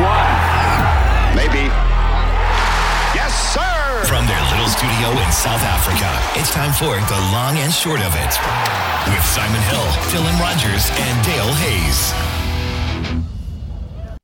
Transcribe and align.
one. 0.00 0.36
Maybe. 1.36 1.68
Yes, 3.16 3.32
sir. 3.54 4.04
From 4.04 4.26
their 4.26 4.42
little 4.52 4.68
studio 4.68 5.08
in 5.24 5.30
South 5.32 5.62
Africa, 5.64 6.08
it's 6.38 6.52
time 6.52 6.72
for 6.72 6.94
the 7.08 7.20
long 7.32 7.56
and 7.58 7.72
short 7.72 8.00
of 8.00 8.12
it 8.14 8.32
with 9.08 9.24
Simon 9.24 9.62
Hill, 9.70 9.86
Dylan 10.12 10.36
Rogers, 10.40 10.90
and 11.00 11.24
Dale 11.24 11.52
Hayes. 11.64 12.12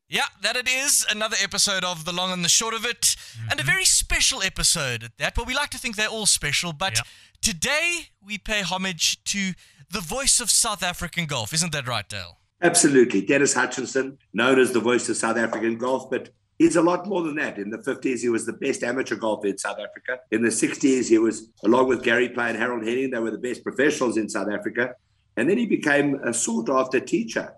Yeah, 0.09 0.27
that 0.43 0.57
it 0.57 0.69
is. 0.69 1.07
Another 1.11 1.37
episode 1.43 1.85
of 1.85 2.05
The 2.05 2.13
Long 2.13 2.33
and 2.33 2.45
the 2.45 2.51
Short 2.51 2.75
of 2.75 2.85
It. 2.85 3.17
And 3.51 3.59
a 3.59 3.63
mm-hmm. 3.63 3.71
very 3.71 3.85
special 3.87 4.43
episode 4.43 5.05
at 5.05 5.17
that. 5.17 5.39
Well, 5.39 5.47
we 5.47 5.55
like 5.55 5.71
to 5.71 5.79
think 5.79 5.97
they're 5.97 6.09
all 6.09 6.27
special, 6.27 6.75
but 6.75 6.97
Yep. 6.97 7.07
today 7.41 8.09
we 8.23 8.37
pay 8.37 8.61
homage 8.61 9.25
to 9.25 9.55
the 9.91 10.01
voice 10.01 10.39
of 10.39 10.51
South 10.51 10.83
African 10.83 11.25
golf. 11.25 11.55
Isn't 11.55 11.73
that 11.73 11.89
right, 11.89 12.07
Dale? 12.07 12.37
Absolutely. 12.63 13.23
Denis 13.23 13.55
Hutchinson, 13.55 14.19
known 14.33 14.61
as 14.61 14.73
the 14.73 14.81
voice 14.81 15.09
of 15.09 15.17
South 15.17 15.37
African 15.37 15.77
golf, 15.77 16.09
but 16.09 16.31
he's 16.59 16.77
a 16.77 16.83
lot 16.83 17.09
more 17.09 17.23
than 17.23 17.35
that. 17.35 17.59
In 17.59 17.71
the 17.71 17.79
50s, 17.79 18.21
he 18.21 18.29
was 18.29 18.47
the 18.47 18.53
best 18.53 18.85
amateur 18.85 19.17
golfer 19.17 19.49
in 19.49 19.59
South 19.59 19.79
Africa. 19.81 20.23
In 20.31 20.43
the 20.43 20.49
60s, 20.49 21.09
he 21.09 21.19
was, 21.19 21.49
along 21.65 21.89
with 21.89 22.05
Gary 22.05 22.29
Player 22.29 22.51
and 22.51 22.59
Harold 22.59 22.87
Henning, 22.87 23.11
they 23.11 23.19
were 23.19 23.33
the 23.33 23.39
best 23.39 23.65
professionals 23.65 24.17
in 24.17 24.29
South 24.29 24.49
Africa. 24.49 24.95
And 25.37 25.51
then 25.51 25.59
he 25.59 25.67
became 25.67 26.15
a 26.25 26.33
sought 26.33 26.71
after 26.71 27.01
teacher 27.01 27.53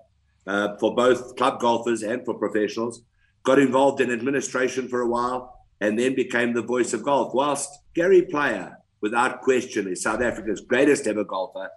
uh, 0.46 0.76
for 0.78 0.94
both 0.94 1.36
club 1.36 1.60
golfers 1.60 2.02
and 2.02 2.24
for 2.24 2.34
professionals. 2.34 3.02
Got 3.42 3.58
involved 3.58 4.00
in 4.00 4.10
administration 4.10 4.88
for 4.88 5.02
a 5.02 5.06
while 5.06 5.66
and 5.82 5.98
then 5.98 6.14
became 6.14 6.54
the 6.54 6.62
voice 6.62 6.94
of 6.94 7.02
golf. 7.02 7.34
Whilst 7.34 7.68
Gary 7.94 8.22
Player, 8.22 8.78
without 9.02 9.42
question, 9.42 9.86
is 9.86 10.02
South 10.02 10.22
Africa's 10.22 10.62
greatest 10.62 11.06
ever 11.06 11.24
golfer, 11.24 11.68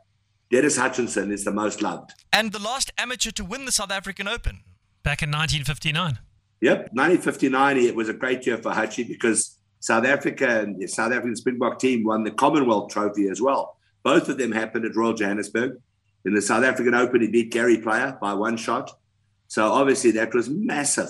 Denis 0.50 0.78
Hutchinson 0.78 1.32
is 1.32 1.44
the 1.44 1.52
most 1.52 1.82
loved. 1.82 2.14
And 2.32 2.52
the 2.52 2.60
last 2.60 2.92
amateur 2.98 3.32
to 3.32 3.44
win 3.44 3.66
the 3.66 3.72
South 3.72 3.92
African 3.92 4.28
Open. 4.28 4.62
Back 5.04 5.22
in 5.22 5.30
1959. 5.30 6.20
Yep, 6.62 6.78
1959, 6.94 7.78
it 7.78 7.96
was 7.96 8.10
a 8.10 8.14
great 8.14 8.45
year 8.45 8.58
for 8.58 8.72
Hutchie 8.72 9.08
because 9.08 9.58
South 9.80 10.06
Africa 10.06 10.62
and 10.62 10.80
the 10.80 10.88
South 10.88 11.12
African 11.12 11.36
Springbok 11.36 11.80
team 11.80 12.04
won 12.04 12.23
the 12.23 12.31
Commonwealth 12.31 12.92
Trophy 12.92 13.28
as 13.28 13.42
well. 13.42 13.78
Both 14.04 14.30
of 14.30 14.38
them 14.38 14.52
happened 14.52 14.86
at 14.86 14.95
Royal 14.95 15.14
Johannesburg. 15.14 15.80
In 16.26 16.34
the 16.34 16.42
South 16.42 16.64
African 16.64 16.94
Open, 16.94 17.22
he 17.22 17.28
beat 17.28 17.52
Gary 17.52 17.78
Player 17.78 18.17
by 18.20 18.34
one 18.34 18.58
shot. 18.58 18.92
So 19.48 19.72
obviously 19.72 20.11
that 20.11 20.34
was 20.34 20.50
massive, 20.50 21.09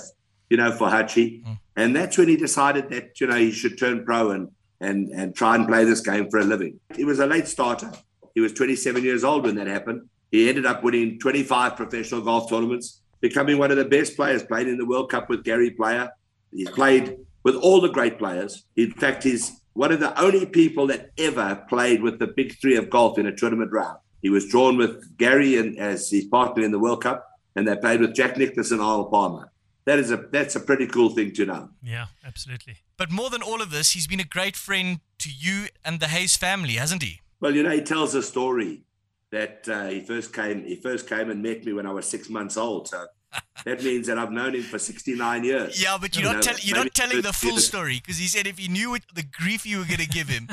you 0.50 0.58
know, 0.58 0.72
for 0.72 0.88
Hutchie. 0.88 1.44
Mm. 1.44 1.60
And 1.76 1.96
that's 1.96 2.18
when 2.18 2.28
he 2.28 2.36
decided 2.36 2.90
that, 2.90 3.22
you 3.22 3.28
know, 3.28 3.36
he 3.36 3.52
should 3.52 3.78
turn 3.78 4.04
pro 4.04 4.32
and, 4.32 4.50
and, 4.82 5.10
and 5.10 5.36
try 5.36 5.56
and 5.56 5.68
play 5.68 5.86
this 5.86 6.02
game 6.02 6.30
for 6.30 6.40
a 6.40 6.44
living. 6.44 6.80
He 6.96 7.06
was 7.06 7.20
a 7.20 7.26
late 7.26 7.48
starter. 7.48 7.92
He 8.38 8.42
was 8.42 8.54
27 8.54 9.04
years 9.04 9.24
old 9.24 9.46
when 9.46 9.56
that 9.56 9.66
happened. 9.66 10.10
He 10.30 10.48
ended 10.48 10.68
up 10.68 10.84
winning 10.84 11.18
25 11.18 11.76
professional 11.76 12.22
golf 12.22 12.48
tournaments, 12.48 13.02
becoming 13.20 13.58
one 13.58 13.72
of 13.72 13.78
the 13.78 13.86
best 13.86 14.16
players, 14.16 14.44
played 14.44 14.68
in 14.68 14.78
the 14.78 14.86
World 14.86 15.10
Cup 15.10 15.28
with 15.28 15.44
Gary 15.44 15.72
Player. 15.72 16.12
He's 16.52 16.70
played 16.70 17.18
with 17.42 17.56
all 17.56 17.82
the 17.82 17.90
great 17.90 18.20
players. 18.20 18.64
In 18.76 18.92
fact, 18.92 19.24
he's 19.24 19.60
one 19.74 19.92
of 19.92 20.00
the 20.00 20.16
only 20.22 20.46
people 20.46 20.86
that 20.86 21.10
ever 21.18 21.66
played 21.68 22.04
with 22.04 22.20
the 22.20 22.28
big 22.28 22.60
three 22.62 22.76
of 22.76 22.92
golf 22.92 23.18
in 23.18 23.26
a 23.26 23.36
tournament 23.36 23.72
round. 23.72 23.98
He 24.22 24.30
was 24.30 24.48
drawn 24.48 24.78
with 24.78 25.18
Gary 25.18 25.58
and 25.58 25.76
as 25.80 26.12
his 26.12 26.26
partner 26.26 26.62
in 26.62 26.70
the 26.70 26.78
World 26.78 27.02
Cup, 27.02 27.28
and 27.56 27.68
they 27.68 27.76
played 27.76 28.02
with 28.02 28.14
Jack 28.14 28.38
Nicklaus 28.38 28.70
and 28.70 28.82
Arnold 28.82 29.10
Palmer. 29.10 29.52
That 29.86 29.98
is 29.98 30.12
a 30.12 30.18
that's 30.32 30.56
a 30.56 30.60
pretty 30.60 30.86
cool 30.86 31.10
thing 31.10 31.34
to 31.34 31.46
know. 31.48 31.70
Yeah, 31.82 32.06
absolutely. 32.24 32.76
But 32.98 33.10
more 33.10 33.32
than 33.32 33.42
all 33.42 33.64
of 33.64 33.72
this, 33.72 33.94
he's 33.94 34.06
been 34.06 34.20
a 34.20 34.24
great 34.26 34.56
friend 34.56 35.00
to 35.18 35.32
you 35.32 35.70
and 35.84 36.00
the 36.00 36.10
Hayes 36.10 36.38
family, 36.38 36.74
hasn't 36.74 37.02
he? 37.02 37.22
Well, 37.40 37.56
you 37.56 37.64
know, 37.64 37.72
he 37.72 37.82
tells 37.82 38.16
a 38.16 38.24
story 38.24 38.84
that 39.32 39.68
uh, 39.70 39.88
he 39.88 40.02
first 40.02 40.34
came. 40.34 40.64
He 40.64 40.76
first 40.76 41.08
came 41.08 41.30
and 41.30 41.42
met 41.44 41.66
me 41.66 41.74
when 41.74 41.86
I 41.86 41.92
was 41.92 42.06
six 42.08 42.30
months 42.30 42.58
old. 42.58 42.88
So 42.88 43.06
that 43.66 43.84
means 43.84 44.08
that 44.08 44.18
I've 44.18 44.32
known 44.32 44.56
him 44.56 44.64
for 44.64 44.80
sixty-nine 44.80 45.44
years. 45.44 45.82
Yeah, 45.82 45.98
but 46.00 46.16
you're 46.16 46.28
You 46.28 46.34
not, 46.34 46.46
know, 46.46 46.52
tell, 46.54 46.60
you're 46.62 46.78
not 46.78 46.94
telling 46.94 47.22
the 47.22 47.34
full 47.34 47.52
years. 47.52 47.68
story 47.68 48.00
because 48.00 48.18
he 48.18 48.28
said 48.28 48.48
if 48.48 48.58
he 48.58 48.68
knew 48.68 48.92
what, 48.92 49.02
the 49.14 49.24
grief 49.24 49.66
you 49.66 49.80
were 49.80 49.86
going 49.86 50.00
to 50.00 50.08
give 50.08 50.30
him, 50.30 50.48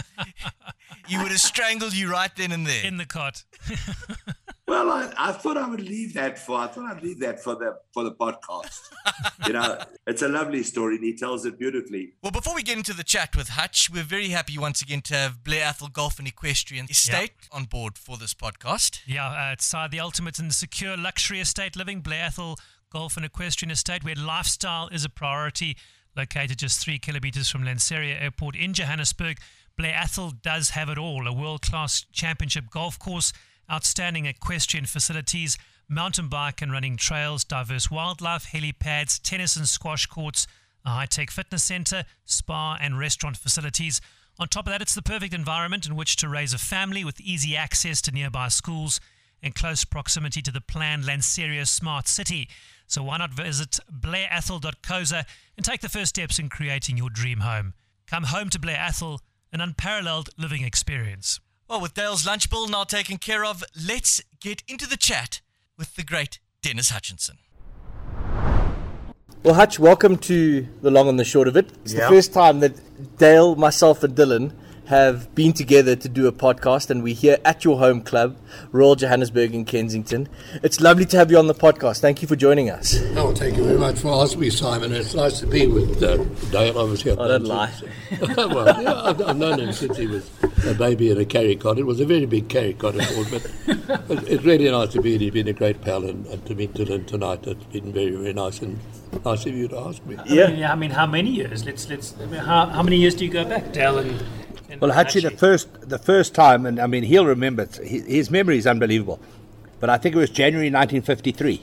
he 1.07 1.17
would 1.17 1.29
have 1.31 1.41
strangled 1.41 1.95
you 1.95 2.11
right 2.11 2.35
then 2.37 2.53
and 2.53 2.67
there. 2.67 2.85
In 2.85 2.97
the 2.97 3.07
cot. 3.07 3.45
Well, 4.75 4.91
I, 4.91 5.13
I 5.17 5.31
thought 5.31 5.57
I 5.57 5.69
would 5.69 5.81
leave 5.81 6.15
that 6.15 6.37
for. 6.37 6.59
I 6.59 6.67
thought 6.67 6.97
I'd 6.97 7.01
leave 7.01 7.21
that 7.21 7.41
for 7.41 7.55
the 7.55 7.79
for 7.93 8.03
the 8.03 8.11
podcast. 8.11 8.81
you 9.47 9.53
know, 9.53 9.79
it's 10.05 10.21
a 10.21 10.29
lovely 10.29 10.65
story, 10.65 10.97
and 10.97 11.05
he 11.05 11.15
tells 11.15 11.47
it 11.47 11.61
beautifully. 11.61 12.15
Well, 12.25 12.33
before 12.33 12.57
we 12.57 12.65
get 12.65 12.77
into 12.77 12.93
the 12.93 13.05
chat 13.05 13.37
with 13.37 13.51
Hutch, 13.51 13.89
we're 13.89 14.03
very 14.03 14.31
happy 14.31 14.59
once 14.59 14.83
again 14.83 15.01
to 15.03 15.15
have 15.15 15.45
Blair 15.45 15.65
Athol 15.65 15.91
Golf 15.91 16.19
and 16.19 16.27
Equestrian 16.27 16.89
Estate 16.91 17.31
on 17.53 17.67
board 17.67 17.97
for 17.97 18.17
this 18.17 18.35
podcast. 18.35 18.99
Yeah, 19.07 19.29
uh, 19.29 19.53
it's 19.53 19.73
uh, 19.73 19.87
the 19.89 20.01
ultimate 20.01 20.41
and 20.41 20.53
secure 20.53 20.97
luxury 20.97 21.39
estate 21.39 21.77
living, 21.77 22.01
Blair 22.01 22.25
Athol 22.25 22.57
Golf 22.91 23.17
and 23.17 23.25
Equestrian 23.25 23.71
Estate, 23.71 24.03
where 24.03 24.17
lifestyle 24.17 24.89
is 24.89 25.05
a 25.05 25.09
priority. 25.09 25.77
Located 26.17 26.59
just 26.59 26.81
three 26.81 26.99
kilometers 26.99 27.49
from 27.49 27.63
Lanseria 27.63 28.21
Airport 28.21 28.57
in 28.57 28.73
Johannesburg, 28.73 29.39
Blair 29.77 29.95
Athol 29.95 30.31
does 30.31 30.71
have 30.71 30.89
it 30.89 30.99
all 30.99 31.29
a 31.29 31.33
world 31.33 31.63
class 31.63 32.05
championship 32.13 32.71
golf 32.71 32.99
course, 32.99 33.33
outstanding 33.71 34.27
equestrian 34.27 34.87
facilities, 34.87 35.57
mountain 35.89 36.29
bike 36.29 36.63
and 36.63 36.73
running 36.73 36.97
trails, 36.97 37.45
diverse 37.45 37.91
wildlife, 37.91 38.47
helipads, 38.47 39.21
tennis 39.23 39.57
and 39.57 39.69
squash 39.69 40.07
courts, 40.07 40.47
a 40.85 40.91
high 40.91 41.07
tech 41.07 41.31
fitness 41.31 41.65
center, 41.65 42.05
spa 42.25 42.77
and 42.81 42.99
restaurant 42.99 43.37
facilities. 43.37 44.01
On 44.39 44.49
top 44.49 44.67
of 44.67 44.73
that, 44.73 44.83
it's 44.83 44.95
the 44.95 45.03
perfect 45.03 45.33
environment 45.33 45.87
in 45.87 45.95
which 45.97 46.17
to 46.17 46.29
raise 46.29 46.53
a 46.53 46.59
family 46.59 47.05
with 47.05 47.21
easy 47.21 47.57
access 47.57 48.01
to 48.03 48.13
nearby 48.13 48.49
schools 48.49 49.01
and 49.43 49.55
close 49.55 49.85
proximity 49.85 50.43
to 50.43 50.51
the 50.51 50.61
planned 50.61 51.05
Lanseria 51.05 51.67
Smart 51.67 52.09
City. 52.09 52.49
So 52.87 53.03
why 53.03 53.19
not 53.19 53.33
visit 53.33 53.79
blairathol.coza 53.93 55.25
and 55.57 55.65
take 55.65 55.81
the 55.81 55.89
first 55.89 56.11
steps 56.11 56.39
in 56.39 56.49
creating 56.49 56.97
your 56.97 57.11
dream 57.11 57.41
home? 57.41 57.75
Come 58.07 58.25
home 58.25 58.51
to 58.51 58.59
Blair 58.59 58.79
Athol, 58.79 59.21
an 59.53 59.61
unparalleled 59.61 60.31
living 60.37 60.65
experience. 60.65 61.41
Well, 61.69 61.81
with 61.81 61.95
Dale's 61.95 62.27
lunch 62.27 62.51
bill 62.51 62.69
now 62.69 62.85
taken 62.85 63.17
care 63.17 63.45
of, 63.45 63.65
let's 63.89 64.21
get 64.41 64.63
into 64.69 64.87
the 64.87 64.99
chat 64.99 65.41
with 65.79 65.97
the 65.97 66.03
great 66.05 66.39
Denis 66.63 66.91
Hutchinson. 66.91 67.39
Well, 69.43 69.55
Hutch, 69.55 69.79
welcome 69.79 70.17
to 70.19 70.67
the 70.83 70.91
long 70.91 71.09
and 71.09 71.19
the 71.19 71.25
short 71.25 71.49
of 71.49 71.57
it. 71.57 71.71
It's 71.83 71.95
Yeah. 71.95 72.01
the 72.09 72.09
first 72.17 72.33
time 72.35 72.61
that 72.61 73.17
Dale, 73.19 73.57
myself, 73.57 74.03
and 74.03 74.15
Dylan 74.15 74.53
have 74.87 75.35
been 75.35 75.53
together 75.53 75.97
to 75.97 76.09
do 76.09 76.27
a 76.27 76.33
podcast, 76.33 76.91
and 76.91 77.03
we're 77.03 77.15
here 77.15 77.39
at 77.45 77.65
your 77.65 77.79
home 77.79 78.03
club, 78.03 78.37
Royal 78.71 78.95
Johannesburg 78.97 79.55
in 79.55 79.65
Kensington. 79.65 80.29
It's 80.63 80.81
lovely 80.81 81.07
to 81.07 81.17
have 81.17 81.31
you 81.31 81.39
on 81.39 81.47
the 81.47 81.55
podcast. 81.55 82.01
Thank 82.01 82.21
you 82.21 82.29
for 82.29 82.37
joining 82.37 82.69
us. 82.71 83.01
Oh, 83.17 83.35
thank 83.35 83.57
you 83.57 83.65
very 83.65 83.79
much 83.79 83.99
for 83.99 84.09
asking 84.23 84.41
me, 84.41 84.51
Simon. 84.51 84.93
It's 84.93 85.15
nice 85.15 85.41
to 85.41 85.47
be 85.47 85.67
with 85.67 86.03
uh, 86.03 86.19
Dale. 86.51 86.79
Obviously, 86.79 87.13
I've 87.13 87.19
Oh, 87.19 87.29
don't 87.29 87.43
known 87.45 87.49
lie. 87.49 87.73
well, 88.37 88.83
yeah, 88.83 89.03
I've, 89.03 89.23
I've 89.23 89.37
known 89.37 89.61
him 89.61 89.73
since 89.73 89.97
he 89.97 90.07
was 90.07 90.29
a 90.67 90.75
baby 90.75 91.11
in 91.11 91.19
a 91.19 91.25
carry 91.25 91.57
cot. 91.57 91.79
It 91.79 91.85
was 91.87 92.01
a 92.01 92.05
very 92.07 92.27
big 92.27 92.49
carry 92.49 92.75
cot, 92.75 92.95
of 92.95 93.07
course, 93.15 93.31
but 93.31 93.45
it- 94.11 94.29
it's 94.29 94.45
really 94.45 94.71
nice 94.71 94.91
to 94.93 95.01
be. 95.01 95.11
Here. 95.13 95.19
He's 95.21 95.31
been 95.33 95.49
a 95.49 95.53
great 95.53 95.81
pal, 95.81 96.05
and, 96.05 96.27
and 96.27 96.45
to 96.47 96.55
meet 96.55 96.75
Dylan 96.75 97.07
tonight, 97.07 97.47
it's 97.47 97.65
been 97.67 97.93
very, 97.93 98.11
very 98.11 98.33
nice 98.35 98.61
and 98.61 98.79
nice 99.25 99.47
of 99.47 99.55
you 99.55 99.69
to 99.69 99.79
ask 99.79 100.05
me. 100.07 100.17
Yeah. 100.27 100.45
I 100.47 100.51
mean, 100.51 100.65
I 100.65 100.75
mean, 100.75 100.91
how 100.91 101.07
many 101.07 101.31
years? 101.31 101.65
Let's 101.65 101.89
let's. 101.89 102.15
I 102.21 102.27
mean, 102.27 102.41
how, 102.41 102.67
how 102.67 102.83
many 102.83 102.97
years 102.97 103.15
do 103.15 103.25
you 103.25 103.31
go 103.31 103.45
back, 103.45 103.73
Dale? 103.73 103.99
And, 103.99 104.11
and 104.11 104.21
Well, 104.81 104.93
actually, 104.93 105.23
the 105.23 105.31
first 105.31 105.89
the 105.89 105.99
first 105.99 106.35
time, 106.35 106.67
and 106.67 106.81
I 106.81 106.87
mean, 106.87 107.03
he'll 107.03 107.27
remember. 107.27 107.63
It, 107.65 107.77
his, 107.77 108.07
his 108.07 108.31
memory 108.31 108.59
is 108.59 108.67
unbelievable. 108.67 109.21
But 109.81 109.91
I 109.91 109.99
think 109.99 110.15
it 110.15 110.19
was 110.19 110.31
January 110.31 110.69
1953, 110.69 111.63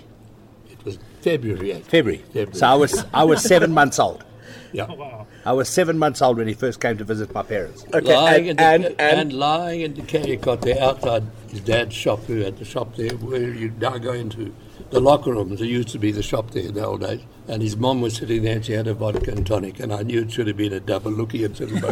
It 0.69 0.85
was 0.85 0.99
February. 1.21 1.73
actually. 1.73 1.89
February. 1.89 2.17
February. 2.19 2.53
So 2.53 2.67
I 2.67 2.75
was 2.75 3.05
I 3.13 3.23
was 3.23 3.41
seven 3.41 3.71
months 3.71 3.99
old. 3.99 4.23
Yeah. 4.73 4.85
wow. 4.85 5.27
I 5.45 5.51
was 5.51 5.67
seven 5.67 5.97
months 5.97 6.21
old 6.21 6.37
when 6.37 6.47
he 6.47 6.53
first 6.53 6.79
came 6.79 6.97
to 6.97 7.03
visit 7.03 7.33
my 7.33 7.43
parents. 7.43 7.83
Okay, 7.93 8.15
lying 8.15 8.49
and, 8.49 8.59
in 8.59 8.65
and, 8.65 8.83
the, 8.85 9.01
and, 9.01 9.33
lying 9.33 9.81
in 9.81 9.93
the 9.95 10.01
carry 10.03 10.37
cot 10.37 10.61
there 10.61 10.81
outside 10.81 11.23
his 11.49 11.59
dad's 11.59 11.93
shop, 11.93 12.23
who 12.23 12.37
had 12.37 12.57
the 12.57 12.63
shop 12.63 12.95
there, 12.95 13.09
where 13.17 13.53
you 13.53 13.73
now 13.79 13.97
go 13.97 14.13
into 14.13 14.53
the 14.91 14.99
locker 14.99 15.31
rooms. 15.31 15.59
There 15.59 15.67
used 15.67 15.89
to 15.89 15.99
be 15.99 16.11
the 16.11 16.21
shop 16.21 16.51
there 16.51 16.63
in 16.63 16.73
the 16.73 16.85
old 16.85 17.01
days. 17.01 17.21
And 17.47 17.61
his 17.61 17.75
mom 17.75 18.01
was 18.01 18.15
sitting 18.15 18.43
there 18.43 18.55
and 18.57 18.65
she 18.65 18.73
had 18.73 18.87
a 18.87 18.93
vodka 18.93 19.31
and 19.31 19.45
tonic, 19.45 19.79
and 19.79 19.91
I 19.91 20.03
knew 20.03 20.21
it 20.21 20.31
should 20.31 20.47
have 20.47 20.57
been 20.57 20.73
a 20.73 20.79
double 20.79 21.19
and 21.19 21.57
sort 21.57 21.71
of 21.71 21.83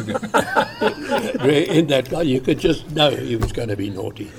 In 1.43 1.87
that 1.87 2.07
guy, 2.09 2.21
you 2.21 2.39
could 2.39 2.59
just 2.59 2.89
know 2.91 3.09
he 3.11 3.35
was 3.35 3.51
going 3.51 3.69
to 3.69 3.75
be 3.75 3.89
naughty. 3.89 4.31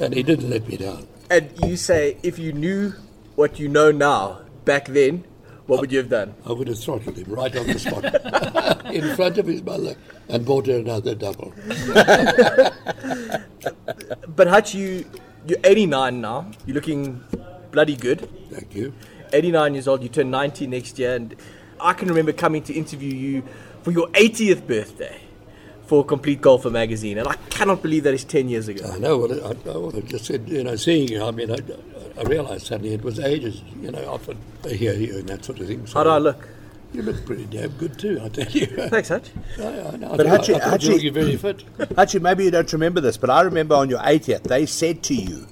And 0.00 0.14
he 0.14 0.22
didn't 0.22 0.48
let 0.48 0.66
me 0.68 0.76
down. 0.76 1.06
and 1.30 1.50
you 1.64 1.76
say 1.76 2.16
if 2.22 2.38
you 2.38 2.52
knew 2.52 2.92
what 3.36 3.58
you 3.58 3.68
know 3.68 3.90
now 3.90 4.40
back 4.64 4.86
then, 4.86 5.24
what 5.66 5.80
would 5.80 5.90
you 5.92 5.98
have 5.98 6.10
done? 6.10 6.34
I 6.44 6.52
would 6.52 6.68
have 6.68 6.78
throttled 6.78 7.16
him 7.16 7.32
right 7.32 7.54
on 7.56 7.66
the 7.66 7.78
spot 7.78 8.04
in 8.92 9.14
front 9.16 9.38
of 9.38 9.46
his 9.46 9.62
mother 9.62 9.94
and 10.28 10.44
bought 10.44 10.66
her 10.66 10.78
another 10.78 11.14
double. 11.14 11.52
But 14.36 14.48
Hutch, 14.48 14.74
you 14.74 15.04
you're 15.46 15.58
89 15.64 16.20
now. 16.20 16.50
You're 16.66 16.74
looking 16.74 17.22
bloody 17.72 17.96
good. 17.96 18.28
Thank 18.50 18.74
you. 18.74 18.92
89 19.32 19.74
years 19.74 19.88
old. 19.88 20.02
You 20.02 20.08
turn 20.08 20.30
90 20.30 20.66
next 20.68 20.98
year, 20.98 21.14
and 21.16 21.34
I 21.80 21.94
can 21.94 22.08
remember 22.08 22.32
coming 22.32 22.62
to 22.64 22.72
interview 22.74 23.12
you 23.12 23.42
for 23.82 23.90
your 23.90 24.06
80th 24.08 24.66
birthday 24.66 25.20
for 25.86 26.04
Complete 26.04 26.40
Golfer 26.40 26.70
magazine, 26.70 27.18
and 27.18 27.26
I 27.26 27.34
cannot 27.50 27.82
believe 27.82 28.04
that 28.04 28.14
is 28.14 28.24
10 28.24 28.48
years 28.48 28.68
ago. 28.68 28.88
I 28.92 28.98
know. 28.98 29.18
Well, 29.18 29.32
I, 29.46 29.48
I, 29.96 29.98
I 29.98 30.00
just 30.02 30.26
said, 30.26 30.48
you 30.48 30.62
know, 30.62 30.76
seeing 30.76 31.08
you, 31.08 31.24
I 31.24 31.30
mean, 31.32 31.50
I, 31.50 31.56
I 32.18 32.22
realised 32.24 32.66
suddenly 32.66 32.94
it 32.94 33.02
was 33.02 33.18
ages, 33.18 33.62
you 33.80 33.90
know, 33.90 34.04
often 34.08 34.38
I 34.64 34.68
hear 34.70 34.94
you 34.94 35.18
and 35.18 35.28
that 35.28 35.44
sort 35.44 35.58
of 35.60 35.66
thing. 35.66 35.86
So 35.86 35.94
How 35.98 36.04
do 36.04 36.10
I 36.10 36.18
look? 36.18 36.48
You 36.94 37.02
look 37.02 37.24
pretty 37.26 37.46
damn 37.46 37.70
good 37.70 37.98
too, 37.98 38.20
I 38.22 38.28
tell 38.28 38.50
you. 38.52 38.66
Thanks, 38.88 39.08
Hutch. 39.08 39.30
I, 39.58 39.62
I, 39.62 39.96
know. 39.96 40.12
I 40.12 40.16
But 40.18 40.26
thought- 40.26 40.40
Hutchie, 40.40 40.54
I 40.54 40.58
thought 40.70 40.82
you 40.82 40.90
Hutchie- 40.90 41.04
looked 41.04 41.14
very 41.14 41.36
fit. 41.36 41.98
Actually, 41.98 42.20
maybe 42.20 42.44
you 42.44 42.50
don't 42.50 42.72
remember 42.72 43.00
this, 43.00 43.16
but 43.16 43.30
I 43.30 43.40
remember 43.40 43.74
on 43.74 43.88
your 43.90 44.00
80th, 44.00 44.42
they 44.44 44.66
said 44.66 45.02
to 45.04 45.14
you 45.14 45.46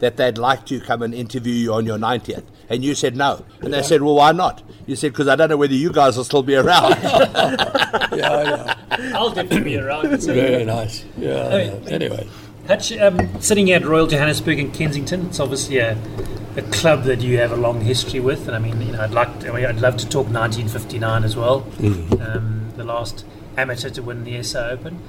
that 0.00 0.16
they'd 0.16 0.38
like 0.38 0.66
to 0.66 0.80
come 0.80 1.02
and 1.02 1.14
interview 1.14 1.52
you 1.52 1.74
on 1.74 1.86
your 1.86 1.98
90th. 1.98 2.44
And 2.68 2.84
you 2.84 2.94
said 2.94 3.16
no. 3.16 3.44
And 3.60 3.72
they 3.72 3.82
said, 3.82 4.02
well, 4.02 4.14
why 4.14 4.32
not? 4.32 4.62
You 4.86 4.96
said, 4.96 5.12
because 5.12 5.28
I 5.28 5.36
don't 5.36 5.48
know 5.48 5.56
whether 5.56 5.74
you 5.74 5.92
guys 5.92 6.16
will 6.16 6.24
still 6.24 6.42
be 6.42 6.54
around. 6.54 6.90
yeah, 8.12 8.74
I'll 9.14 9.30
definitely 9.30 9.64
be 9.64 9.78
around. 9.78 10.20
So, 10.20 10.34
Very 10.34 10.64
nice. 10.64 11.04
Yeah. 11.16 11.48
I. 11.48 11.60
Anyway, 11.90 12.28
Hutch, 12.66 12.92
um, 12.98 13.40
sitting 13.40 13.68
here 13.68 13.76
at 13.76 13.86
Royal 13.86 14.06
Johannesburg 14.06 14.58
in 14.58 14.70
Kensington, 14.72 15.26
it's 15.26 15.40
obviously 15.40 15.78
a, 15.78 15.96
a 16.56 16.62
club 16.62 17.04
that 17.04 17.20
you 17.22 17.38
have 17.38 17.52
a 17.52 17.56
long 17.56 17.80
history 17.80 18.20
with, 18.20 18.46
and 18.46 18.54
I 18.54 18.58
mean, 18.58 18.80
you 18.82 18.92
know, 18.92 19.00
I'd 19.00 19.12
like, 19.12 19.28
I 19.46 19.52
mean, 19.52 19.64
I'd 19.64 19.80
love 19.80 19.96
to 19.98 20.08
talk 20.08 20.26
1959 20.26 21.24
as 21.24 21.36
well, 21.36 21.66
um, 22.20 22.70
the 22.76 22.84
last 22.84 23.24
amateur 23.56 23.88
to 23.90 24.02
win 24.02 24.24
the 24.24 24.42
SA 24.42 24.68
Open. 24.68 25.00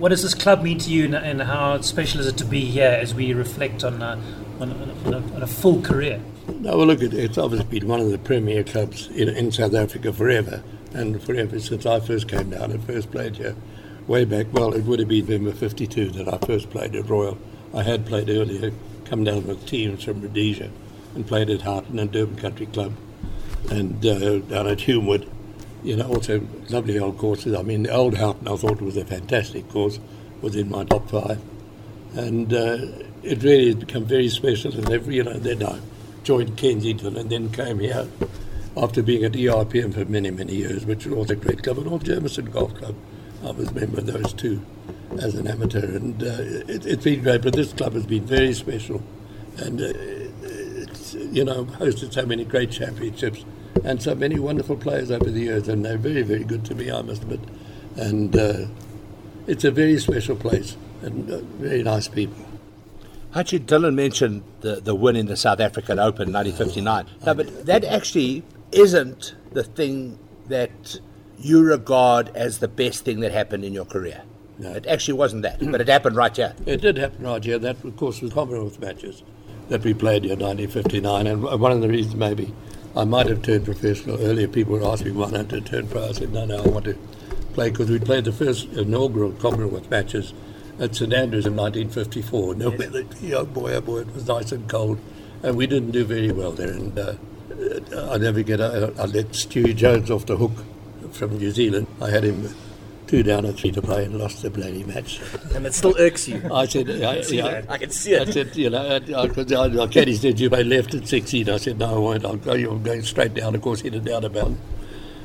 What 0.00 0.08
does 0.08 0.22
this 0.22 0.32
club 0.32 0.62
mean 0.62 0.78
to 0.78 0.90
you, 0.90 1.04
and, 1.04 1.14
and 1.14 1.42
how 1.42 1.78
special 1.82 2.20
is 2.20 2.26
it 2.26 2.38
to 2.38 2.46
be 2.46 2.64
here 2.64 2.88
as 2.88 3.14
we 3.14 3.34
reflect 3.34 3.84
on 3.84 4.02
uh, 4.02 4.18
on, 4.58 4.72
on, 4.72 5.12
a, 5.12 5.16
on 5.34 5.42
a 5.42 5.46
full 5.46 5.82
career? 5.82 6.22
no, 6.48 6.78
well, 6.78 6.86
look, 6.86 7.02
it's 7.02 7.36
obviously 7.36 7.68
been 7.68 7.86
one 7.86 8.00
of 8.00 8.10
the 8.10 8.16
premier 8.16 8.64
clubs 8.64 9.08
in, 9.08 9.28
in 9.28 9.52
South 9.52 9.74
Africa 9.74 10.10
forever, 10.10 10.62
and 10.94 11.22
forever 11.22 11.60
since 11.60 11.84
I 11.84 12.00
first 12.00 12.28
came 12.28 12.48
down 12.48 12.70
and 12.70 12.82
first 12.82 13.10
played 13.10 13.36
here. 13.36 13.54
Way 14.06 14.24
back, 14.24 14.46
well, 14.54 14.72
it 14.72 14.84
would 14.84 15.00
have 15.00 15.08
been 15.08 15.26
November 15.26 15.52
52 15.52 16.12
that 16.12 16.32
I 16.32 16.38
first 16.46 16.70
played 16.70 16.96
at 16.96 17.06
Royal. 17.06 17.36
I 17.74 17.82
had 17.82 18.06
played 18.06 18.30
earlier, 18.30 18.72
come 19.04 19.24
down 19.24 19.46
with 19.46 19.66
teams 19.66 20.02
from 20.02 20.22
Rhodesia 20.22 20.70
and 21.14 21.26
played 21.26 21.50
at 21.50 21.60
Houghton 21.60 21.98
and 21.98 22.10
Durban 22.10 22.36
Country 22.36 22.64
Club 22.64 22.94
and 23.70 24.04
uh, 24.06 24.38
down 24.38 24.66
at 24.66 24.78
Humewood. 24.78 25.28
You 25.82 25.96
know, 25.96 26.08
also 26.08 26.46
lovely 26.68 26.98
old 26.98 27.18
courses. 27.18 27.54
I 27.54 27.62
mean, 27.62 27.84
the 27.84 27.92
old 27.92 28.16
Houghton 28.16 28.48
I 28.48 28.56
thought 28.56 28.80
was 28.80 28.96
a 28.96 29.04
fantastic 29.04 29.68
course, 29.68 29.98
was 30.42 30.56
in 30.56 30.68
my 30.68 30.84
top 30.84 31.08
five. 31.08 31.40
And 32.14 32.52
uh, 32.52 32.86
it 33.22 33.42
really 33.42 33.66
has 33.66 33.76
become 33.76 34.04
very 34.04 34.28
special. 34.28 34.74
And 34.74 34.90
every, 34.90 35.16
you 35.16 35.24
know, 35.24 35.38
then 35.38 35.62
I 35.62 35.80
joined 36.22 36.56
Kensington 36.56 37.16
and 37.16 37.30
then 37.30 37.50
came 37.50 37.78
here 37.78 38.06
after 38.76 39.02
being 39.02 39.24
at 39.24 39.32
ERPM 39.32 39.94
for 39.94 40.04
many, 40.04 40.30
many 40.30 40.56
years, 40.56 40.84
which 40.84 41.06
was 41.06 41.30
a 41.30 41.36
great 41.36 41.62
club, 41.62 41.78
and 41.78 41.88
Old 41.88 42.04
Germiston 42.04 42.52
Golf 42.52 42.74
Club. 42.74 42.94
I 43.44 43.50
was 43.52 43.68
a 43.68 43.74
member 43.74 43.98
of 43.98 44.06
those 44.06 44.32
two 44.32 44.62
as 45.18 45.34
an 45.34 45.46
amateur, 45.46 45.96
and 45.96 46.22
uh, 46.22 46.26
it, 46.68 46.86
it's 46.86 47.04
been 47.04 47.22
great. 47.22 47.42
But 47.42 47.54
this 47.54 47.72
club 47.72 47.94
has 47.94 48.06
been 48.06 48.26
very 48.26 48.52
special, 48.52 49.02
and 49.56 49.80
uh, 49.80 49.92
you 51.32 51.44
know, 51.44 51.64
hosted 51.64 52.12
so 52.12 52.26
many 52.26 52.44
great 52.44 52.70
championships 52.70 53.44
and 53.84 54.02
so 54.02 54.14
many 54.14 54.38
wonderful 54.38 54.76
players 54.76 55.10
over 55.10 55.30
the 55.30 55.40
years, 55.40 55.68
and 55.68 55.84
they're 55.84 55.98
very, 55.98 56.22
very 56.22 56.44
good 56.44 56.64
to 56.66 56.74
me, 56.74 56.90
I 56.90 57.02
must 57.02 57.22
admit. 57.22 57.40
And 57.96 58.36
uh, 58.36 58.66
it's 59.46 59.64
a 59.64 59.70
very 59.70 59.98
special 59.98 60.36
place 60.36 60.76
and 61.02 61.30
uh, 61.30 61.40
very 61.58 61.82
nice 61.82 62.08
people. 62.08 62.36
Actually, 63.34 63.60
Dylan 63.60 63.94
mentioned 63.94 64.42
the, 64.60 64.76
the 64.76 64.94
win 64.94 65.16
in 65.16 65.26
the 65.26 65.36
South 65.36 65.60
African 65.60 65.98
Open 65.98 66.28
in 66.28 66.34
1959. 66.34 67.06
No, 67.24 67.34
but 67.34 67.66
that 67.66 67.84
actually 67.84 68.42
isn't 68.72 69.34
the 69.52 69.62
thing 69.62 70.18
that 70.48 71.00
you 71.38 71.62
regard 71.62 72.28
as 72.36 72.58
the 72.58 72.68
best 72.68 73.04
thing 73.04 73.20
that 73.20 73.32
happened 73.32 73.64
in 73.64 73.72
your 73.72 73.84
career. 73.84 74.22
No. 74.58 74.72
It 74.72 74.86
actually 74.86 75.14
wasn't 75.14 75.42
that, 75.42 75.58
but 75.60 75.80
it 75.80 75.88
happened 75.88 76.16
right 76.16 76.36
here. 76.36 76.54
It 76.66 76.82
did 76.82 76.98
happen 76.98 77.24
right 77.24 77.42
here. 77.42 77.58
That, 77.58 77.82
of 77.82 77.96
course, 77.96 78.20
was 78.20 78.32
Commonwealth 78.32 78.78
matches 78.78 79.22
that 79.68 79.82
we 79.82 79.94
played 79.94 80.24
here 80.24 80.34
in 80.34 80.40
1959. 80.40 81.26
And 81.26 81.42
one 81.42 81.72
of 81.72 81.80
the 81.80 81.88
reasons 81.88 82.14
maybe 82.16 82.52
I 82.96 83.04
might 83.04 83.26
have 83.26 83.42
turned 83.42 83.64
professional 83.64 84.20
earlier, 84.20 84.48
people 84.48 84.72
would 84.72 84.82
ask 84.82 85.04
me 85.04 85.12
why 85.12 85.30
not 85.30 85.48
to 85.50 85.60
turn 85.60 85.86
pro. 85.86 86.08
I 86.08 86.12
said, 86.12 86.32
no, 86.32 86.44
no, 86.44 86.62
I 86.62 86.68
want 86.68 86.86
to 86.86 86.98
play 87.52 87.70
because 87.70 87.90
we 87.90 87.98
played 87.98 88.24
the 88.24 88.32
first 88.32 88.66
inaugural 88.72 89.32
Commonwealth 89.32 89.88
matches 89.90 90.32
at 90.78 90.96
St 90.96 91.12
Andrews 91.12 91.46
in 91.46 91.54
1954. 91.54 92.54
No 92.56 92.70
weather. 92.70 93.04
Oh 93.32 93.44
boy, 93.44 93.74
oh 93.74 93.80
boy, 93.80 93.98
it 94.00 94.14
was 94.14 94.26
nice 94.26 94.50
and 94.50 94.68
cold. 94.68 94.98
And 95.42 95.56
we 95.56 95.66
didn't 95.66 95.92
do 95.92 96.04
very 96.04 96.32
well 96.32 96.52
there. 96.52 96.72
And 96.72 96.98
uh, 96.98 97.14
I 98.10 98.18
never 98.18 98.42
get, 98.42 98.60
I, 98.60 98.66
I 98.66 99.06
let 99.06 99.28
Stewie 99.32 99.74
Jones 99.76 100.10
off 100.10 100.26
the 100.26 100.36
hook 100.36 100.52
from 101.12 101.38
New 101.38 101.50
Zealand. 101.50 101.86
I 102.00 102.10
had 102.10 102.24
him 102.24 102.54
two 103.10 103.24
down 103.24 103.44
and 103.44 103.58
three 103.58 103.72
to 103.72 103.82
play 103.82 104.04
and 104.04 104.16
lost 104.16 104.40
the 104.40 104.48
bloody 104.48 104.84
match. 104.84 105.20
And 105.52 105.66
it 105.66 105.74
still 105.74 105.96
irks 105.98 106.28
you. 106.28 106.40
I 106.54 106.64
said, 106.66 106.88
I, 106.88 107.16
yeah, 107.28 107.62
I 107.68 107.76
can 107.76 107.90
see 107.90 108.12
it. 108.12 108.28
I 108.28 108.30
said, 108.30 108.54
you 108.54 108.70
know, 108.70 109.00
because 109.00 109.52
I, 109.52 109.64
I, 109.64 109.86
Kenny 109.88 110.14
said 110.14 110.38
you 110.38 110.48
play 110.48 110.62
left 110.62 110.94
at 110.94 111.08
16. 111.08 111.50
I 111.50 111.56
said, 111.56 111.80
no, 111.80 111.96
I 111.96 111.98
won't. 111.98 112.24
I'll 112.24 112.36
go. 112.36 112.52
I'm 112.52 112.84
going 112.84 113.02
straight 113.02 113.34
down. 113.34 113.56
Of 113.56 113.62
course, 113.62 113.80
he 113.80 113.90
did 113.90 114.04
down 114.04 114.24
about. 114.24 114.52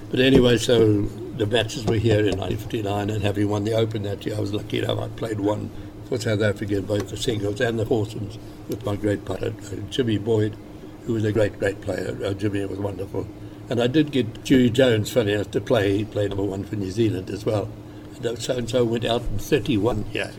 But 0.09 0.19
anyway, 0.19 0.57
so 0.57 1.03
the 1.03 1.45
matches 1.45 1.85
were 1.85 1.97
here 1.97 2.21
in 2.21 2.39
1959, 2.39 3.11
and 3.11 3.23
having 3.23 3.49
won 3.49 3.65
the 3.65 3.73
Open 3.73 4.01
that 4.03 4.25
year, 4.25 4.35
I 4.35 4.39
was 4.39 4.51
lucky 4.51 4.79
enough. 4.79 4.97
I 4.97 5.07
played 5.09 5.39
one 5.39 5.69
for 6.09 6.17
South 6.17 6.41
Africa 6.41 6.77
in 6.77 6.85
both 6.85 7.09
the 7.09 7.17
singles 7.17 7.61
and 7.61 7.77
the 7.77 7.85
foursomes 7.85 8.39
with 8.67 8.83
my 8.83 8.95
great 8.95 9.25
partner 9.25 9.49
uh, 9.49 9.75
Jimmy 9.91 10.17
Boyd, 10.17 10.55
who 11.05 11.13
was 11.13 11.23
a 11.23 11.31
great, 11.31 11.59
great 11.59 11.81
player. 11.81 12.17
Uh, 12.23 12.33
Jimmy 12.33 12.65
was 12.65 12.79
wonderful. 12.79 13.27
And 13.67 13.81
I 13.81 13.87
did 13.87 14.11
get 14.11 14.43
Dewey 14.43 14.69
Jones, 14.69 15.11
funny 15.11 15.33
enough, 15.33 15.49
to 15.51 15.61
play. 15.61 15.97
He 15.97 16.05
played 16.05 16.29
number 16.29 16.43
one 16.43 16.63
for 16.63 16.75
New 16.75 16.91
Zealand 16.91 17.31
as 17.31 17.45
well. 17.45 17.67
And 18.23 18.39
so 18.39 18.57
and 18.57 18.69
so 18.69 18.85
went 18.85 19.05
out 19.05 19.21
in 19.23 19.39
31 19.39 20.03
here 20.05 20.31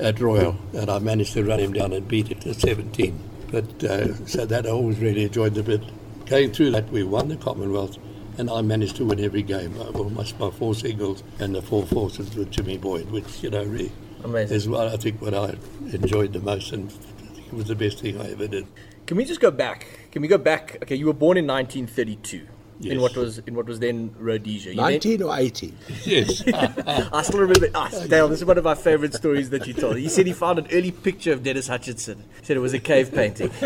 at 0.00 0.18
Royal, 0.18 0.56
and 0.72 0.90
I 0.90 0.98
managed 0.98 1.34
to 1.34 1.44
run 1.44 1.60
him 1.60 1.72
down 1.72 1.92
and 1.92 2.08
beat 2.08 2.28
him 2.28 2.40
to 2.40 2.54
17. 2.54 3.18
But 3.50 3.84
uh, 3.84 4.26
so 4.26 4.46
that 4.46 4.66
I 4.66 4.70
always 4.70 4.98
really 4.98 5.24
enjoyed 5.24 5.54
the 5.54 5.62
bit. 5.62 5.82
Going 6.26 6.52
through 6.52 6.70
that, 6.70 6.90
we 6.90 7.04
won 7.04 7.28
the 7.28 7.36
Commonwealth, 7.36 7.98
and 8.38 8.50
I 8.50 8.62
managed 8.62 8.96
to 8.96 9.04
win 9.04 9.20
every 9.20 9.42
game. 9.42 9.74
I 9.80 9.90
won 9.90 10.14
my, 10.14 10.24
four 10.24 10.74
singles 10.74 11.22
and 11.38 11.54
the 11.54 11.62
four 11.62 11.84
foursomes 11.84 12.34
with 12.34 12.50
Jimmy 12.50 12.78
Boyd, 12.78 13.10
which 13.10 13.42
you 13.42 13.50
know 13.50 13.62
really 13.62 13.92
Amazing. 14.24 14.56
is 14.56 14.68
what 14.68 14.88
I 14.88 14.96
think 14.96 15.20
what 15.20 15.34
I 15.34 15.54
enjoyed 15.92 16.32
the 16.32 16.40
most, 16.40 16.72
and 16.72 16.90
it 16.90 17.52
was 17.52 17.66
the 17.66 17.76
best 17.76 18.00
thing 18.00 18.18
I 18.20 18.32
ever 18.32 18.48
did. 18.48 18.66
Can 19.06 19.18
we 19.18 19.26
just 19.26 19.40
go 19.40 19.50
back? 19.50 19.86
Can 20.10 20.22
we 20.22 20.28
go 20.28 20.38
back? 20.38 20.78
Okay, 20.82 20.96
you 20.96 21.06
were 21.06 21.12
born 21.12 21.36
in 21.36 21.46
1932 21.46 22.53
in 22.82 23.00
what 23.00 23.16
was 23.16 23.38
in 23.38 23.54
what 23.54 23.66
was 23.66 23.78
then 23.80 24.14
Rhodesia. 24.18 24.70
You 24.70 24.76
then- 24.76 24.92
19 24.92 25.22
or 25.22 25.36
18? 25.36 25.76
Yes. 26.04 26.42
I 26.52 27.22
still 27.26 27.40
remember. 27.40 27.68
Ah, 27.74 27.88
Dale, 28.08 28.28
this 28.28 28.40
is 28.40 28.44
one 28.44 28.58
of 28.58 28.64
my 28.64 28.74
favorite 28.74 29.14
stories 29.14 29.50
that 29.50 29.66
you 29.66 29.72
told. 29.74 29.96
He 29.96 30.08
said 30.08 30.26
he 30.26 30.32
found 30.32 30.58
an 30.58 30.66
early 30.72 30.90
picture 30.90 31.32
of 31.32 31.42
Denis 31.42 31.68
Hutchinson. 31.68 32.24
He 32.40 32.46
said 32.46 32.56
it 32.56 32.60
was 32.60 32.74
a 32.74 32.80
cave 32.80 33.12
painting. 33.12 33.48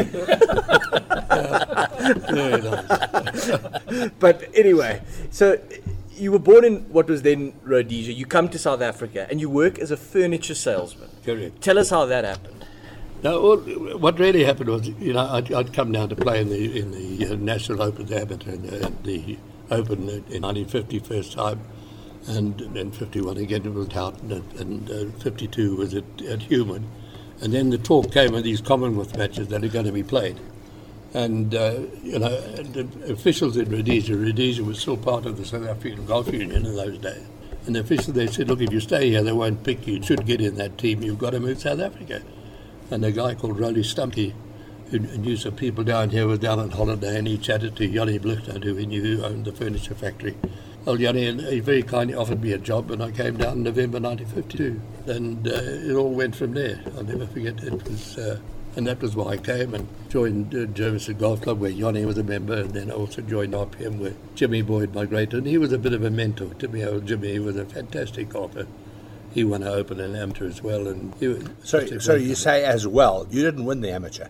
Very 2.28 2.62
nice. 2.62 4.10
but 4.18 4.44
anyway, 4.54 5.02
so 5.30 5.58
you 6.14 6.32
were 6.32 6.38
born 6.38 6.64
in 6.64 6.80
what 6.92 7.06
was 7.08 7.22
then 7.22 7.52
Rhodesia. 7.64 8.12
You 8.12 8.26
come 8.26 8.48
to 8.50 8.58
South 8.58 8.80
Africa 8.82 9.26
and 9.30 9.40
you 9.40 9.48
work 9.50 9.78
as 9.78 9.90
a 9.90 9.96
furniture 9.96 10.54
salesman. 10.54 11.08
Correct. 11.24 11.60
Tell 11.60 11.78
us 11.78 11.90
how 11.90 12.06
that 12.06 12.24
happened. 12.24 12.64
No, 13.20 13.40
well, 13.42 13.98
what 13.98 14.18
really 14.20 14.44
happened 14.44 14.70
was, 14.70 14.88
you 14.88 15.12
know, 15.12 15.26
I'd, 15.26 15.52
I'd 15.52 15.72
come 15.72 15.90
down 15.90 16.08
to 16.10 16.16
play 16.16 16.40
in 16.40 16.50
the 16.50 16.78
in 16.78 16.92
the 16.92 17.26
uh, 17.26 17.34
National 17.34 17.82
Open 17.82 18.12
Amateur 18.12 18.52
and 18.52 18.84
uh, 18.84 18.90
the 19.02 19.36
Open 19.72 20.08
in 20.08 20.42
1950 20.42 21.00
first 21.00 21.32
time, 21.32 21.60
and 22.28 22.56
then 22.58 22.92
51 22.92 23.36
again 23.38 23.66
it 23.66 23.74
was 23.74 23.88
Houghton, 23.92 24.30
and, 24.30 24.52
and 24.60 24.90
uh, 24.90 25.18
52 25.18 25.76
was 25.76 25.94
at, 25.94 26.04
at 26.22 26.42
Human, 26.42 26.88
and 27.40 27.52
then 27.52 27.70
the 27.70 27.78
talk 27.78 28.12
came 28.12 28.34
of 28.34 28.44
these 28.44 28.60
Commonwealth 28.60 29.16
matches 29.18 29.48
that 29.48 29.64
are 29.64 29.68
going 29.68 29.86
to 29.86 29.92
be 29.92 30.04
played, 30.04 30.38
and 31.12 31.56
uh, 31.56 31.80
you 32.04 32.20
know, 32.20 32.40
the 32.62 32.86
officials 33.12 33.56
in 33.56 33.68
Rhodesia, 33.68 34.16
Rhodesia 34.16 34.62
was 34.62 34.78
still 34.78 34.96
part 34.96 35.26
of 35.26 35.38
the 35.38 35.44
South 35.44 35.66
African 35.66 36.06
Golf 36.06 36.32
Union 36.32 36.64
in 36.64 36.76
those 36.76 36.98
days. 36.98 37.26
And 37.66 37.74
the 37.74 37.80
officials, 37.80 38.14
they 38.14 38.28
said, 38.28 38.48
look, 38.48 38.62
if 38.62 38.72
you 38.72 38.80
stay 38.80 39.10
here, 39.10 39.22
they 39.22 39.32
won't 39.32 39.62
pick 39.62 39.86
you. 39.86 39.96
You 39.96 40.02
should 40.02 40.24
get 40.24 40.40
in 40.40 40.54
that 40.54 40.78
team. 40.78 41.02
You've 41.02 41.18
got 41.18 41.30
to 41.30 41.40
move 41.40 41.58
to 41.58 41.62
South 41.68 41.80
Africa 41.80 42.22
and 42.90 43.04
a 43.04 43.12
guy 43.12 43.34
called 43.34 43.58
Rolly 43.58 43.82
Stumpy, 43.82 44.34
who 44.90 44.98
knew 44.98 45.36
some 45.36 45.54
people 45.54 45.84
down 45.84 46.10
here, 46.10 46.26
was 46.26 46.38
down 46.38 46.58
on 46.58 46.70
holiday, 46.70 47.18
and 47.18 47.28
he 47.28 47.36
chatted 47.36 47.76
to 47.76 47.88
Johnny 47.88 48.18
Blichtert, 48.18 48.64
who 48.64 48.74
he 48.76 48.86
knew 48.86 49.02
who 49.02 49.24
owned 49.24 49.44
the 49.44 49.52
furniture 49.52 49.94
factory. 49.94 50.36
Well, 50.84 50.96
and 51.04 51.40
he 51.42 51.60
very 51.60 51.82
kindly 51.82 52.14
offered 52.14 52.40
me 52.40 52.52
a 52.52 52.58
job, 52.58 52.90
and 52.90 53.02
I 53.02 53.10
came 53.10 53.36
down 53.36 53.58
in 53.58 53.62
November 53.64 54.00
1952, 54.00 54.80
and 55.12 55.46
uh, 55.46 55.50
it 55.50 55.94
all 55.94 56.10
went 56.10 56.34
from 56.34 56.54
there. 56.54 56.80
I'll 56.96 57.04
never 57.04 57.26
forget 57.26 57.62
it. 57.62 57.84
was, 57.84 58.16
uh, 58.16 58.40
and 58.74 58.86
that 58.86 59.02
was 59.02 59.14
why 59.14 59.32
I 59.32 59.36
came 59.36 59.74
and 59.74 59.86
joined 60.08 60.54
uh, 60.54 60.64
Germiston 60.66 61.18
Golf 61.18 61.42
Club, 61.42 61.60
where 61.60 61.72
Johnny 61.72 62.06
was 62.06 62.16
a 62.16 62.22
member, 62.22 62.54
and 62.54 62.70
then 62.70 62.90
also 62.90 63.20
joined 63.20 63.52
RPM, 63.52 63.98
where 63.98 64.14
Jimmy 64.34 64.62
Boyd, 64.62 64.94
my 64.94 65.04
great, 65.04 65.34
and 65.34 65.46
he 65.46 65.58
was 65.58 65.72
a 65.72 65.78
bit 65.78 65.92
of 65.92 66.02
a 66.02 66.10
mentor 66.10 66.54
to 66.54 66.68
me. 66.68 66.86
Old 66.86 67.06
Jimmy, 67.06 67.32
he 67.32 67.38
was 67.38 67.56
a 67.56 67.66
fantastic 67.66 68.30
golfer. 68.30 68.66
He 69.32 69.44
won 69.44 69.62
an 69.62 69.68
Open 69.68 70.00
and 70.00 70.16
Amateur 70.16 70.46
as 70.46 70.62
well, 70.62 70.88
and 70.88 71.14
he 71.20 71.28
was 71.28 71.44
So, 71.62 71.84
so 71.98 72.14
you 72.14 72.28
guy. 72.28 72.34
say 72.34 72.64
as 72.64 72.86
well, 72.86 73.26
you 73.30 73.42
didn't 73.42 73.64
win 73.64 73.80
the 73.80 73.90
amateur. 73.90 74.26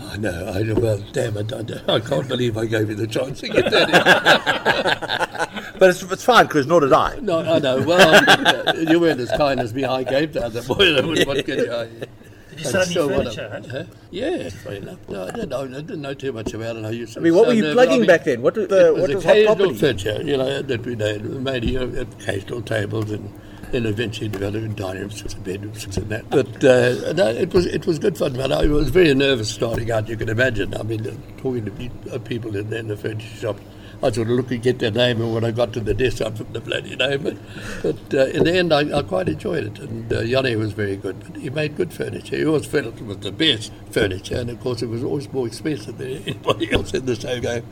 I 0.00 0.16
know. 0.16 0.46
I 0.52 0.62
well, 0.72 1.02
damn 1.12 1.36
it! 1.36 1.52
I, 1.52 1.94
I 1.94 2.00
can't 2.00 2.26
believe 2.28 2.58
I 2.58 2.66
gave 2.66 2.88
you 2.88 2.96
the 2.96 3.06
chance 3.06 3.40
to 3.40 3.48
get 3.48 3.70
that. 3.70 5.50
but 5.78 5.90
it's, 5.90 6.02
it's 6.02 6.24
fine 6.24 6.46
because 6.46 6.66
nor 6.66 6.80
did 6.80 6.92
I. 6.92 7.18
No, 7.20 7.38
I 7.40 7.58
know. 7.60 7.80
Well, 7.82 8.68
uh, 8.68 8.72
you 8.74 8.98
weren't 8.98 9.20
as 9.20 9.30
kind 9.30 9.60
as 9.60 9.72
me. 9.72 9.84
I 9.84 10.02
gave 10.02 10.32
the 10.32 10.44
other 10.44 10.62
boy. 10.62 11.24
What 11.24 11.44
can 11.46 11.58
you? 11.58 11.72
I, 11.72 11.88
Did 12.52 12.60
you 12.60 12.64
sell 12.66 13.10
any 13.10 13.24
furniture? 13.24 13.48
to- 13.62 13.68
huh? 13.70 13.78
huh? 13.78 13.84
Yeah, 14.10 14.50
fair 14.50 14.74
enough. 14.74 14.98
No, 15.08 15.22
I 15.24 15.30
didn't 15.30 15.48
know, 15.48 15.62
I 15.62 15.66
didn't 15.68 16.02
know 16.02 16.12
too 16.14 16.32
much 16.32 16.52
about 16.52 16.76
it. 16.76 16.84
I 16.84 16.90
used 16.90 17.14
to. 17.14 17.20
I 17.20 17.22
mean, 17.22 17.34
what 17.34 17.46
were 17.46 17.54
you 17.54 17.72
plugging 17.72 17.94
I 17.94 17.98
mean, 17.98 18.06
back 18.06 18.24
then? 18.24 18.42
What 18.42 18.56
was 18.56 18.68
the 18.68 18.88
it 18.88 18.92
was 18.94 19.00
what 19.02 19.14
was 19.14 19.24
hot 19.24 19.30
occasional 19.30 19.56
property? 19.56 19.78
furniture, 19.78 20.22
you 20.22 20.36
know, 20.36 20.60
that 20.62 20.84
we 20.84 20.94
made, 20.96 21.24
made 21.24 21.64
you 21.64 21.78
know, 21.86 22.00
occasional 22.02 22.60
tables 22.60 23.10
and 23.10 23.32
then 23.72 23.86
eventually 23.86 24.28
developed 24.28 24.76
dining 24.76 25.02
rooms, 25.02 25.22
and 25.22 25.44
bedrooms 25.44 25.96
and 25.96 26.08
that. 26.10 26.28
But 26.30 26.62
uh, 26.62 27.12
no, 27.14 27.28
it 27.28 27.52
was 27.52 27.66
it 27.66 27.86
was 27.86 27.98
good 27.98 28.16
fun. 28.16 28.34
But 28.34 28.52
I 28.52 28.66
was 28.66 28.90
very 28.90 29.14
nervous 29.14 29.50
starting 29.50 29.90
out. 29.90 30.08
You 30.08 30.16
can 30.16 30.28
imagine. 30.28 30.74
I 30.74 30.82
mean, 30.82 31.04
talking 31.38 31.64
to 31.64 32.14
uh, 32.14 32.18
people 32.18 32.54
in, 32.54 32.72
in 32.72 32.88
the 32.88 32.96
furniture 32.96 33.26
shop. 33.36 33.58
I 34.04 34.10
sort 34.10 34.28
of 34.28 34.34
look 34.34 34.50
and 34.50 34.60
get 34.60 34.80
their 34.80 34.90
name, 34.90 35.20
and 35.20 35.32
when 35.32 35.44
I 35.44 35.52
got 35.52 35.72
to 35.74 35.80
the 35.80 35.94
desk, 35.94 36.22
I 36.22 36.30
put 36.30 36.52
the 36.52 36.60
bloody 36.60 36.96
name. 36.96 37.22
But, 37.22 37.36
but 37.82 38.14
uh, 38.14 38.26
in 38.26 38.42
the 38.42 38.52
end, 38.52 38.72
I, 38.72 38.98
I 38.98 39.02
quite 39.04 39.28
enjoyed 39.28 39.64
it. 39.64 39.78
And 39.78 40.12
uh, 40.12 40.20
Yanni 40.22 40.56
was 40.56 40.72
very 40.72 40.96
good. 40.96 41.20
But 41.24 41.40
he 41.40 41.50
made 41.50 41.76
good 41.76 41.92
furniture. 41.92 42.36
He 42.36 42.44
always 42.44 42.66
felt 42.66 42.86
it 42.86 43.06
was 43.06 43.18
the 43.18 43.30
best 43.30 43.72
furniture, 43.92 44.40
and 44.40 44.50
of 44.50 44.58
course, 44.58 44.82
it 44.82 44.88
was 44.88 45.04
always 45.04 45.32
more 45.32 45.46
expensive 45.46 45.98
than 45.98 46.10
anybody 46.26 46.72
else 46.72 46.92
in 46.94 47.06
the 47.06 47.14
same 47.14 47.42
game. 47.42 47.64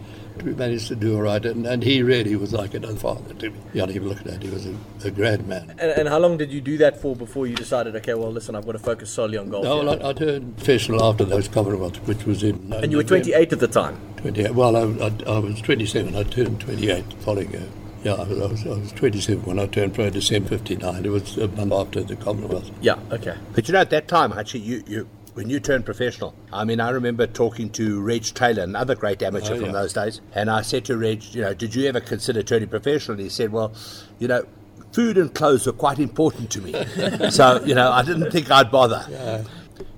We 0.44 0.54
managed 0.54 0.88
to 0.88 0.96
do 0.96 1.16
all 1.16 1.22
right, 1.22 1.44
and, 1.44 1.66
and 1.66 1.82
he 1.82 2.02
really 2.02 2.34
was 2.37 2.52
like 2.52 2.75
another 2.75 2.96
father 2.96 3.34
to 3.34 3.50
me. 3.50 3.58
You 3.75 3.80
don't 3.80 3.90
even 3.90 4.08
looked 4.08 4.26
at, 4.26 4.34
it, 4.34 4.42
he 4.42 4.50
was 4.50 4.66
a, 4.66 4.75
a 5.04 5.10
grand 5.10 5.46
man. 5.46 5.70
And, 5.78 5.90
and 5.92 6.08
how 6.08 6.18
long 6.18 6.37
did 6.37 6.50
you 6.50 6.60
do 6.60 6.78
that 6.78 7.00
for 7.00 7.14
before 7.14 7.46
you 7.46 7.54
decided, 7.54 7.94
okay, 7.96 8.14
well, 8.14 8.32
listen, 8.32 8.54
I've 8.54 8.66
got 8.66 8.72
to 8.72 8.78
focus 8.78 9.10
solely 9.10 9.37
on 9.37 9.50
golf? 9.50 9.64
No, 9.64 9.78
well, 9.78 10.06
I, 10.06 10.10
I 10.10 10.12
turned 10.12 10.56
professional 10.56 11.04
after 11.04 11.25
those 11.25 11.49
Commonwealth, 11.49 11.96
which 12.06 12.25
was 12.25 12.42
in. 12.42 12.72
Uh, 12.72 12.78
and 12.78 12.90
you 12.90 12.99
were 12.99 13.04
28 13.04 13.52
at 13.52 13.60
the 13.60 13.68
time. 13.68 14.00
28. 14.18 14.54
Well, 14.54 14.76
I, 14.76 15.06
I, 15.06 15.34
I 15.34 15.38
was 15.38 15.60
27. 15.60 16.16
I 16.16 16.22
turned 16.25 16.60
28 16.60 17.12
following 17.20 17.50
year. 17.50 17.68
Yeah, 18.02 18.14
I 18.14 18.22
was, 18.25 18.40
I, 18.40 18.46
was, 18.46 18.66
I 18.66 18.80
was 18.80 18.92
27 18.92 19.44
when 19.44 19.58
I 19.58 19.66
turned 19.66 19.94
pro 19.94 20.08
December 20.08 20.49
59. 20.49 21.04
It 21.04 21.08
was 21.10 21.37
a 21.37 21.49
month 21.49 21.72
after 21.72 22.02
the 22.02 22.16
Commonwealth. 22.16 22.70
Yeah, 22.80 22.99
okay. 23.10 23.37
But 23.52 23.68
you 23.68 23.75
know, 23.75 23.80
at 23.80 23.90
that 23.90 24.08
time, 24.08 24.32
actually, 24.32 24.60
you, 24.60 24.82
you 24.87 25.08
when 25.34 25.49
you 25.50 25.60
turned 25.60 25.84
professional, 25.84 26.34
I 26.52 26.64
mean, 26.64 26.80
I 26.80 26.90
remember 26.90 27.26
talking 27.26 27.70
to 27.70 28.00
Reg 28.00 28.25
Taylor, 28.25 28.62
another 28.62 28.94
great 28.94 29.22
amateur 29.22 29.54
Oh, 29.54 29.56
from 29.56 29.66
yeah. 29.66 29.72
those 29.72 29.92
days, 29.92 30.20
and 30.34 30.50
I 30.50 30.62
said 30.62 30.84
to 30.87 30.96
Reg, 30.96 31.22
you 31.34 31.42
know, 31.42 31.54
did 31.54 31.75
you 31.75 31.87
ever 31.87 32.00
consider 32.00 32.42
turning 32.42 32.68
professional? 32.68 33.14
And 33.14 33.22
he 33.22 33.28
said, 33.28 33.52
well, 33.52 33.72
you 34.18 34.28
know, 34.28 34.44
food 34.92 35.16
and 35.18 35.32
clothes 35.34 35.66
were 35.66 35.72
quite 35.72 35.99
important 35.99 36.50
to 36.52 36.60
me. 36.60 36.72
so, 37.30 37.62
you 37.64 37.75
know, 37.75 37.90
I 37.92 38.02
didn't 38.02 38.30
think 38.30 38.50
I'd 38.50 38.70
bother. 38.70 39.44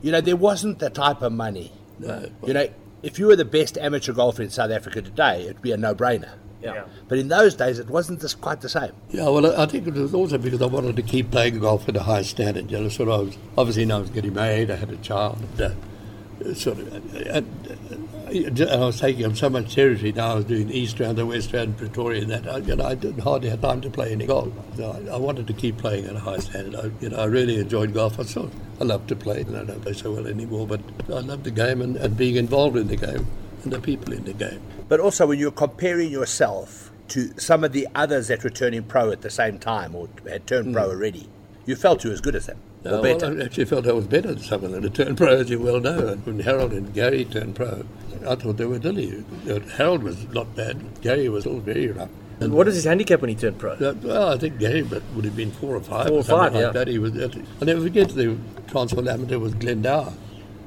You 0.03 0.13
know, 0.13 0.21
there 0.21 0.37
wasn't 0.37 0.79
the 0.81 0.91
type 0.91 1.23
of 1.23 1.33
money. 1.33 1.73
No. 1.99 2.29
You 2.45 2.53
know, 2.55 2.69
if 3.03 3.19
you 3.19 3.27
were 3.27 3.37
the 3.37 3.45
best 3.45 3.79
amateur 3.79 4.13
golfer 4.13 4.43
in 4.43 4.51
South 4.51 4.71
Africa 4.71 5.03
today, 5.03 5.43
it'd 5.45 5.63
be 5.63 5.73
a 5.73 5.77
no-brainer. 5.77 6.35
Yeah. 6.63 6.85
But 7.09 7.19
in 7.19 7.29
those 7.29 7.55
days, 7.55 7.79
it 7.79 7.89
wasn't 7.91 8.21
this, 8.21 8.35
quite 8.35 8.61
the 8.61 8.69
same. 8.69 8.93
Yeah, 9.11 9.29
well, 9.29 9.47
I 9.47 9.65
I 9.65 9.67
think 9.67 9.87
it 9.87 9.95
was 9.95 10.15
also 10.15 10.39
because 10.39 10.63
I 10.63 10.67
wanted 10.67 10.97
to 10.97 11.03
keep 11.03 11.31
playing 11.31 11.59
golf 11.59 11.89
at 11.89 11.97
a 11.97 12.03
high 12.03 12.23
standard. 12.23 12.71
You 12.71 12.81
know, 12.81 12.89
sort 12.89 13.09
of, 13.09 13.21
I 13.21 13.23
was, 13.25 13.39
obviously, 13.59 13.85
now 13.85 13.97
I 13.97 14.01
was 14.01 14.11
getting 14.11 14.35
married, 14.35 14.71
I 14.71 14.77
had 14.77 14.91
a 14.91 14.97
child, 14.99 15.39
and, 15.59 15.61
uh, 15.61 16.55
sort 16.55 16.79
of, 16.79 16.93
and, 17.15 17.47
and 17.67 18.63
I 18.71 18.87
was 18.87 18.99
taking 18.99 19.27
up 19.27 19.37
so 19.37 19.51
much 19.51 19.75
territory. 19.75 20.13
Now 20.13 20.33
I 20.33 20.35
was 20.37 20.45
doing 20.47 20.71
East 20.71 20.99
Rand, 20.99 21.19
the 21.19 21.27
West 21.27 21.53
Rand, 21.53 21.77
Pretoria, 21.77 22.23
and 22.23 22.31
that. 22.31 22.49
I, 22.49 22.59
you 22.59 22.77
know, 22.77 22.85
I 22.85 22.95
didn't 22.95 23.21
hardly 23.21 23.51
have 23.51 23.61
time 23.61 23.81
to 23.83 23.91
play 23.91 24.13
any 24.13 24.27
golf. 24.27 24.53
So 24.77 24.91
I, 24.91 25.15
I 25.15 25.17
wanted 25.19 25.47
to 25.49 25.53
keep 25.53 25.77
playing 25.79 26.07
at 26.07 26.17
a 26.17 26.21
high 26.21 26.39
standard. 26.39 26.75
I, 26.77 26.91
you 27.03 27.11
know, 27.11 27.19
I 27.19 27.27
really 27.27 27.59
enjoyed 27.59 27.93
golf. 27.93 28.19
I 28.19 28.23
sort 28.23 28.51
I 28.81 28.85
love 28.85 29.07
to 29.09 29.17
play, 29.17 29.43
and 29.43 29.57
I 29.57 29.65
don't 29.65 29.83
play 29.83 29.93
so 29.93 30.13
well 30.13 30.27
anymore. 30.27 30.67
But 30.67 30.81
I 31.09 31.21
love 31.21 31.45
the 31.45 31.51
game 31.51 31.83
and, 31.83 31.97
and 31.97 32.17
being 32.17 32.37
involved 32.37 32.77
in 32.77 32.89
the 32.89 32.97
game 32.97 33.27
and 33.65 33.73
the 33.73 33.81
people 33.81 34.13
in 34.13 34.25
the 34.25 34.33
game. 34.33 34.63
But 34.93 35.01
also, 35.01 35.27
when 35.29 35.39
you're 35.39 35.51
comparing 35.51 36.11
yourself 36.11 36.91
to 37.09 37.33
some 37.41 37.65
of 37.65 37.73
the 37.73 37.89
others 37.95 38.29
that 38.29 38.45
were 38.45 38.51
turning 38.51 38.83
pro 38.83 39.11
at 39.11 39.23
the 39.23 39.31
same 39.31 39.59
time 39.59 39.95
or 39.95 40.11
had 40.29 40.47
turned 40.47 40.75
pro 40.75 40.91
already, 40.91 41.31
you 41.65 41.77
felt 41.77 42.05
you 42.05 42.11
were 42.11 42.15
as 42.15 42.21
good 42.21 42.37
as 42.37 42.45
them 42.45 42.59
or 42.85 42.91
No, 42.91 43.03
better. 43.03 43.31
Well, 43.31 43.41
I 43.41 43.45
actually 43.47 43.65
felt 43.65 43.87
I 43.87 43.93
was 43.93 44.07
better 44.07 44.35
than 44.35 44.43
some 44.43 44.63
of 44.65 44.71
them. 44.71 44.83
To 44.83 44.91
turn 44.91 45.17
pro, 45.17 45.29
as 45.29 45.49
you 45.49 45.61
well 45.61 45.81
know, 45.81 46.09
and 46.09 46.27
when 46.27 46.41
Harold 46.41 46.75
and 46.75 46.93
Gary 46.93 47.25
turned 47.25 47.57
pro, 47.57 47.87
I 48.29 48.35
thought 48.35 48.59
they 48.59 48.67
were 48.67 48.79
dilly. 48.79 49.25
Uh, 49.49 49.61
Harold 49.61 50.03
was 50.03 50.27
not 50.29 50.55
bad. 50.55 51.01
Gary 51.01 51.31
was 51.31 51.47
all 51.47 51.61
very 51.61 51.89
rough. 51.89 52.11
And 52.41 52.53
what 52.53 52.69
is 52.69 52.75
his 52.75 52.85
handicap 52.85 53.23
when 53.23 53.31
he 53.31 53.35
turned 53.35 53.59
pro? 53.59 53.73
Uh, 53.73 53.95
well, 54.03 54.29
I 54.29 54.37
think 54.37 54.59
Gary 54.59 54.83
but 54.83 55.03
would 55.15 55.25
have 55.25 55.35
been 55.35 55.53
four 55.53 55.75
or 55.75 55.81
five. 55.81 56.09
Four 56.09 56.19
or 56.19 56.23
something 56.23 56.53
five, 56.53 56.53
like 56.53 56.63
yeah. 56.65 56.71
That. 56.73 56.89
He 56.89 56.99
was. 56.99 57.19
I'll 57.19 57.67
never 57.67 57.81
forget 57.81 58.11
the 58.11 58.37
Transvaal 58.67 59.09
amateur 59.09 59.39
was 59.39 59.55
Glendower 59.55 60.13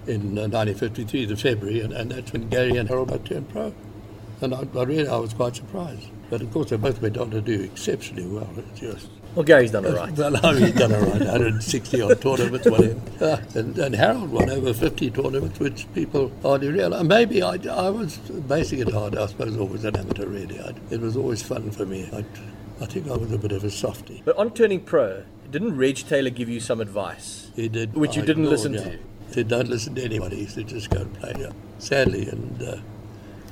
in 0.07 0.35
uh, 0.35 0.49
1953, 0.49 1.25
the 1.25 1.37
February, 1.37 1.81
and, 1.81 1.93
and 1.93 2.09
that's 2.09 2.33
when 2.33 2.49
Gary 2.49 2.75
and 2.75 2.89
Harold 2.89 3.09
both 3.09 3.23
turned 3.25 3.49
pro. 3.49 3.71
And 4.41 4.53
I, 4.53 4.67
I 4.75 4.83
really, 4.83 5.07
I 5.07 5.17
was 5.17 5.33
quite 5.33 5.55
surprised. 5.55 6.07
But 6.29 6.41
of 6.41 6.51
course, 6.51 6.69
they 6.69 6.77
both 6.77 7.01
went 7.01 7.17
on 7.17 7.31
to 7.31 7.41
do 7.41 7.61
exceptionally 7.61 8.27
well. 8.27 8.49
It's 8.57 8.79
just 8.79 9.07
Well, 9.35 9.43
Gary's 9.43 9.71
done 9.71 9.85
all 9.85 9.93
right. 9.93 10.11
well, 10.13 10.31
no, 10.31 10.53
he's 10.53 10.73
done 10.73 10.93
all 10.93 11.01
right. 11.01 11.19
160 11.19 12.01
odd 12.01 12.21
tournaments, 12.21 12.69
whatever. 12.69 13.01
Uh, 13.15 13.37
and, 13.55 13.77
and 13.79 13.95
Harold 13.95 14.29
won 14.29 14.49
over 14.49 14.73
50 14.73 15.09
tournaments, 15.11 15.57
which 15.57 15.87
people 15.93 16.29
hardly 16.41 16.67
realise. 16.69 17.01
Maybe 17.03 17.41
I, 17.41 17.57
I 17.71 17.89
was 17.89 18.17
basing 18.17 18.79
it 18.79 18.91
hard, 18.91 19.17
I 19.17 19.27
suppose, 19.27 19.55
always 19.57 19.85
an 19.85 19.95
amateur, 19.95 20.25
really. 20.25 20.59
I, 20.59 20.73
it 20.91 20.99
was 20.99 21.15
always 21.15 21.41
fun 21.41 21.71
for 21.71 21.85
me. 21.85 22.09
I, 22.11 22.25
I 22.83 22.85
think 22.87 23.07
I 23.07 23.15
was 23.15 23.31
a 23.31 23.37
bit 23.37 23.53
of 23.53 23.63
a 23.63 23.71
softie. 23.71 24.21
But 24.25 24.35
on 24.37 24.51
turning 24.51 24.81
pro, 24.81 25.23
didn't 25.49 25.77
Reg 25.77 25.95
Taylor 25.95 26.29
give 26.29 26.49
you 26.49 26.59
some 26.59 26.81
advice? 26.81 27.51
He 27.55 27.69
did. 27.69 27.93
Which 27.93 28.17
you 28.17 28.21
didn't 28.21 28.49
listen 28.49 28.73
yeah. 28.73 28.83
to? 28.83 28.89
He 29.27 29.33
said, 29.33 29.47
don't 29.47 29.69
listen 29.69 29.95
to 29.95 30.03
anybody. 30.03 30.37
He 30.37 30.47
said, 30.47 30.67
just 30.67 30.89
go 30.89 31.01
and 31.01 31.13
play. 31.13 31.33
Yeah. 31.39 31.51
Sadly, 31.79 32.27
and, 32.27 32.61
uh, 32.61 32.77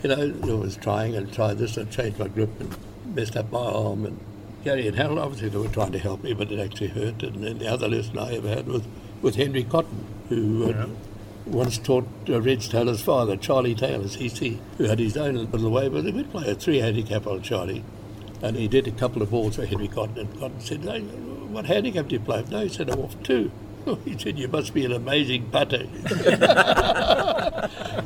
you 0.04 0.10
know, 0.10 0.52
I 0.52 0.56
was 0.56 0.76
trying 0.76 1.16
and 1.16 1.32
tried 1.34 1.58
this 1.58 1.78
and 1.78 1.90
changed 1.90 2.20
my 2.20 2.28
grip 2.28 2.50
and 2.60 2.76
messed 3.16 3.38
up 3.38 3.52
my 3.52 3.60
arm. 3.60 4.06
And 4.06 4.20
Gary 4.64 4.88
and 4.88 4.98
Harold, 4.98 5.20
obviously, 5.20 5.50
they 5.50 5.58
were 5.58 5.68
trying 5.70 5.94
to 5.94 6.00
help 6.00 6.24
me, 6.24 6.34
but 6.34 6.52
it 6.52 6.60
actually 6.60 6.90
hurt. 6.90 7.24
And 7.24 7.44
then 7.44 7.60
the 7.60 7.68
other 7.68 7.88
lesson 7.88 8.20
I 8.20 8.36
ever 8.36 8.50
had 8.50 8.68
was 8.68 8.84
with 9.22 9.36
Henry 9.36 9.64
Cotton, 9.64 10.06
who 10.30 10.72
uh, 10.72 10.88
once 11.46 11.78
taught 11.78 12.08
uh, 12.30 12.42
Reg 12.42 12.62
Taylor's 12.62 13.02
father, 13.02 13.38
Charlie 13.38 13.76
Taylor, 13.76 14.06
CC, 14.06 14.60
who 14.78 14.86
had 14.86 15.00
his 15.00 15.16
own 15.16 15.36
little 15.36 15.72
way, 15.72 15.88
but 15.88 16.04
he 16.04 16.12
would 16.12 16.32
play 16.32 16.50
a 16.50 16.56
three 16.56 16.80
handicap 16.80 17.26
on 17.26 17.42
Charlie. 17.42 17.84
And 18.42 18.58
he 18.58 18.68
did 18.68 18.88
a 18.88 18.92
couple 18.92 19.22
of 19.22 19.32
balls 19.32 19.56
for 19.56 19.66
Henry 19.66 19.88
Cotton, 19.88 20.20
and 20.20 20.40
Cotton 20.40 20.60
said, 20.60 20.82
hey, 20.82 21.00
what 21.02 21.66
handicap 21.66 22.10
do 22.10 22.16
you 22.16 22.20
play? 22.20 22.44
No, 22.50 22.60
he 22.60 22.70
said, 22.70 22.90
I'm 22.90 23.00
off 23.00 23.22
two. 23.24 23.52
Oh, 23.86 23.96
he 24.06 24.18
said, 24.18 24.40
you 24.40 24.48
must 24.48 24.74
be 24.74 24.86
an 24.86 24.94
amazing 24.94 25.50
putter. 25.50 25.86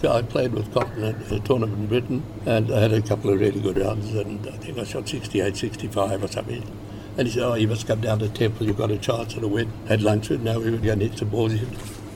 so 0.01 0.11
I 0.11 0.23
played 0.27 0.53
with 0.53 0.73
Cotton 0.73 1.03
at 1.03 1.31
a 1.31 1.39
tournament 1.39 1.77
in 1.79 1.87
Britain, 1.87 2.23
and 2.47 2.73
I 2.73 2.79
had 2.79 2.93
a 2.93 3.01
couple 3.01 3.29
of 3.31 3.39
really 3.39 3.59
good 3.59 3.77
rounds, 3.77 4.11
and 4.15 4.47
I 4.47 4.57
think 4.57 4.79
I 4.79 4.83
shot 4.83 5.07
68, 5.07 5.55
65 5.55 6.23
or 6.23 6.27
something. 6.27 6.63
And 7.17 7.27
he 7.27 7.33
said, 7.33 7.43
oh, 7.43 7.53
you 7.53 7.67
must 7.67 7.85
come 7.85 8.01
down 8.01 8.17
to 8.19 8.29
Temple, 8.29 8.65
you've 8.65 8.77
got 8.77 8.89
a 8.89 8.97
chance 8.97 9.37
at 9.37 9.43
a 9.43 9.47
win. 9.47 9.71
Had 9.87 10.01
lunch, 10.01 10.31
and 10.31 10.43
now 10.43 10.59
we 10.59 10.71
were 10.71 10.77
going 10.77 10.99
to 10.99 11.07
hit 11.09 11.19
some 11.19 11.29
balls. 11.29 11.51
He 11.51 11.67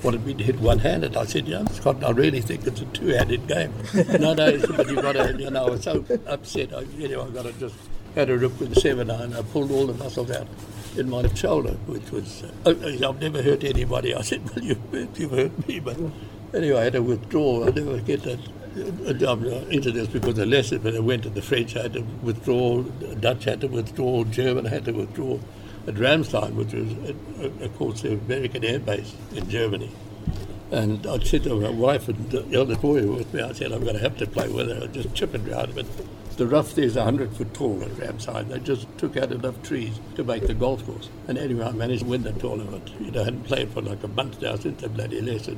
wanted 0.03 0.25
me 0.25 0.33
to 0.33 0.43
hit 0.43 0.59
one-handed. 0.59 1.15
I 1.15 1.25
said, 1.25 1.47
yeah, 1.47 1.63
Scott, 1.65 2.03
I 2.03 2.09
really 2.11 2.41
think 2.41 2.65
it's 2.65 2.81
a 2.81 2.85
two-handed 2.85 3.47
game. 3.47 3.73
no, 4.19 4.33
no, 4.33 4.57
said, 4.57 4.75
but 4.75 4.89
you've 4.89 5.03
got 5.03 5.13
to, 5.13 5.35
you 5.37 5.51
know, 5.51 5.67
I 5.67 5.69
was 5.69 5.83
so 5.83 6.03
upset. 6.25 6.73
I, 6.73 6.81
you 6.97 7.09
know, 7.09 7.27
I 7.27 7.29
got 7.29 7.43
to 7.43 7.53
just 7.53 7.75
had 8.15 8.31
a 8.31 8.37
rip 8.37 8.59
with 8.59 8.73
the 8.73 8.81
seven 8.81 9.11
iron. 9.11 9.33
I 9.33 9.43
pulled 9.43 9.71
all 9.71 9.85
the 9.85 9.93
muscles 9.93 10.31
out 10.31 10.47
in 10.97 11.09
my 11.09 11.27
shoulder, 11.33 11.71
which 11.87 12.11
was, 12.11 12.43
uh, 12.43 12.51
oh, 12.65 13.09
I've 13.09 13.21
never 13.21 13.41
hurt 13.41 13.63
anybody. 13.63 14.13
I 14.13 14.21
said, 14.21 14.47
well, 14.49 14.63
you, 14.63 15.09
you've 15.15 15.31
hurt 15.31 15.67
me, 15.67 15.79
but 15.79 15.97
anyway, 16.53 16.79
I 16.79 16.83
had 16.85 16.93
to 16.93 17.01
withdraw. 17.01 17.65
I 17.67 17.71
never 17.71 17.99
get 17.99 18.23
that. 18.23 18.39
I'm 18.73 19.45
into 19.69 19.91
this 19.91 20.07
because 20.07 20.37
of 20.37 20.47
lesson, 20.47 20.79
but 20.79 20.95
I 20.95 20.99
went 20.99 21.23
to 21.23 21.29
the 21.29 21.41
French, 21.41 21.75
I 21.75 21.83
had 21.83 21.93
to 21.93 22.01
withdraw, 22.23 22.83
Dutch 22.83 23.43
had 23.43 23.59
to 23.61 23.67
withdraw, 23.67 24.23
German 24.23 24.65
had 24.65 24.85
to 24.85 24.93
withdraw. 24.93 25.39
At 25.87 25.95
Ramstein, 25.95 26.53
which 26.53 26.73
was, 26.73 26.93
uh, 26.93 27.13
uh, 27.43 27.65
of 27.65 27.75
course, 27.77 28.03
the 28.03 28.13
American 28.13 28.63
air 28.63 28.79
base 28.79 29.15
in 29.33 29.49
Germany. 29.49 29.89
And 30.69 31.05
I 31.05 31.19
said 31.19 31.43
to 31.43 31.59
my 31.59 31.69
wife 31.69 32.07
and 32.07 32.29
the 32.29 32.45
eldest 32.53 32.81
boy 32.81 33.05
with 33.05 33.33
me, 33.33 33.41
I 33.41 33.51
said, 33.51 33.71
I'm 33.71 33.83
going 33.83 33.95
to 33.95 34.01
have 34.01 34.15
to 34.17 34.27
play 34.27 34.47
with 34.47 34.69
her. 34.69 34.83
I 34.83 34.87
just 34.87 35.13
chip 35.15 35.33
around. 35.33 35.75
But 35.75 35.85
the 36.37 36.47
rough 36.47 36.75
there's 36.75 36.95
100 36.95 37.33
foot 37.33 37.53
tall 37.53 37.81
at 37.83 37.89
Ramstein. 37.91 38.47
They 38.49 38.59
just 38.59 38.87
took 38.97 39.17
out 39.17 39.31
enough 39.31 39.61
trees 39.63 39.99
to 40.15 40.23
make 40.23 40.47
the 40.47 40.53
golf 40.53 40.85
course. 40.85 41.09
And 41.27 41.37
anyway, 41.37 41.65
I 41.65 41.71
managed 41.71 42.03
to 42.03 42.09
win 42.09 42.23
the 42.23 42.33
tournament. 42.33 42.91
You 42.99 43.11
know, 43.11 43.21
I 43.21 43.25
hadn't 43.25 43.43
played 43.43 43.69
for 43.71 43.81
like 43.81 44.03
a 44.03 44.07
month 44.07 44.41
now 44.41 44.55
since 44.55 44.81
the 44.81 44.89
bloody 44.89 45.21
lesson. 45.21 45.57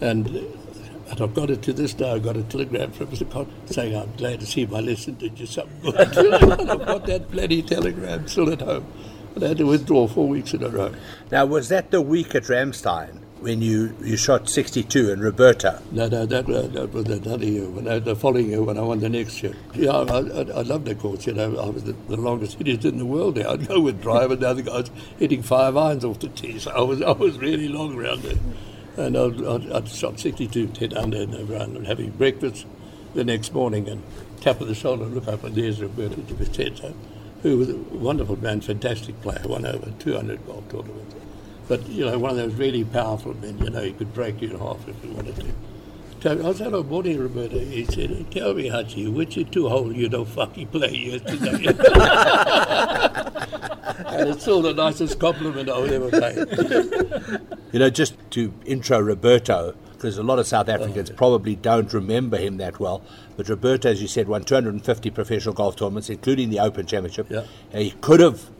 And, 0.00 0.26
and 0.28 1.20
I've 1.20 1.34
got 1.34 1.50
it 1.50 1.62
to 1.62 1.72
this 1.72 1.94
day. 1.94 2.10
I 2.10 2.18
got 2.18 2.36
a 2.36 2.42
telegram 2.42 2.92
from 2.92 3.08
Mr. 3.08 3.30
Cott 3.30 3.48
saying, 3.66 3.96
I'm 3.96 4.14
glad 4.16 4.40
to 4.40 4.46
see 4.46 4.66
my 4.66 4.80
lesson 4.80 5.14
did 5.14 5.38
you 5.38 5.46
something 5.46 5.80
good. 5.82 5.98
I've 6.08 6.86
got 6.86 7.06
that 7.06 7.30
bloody 7.30 7.62
telegram 7.62 8.28
still 8.28 8.52
at 8.52 8.60
home. 8.60 8.86
And 9.34 9.44
I 9.44 9.48
had 9.48 9.58
to 9.58 9.64
withdraw 9.64 10.06
four 10.06 10.28
weeks 10.28 10.54
in 10.54 10.62
a 10.62 10.68
row. 10.68 10.94
Now, 11.32 11.46
was 11.46 11.68
that 11.70 11.90
the 11.90 12.00
week 12.00 12.34
at 12.34 12.44
Ramstein 12.44 13.23
when 13.44 13.60
you, 13.60 13.94
you 14.02 14.16
shot 14.16 14.48
62 14.48 15.12
and 15.12 15.22
Roberto? 15.22 15.78
No, 15.92 16.08
no, 16.08 16.24
that, 16.24 16.48
uh, 16.48 16.62
that 16.68 16.94
was 16.94 17.04
another 17.10 17.44
year. 17.44 17.68
When 17.68 17.86
I, 17.86 17.98
the 17.98 18.16
following 18.16 18.48
year, 18.48 18.62
when 18.62 18.78
I 18.78 18.80
won 18.80 19.00
the 19.00 19.10
next 19.10 19.42
year. 19.42 19.54
Yeah, 19.74 19.90
I, 19.90 20.20
I, 20.20 20.40
I 20.40 20.62
loved 20.62 20.86
the 20.86 20.94
course. 20.94 21.26
You 21.26 21.34
know, 21.34 21.58
I 21.58 21.68
was 21.68 21.84
the, 21.84 21.92
the 22.08 22.16
longest 22.16 22.56
hitters 22.56 22.86
in 22.86 22.96
the 22.96 23.04
world 23.04 23.34
there. 23.34 23.46
I'd 23.46 23.68
go 23.68 23.80
with 23.80 24.00
driver, 24.00 24.34
the 24.34 24.48
other 24.48 24.62
guys 24.62 24.90
hitting 25.18 25.42
five 25.42 25.76
irons 25.76 26.06
off 26.06 26.20
the 26.20 26.28
tee. 26.28 26.58
So 26.58 26.70
I 26.70 26.80
was, 26.80 27.02
I 27.02 27.12
was 27.12 27.36
really 27.36 27.68
long 27.68 27.94
around 27.94 28.22
there. 28.22 28.38
And 28.96 29.14
I'd, 29.14 29.72
I'd, 29.72 29.88
shot 29.88 30.18
62, 30.18 30.68
10 30.68 30.96
under 30.96 31.18
in 31.18 31.34
and 31.34 31.86
having 31.86 32.12
breakfast 32.12 32.64
the 33.12 33.24
next 33.24 33.52
morning, 33.52 33.90
and 33.90 34.02
tap 34.40 34.62
of 34.62 34.68
the 34.68 34.74
shoulder, 34.74 35.04
look 35.04 35.28
up, 35.28 35.44
and 35.44 35.54
there's 35.54 35.82
Roberto 35.82 36.16
De 36.16 36.32
Vicenzo. 36.32 36.94
who 37.42 37.58
was 37.58 37.68
a 37.68 37.76
wonderful 37.76 38.40
man, 38.40 38.62
fantastic 38.62 39.20
player, 39.20 39.42
won 39.44 39.66
over 39.66 39.90
200 39.98 40.46
golf 40.46 40.66
tournaments. 40.70 41.14
But, 41.68 41.88
you 41.88 42.04
know, 42.04 42.18
one 42.18 42.32
of 42.32 42.36
those 42.36 42.54
really 42.54 42.84
powerful 42.84 43.34
men, 43.34 43.58
you 43.58 43.70
know, 43.70 43.82
he 43.82 43.92
could 43.92 44.12
break 44.12 44.42
you 44.42 44.50
in 44.50 44.58
half 44.58 44.86
if 44.86 45.00
he 45.02 45.08
wanted 45.08 45.36
to. 45.36 45.46
So 46.24 46.48
I 46.48 46.52
said, 46.54 46.72
oh, 46.72 46.82
morning, 46.82 47.18
Roberto. 47.18 47.58
He 47.58 47.84
said, 47.84 48.30
tell 48.30 48.54
me, 48.54 48.70
Hachi, 48.70 49.12
which 49.12 49.36
you 49.36 49.44
two 49.44 49.68
hole 49.68 49.92
you 49.92 50.08
don't 50.08 50.24
fucking 50.24 50.68
play 50.68 50.90
yesterday? 50.90 51.66
and 54.06 54.28
it's 54.30 54.40
still 54.40 54.62
the 54.62 54.72
nicest 54.72 55.20
compliment 55.20 55.68
I've 55.68 55.92
ever 55.92 56.10
paid. 56.10 57.40
You 57.72 57.78
know, 57.78 57.90
just 57.90 58.14
to 58.30 58.54
intro 58.64 59.00
Roberto, 59.00 59.74
because 59.92 60.16
a 60.16 60.22
lot 60.22 60.38
of 60.38 60.46
South 60.46 60.68
Africans 60.68 61.10
Oh, 61.10 61.14
probably 61.14 61.56
don't 61.56 61.92
remember 61.92 62.36
him 62.36 62.56
that 62.58 62.80
well. 62.80 63.02
But 63.36 63.48
Roberto, 63.48 63.90
as 63.90 64.00
you 64.00 64.08
said, 64.08 64.28
won 64.28 64.44
250 64.44 65.10
professional 65.10 65.54
golf 65.54 65.76
tournaments, 65.76 66.08
including 66.08 66.50
the 66.50 66.60
Open 66.60 66.86
Championship. 66.86 67.26
Yeah. 67.30 67.44
And 67.72 67.82
he 67.82 67.90
could 68.00 68.20
have, 68.20 68.50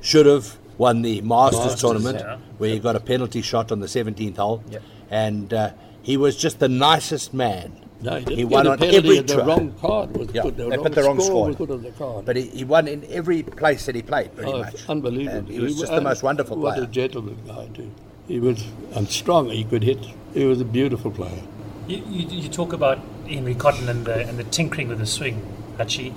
should 0.00 0.26
have 0.26 0.58
won 0.78 1.02
the 1.02 1.20
Masters, 1.22 1.60
Masters, 1.60 1.80
tournament, 1.80 2.18
yeah. 2.20 2.38
where 2.58 2.70
he 2.70 2.78
got 2.78 2.96
a 2.96 3.00
penalty 3.00 3.42
shot 3.42 3.70
on 3.72 3.80
the 3.80 3.86
17th 3.86 4.36
hole. 4.36 4.62
Yep. 4.70 4.82
And 5.10 5.52
uh, 5.54 5.72
he 6.02 6.16
was 6.16 6.36
just 6.36 6.58
the 6.58 6.68
nicest 6.68 7.32
man. 7.34 7.80
No, 8.00 8.16
he, 8.18 8.36
He 8.36 8.44
won 8.44 8.66
a 8.66 8.70
on 8.70 8.78
penalty 8.78 8.96
every 8.98 9.18
and 9.18 9.28
the 9.28 9.34
try. 9.34 9.44
wrong 9.46 9.72
card 9.80 10.16
was 10.16 10.28
Yeah, 10.34 10.42
put. 10.42 10.56
The 10.56 10.64
they 10.64 10.76
wrong 10.76 10.82
put 10.84 10.94
the 10.94 11.02
wrong 11.02 11.20
score 11.20 11.26
score. 11.28 11.46
was 11.46 11.56
put 11.56 11.70
on 11.70 11.82
the 11.82 11.90
card. 11.92 12.24
But 12.26 12.36
he, 12.36 12.42
he 12.48 12.64
won 12.64 12.86
in 12.88 13.04
every 13.10 13.42
place 13.42 13.86
that 13.86 13.94
he 13.94 14.02
played, 14.02 14.34
pretty 14.36 14.52
Oh, 14.52 14.58
much. 14.58 14.88
unbelievable. 14.88 15.38
And 15.38 15.48
he 15.48 15.60
was 15.60 15.78
just 15.78 15.92
the 15.92 16.00
most 16.00 16.22
wonderful 16.22 16.58
What 16.58 16.74
player. 16.74 16.84
a 16.84 16.88
gentleman 16.88 17.38
guy, 17.46 17.68
too. 17.72 17.90
He 18.28 18.40
was 18.40 18.64
and 18.94 19.08
strong. 19.08 19.48
He 19.50 19.64
could 19.64 19.82
hit. 19.84 19.98
He 20.34 20.44
was 20.44 20.60
a 20.60 20.64
beautiful 20.64 21.10
player. 21.10 21.42
You, 21.86 21.98
you, 22.08 22.26
you 22.40 22.48
talk 22.48 22.72
about 22.72 22.98
Henry 23.28 23.54
Cotton 23.54 23.88
and 23.88 24.04
the, 24.06 24.26
and 24.26 24.38
the 24.38 24.44
tinkering 24.44 24.88
with 24.88 24.98
the 24.98 25.06
swing, 25.06 25.40
Hachi, 25.78 26.12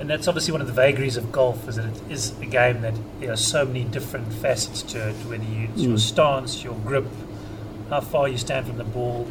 and 0.00 0.08
that's 0.08 0.28
obviously 0.28 0.52
one 0.52 0.60
of 0.60 0.66
the 0.66 0.72
vagaries 0.72 1.16
of 1.16 1.32
golf, 1.32 1.68
is 1.68 1.76
that 1.76 1.86
it 1.86 2.02
is 2.10 2.32
a 2.40 2.46
game 2.46 2.82
that 2.82 2.94
there 3.20 3.32
are 3.32 3.36
so 3.36 3.64
many 3.64 3.84
different 3.84 4.32
facets 4.32 4.82
to 4.82 5.08
it, 5.08 5.14
whether 5.26 5.42
you, 5.44 5.68
it's 5.72 5.82
Mm. 5.82 5.88
your 5.88 5.98
stance, 5.98 6.62
your 6.62 6.74
grip, 6.86 7.06
how 7.90 8.00
far 8.00 8.28
you 8.28 8.38
stand 8.38 8.66
from 8.66 8.78
the 8.78 8.84
ball. 8.84 9.26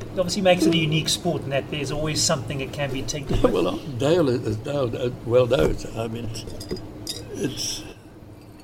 It 0.00 0.18
obviously 0.18 0.42
makes 0.42 0.64
it 0.64 0.74
a 0.74 0.76
unique 0.76 1.08
sport 1.08 1.42
in 1.42 1.50
that 1.50 1.70
there's 1.70 1.92
always 1.92 2.22
something 2.22 2.58
that 2.58 2.72
can 2.72 2.90
be 2.92 3.02
tinkered 3.02 3.42
with. 3.42 3.52
well, 3.64 3.76
Dale 3.98 4.28
is 4.28 4.56
Dale 4.56 4.96
uh, 4.96 5.10
well 5.26 5.46
knows. 5.46 5.84
I 5.96 6.08
mean, 6.08 6.24
it's 6.24 6.44
it's, 7.34 7.84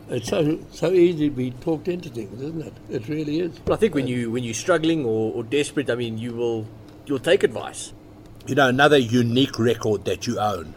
it's 0.08 0.28
so 0.28 0.58
so 0.72 0.90
easy 0.92 1.28
to 1.28 1.34
be 1.34 1.50
talked 1.50 1.88
into 1.88 2.08
things, 2.08 2.40
isn't 2.40 2.62
it? 2.62 2.72
It 2.90 3.08
really 3.08 3.40
is. 3.40 3.58
But 3.60 3.74
I 3.74 3.76
think 3.76 3.94
when 3.94 4.06
you 4.06 4.30
when 4.30 4.42
you're 4.44 4.54
struggling 4.54 5.04
or, 5.04 5.32
or 5.32 5.42
desperate, 5.44 5.90
I 5.90 5.94
mean, 5.94 6.18
you 6.18 6.32
will 6.32 6.66
you'll 7.06 7.18
take 7.20 7.42
advice. 7.44 7.92
You 8.46 8.54
know, 8.54 8.68
another 8.68 8.98
unique 8.98 9.58
record 9.58 10.04
that 10.06 10.26
you 10.26 10.38
own 10.40 10.74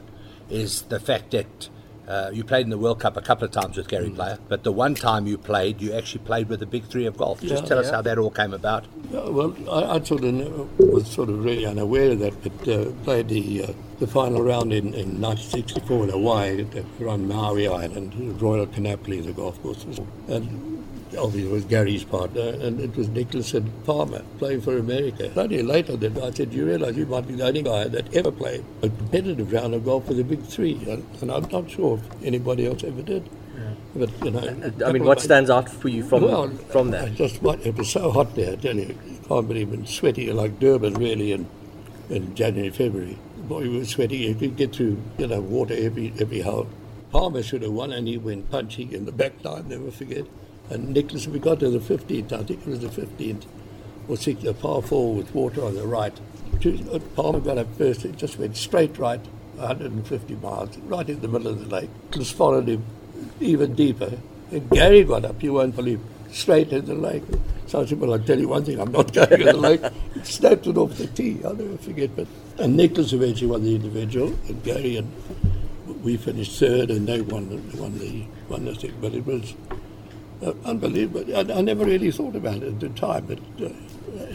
is 0.49 0.83
the 0.83 0.99
fact 0.99 1.31
that 1.31 1.69
uh, 2.07 2.29
you 2.33 2.41
played 2.43 2.63
in 2.65 2.69
the 2.69 2.77
World 2.77 3.01
Cup 3.01 3.17
a 3.17 3.21
couple 3.21 3.43
of 3.43 3.51
times 3.51 3.75
with 3.75 3.89
Gary 3.89 4.09
Player, 4.09 4.39
but 4.47 4.63
the 4.63 4.71
one 4.71 4.95
time 4.95 5.27
you 5.27 5.37
played, 5.37 5.81
you 5.81 5.91
actually 5.93 6.23
played 6.23 6.47
with 6.47 6.61
the 6.61 6.65
big 6.65 6.85
three 6.85 7.05
of 7.05 7.17
golf. 7.17 7.41
Just 7.41 7.63
Yeah. 7.63 7.67
tell 7.67 7.79
us 7.79 7.89
how 7.89 8.01
that 8.01 8.17
all 8.17 8.29
came 8.29 8.53
about. 8.53 8.85
Yeah, 9.11 9.27
well, 9.27 9.53
I, 9.69 9.95
I 9.97 10.01
sort 10.03 10.23
of 10.23 10.33
knew- 10.33 10.69
was 10.79 11.05
sort 11.07 11.27
of 11.29 11.43
really 11.43 11.65
unaware 11.65 12.11
of 12.11 12.19
that, 12.19 12.41
but 12.41 12.67
uh, 12.69 12.91
played 13.03 13.27
the 13.27 13.63
uh, 13.65 13.73
the 13.99 14.07
final 14.07 14.41
round 14.41 14.71
in, 14.71 14.93
in 14.93 15.19
1964 15.19 16.03
in 16.05 16.09
Hawaii 16.11 16.61
at, 16.75 16.85
around 17.01 17.27
Maui 17.27 17.67
Island, 17.67 18.41
Royal 18.41 18.67
Kaanapali, 18.67 19.25
the 19.25 19.33
golf 19.33 19.61
course, 19.61 19.83
and 20.29 20.76
obviously 21.17 21.45
it 21.49 21.51
was 21.51 21.65
Gary's 21.65 22.03
partner, 22.03 22.49
and 22.61 22.79
it 22.79 22.95
was 22.95 23.07
Nicholson 23.09 23.71
Palmer 23.85 24.23
playing 24.37 24.61
for 24.61 24.77
America. 24.77 25.31
Only 25.35 25.63
later 25.63 25.95
that 25.97 26.17
I 26.17 26.31
said, 26.31 26.53
"You 26.53 26.65
realise 26.65 26.95
you 26.95 27.05
might 27.05 27.27
be 27.27 27.35
the 27.35 27.45
only 27.47 27.61
guy 27.61 27.87
that 27.87 28.13
ever 28.13 28.31
played 28.31 28.63
a 28.81 28.89
competitive 28.89 29.51
round 29.51 29.73
of 29.73 29.85
golf 29.85 30.07
with 30.07 30.17
the 30.17 30.23
big 30.23 30.43
three, 30.43 30.75
and, 30.87 31.05
and 31.21 31.31
I'm 31.31 31.47
not 31.49 31.69
sure 31.69 31.97
if 31.97 32.23
anybody 32.23 32.67
else 32.67 32.83
ever 32.83 33.01
did." 33.01 33.29
But 33.95 34.11
you 34.23 34.31
know, 34.31 34.39
a 34.39 34.85
I 34.85 34.91
mean, 34.91 35.05
what 35.05 35.21
stands 35.21 35.49
out 35.49 35.69
for 35.69 35.89
you 35.89 36.03
from 36.03 36.23
well, 36.23 36.49
from 36.69 36.89
I 36.89 36.91
that? 36.91 37.15
just 37.15 37.41
what 37.41 37.65
it 37.65 37.75
was 37.75 37.89
so 37.89 38.11
hot 38.11 38.35
there. 38.35 38.53
I 38.53 38.55
tell 38.55 38.75
you, 38.75 38.95
you 39.07 39.19
can't 39.27 39.47
believe 39.47 39.73
it. 39.73 39.87
Sweaty 39.87 40.31
like 40.31 40.59
Durban, 40.59 40.93
really, 40.95 41.31
in 41.31 41.47
in 42.09 42.35
January, 42.35 42.69
February. 42.69 43.17
Boy, 43.47 43.61
we 43.61 43.79
were 43.79 43.85
sweaty. 43.85 44.17
You 44.17 44.35
could 44.35 44.55
get 44.55 44.75
through, 44.75 45.01
you 45.17 45.27
know, 45.27 45.41
water 45.41 45.73
every 45.75 46.13
every 46.19 46.41
hole. 46.41 46.67
Palmer 47.11 47.41
should 47.41 47.63
have 47.63 47.71
won, 47.71 47.91
and 47.91 48.07
he 48.07 48.17
went 48.17 48.51
punching 48.51 48.91
in 48.91 49.05
the 49.05 49.11
back 49.11 49.43
line. 49.43 49.69
Never 49.69 49.89
forget. 49.89 50.25
And 50.69 50.89
Nicklaus, 50.89 51.27
we 51.27 51.39
got 51.39 51.59
to 51.61 51.69
the 51.69 51.79
15th. 51.79 52.33
I 52.33 52.43
think 52.43 52.61
it 52.61 52.67
was 52.67 52.79
the 52.79 52.87
15th 52.87 53.45
or 54.07 54.17
sixth, 54.17 54.45
a 54.45 54.53
par 54.53 54.81
four 54.81 55.15
with 55.15 55.33
water 55.33 55.63
on 55.63 55.75
the 55.75 55.85
right. 55.85 56.17
Uh, 56.65 56.99
Palmer 57.15 57.39
got 57.39 57.57
up 57.57 57.67
first. 57.77 58.05
It 58.05 58.17
just 58.17 58.39
went 58.39 58.57
straight 58.57 58.97
right, 58.97 59.19
150 59.55 60.35
miles, 60.35 60.77
right 60.79 61.07
in 61.07 61.19
the 61.21 61.27
middle 61.27 61.47
of 61.47 61.59
the 61.59 61.73
lake. 61.73 61.89
Nicklaus 62.05 62.31
followed 62.31 62.67
him 62.67 62.83
even 63.39 63.75
deeper. 63.75 64.17
And 64.51 64.69
Gary 64.69 65.03
got 65.03 65.25
up, 65.25 65.43
you 65.43 65.53
won't 65.53 65.75
believe, 65.75 65.99
straight 66.31 66.71
in 66.71 66.85
the 66.85 66.95
lake. 66.95 67.23
So 67.67 67.81
I 67.81 67.85
said, 67.85 67.99
well, 67.99 68.13
I'll 68.13 68.19
tell 68.19 68.39
you 68.39 68.47
one 68.47 68.63
thing, 68.63 68.79
I'm 68.79 68.91
not 68.91 69.13
going 69.13 69.41
in 69.41 69.45
the 69.45 69.53
lake. 69.53 69.81
Snapped 70.23 70.67
it 70.67 70.77
off 70.77 70.97
the 70.97 71.07
tee, 71.07 71.41
I'll 71.43 71.53
never 71.53 71.77
forget. 71.77 72.15
But 72.15 72.27
And 72.57 72.77
Nicklaus 72.77 73.13
eventually 73.13 73.51
won 73.51 73.63
the 73.63 73.75
individual, 73.75 74.27
and 74.47 74.63
Gary 74.63 74.97
and 74.97 75.11
we 76.01 76.17
finished 76.17 76.59
third, 76.59 76.89
and 76.89 77.07
they 77.07 77.21
won, 77.21 77.49
won, 77.77 77.97
the, 77.99 78.25
won 78.47 78.65
the 78.65 78.75
thing. 78.75 78.93
But 79.01 79.13
it 79.13 79.25
was 79.25 79.53
uh, 80.43 80.53
unbelievable. 80.65 81.35
I, 81.35 81.59
I 81.59 81.61
never 81.61 81.85
really 81.85 82.11
thought 82.11 82.35
about 82.35 82.57
it 82.57 82.63
at 82.63 82.79
the 82.79 82.89
time, 82.89 83.25
but 83.25 83.39
uh, 83.61 83.73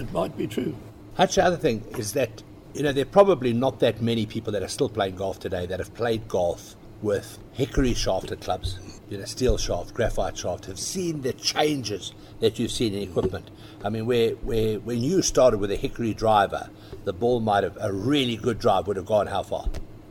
it 0.01 0.13
might 0.13 0.37
be 0.37 0.47
true. 0.47 0.75
Hutch, 1.15 1.35
the 1.35 1.45
other 1.45 1.57
thing 1.57 1.85
is 1.99 2.13
that, 2.15 2.43
you 2.75 2.83
know, 2.83 2.93
there 2.93 3.03
are 3.03 3.07
probably 3.07 3.53
not 3.53 3.81
that 3.81 4.01
many 4.01 4.27
people 4.27 4.53
that 4.53 4.63
are 4.63 4.69
still 4.69 4.89
playing 4.89 5.17
golf 5.17 5.39
today 5.41 5.67
that 5.67 5.79
have 5.79 5.95
played 5.95 6.27
golf 6.29 6.75
with 7.03 7.39
hickory 7.53 7.95
shafted 7.95 8.41
clubs, 8.41 8.79
you 9.11 9.19
know, 9.19 9.25
steel 9.25 9.59
shaft, 9.59 9.93
graphite 9.93 10.39
shaft, 10.39 10.67
have 10.67 10.79
seen 10.79 11.21
the 11.23 11.33
changes 11.35 12.13
that 12.41 12.59
you've 12.59 12.71
seen 12.71 12.95
in 12.95 13.03
equipment. 13.03 13.51
I 13.85 13.91
mean, 13.91 14.07
where, 14.07 14.31
where 14.37 14.79
when 14.79 15.03
you 15.03 15.21
started 15.23 15.59
with 15.59 15.71
a 15.71 15.77
hickory 15.77 16.15
driver, 16.15 16.71
the 17.05 17.13
ball 17.13 17.41
might 17.41 17.65
have, 17.65 17.77
a 17.81 17.93
really 17.93 18.37
good 18.37 18.59
drive 18.59 18.87
would 18.87 18.97
have 18.97 19.07
gone 19.07 19.27
how 19.27 19.43
far? 19.43 19.69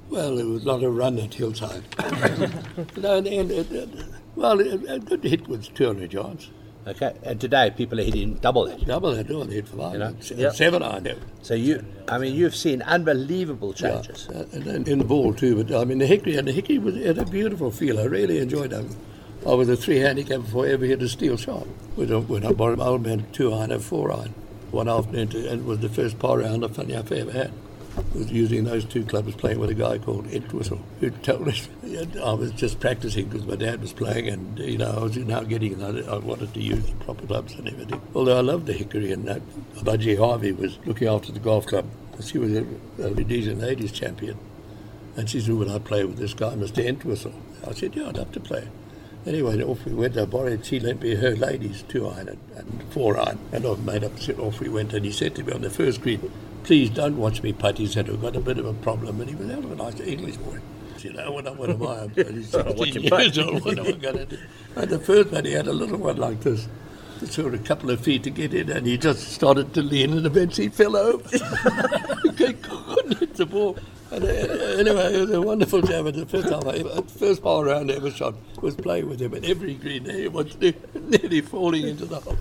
Well, 0.09 0.37
it 0.37 0.43
was 0.43 0.65
not 0.65 0.83
a 0.83 0.89
run 0.89 1.17
at 1.19 1.33
Hillside. 1.33 1.83
no, 2.97 3.17
and, 3.17 3.27
and, 3.27 3.51
and, 3.51 4.15
well, 4.35 4.59
a 4.59 4.99
good 4.99 5.23
hit 5.23 5.47
was 5.47 5.67
200 5.69 6.13
yards. 6.13 6.49
Okay, 6.87 7.13
and 7.21 7.39
today 7.39 7.71
people 7.75 7.99
are 7.99 8.03
hitting 8.03 8.33
double 8.35 8.65
that. 8.65 8.83
Double 8.85 9.13
that, 9.13 9.27
they 9.27 9.53
hit 9.53 9.67
five. 9.67 9.93
You 9.93 9.99
know? 9.99 10.15
Yeah. 10.35 10.49
Seven 10.49 10.81
iron. 10.81 11.05
yeah. 11.05 11.13
So 11.43 11.53
you, 11.53 11.85
I 12.07 12.17
mean, 12.17 12.33
you've 12.33 12.55
seen 12.55 12.81
unbelievable 12.81 13.73
changes. 13.73 14.27
Yeah, 14.31 14.43
and, 14.51 14.65
and 14.65 14.87
in 14.87 14.97
the 14.97 15.05
ball 15.05 15.31
too. 15.33 15.63
But 15.63 15.79
I 15.79 15.85
mean, 15.85 15.99
the 15.99 16.07
hickory 16.07 16.37
and 16.37 16.47
the 16.47 16.51
hickory 16.51 16.79
was 16.79 16.95
had 16.95 17.19
a 17.19 17.25
beautiful 17.25 17.69
feel. 17.69 17.99
I 17.99 18.05
really 18.05 18.39
enjoyed 18.39 18.73
it. 18.73 18.85
I 19.45 19.53
was 19.53 19.69
a 19.69 19.75
three 19.75 19.99
handicap 19.99 20.41
before 20.41 20.65
I 20.65 20.69
ever 20.69 20.85
hit 20.85 21.03
a 21.03 21.09
steel 21.09 21.37
shot. 21.37 21.67
When 21.95 22.11
I, 22.11 22.17
when 22.17 22.45
I 22.45 22.51
borrowed 22.51 22.79
my 22.79 22.85
old 22.85 23.05
man 23.05 23.27
two 23.31 23.53
iron 23.53 23.71
and 23.71 23.83
four 23.83 24.11
iron 24.11 24.33
one 24.71 24.89
afternoon, 24.89 25.27
to, 25.29 25.49
and 25.49 25.61
it 25.61 25.65
was 25.65 25.79
the 25.79 25.89
first 25.89 26.17
par 26.17 26.39
round 26.39 26.63
of 26.63 26.75
funny 26.75 26.95
I've 26.95 27.11
ever 27.11 27.31
had. 27.31 27.51
Was 28.13 28.31
using 28.31 28.63
those 28.63 28.85
two 28.85 29.03
clubs, 29.03 29.35
playing 29.35 29.59
with 29.59 29.69
a 29.69 29.73
guy 29.73 29.97
called 29.97 30.27
Entwistle, 30.27 30.79
who 30.99 31.09
told 31.09 31.47
us 31.47 31.67
I 32.23 32.33
was 32.33 32.51
just 32.51 32.79
practicing 32.79 33.27
because 33.27 33.45
my 33.45 33.55
dad 33.55 33.81
was 33.81 33.93
playing, 33.93 34.29
and 34.29 34.59
you 34.59 34.77
know 34.77 34.91
I 34.91 35.03
was 35.03 35.17
now 35.17 35.41
getting 35.41 35.81
I, 35.83 36.17
wanted 36.17 36.53
to 36.53 36.61
use 36.61 36.85
the 36.85 36.95
proper 37.03 37.25
clubs 37.27 37.53
and 37.55 37.67
everything. 37.67 38.01
Although 38.15 38.37
I 38.37 38.41
loved 38.41 38.65
the 38.67 38.73
hickory, 38.73 39.11
and 39.11 39.27
that 39.27 39.41
Budgie 39.75 40.17
Harvey 40.17 40.51
was 40.51 40.77
looking 40.85 41.07
after 41.07 41.31
the 41.31 41.39
golf 41.39 41.65
club. 41.65 41.85
She 42.21 42.37
was 42.37 42.53
a, 42.53 42.65
ladies 42.97 43.47
ladies 43.47 43.91
champion. 43.91 44.37
And 45.15 45.29
she 45.29 45.41
said, 45.41 45.55
Would 45.55 45.69
I 45.69 45.79
play 45.79 46.05
with 46.05 46.17
this 46.17 46.33
guy, 46.33 46.53
Mr. 46.53 46.85
Entwistle? 46.85 47.33
I 47.67 47.73
said, 47.73 47.95
Yeah, 47.95 48.09
I'd 48.09 48.17
love 48.17 48.31
to 48.33 48.39
play. 48.39 48.67
Anyway, 49.25 49.61
off 49.61 49.85
we 49.85 49.93
went. 49.93 50.17
I 50.17 50.25
borrowed, 50.25 50.65
she 50.65 50.79
lent 50.79 51.03
me 51.03 51.15
her 51.15 51.35
ladies 51.35 51.83
two 51.87 52.07
iron 52.07 52.29
and, 52.29 52.39
and 52.55 52.83
four 52.91 53.17
iron. 53.17 53.37
And 53.51 53.65
I 53.65 53.75
made 53.75 54.03
up, 54.03 54.17
said, 54.19 54.39
off 54.39 54.59
we 54.59 54.69
went. 54.69 54.93
And 54.93 55.05
he 55.05 55.11
said 55.11 55.35
to 55.35 55.43
me 55.43 55.53
on 55.53 55.61
the 55.61 55.69
first 55.69 56.01
green, 56.01 56.31
Please 56.63 56.89
don't 56.89 57.17
watch 57.17 57.41
me 57.43 57.53
putt. 57.53 57.77
He 57.77 57.87
said, 57.87 58.09
I've 58.09 58.21
got 58.21 58.35
a 58.35 58.39
bit 58.39 58.57
of 58.57 58.65
a 58.65 58.73
problem. 58.73 59.19
And 59.21 59.29
he 59.29 59.35
was 59.35 59.49
out 59.49 59.63
of 59.63 59.71
a 59.71 59.75
nice 59.75 59.99
English 59.99 60.37
boy. 60.37 60.59
Said, 60.97 61.15
Oh, 61.17 61.31
what, 61.31 61.57
what 61.57 61.69
am 61.69 61.81
I? 61.83 62.01
I'm 62.03 62.13
only 62.17 62.43
16 62.43 63.03
years 63.03 63.37
old. 63.39 63.65
What 63.65 63.79
am 63.79 63.87
I 63.87 63.91
going 63.91 64.17
to 64.17 64.25
do? 64.25 64.37
And 64.75 64.89
the 64.89 64.99
first 64.99 65.31
one, 65.31 65.45
he 65.45 65.53
had 65.53 65.67
a 65.67 65.73
little 65.73 65.97
one 65.97 66.17
like 66.17 66.41
this. 66.41 66.67
Sort 67.25 67.53
of 67.53 67.61
a 67.61 67.63
couple 67.63 67.91
of 67.91 68.01
feet 68.01 68.23
to 68.23 68.31
get 68.31 68.51
in, 68.51 68.71
and 68.71 68.87
he 68.87 68.97
just 68.97 69.27
started 69.27 69.75
to 69.75 69.83
lean, 69.83 70.11
and 70.17 70.25
eventually 70.25 70.69
fell 70.69 70.97
over. 70.97 71.21
Couldn't 71.29 73.19
hit 73.19 73.35
the 73.35 73.45
ball. 73.45 73.77
And, 74.09 74.23
uh, 74.23 74.27
anyway, 74.27 75.13
it 75.13 75.21
was 75.21 75.31
a 75.31 75.39
wonderful 75.41 75.81
jam. 75.83 76.07
And 76.07 76.15
the 76.15 76.25
first 76.25 76.49
time 76.49 76.67
I 76.67 76.77
ever, 76.77 77.01
first 77.03 77.43
ball 77.43 77.63
round 77.63 77.91
I 77.91 77.95
ever 77.95 78.09
shot 78.09 78.33
was 78.61 78.75
playing 78.75 79.07
with 79.07 79.21
him, 79.21 79.35
and 79.35 79.45
every 79.45 79.75
green 79.75 80.05
he 80.05 80.27
was 80.29 80.57
nearly 80.95 81.41
falling 81.41 81.87
into 81.87 82.05
the 82.05 82.19
hole. 82.19 82.37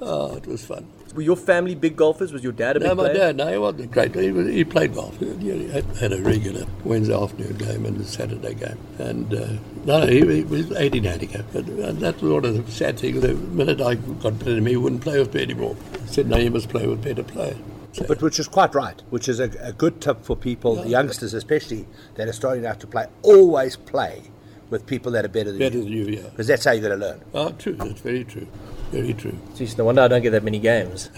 Oh, 0.00 0.36
it 0.36 0.46
was 0.46 0.64
fun. 0.64 0.86
Were 1.14 1.22
your 1.22 1.36
family 1.36 1.74
big 1.74 1.96
golfers? 1.96 2.32
Was 2.32 2.42
your 2.44 2.52
dad 2.52 2.76
a 2.76 2.80
big 2.80 2.88
No, 2.88 2.94
my 2.94 3.04
player? 3.04 3.14
dad, 3.14 3.36
no, 3.36 3.50
he 3.50 3.58
wasn't 3.58 3.90
great. 3.90 4.14
He, 4.14 4.30
was, 4.30 4.46
he 4.48 4.62
played 4.64 4.94
golf. 4.94 5.18
He 5.18 5.68
had, 5.68 5.84
had 5.96 6.12
a 6.12 6.20
regular 6.22 6.66
Wednesday 6.84 7.14
afternoon 7.14 7.56
game 7.56 7.86
and 7.86 8.00
a 8.00 8.04
Saturday 8.04 8.54
game. 8.54 8.78
And 8.98 9.32
uh, 9.34 9.48
no, 9.86 10.06
he, 10.06 10.20
he 10.20 10.44
was 10.44 10.70
18 10.72 11.02
handicap. 11.04 11.54
And, 11.54 11.68
and 11.80 11.98
that's 11.98 12.20
one 12.22 12.44
of 12.44 12.66
the 12.66 12.70
sad 12.70 12.98
things. 12.98 13.20
The 13.22 13.34
minute 13.34 13.80
I 13.80 13.94
got 13.96 14.38
better 14.38 14.54
than 14.54 14.64
me, 14.64 14.72
he 14.72 14.76
wouldn't 14.76 15.02
play 15.02 15.18
with 15.18 15.32
me 15.34 15.42
anymore. 15.42 15.76
I 15.94 16.06
said, 16.06 16.28
no, 16.28 16.36
you 16.36 16.50
must 16.50 16.68
play 16.68 16.86
with 16.86 17.02
better 17.02 17.22
players. 17.24 17.56
So, 17.92 18.04
But 18.06 18.20
which 18.20 18.38
is 18.38 18.46
quite 18.46 18.74
right, 18.74 19.00
which 19.10 19.28
is 19.28 19.40
a, 19.40 19.50
a 19.60 19.72
good 19.72 20.00
tip 20.02 20.22
for 20.22 20.36
people, 20.36 20.76
the 20.76 20.90
youngsters 20.90 21.32
especially, 21.32 21.86
that 22.16 22.28
are 22.28 22.32
starting 22.34 22.66
out 22.66 22.80
to 22.80 22.86
play. 22.86 23.06
Always 23.22 23.76
play 23.76 24.22
with 24.68 24.84
people 24.86 25.10
that 25.12 25.24
are 25.24 25.28
better 25.28 25.50
than 25.50 25.58
Better 25.58 25.78
you. 25.78 25.84
than 25.84 25.92
you, 25.92 26.04
yeah. 26.04 26.28
Because 26.28 26.46
that's 26.46 26.66
how 26.66 26.72
you're 26.72 26.86
going 26.86 27.00
to 27.00 27.06
learn. 27.06 27.20
Oh, 27.32 27.50
true. 27.52 27.72
That's 27.72 28.00
very 28.02 28.24
true. 28.24 28.46
Very 28.90 29.12
true. 29.14 29.36
Jeez, 29.54 29.76
no 29.76 29.84
wonder 29.84 30.02
I 30.02 30.08
don't 30.08 30.22
get 30.22 30.30
that 30.30 30.44
many 30.44 30.58
games. 30.58 31.10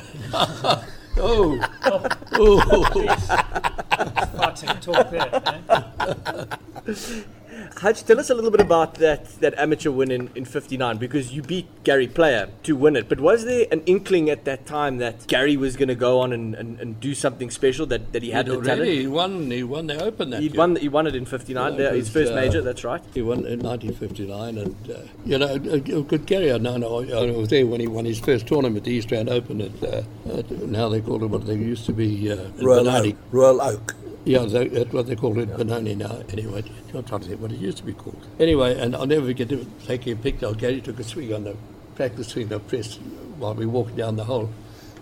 Oh, 1.17 1.61
oh, 2.33 2.57
Fighting 4.37 4.81
talk 4.81 5.11
there. 5.11 5.29
eh? 6.87 7.23
Hutch, 7.79 8.05
tell 8.05 8.19
us 8.21 8.29
a 8.31 8.35
little 8.35 8.51
bit 8.51 8.61
about 8.61 8.95
that, 8.97 9.27
that 9.41 9.59
amateur 9.59 9.91
win 9.91 10.11
in, 10.11 10.31
in 10.35 10.45
59 10.45 10.99
because 10.99 11.33
you 11.33 11.43
beat 11.43 11.67
Gary 11.85 12.07
Player 12.07 12.49
to 12.65 12.77
win 12.77 12.97
it. 12.97 13.09
But 13.09 13.21
was 13.21 13.45
there 13.45 13.67
an 13.73 13.83
inkling 13.87 14.29
at 14.29 14.45
that 14.45 14.67
time 14.67 14.99
that 14.99 15.27
Gary 15.29 15.57
was 15.57 15.77
going 15.77 15.89
to 15.89 15.95
go 15.95 16.21
on 16.21 16.33
and, 16.33 16.55
and, 16.55 16.79
and 16.81 17.01
do 17.01 17.15
something 17.15 17.51
special, 17.51 17.87
that, 17.87 18.13
that 18.13 18.23
he 18.23 18.31
had 18.31 18.47
He'd 18.47 18.53
the 18.53 18.57
already 18.57 18.69
talent? 18.83 18.91
he 19.01 19.07
won. 19.07 19.51
He 19.51 19.63
won 19.63 19.87
the 19.87 20.03
Open 20.03 20.31
that 20.31 20.43
He'd 20.43 20.57
won, 20.57 20.77
he 20.77 20.89
won 20.89 21.07
it 21.07 21.15
in 21.15 21.25
59, 21.25 21.73
Yeah, 21.73 21.79
the- 21.91 21.97
his 21.97 22.09
first 22.11 22.33
uh, 22.33 22.37
major, 22.37 22.61
that's 22.61 22.85
right. 22.85 23.03
He 23.15 23.23
won 23.23 23.47
in 23.47 23.61
1959, 23.61 24.59
and 24.59 24.91
uh, 24.91 24.99
you 25.25 25.39
know, 25.39 25.47
uh, 25.47 25.79
good 25.79 26.27
Gary. 26.27 26.53
I 26.53 26.59
know, 26.59 26.77
no, 26.77 26.99
I 27.01 27.31
was 27.31 27.49
there 27.49 27.67
when 27.67 27.81
he 27.81 27.87
won 27.87 28.05
his 28.05 28.21
first 28.21 28.47
tournament, 28.47 28.85
the 28.85 28.93
East 28.93 29.11
Rand 29.11 29.29
Open. 29.29 29.61
At, 29.61 29.83
uh, 29.83 30.03
at 30.37 30.51
now 30.51 30.89
they 30.89 31.01
call 31.01 31.23
it 31.23 31.29
what 31.29 31.47
they 31.47 31.55
used 31.55 31.87
to 31.87 31.93
be 31.93 32.31
uh, 32.31 32.37
Royal 32.61 32.89
Oak. 32.89 33.17
Royal 33.31 33.61
Oak. 33.63 33.95
Yeah, 34.25 34.45
they, 34.45 34.69
that's 34.69 34.93
what 34.93 35.07
they 35.07 35.17
call 35.17 35.39
it 35.39 35.57
Benoni 35.57 35.95
now. 35.95 36.23
Anyway, 36.31 36.63
I'm 36.95 37.05
trying 37.05 37.23
to 37.23 37.29
think 37.29 37.41
what 37.41 37.53
it 37.53 37.59
used 37.59 37.79
to 37.79 37.85
be 37.85 37.95
called. 37.95 38.21
Anyway, 38.39 38.79
and 38.79 38.95
I'll 38.95 39.07
never 39.07 39.27
forget 39.27 39.51
taking 39.87 40.13
a 40.13 40.17
picture. 40.17 40.53
Gary 40.53 40.81
took 40.81 41.01
a 41.01 41.05
swing 41.05 41.33
on 41.33 41.45
the 41.45 41.57
practice 41.95 42.29
swing, 42.29 42.49
the 42.49 42.61
press 42.61 42.97
while 43.39 43.55
we 43.55 43.67
walked 43.67 43.97
down 43.97 44.17
the 44.17 44.25
hole, 44.25 44.51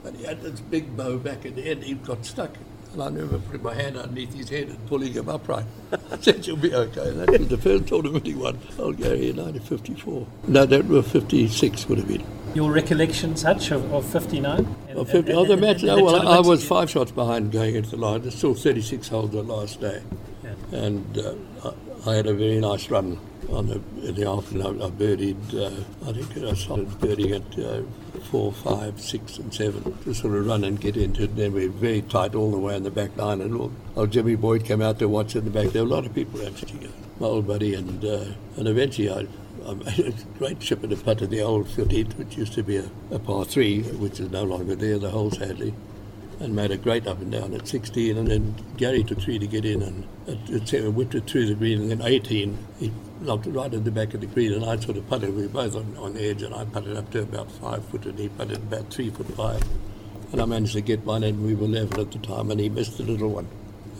and 0.04 0.16
he 0.16 0.24
had 0.24 0.40
this 0.42 0.61
big 0.61 0.96
bow 0.96 1.18
back 1.18 1.44
in 1.44 1.57
the 1.57 1.62
end. 1.62 1.83
He 1.83 1.94
got 1.94 2.24
stuck. 2.24 2.57
And 2.92 3.02
I 3.02 3.07
remember 3.07 3.38
putting 3.38 3.62
my 3.62 3.74
hand 3.74 3.96
underneath 3.98 4.33
his 4.33 4.48
head 4.48 4.68
and 4.68 4.87
pulling 4.87 5.12
him 5.12 5.28
upright. 5.28 5.66
I 6.11 6.16
said, 6.18 6.46
You'll 6.46 6.57
be 6.57 6.74
okay. 6.74 7.09
And 7.11 7.20
that 7.20 7.38
was 7.38 7.48
the 7.48 7.59
first 7.59 7.87
tournament 7.88 8.24
he 8.24 8.35
won. 8.35 8.59
Old 8.78 8.96
Gary 8.96 9.31
in 9.31 9.37
1954. 9.37 10.26
No, 10.46 10.64
that 10.64 10.87
was 10.87 11.11
56 11.11 11.88
would 11.88 11.98
have 11.98 12.09
been. 12.09 12.24
Your 12.54 12.72
recollections, 12.72 13.42
Hutch, 13.42 13.70
of, 13.70 13.92
of 13.92 14.04
59? 14.04 14.58
And- 14.58 14.98
Oh, 14.98 15.04
50, 15.04 15.30
and- 15.30 15.38
oh, 15.38 15.44
the 15.44 15.56
match. 15.56 15.82
and 15.82 15.90
Oh, 15.92 15.96
the 15.96 16.02
well, 16.04 16.28
I 16.28 16.40
was 16.40 16.64
five 16.66 16.90
shots 16.90 17.12
behind 17.12 17.52
going 17.52 17.74
into 17.76 17.90
the 17.90 17.96
line. 17.98 18.22
There's 18.22 18.34
still 18.34 18.54
36 18.54 19.08
holes 19.08 19.30
the 19.30 19.42
last 19.42 19.80
day. 19.80 20.00
Yeah. 20.42 20.50
And 20.78 21.18
uh, 21.18 21.34
I, 22.06 22.11
I 22.11 22.14
had 22.16 22.26
a 22.26 22.34
very 22.34 22.58
nice 22.58 22.90
run 22.90 23.20
on 23.50 23.68
the, 23.68 23.80
in 24.08 24.14
the 24.16 24.28
afternoon. 24.28 24.82
I, 24.82 24.87
I 24.87 24.90
birdied, 24.90 25.54
uh, 25.54 26.08
I 26.08 26.12
think 26.12 26.44
I 26.44 26.54
started 26.54 26.98
birding 27.00 27.30
at 27.32 27.58
uh, 27.58 27.82
four, 28.30 28.52
five, 28.52 29.00
six, 29.00 29.38
and 29.38 29.54
seven 29.54 29.96
to 30.04 30.14
sort 30.14 30.34
of 30.34 30.46
run 30.46 30.64
and 30.64 30.80
get 30.80 30.96
into 30.96 31.24
it. 31.24 31.37
Then 31.37 31.52
we 31.52 31.68
were 31.68 31.72
very 31.74 32.02
tight 32.02 32.34
all 32.34 32.50
the 32.50 32.58
way 32.58 32.74
on 32.74 32.82
the 32.82 32.90
back 32.90 33.16
line. 33.16 33.40
And 33.40 33.54
all, 33.54 33.72
old 33.96 34.11
Jimmy 34.11 34.34
Boyd 34.34 34.64
came 34.64 34.82
out 34.82 34.98
to 34.98 35.08
watch 35.08 35.37
in 35.37 35.44
the 35.44 35.50
back. 35.50 35.68
There 35.68 35.82
were 35.84 35.88
a 35.88 35.94
lot 35.94 36.06
of 36.06 36.14
people 36.14 36.44
actually. 36.44 36.90
My 37.20 37.26
old 37.26 37.46
buddy, 37.48 37.74
and 37.74 38.04
uh, 38.04 38.24
and 38.56 38.68
eventually 38.68 39.11
I, 39.11 39.26
A 39.68 40.14
great 40.38 40.61
chip 40.61 40.83
in 40.83 40.88
the 40.88 40.96
putt 40.96 41.20
at 41.20 41.28
the 41.28 41.42
old 41.42 41.68
15, 41.68 42.12
which 42.12 42.38
used 42.38 42.54
to 42.54 42.62
be 42.62 42.78
a, 42.78 42.88
a 43.11 43.18
par 43.18 43.44
three, 43.44 43.83
which 43.83 44.18
is 44.18 44.31
no 44.31 44.42
longer 44.42 44.74
there, 44.74 44.98
the 44.98 45.11
hole 45.11 45.31
sadly, 45.31 45.74
and 46.40 46.57
made 46.57 46.70
a 46.70 46.78
great 46.78 47.07
up 47.07 47.20
and 47.20 47.31
down 47.31 47.52
at 47.52 47.68
16. 47.68 48.16
And 48.16 48.28
then 48.28 48.54
Gary 48.78 49.04
took 49.04 49.20
three 49.20 49.38
to 49.38 49.46
get 49.46 49.66
in, 49.66 49.83
and 49.83 50.07
at 50.26 50.66
seven, 50.66 50.94
whipped 50.94 51.14
it 51.14 51.26
through 51.26 51.48
the 51.48 51.54
green. 51.54 51.83
And 51.83 51.90
then 51.90 52.00
18, 52.00 52.57
he 52.78 52.92
knocked 53.20 53.46
it 53.46 53.50
right 53.50 53.72
at 53.74 53.85
the 53.85 53.90
back 53.90 54.14
of 54.14 54.22
the 54.22 54.26
green, 54.26 54.54
and 54.54 54.64
I 54.64 54.78
sort 54.78 54.96
of 54.96 55.07
putted. 55.07 55.37
We 55.37 55.42
were 55.42 55.48
both 55.48 55.76
on, 55.76 55.94
on 55.98 56.14
the 56.14 56.31
edge, 56.31 56.42
and 56.42 56.54
I 56.54 56.64
putted 56.64 56.96
up 56.96 57.11
to 57.11 57.20
about 57.20 57.50
five 57.52 57.85
foot, 57.85 58.07
and 58.07 58.18
he 58.18 58.31
putted 58.31 58.57
about 58.57 58.90
three 58.90 59.11
foot 59.11 59.28
five. 59.35 59.62
And 60.33 60.40
I 60.40 60.46
managed 60.46 60.72
to 60.74 60.81
get 60.81 61.04
one, 61.04 61.22
and 61.24 61.44
we 61.44 61.54
were 61.54 61.66
level 61.66 62.00
at 62.00 62.12
the 62.12 62.18
time, 62.20 62.50
and 62.50 62.59
he 62.59 62.70
missed 62.70 62.96
the 62.96 63.04
little 63.04 63.28
one. 63.28 63.48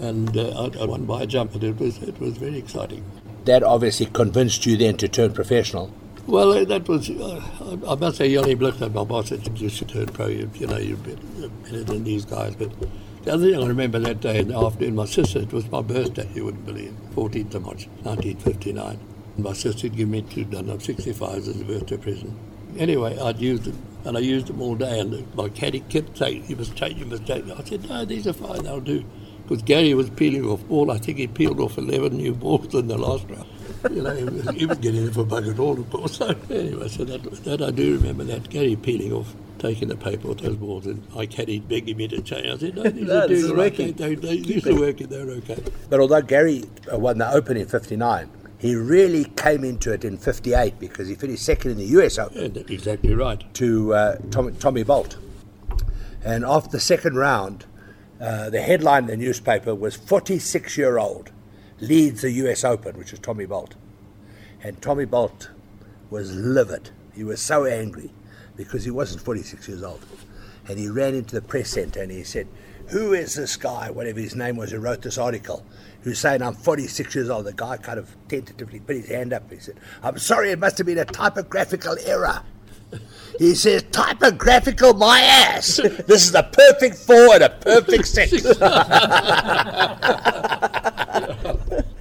And 0.01 0.35
uh, 0.35 0.71
I, 0.73 0.83
I 0.83 0.87
won 0.87 1.05
by 1.05 1.25
a 1.25 1.27
jump, 1.27 1.53
and 1.55 1.63
it 1.63 1.79
was 1.79 1.99
it 1.99 2.19
was 2.19 2.39
very 2.39 2.57
exciting. 2.57 3.05
That 3.49 3.63
obviously 3.63 4.05
convinced 4.05 4.67
you 4.67 4.77
then 4.77 4.99
to 4.99 5.09
turn 5.09 5.33
professional. 5.33 5.91
Well, 6.27 6.67
that 6.67 6.87
was, 6.87 7.09
uh, 7.09 7.79
I 7.89 7.95
must 7.95 8.19
say, 8.19 8.35
Johnny 8.35 8.55
Blickner, 8.55 8.93
my 8.93 9.05
boss, 9.05 9.31
said, 9.31 9.59
you 9.59 9.71
should 9.71 9.89
turn 9.89 10.05
pro. 10.09 10.27
You, 10.27 10.51
you 10.57 10.67
know, 10.67 10.77
you're 10.77 10.99
better, 10.99 11.23
you're 11.39 11.49
better 11.49 11.83
than 11.83 12.05
these 12.05 12.27
guys. 12.27 12.55
But 12.55 12.71
the 13.25 13.33
other 13.33 13.51
thing 13.51 13.63
I 13.63 13.67
remember 13.67 14.01
that 14.01 14.21
day 14.21 14.41
in 14.41 14.49
the 14.49 14.59
afternoon, 14.59 14.97
my 14.97 15.07
sister, 15.07 15.39
it 15.39 15.51
was 15.51 15.67
my 15.71 15.81
birthday, 15.81 16.29
you 16.35 16.45
wouldn't 16.45 16.67
believe, 16.67 16.95
14th 17.15 17.55
of 17.55 17.63
March, 17.63 17.87
1959. 18.03 19.01
My 19.39 19.55
sister 19.55 19.89
gave 19.89 20.09
me 20.09 20.21
two 20.21 20.45
Dunlop 20.45 20.81
65s 20.81 21.49
as 21.49 21.59
a 21.59 21.65
birthday 21.65 21.97
present. 21.97 22.39
Anyway, 22.77 23.19
I'd 23.19 23.39
used 23.39 23.65
them, 23.65 23.83
and 24.05 24.19
I 24.19 24.21
used 24.21 24.49
them 24.49 24.61
all 24.61 24.75
day, 24.75 25.01
and 25.01 25.35
my 25.35 25.49
caddy 25.49 25.81
kept 25.81 26.19
saying, 26.19 26.45
you 26.49 26.57
must 26.57 26.77
take, 26.77 26.99
you 26.99 27.07
must 27.07 27.27
take. 27.27 27.49
I 27.51 27.65
said, 27.65 27.89
no, 27.89 28.05
these 28.05 28.27
are 28.27 28.35
fine, 28.35 28.65
they'll 28.65 28.81
do. 28.81 29.07
Because 29.49 29.63
Gary 29.63 29.95
was 29.95 30.11
peeling 30.11 30.45
off 30.45 30.63
ball. 30.69 30.91
I 30.91 30.99
think 30.99 31.17
he 31.19 31.27
peeled 31.27 31.59
off 31.59 31.79
11 31.79 32.17
new 32.17 32.35
balls 32.35 32.75
in 32.75 32.89
the 32.89 32.99
last 32.99 33.25
round. 33.31 33.47
You 33.91 34.03
know, 34.03 34.15
he 34.15 34.25
was, 34.25 34.49
he 34.57 34.67
was 34.67 34.79
getting 34.79 35.07
it 35.07 35.15
for 35.15 35.25
buggered 35.25 35.59
all, 35.59 35.79
of 35.79 35.89
course. 35.89 36.19
So 36.19 36.27
anyway, 36.51 36.89
so 36.89 37.05
that, 37.05 37.23
that 37.45 37.63
I 37.63 37.71
do 37.71 37.97
remember 37.97 38.25
that. 38.25 38.51
Gary 38.51 38.77
peeling 38.77 39.13
off, 39.13 39.35
taking 39.59 39.89
the 39.89 39.97
paper 39.97 40.29
off 40.29 40.39
those 40.39 40.57
balls, 40.57 40.85
and 40.87 41.03
I 41.17 41.27
caddied 41.27 41.67
begging 41.67 41.97
me 41.97 42.09
to 42.09 42.21
change. 42.21 42.47
I 42.47 42.59
said, 42.59 42.75
no, 42.77 42.83
these 42.83 43.07
No, 43.09 43.19
are 43.25 43.29
this 43.29 43.41
doing 43.41 43.45
is 43.45 43.51
all 43.51 43.57
right. 43.57 43.73
working. 43.73 43.93
They, 43.95 44.15
they, 44.17 44.37
they, 44.37 44.41
these 44.43 44.67
are 44.67 44.75
working, 44.79 45.07
they're 45.07 45.31
okay. 45.31 45.63
But 45.89 46.01
although 46.01 46.21
Gary 46.23 46.65
uh, 46.93 46.99
won 46.99 47.17
the 47.19 47.31
Open 47.33 47.57
in 47.57 47.67
59, 47.67 48.31
he 48.59 48.75
really 48.75 49.25
came 49.25 49.65
into 49.65 49.93
it 49.93 50.05
in 50.05 50.19
58 50.19 50.79
because 50.81 51.09
he 51.09 51.15
finished 51.15 51.45
second 51.45 51.71
in 51.71 51.79
the 51.79 51.87
US 52.03 52.19
Open 52.19 52.37
And 52.45 52.55
that's 52.55 52.71
exactly 52.71 53.15
right. 53.15 53.43
to 53.55 53.95
uh, 53.95 54.17
Tommy, 54.31 54.53
Tommy 54.59 54.83
Bolt. 54.83 55.17
And 56.25 56.45
after 56.45 56.69
the 56.71 56.81
second 56.81 57.15
round, 57.17 57.65
uh, 58.21 58.51
the 58.51 58.61
headline 58.61 59.05
in 59.05 59.11
the 59.11 59.17
newspaper 59.17 59.75
was 59.75 59.97
46 59.97 60.77
year 60.77 60.99
old 60.99 61.31
leads 61.81 62.23
the 62.23 62.31
US 62.33 62.65
Open, 62.65 62.97
which 62.99 63.13
was 63.13 63.21
Tommy 63.21 63.47
Bolt. 63.47 63.75
And 64.63 64.81
Tommy 64.83 65.05
Bolt 65.05 65.51
was 66.11 66.35
livid. 66.35 66.91
He 67.15 67.23
was 67.25 67.41
so 67.41 67.65
angry 67.65 68.11
because 68.57 68.85
he 68.85 68.91
wasn't 68.91 69.23
46 69.23 69.69
years 69.69 69.83
old. 69.83 70.05
And 70.67 70.79
he 70.79 70.89
ran 70.89 71.15
into 71.15 71.35
the 71.35 71.43
press 71.43 71.71
centre 71.71 72.03
and 72.03 72.11
he 72.11 72.25
said, 72.25 72.49
Who 72.89 73.13
is 73.13 73.35
this 73.35 73.57
guy, 73.57 73.91
whatever 73.91 74.21
his 74.21 74.35
name 74.35 74.57
was, 74.57 74.73
who 74.73 74.79
wrote 74.79 75.03
this 75.03 75.17
article, 75.17 75.65
who's 76.03 76.19
saying 76.19 76.43
I'm 76.43 76.55
46 76.55 77.15
years 77.15 77.31
old? 77.31 77.47
The 77.47 77.53
guy 77.53 77.77
kind 77.77 77.99
of 77.99 78.15
tentatively 78.29 78.81
put 78.81 78.97
his 78.97 79.09
hand 79.09 79.33
up. 79.33 79.43
And 79.43 79.53
he 79.53 79.59
said, 79.61 79.79
I'm 80.03 80.19
sorry, 80.19 80.51
it 80.51 80.59
must 80.59 80.79
have 80.79 80.87
been 80.87 80.99
a 80.99 81.05
typographical 81.05 81.97
error. 82.05 82.43
He 83.39 83.55
says, 83.55 83.85
typographical 83.93 84.95
my 84.95 85.21
ass. 85.21 85.77
This 86.07 86.27
is 86.29 86.35
a 86.35 86.43
perfect 86.43 86.97
four 86.97 87.35
and 87.35 87.45
a 87.45 87.51
perfect 87.51 88.07
six. 88.09 88.33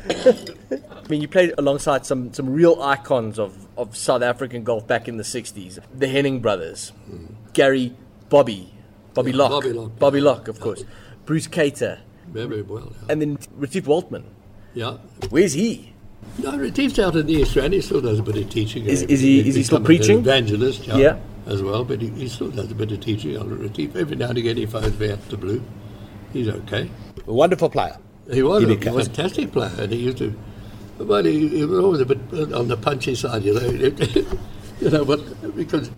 I 0.10 1.10
mean, 1.10 1.21
you 1.21 1.28
played 1.28 1.54
alongside 1.58 2.06
some, 2.06 2.34
some 2.34 2.50
real 2.50 2.82
icons 2.82 3.39
of, 3.39 3.67
of 3.78 3.95
South 3.95 4.21
African 4.21 4.63
golf 4.63 4.88
back 4.88 5.08
in 5.08 5.17
the 5.17 5.23
60s. 5.23 5.80
The 5.93 6.08
Henning 6.08 6.39
brothers, 6.41 6.91
Gary 7.54 7.93
Bobby, 8.30 8.73
Bobby 9.13 9.32
Yeah, 9.32 9.38
Locke, 9.38 9.52
Bobby 9.52 9.73
Locke. 9.73 10.00
Bobby 10.00 10.21
Locke, 10.21 10.47
of 10.47 10.60
course, 10.60 10.84
Bruce 11.26 11.47
Cater, 11.47 12.00
Very 12.28 12.62
well. 12.62 12.91
Yeah. 12.91 13.12
and 13.12 13.21
then 13.21 13.38
Retief 13.56 13.86
Waltman. 13.86 14.23
yeah. 14.73 14.97
Where's 15.30 15.54
he? 15.54 15.93
No, 16.39 16.55
Retief's 16.57 16.99
out 16.99 17.15
in 17.15 17.25
the 17.25 17.33
East 17.33 17.55
Rand. 17.55 17.73
He 17.73 17.81
still 17.81 18.01
does 18.01 18.19
a 18.19 18.23
bit 18.23 18.37
of 18.37 18.49
teaching. 18.49 18.85
Is- 18.85 19.03
is 19.03 19.21
he- 19.21 19.37
he's 19.41 19.47
is 19.49 19.55
he 19.55 19.63
still 19.63 19.81
preaching? 19.81 20.19
Evangelist, 20.19 20.85
yeah, 20.87 20.97
Yeah. 20.97 21.17
as 21.47 21.63
well. 21.63 21.83
But 21.83 22.01
he, 22.01 22.09
he 22.09 22.27
still 22.27 22.49
does 22.49 22.71
a 22.71 22.75
bit 22.75 22.91
of 22.91 22.99
teaching 22.99 23.37
on 23.37 23.49
Retief. 23.57 23.95
Every 23.95 24.15
now 24.15 24.29
and 24.29 24.37
again 24.37 24.57
he 24.57 24.65
phones 24.67 24.97
me 24.99 25.11
out 25.11 25.27
the 25.29 25.37
blue. 25.37 25.63
He's 26.33 26.47
okay. 26.47 26.89
a 27.27 27.33
wonderful 27.33 27.69
player. 27.69 27.97
He 28.31 28.43
was 28.43 28.63
He 28.63 28.71
a 28.71 28.75
became- 28.75 28.93
fantastic 28.95 29.51
player, 29.51 29.71
and 29.79 29.91
he 29.91 29.99
used 29.99 30.17
to. 30.19 30.33
But 30.99 31.25
he, 31.25 31.47
he 31.49 31.65
was 31.65 31.79
always 31.83 32.01
a 32.01 32.05
bit 32.05 32.19
on 32.53 32.67
the 32.67 32.77
punchy 32.77 33.15
side, 33.15 33.43
you 33.43 33.53
know. 33.53 33.61
you 34.81 34.89
know, 34.89 35.05
but 35.05 35.55
because 35.55 35.89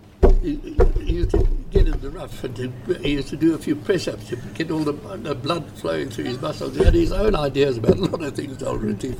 he, 0.42 0.56
he 1.00 1.12
used 1.14 1.30
to 1.30 1.46
get 1.70 1.86
in 1.88 1.98
the 2.00 2.10
rough, 2.10 2.44
and 2.44 2.56
he 3.02 3.12
used 3.12 3.28
to 3.28 3.36
do 3.36 3.54
a 3.54 3.58
few 3.58 3.74
press 3.76 4.08
ups 4.08 4.28
to 4.28 4.36
get 4.54 4.70
all 4.70 4.80
the, 4.80 4.92
the 5.18 5.34
blood 5.34 5.64
flowing 5.78 6.08
through 6.10 6.24
his 6.24 6.40
muscles. 6.40 6.76
He 6.76 6.84
had 6.84 6.94
his 6.94 7.12
own 7.12 7.34
ideas 7.34 7.78
about 7.78 7.96
a 7.98 8.04
lot 8.04 8.22
of 8.22 8.34
things, 8.36 8.62
old 8.62 8.82
Retief. 8.82 9.16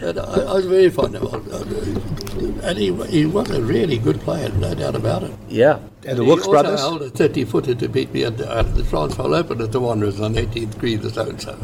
And, 0.00 0.16
and 0.16 0.18
I, 0.20 0.40
I 0.40 0.54
was 0.54 0.66
very 0.66 0.90
fond 0.90 1.16
of 1.16 1.32
him. 1.32 2.60
And 2.62 2.78
he, 2.78 2.92
he 3.06 3.26
was 3.26 3.50
a 3.50 3.62
really 3.62 3.98
good 3.98 4.20
player, 4.20 4.48
no 4.50 4.74
doubt 4.74 4.94
about 4.94 5.24
it. 5.24 5.32
Yeah. 5.48 5.80
And 6.06 6.18
the 6.18 6.22
he 6.22 6.28
Wilkes 6.28 6.46
also 6.46 6.50
brothers. 6.62 6.80
held 6.80 7.02
a 7.02 7.10
30 7.10 7.44
footer 7.44 7.74
to 7.74 7.88
beat 7.88 8.12
me 8.12 8.24
at 8.24 8.36
the, 8.38 8.50
at 8.50 8.74
the 8.74 8.84
Transvaal 8.84 9.34
Open 9.34 9.60
at 9.60 9.72
the 9.72 9.80
Wanderers 9.80 10.20
on 10.20 10.34
18th 10.34 10.78
green, 10.78 11.00
the 11.00 11.10
so 11.10 11.28
and 11.28 11.40
so. 11.40 11.58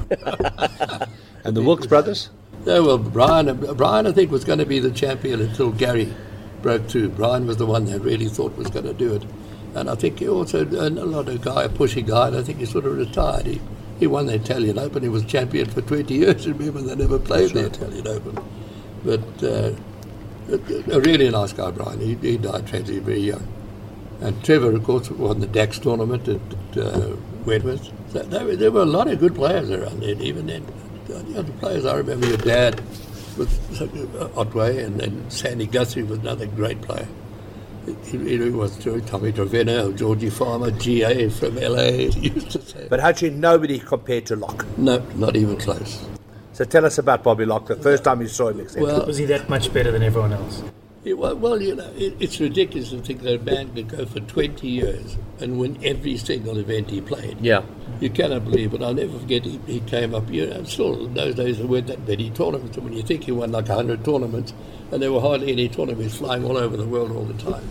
And 1.45 1.57
the 1.57 1.63
Wilkes 1.63 1.87
brothers. 1.87 2.31
Yeah, 2.65 2.79
well, 2.79 2.99
Brian, 2.99 3.57
Brian, 3.77 4.07
I 4.07 4.13
think, 4.13 4.31
was 4.31 4.45
going 4.45 4.59
to 4.59 4.65
be 4.65 4.79
the 4.79 4.91
champion 4.91 5.41
until 5.41 5.71
Gary 5.71 6.13
broke 6.63 6.89
through. 6.89 7.11
Brian 7.11 7.47
was 7.47 7.59
the 7.59 7.67
one 7.67 7.85
that 7.85 8.01
really 8.01 8.27
thought 8.29 8.57
was 8.57 8.69
going 8.69 8.87
to 8.87 8.95
do 8.95 9.15
it. 9.15 9.23
And 9.75 9.91
I 9.91 9.95
think 9.95 10.21
he 10.21 10.29
also, 10.29 10.61
and 10.63 10.99
a 10.99 11.05
lot 11.05 11.29
of 11.29 11.43
guy, 11.43 11.65
a 11.65 11.69
pushy 11.69 12.05
guy, 12.07 12.29
and 12.29 12.37
I 12.37 12.43
think 12.43 12.61
he 12.61 12.65
sort 12.65 12.87
of 12.87 12.97
retired. 12.97 13.47
He, 13.47 13.61
he 13.99 14.07
won 14.07 14.27
the 14.27 14.35
Italian 14.35 14.79
Open. 14.79 15.03
He 15.03 15.09
was 15.09 15.25
champion 15.25 15.69
for 15.71 15.81
20 15.81 16.15
years. 16.15 16.47
Remember, 16.49 16.81
they 16.81 16.97
never 16.97 17.19
played 17.19 17.51
the 17.51 17.67
Italian 17.67 18.07
Open. 18.07 18.39
But 19.05 19.43
uh, 19.43 19.73
a, 20.93 21.01
really 21.01 21.31
nice 21.31 21.53
guy, 21.53 21.71
Brian. 21.71 22.01
He, 22.01 22.15
he 22.17 22.37
died 22.37 22.67
tragically 22.67 22.99
very 23.01 23.21
young. 23.21 23.47
And 24.21 24.43
Trevor, 24.45 24.73
of 24.73 24.85
course, 24.85 25.11
won 25.11 25.41
the 25.41 25.47
Daks 25.47 25.79
tournament 25.79 26.29
at 26.29 26.79
uh, 26.79 27.17
Wentworth. 27.45 27.91
So 28.13 28.23
there, 28.23 28.45
were, 28.45 28.57
there 28.57 28.71
were 28.71 28.83
a 28.83 28.87
lot 28.87 29.09
of 29.09 29.19
good 29.19 29.35
players 29.35 29.71
around 29.71 30.01
then, 30.01 30.21
even 30.21 30.47
then. 30.47 30.67
The 31.07 31.39
other 31.39 31.53
players, 31.55 31.85
I 31.85 31.97
remember 31.97 32.27
your 32.27 32.39
dad 32.39 32.81
with 33.37 33.83
uh, 34.19 34.29
Otway, 34.41 34.83
and 34.83 34.99
then 34.99 35.31
Sandy 35.31 35.67
Guthrie 35.67 36.03
was 36.03 36.19
another 36.21 36.47
great 36.47 36.81
player. 36.81 37.09
He 38.05 38.17
really 38.19 38.51
was 38.51 38.77
too. 38.77 39.01
Tommy 39.03 39.33
Trevena, 39.33 39.95
Georgie 39.97 40.31
Farmer, 40.31 40.71
GA 40.71 41.29
from 41.29 41.57
LA. 41.57 41.83
He 42.15 42.29
used 42.31 42.51
to 42.53 42.63
say. 42.63 42.87
But 42.89 43.01
actually, 43.01 43.31
nobody 43.31 43.79
compared 43.79 44.27
to 44.27 44.37
Locke. 44.37 44.67
No, 44.79 44.99
not 45.17 45.37
even 45.37 45.57
close. 45.57 46.05
So 46.53 46.65
tell 46.65 46.85
us 46.85 46.99
about 46.99 47.23
Bobby 47.25 47.45
Locke, 47.45 47.67
the 47.67 47.77
first 47.77 48.05
time 48.05 48.21
you 48.21 48.29
saw 48.29 48.49
him, 48.49 48.61
etc. 48.61 48.83
Well, 48.85 49.07
Was 49.07 49.19
he 49.19 49.25
that 49.27 49.49
much 49.49 49.73
better 49.73 49.91
than 49.91 50.03
everyone 50.03 50.33
else? 50.33 50.63
Yeah, 51.05 51.15
well, 51.15 51.37
well, 51.37 51.61
you 51.61 51.75
know, 51.75 51.93
it, 51.97 52.17
it's 52.19 52.41
ridiculous 52.41 52.89
to 52.89 52.99
think 53.03 53.21
that 53.23 53.35
a 53.35 53.45
man 53.45 53.75
could 53.75 53.89
go 53.89 54.07
for 54.07 54.21
20 54.21 54.67
years 54.67 55.19
and 55.39 55.59
win 55.59 55.79
every 55.85 56.17
single 56.17 56.57
event 56.57 56.89
he 56.89 57.03
played. 57.03 57.39
Yeah. 57.43 57.63
You 58.01 58.09
cannot 58.09 58.45
believe 58.45 58.73
it. 58.73 58.83
I'll 58.83 58.95
never 58.95 59.19
forget 59.19 59.45
he, 59.45 59.61
he 59.67 59.81
came 59.81 60.15
up, 60.15 60.31
you 60.31 60.47
know, 60.47 60.65
still 60.65 61.05
in 61.05 61.13
those 61.13 61.35
days 61.35 61.59
there 61.59 61.67
weren't 61.67 61.89
that 61.89 62.09
many 62.09 62.31
tournaments. 62.31 62.79
And 62.79 62.87
when 62.87 62.95
you 62.95 63.03
think 63.03 63.25
he 63.25 63.33
won 63.33 63.53
like 63.53 63.69
100 63.69 64.03
tournaments, 64.03 64.55
and 64.91 65.03
there 65.03 65.13
were 65.13 65.21
hardly 65.21 65.53
any 65.53 65.69
tournaments 65.69 66.17
flying 66.17 66.43
all 66.43 66.57
over 66.57 66.77
the 66.77 66.87
world 66.87 67.13
all 67.13 67.25
the 67.25 67.43
time. 67.43 67.69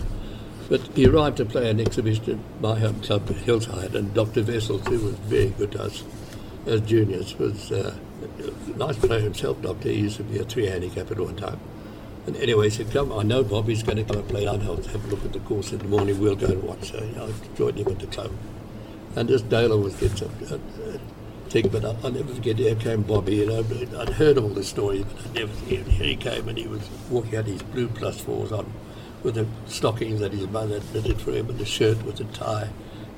But 0.70 0.82
he 0.96 1.08
arrived 1.08 1.38
to 1.38 1.46
play 1.46 1.72
an 1.72 1.80
exhibition 1.80 2.40
at 2.40 2.62
my 2.62 2.80
home 2.80 3.02
club, 3.02 3.28
Hillside, 3.30 3.96
and 3.96 4.14
Dr. 4.14 4.44
Vessel, 4.44 4.78
too, 4.80 5.06
was 5.06 5.16
very 5.16 5.50
good 5.50 5.72
to 5.72 5.84
us 5.84 6.04
as 6.68 6.82
juniors. 6.82 7.38
Was 7.40 7.72
uh, 7.72 7.96
a 8.68 8.78
nice 8.78 8.98
player 8.98 9.20
himself, 9.22 9.60
Doctor. 9.64 9.90
He 9.90 10.02
used 10.02 10.18
to 10.18 10.24
be 10.24 10.38
a 10.38 10.44
three 10.44 10.68
handicap 10.68 11.10
at 11.10 11.20
one 11.20 11.36
time. 11.36 11.60
And 12.26 12.38
anyway, 12.38 12.66
he 12.66 12.70
said, 12.70 12.92
come, 12.92 13.12
I 13.12 13.24
know 13.24 13.44
Bobby's 13.44 13.84
going 13.84 13.98
to 13.98 14.04
come 14.04 14.18
and 14.18 14.30
play. 14.30 14.48
I'll 14.48 14.58
have 14.58 15.06
a 15.06 15.08
look 15.10 15.26
at 15.26 15.34
the 15.34 15.40
course 15.42 15.74
in 15.74 15.80
the 15.80 15.88
morning. 15.88 16.20
We'll 16.20 16.36
go 16.36 16.48
and 16.48 16.64
watch. 16.64 16.92
So 16.92 17.04
you 17.04 17.12
know, 17.12 17.26
I 17.28 17.58
joined 17.58 17.78
him 17.78 17.88
at 17.90 18.00
the 18.00 18.08
club. 18.08 18.32
And 19.16 19.28
this 19.28 19.42
Dale 19.42 19.78
was 19.78 19.96
gets 19.96 20.22
a, 20.22 20.26
a, 20.26 20.56
a 20.56 21.00
thing, 21.50 21.68
but 21.68 21.84
I, 21.84 21.96
I'll 22.04 22.12
never 22.12 22.34
forget, 22.34 22.58
here 22.58 22.76
came 22.76 23.02
Bobby. 23.02 23.36
You 23.36 23.48
know, 23.48 23.66
I'd 24.00 24.10
heard 24.10 24.38
all 24.38 24.50
the 24.50 24.64
stories, 24.64 25.04
but 25.04 25.26
I'd 25.26 25.34
never, 25.34 25.66
here, 25.66 25.84
here 25.84 26.08
he 26.08 26.16
came 26.16 26.48
and 26.48 26.58
he 26.58 26.68
was 26.68 26.90
walking 27.10 27.36
out 27.36 27.46
his 27.46 27.62
blue 27.62 27.90
plus 27.90 28.22
fours 28.22 28.54
on 28.54 28.72
with 29.22 29.36
the 29.36 29.48
stockings 29.68 30.22
that 30.22 30.32
his 30.32 30.48
mother 30.48 30.80
had 30.80 30.94
knitted 30.94 31.22
for 31.22 31.32
him 31.32 31.50
and 31.50 31.60
the 31.60 31.66
shirt 31.66 32.04
with 32.04 32.18
the 32.18 32.26
tie. 32.26 32.70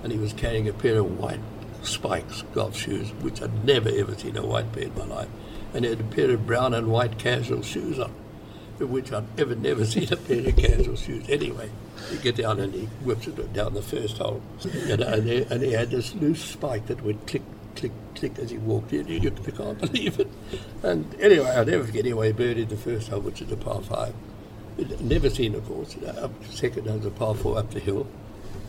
And 0.03 0.11
he 0.11 0.17
was 0.17 0.33
carrying 0.33 0.67
a 0.67 0.73
pair 0.73 0.97
of 0.97 1.19
white 1.19 1.39
spikes, 1.83 2.43
golf 2.53 2.75
shoes, 2.75 3.11
which 3.21 3.41
I'd 3.41 3.65
never 3.65 3.89
ever 3.89 4.15
seen 4.15 4.35
a 4.35 4.45
white 4.45 4.71
pair 4.71 4.83
in 4.83 4.97
my 4.97 5.05
life. 5.05 5.29
And 5.75 5.85
he 5.85 5.91
had 5.91 5.99
a 5.99 6.03
pair 6.03 6.31
of 6.31 6.47
brown 6.47 6.73
and 6.73 6.87
white 6.87 7.19
casual 7.19 7.61
shoes 7.61 7.99
on 7.99 8.11
which 8.79 9.11
I've 9.11 9.27
ever 9.39 9.55
never 9.55 9.85
seen 9.93 10.11
a 10.11 10.17
pair 10.17 10.47
of 10.47 10.55
casual 10.55 10.95
shoes. 10.95 11.25
Anyway, 11.29 11.69
he 12.09 12.17
get 12.17 12.35
down 12.35 12.59
and 12.59 12.73
he 12.73 12.85
whips 13.03 13.27
it 13.27 13.53
down 13.53 13.73
the 13.73 13.81
first 13.81 14.17
hole, 14.17 14.41
and, 14.63 15.01
uh, 15.01 15.07
and, 15.07 15.27
he, 15.27 15.43
and 15.43 15.61
he 15.61 15.71
had 15.71 15.91
this 15.91 16.13
loose 16.15 16.43
spike 16.43 16.87
that 16.87 17.01
went 17.03 17.25
click, 17.27 17.43
click, 17.75 17.91
click 18.15 18.37
as 18.39 18.49
he 18.49 18.57
walked 18.57 18.93
in. 18.93 19.07
You, 19.07 19.31
can't 19.31 19.79
believe 19.81 20.19
it. 20.19 20.29
And 20.83 21.13
anyway, 21.19 21.49
I'll 21.49 21.65
never 21.65 21.83
forget. 21.83 22.05
Anyway, 22.05 22.31
birdied 22.33 22.69
the 22.69 22.77
first 22.77 23.09
hole, 23.09 23.21
which 23.21 23.41
is 23.41 23.51
a 23.51 23.57
par 23.57 23.81
five. 23.81 24.13
Never 24.99 25.29
seen, 25.29 25.55
of 25.55 25.65
course. 25.65 25.95
Up 26.03 26.31
second 26.45 26.87
a 26.87 27.09
par 27.09 27.33
four 27.35 27.57
up 27.57 27.71
the 27.71 27.79
hill. 27.79 28.07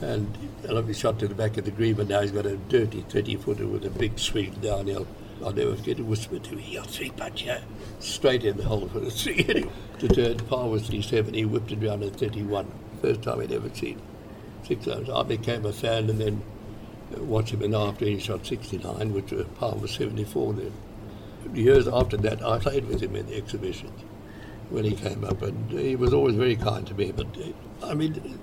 And 0.00 0.36
I 0.68 0.72
love 0.72 0.86
his 0.86 0.98
shot 0.98 1.18
to 1.20 1.28
the 1.28 1.34
back 1.34 1.56
of 1.56 1.64
the 1.64 1.70
green, 1.70 1.94
but 1.94 2.08
now 2.08 2.20
he's 2.20 2.30
got 2.30 2.46
a 2.46 2.56
dirty 2.56 3.00
30 3.08 3.36
footer 3.36 3.66
with 3.66 3.84
a 3.84 3.90
big 3.90 4.18
swing 4.18 4.54
downhill. 4.60 5.06
I'll 5.44 5.52
never 5.52 5.76
forget 5.76 5.98
it 5.98 6.04
whispered 6.04 6.44
to 6.44 6.56
me, 6.56 6.64
your 6.64 6.84
three 6.84 7.10
putt, 7.10 7.42
yeah. 7.42 7.60
Straight 8.00 8.44
in 8.44 8.56
the 8.56 8.64
hole 8.64 8.88
for 8.88 9.00
the 9.00 9.10
three. 9.10 9.66
To 10.00 10.08
turn 10.08 10.36
par 10.36 10.68
was 10.68 10.82
37, 10.82 11.32
he 11.32 11.46
whipped 11.46 11.72
it 11.72 11.82
around 11.82 12.02
at 12.02 12.16
31. 12.16 12.70
First 13.00 13.22
time 13.22 13.40
I'd 13.40 13.50
ever 13.50 13.70
seen. 13.72 13.98
Six 14.62 14.84
times. 14.84 15.08
I 15.08 15.22
became 15.22 15.64
a 15.64 15.72
fan 15.72 16.10
and 16.10 16.20
then 16.20 16.42
uh, 17.16 17.22
watched 17.22 17.54
him 17.54 17.62
in 17.62 17.74
after 17.74 18.04
he 18.04 18.18
shot 18.18 18.44
69, 18.44 19.14
which 19.14 19.30
was 19.30 19.46
par 19.58 19.74
was 19.74 19.92
74 19.92 20.52
then. 20.52 20.72
Years 21.54 21.88
after 21.88 22.18
that, 22.18 22.44
I 22.44 22.58
played 22.58 22.86
with 22.86 23.02
him 23.02 23.16
in 23.16 23.26
the 23.26 23.36
exhibitions 23.36 24.02
when 24.70 24.84
he 24.84 24.92
came 24.92 25.24
up, 25.24 25.42
and 25.42 25.70
he 25.70 25.96
was 25.96 26.12
always 26.12 26.34
very 26.34 26.56
kind 26.56 26.86
to 26.86 26.94
me. 26.94 27.12
But 27.12 27.26
I 27.82 27.94
mean, 27.94 28.38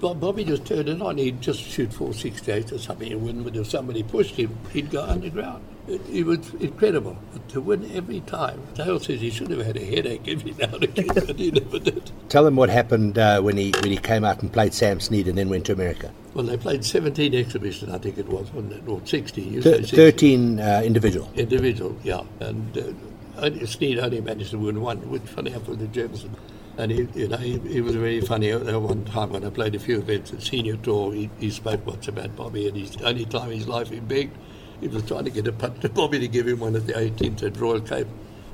but 0.00 0.20
Bobby 0.20 0.44
just 0.44 0.64
turned 0.64 0.88
it 0.88 1.00
on. 1.00 1.18
He'd 1.18 1.40
just 1.40 1.60
shoot 1.60 1.92
468 1.92 2.72
or 2.72 2.78
something 2.78 3.12
and 3.12 3.22
win. 3.22 3.42
But 3.42 3.56
if 3.56 3.68
somebody 3.68 4.02
pushed 4.02 4.36
him, 4.36 4.56
he'd 4.72 4.90
go 4.90 5.02
underground. 5.04 5.64
It, 5.86 6.02
it 6.10 6.24
was 6.26 6.52
incredible. 6.54 7.16
But 7.32 7.48
to 7.50 7.60
win 7.60 7.90
every 7.94 8.20
time. 8.20 8.60
Dale 8.74 9.00
says 9.00 9.20
he 9.20 9.30
should 9.30 9.50
have 9.50 9.64
had 9.64 9.76
a 9.76 9.84
headache 9.84 10.26
every 10.28 10.52
now 10.58 10.74
and 10.74 10.84
again, 10.84 11.06
but 11.14 11.38
he 11.38 11.50
never 11.50 11.78
did. 11.78 12.10
Tell 12.28 12.44
them 12.44 12.56
what 12.56 12.68
happened 12.70 13.18
uh, 13.18 13.40
when 13.40 13.56
he 13.56 13.72
when 13.82 13.90
he 13.90 13.96
came 13.96 14.24
out 14.24 14.42
and 14.42 14.52
played 14.52 14.74
Sam 14.74 15.00
Snead 15.00 15.28
and 15.28 15.38
then 15.38 15.48
went 15.48 15.66
to 15.66 15.72
America. 15.72 16.12
Well, 16.34 16.44
they 16.44 16.56
played 16.56 16.84
17 16.84 17.34
exhibitions, 17.34 17.92
I 17.92 17.98
think 17.98 18.18
it 18.18 18.28
was, 18.28 18.52
wasn't 18.52 18.74
it? 18.74 18.88
Or 18.88 19.00
16. 19.04 19.44
You 19.52 19.62
Th- 19.62 19.76
say 19.76 19.80
16. 19.80 19.96
13 19.98 20.60
uh, 20.60 20.82
individual. 20.84 21.30
Individual, 21.34 21.96
yeah. 22.04 22.20
And 22.40 22.78
uh, 22.78 22.82
Snead 23.66 23.98
only 23.98 24.20
managed 24.20 24.50
to 24.50 24.58
win 24.58 24.80
one, 24.80 24.98
which 25.10 25.22
funny 25.22 25.50
enough 25.50 25.68
with 25.68 25.78
the 25.78 25.88
Jefferson. 25.88 26.36
And 26.76 26.92
he, 26.92 27.08
you 27.14 27.28
know, 27.28 27.36
he, 27.36 27.58
he 27.58 27.80
was 27.80 27.96
very 27.96 28.20
funny. 28.20 28.50
At 28.50 28.64
one 28.80 29.04
time 29.04 29.30
when 29.30 29.44
I 29.44 29.50
played 29.50 29.74
a 29.74 29.78
few 29.78 29.98
events 29.98 30.32
at 30.32 30.42
senior 30.42 30.76
tour, 30.76 31.12
he, 31.12 31.28
he 31.38 31.50
spoke 31.50 31.84
once 31.86 32.08
about 32.08 32.36
Bobby, 32.36 32.68
and 32.68 32.76
his 32.76 32.96
only 33.02 33.24
time 33.24 33.50
in 33.50 33.58
his 33.58 33.68
life 33.68 33.90
he 33.90 34.00
begged, 34.00 34.36
he 34.80 34.88
was 34.88 35.02
trying 35.04 35.24
to 35.24 35.30
get 35.30 35.46
a 35.48 35.52
putt 35.52 35.80
to 35.80 35.88
Bobby 35.88 36.20
to 36.20 36.28
give 36.28 36.46
him 36.46 36.60
one 36.60 36.76
at 36.76 36.86
the 36.86 36.92
18th 36.92 37.42
at 37.42 37.56
Royal 37.56 37.80
Cape 37.80 38.06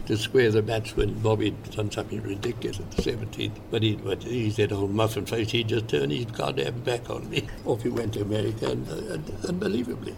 to 0.06 0.16
square 0.16 0.50
the 0.50 0.62
match 0.62 0.96
when 0.96 1.14
Bobby 1.20 1.50
had 1.50 1.70
done 1.70 1.90
something 1.90 2.22
ridiculous 2.22 2.78
at 2.78 2.90
the 2.90 3.02
17th. 3.02 3.58
But 3.70 3.82
he, 3.82 3.96
but 3.96 4.22
he 4.22 4.50
said, 4.50 4.72
old 4.72 4.90
muffin 4.90 5.26
face, 5.26 5.50
he 5.50 5.64
just 5.64 5.88
turned 5.88 6.12
his 6.12 6.26
goddamn 6.26 6.80
back 6.80 7.08
on 7.10 7.28
me. 7.30 7.46
Off 7.64 7.82
he 7.82 7.88
went 7.88 8.14
to 8.14 8.22
America, 8.22 8.70
and, 8.70 8.88
uh, 8.88 9.14
and 9.14 9.32
unbelievably. 9.48 10.14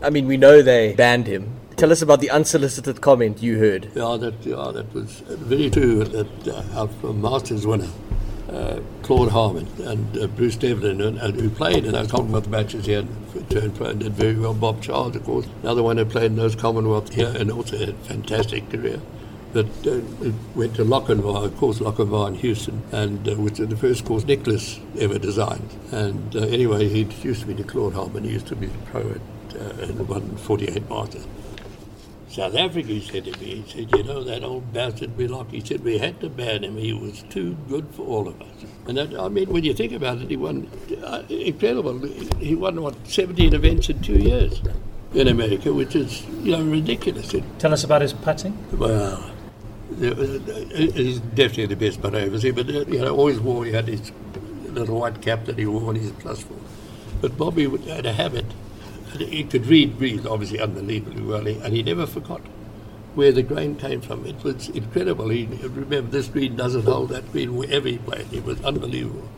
I 0.00 0.10
mean, 0.10 0.26
we 0.26 0.36
know 0.36 0.62
they 0.62 0.94
banned 0.94 1.26
him. 1.26 1.60
Tell 1.76 1.90
us 1.90 2.02
about 2.02 2.20
the 2.20 2.30
unsolicited 2.30 3.00
comment 3.00 3.42
you 3.42 3.58
heard. 3.58 3.90
Yeah, 3.94 4.16
that, 4.20 4.34
yeah, 4.44 4.70
that 4.72 4.92
was 4.94 5.20
very 5.20 5.70
true. 5.70 6.04
That 6.04 6.48
uh, 6.48 6.88
our 7.04 7.12
Masters 7.12 7.66
winner, 7.66 7.88
uh, 8.50 8.80
Claude 9.02 9.30
Harmon 9.30 9.66
and 9.80 10.18
uh, 10.18 10.26
Bruce 10.28 10.56
Devlin, 10.56 11.00
and, 11.00 11.18
and 11.18 11.40
who 11.40 11.50
played 11.50 11.84
in 11.84 11.92
those 11.92 12.10
Commonwealth 12.10 12.48
matches 12.48 12.86
here, 12.86 13.04
turned 13.48 13.74
pro 13.74 13.86
and 13.86 14.00
did 14.00 14.12
very 14.12 14.36
well. 14.36 14.54
Bob 14.54 14.82
Charles, 14.82 15.16
of 15.16 15.24
course, 15.24 15.46
another 15.62 15.82
one 15.82 15.96
who 15.96 16.04
played 16.04 16.26
in 16.26 16.36
those 16.36 16.54
Commonwealth 16.54 17.12
here 17.12 17.34
and 17.36 17.50
also 17.50 17.78
had 17.78 17.88
a 17.90 17.94
fantastic 17.94 18.68
career. 18.70 19.00
But 19.52 19.66
uh, 19.86 20.00
went 20.54 20.76
to 20.76 20.84
Lochinvar, 20.84 21.44
of 21.44 21.56
course, 21.58 21.78
Lochinvar 21.78 22.28
in 22.28 22.34
Houston, 22.36 22.82
and 22.92 23.28
uh, 23.28 23.34
which 23.34 23.60
is 23.60 23.68
the 23.68 23.76
first 23.76 24.04
course 24.04 24.24
Nicklaus 24.24 24.78
ever 24.98 25.18
designed. 25.18 25.70
And 25.90 26.34
uh, 26.36 26.40
anyway, 26.40 26.88
he 26.88 27.02
introduced 27.02 27.46
me 27.46 27.54
to 27.54 27.64
Claude 27.64 27.94
Harmon. 27.94 28.24
He 28.24 28.30
used 28.30 28.46
to 28.48 28.56
be 28.56 28.66
a 28.66 28.90
pro 28.90 29.00
at 29.00 29.20
uh, 29.54 29.82
in 29.82 29.98
the 29.98 30.04
148 30.04 30.88
Masters. 30.88 31.26
South 32.32 32.56
Africa, 32.56 32.88
he 32.88 33.00
said 33.02 33.26
to 33.26 33.38
me, 33.38 33.56
he 33.56 33.70
said, 33.70 33.94
you 33.94 34.04
know, 34.04 34.24
that 34.24 34.42
old 34.42 34.72
bastard 34.72 35.18
Billock, 35.18 35.50
he 35.50 35.60
said, 35.60 35.84
we 35.84 35.98
had 35.98 36.18
to 36.22 36.30
ban 36.30 36.64
him. 36.64 36.78
He 36.78 36.94
was 36.94 37.22
too 37.28 37.58
good 37.68 37.86
for 37.94 38.06
all 38.06 38.26
of 38.26 38.40
us. 38.40 38.64
And 38.86 38.96
that, 38.96 39.14
I 39.20 39.28
mean, 39.28 39.50
when 39.50 39.64
you 39.64 39.74
think 39.74 39.92
about 39.92 40.16
it, 40.16 40.30
he 40.30 40.38
won, 40.38 40.66
uh, 41.04 41.24
incredible. 41.28 41.98
He 42.38 42.54
won, 42.54 42.80
what, 42.80 42.94
17 43.06 43.52
events 43.52 43.90
in 43.90 44.00
two 44.00 44.18
years 44.18 44.62
in 45.12 45.28
America, 45.28 45.74
which 45.74 45.94
is, 45.94 46.24
you 46.42 46.52
know, 46.52 46.64
ridiculous. 46.64 47.34
Tell 47.58 47.74
us 47.74 47.84
about 47.84 48.00
his 48.00 48.14
putting. 48.14 48.56
well, 48.78 49.30
he's 49.98 51.20
definitely 51.20 51.66
the 51.66 51.76
best 51.76 52.00
putter 52.00 52.16
I 52.16 52.22
ever 52.22 52.40
seen, 52.40 52.54
but, 52.54 52.66
uh, 52.66 52.86
you 52.86 53.00
know, 53.00 53.14
always 53.14 53.40
wore, 53.40 53.66
he 53.66 53.72
had 53.72 53.88
his 53.88 54.10
little 54.68 55.00
white 55.00 55.20
cap 55.20 55.44
that 55.44 55.58
he 55.58 55.66
wore 55.66 55.90
on 55.90 55.96
his 55.96 56.12
plus 56.12 56.42
four. 56.42 56.56
But 57.20 57.36
Bobby 57.36 57.68
had 57.90 58.06
a 58.06 58.14
habit 58.14 58.46
he 59.20 59.44
could 59.44 59.66
read 59.66 59.98
read 60.00 60.26
obviously 60.26 60.60
unbelievably 60.60 61.22
well, 61.22 61.46
and 61.46 61.74
he 61.74 61.82
never 61.82 62.06
forgot 62.06 62.40
where 63.14 63.32
the 63.32 63.42
grain 63.42 63.76
came 63.76 64.00
from. 64.00 64.26
It 64.26 64.42
was 64.42 64.68
incredible. 64.70 65.28
He 65.28 65.44
remember 65.44 66.10
this 66.10 66.28
green 66.28 66.56
doesn't 66.56 66.84
hold 66.84 67.10
that 67.10 67.30
green 67.32 67.54
wherever 67.54 67.88
he 67.88 67.98
played. 67.98 68.32
It 68.32 68.44
was 68.44 68.62
unbelievable. 68.64 69.28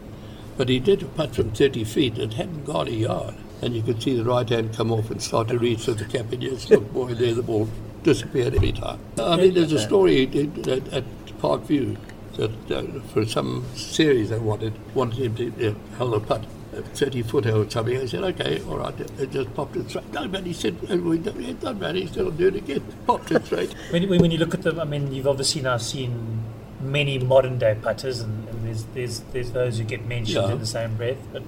But 0.56 0.68
he 0.68 0.78
did 0.78 1.02
a 1.02 1.06
putt 1.06 1.34
from 1.34 1.50
30 1.50 1.82
feet. 1.84 2.18
It 2.18 2.34
hadn't 2.34 2.64
got 2.64 2.87
a 2.87 2.92
yard, 2.92 3.34
and 3.60 3.74
you 3.74 3.82
could 3.82 4.00
see 4.00 4.16
the 4.16 4.24
right 4.24 4.48
hand 4.48 4.74
come 4.74 4.92
off 4.92 5.10
and 5.10 5.20
start 5.20 5.48
to 5.48 5.58
reach 5.58 5.80
so 5.80 5.94
the 5.94 6.04
captain 6.04 6.40
just 6.40 6.70
look, 6.70 6.92
boy, 6.92 7.14
there 7.14 7.34
the 7.34 7.42
ball 7.42 7.68
disappeared 8.04 8.54
every 8.54 8.72
time. 8.72 9.00
I 9.18 9.37
mean, 9.37 9.54
there's 9.54 9.72
a 9.72 9.80
story 9.80 10.22
at, 10.22 10.68
at, 10.68 10.92
at 10.92 11.04
Parkview 11.38 11.96
that 12.37 12.70
uh, 12.70 13.00
for 13.12 13.24
some 13.26 13.64
series 13.74 14.30
they 14.30 14.38
wanted 14.38 14.72
wanted 14.94 15.18
him 15.18 15.34
to 15.37 15.70
uh, 15.70 15.74
hold 15.96 16.14
a 16.14 16.20
putt. 16.20 16.44
A 16.78 16.82
30 16.82 17.22
foot 17.22 17.46
or 17.46 17.68
something. 17.70 17.96
I 17.96 18.06
said, 18.06 18.24
okay, 18.24 18.62
all 18.68 18.78
right, 18.78 18.98
it 19.00 19.30
just 19.30 19.54
popped 19.54 19.76
it 19.76 19.88
straight. 19.88 20.12
No, 20.12 20.26
but 20.28 20.44
he 20.44 20.52
said, 20.52 20.76
"Oh, 20.90 20.96
we 20.98 21.18
don't, 21.18 21.40
it 21.40 21.60
doesn't 21.60 21.80
matter, 21.80 21.98
he's 21.98 22.10
still 22.10 22.30
do 22.30 22.48
it 22.48 22.56
again. 22.56 22.82
Popped 23.06 23.30
it 23.30 23.44
straight. 23.46 23.72
When, 23.90 24.08
when 24.08 24.20
when 24.20 24.30
you 24.30 24.38
look 24.38 24.54
at 24.54 24.62
them, 24.62 24.80
I 24.80 24.84
mean, 24.84 25.12
you've 25.12 25.26
obviously 25.28 25.62
now 25.62 25.76
seen 25.76 26.42
many 26.80 27.18
modern 27.18 27.58
day 27.58 27.76
putters, 27.80 28.20
and, 28.20 28.48
and 28.48 28.66
there's, 28.66 28.84
there's 28.94 29.20
there's 29.32 29.50
those 29.52 29.78
who 29.78 29.84
get 29.84 30.04
mentioned 30.06 30.46
Yeah. 30.46 30.52
in 30.52 30.58
the 30.58 30.66
same 30.66 30.96
breath. 30.96 31.18
But 31.32 31.42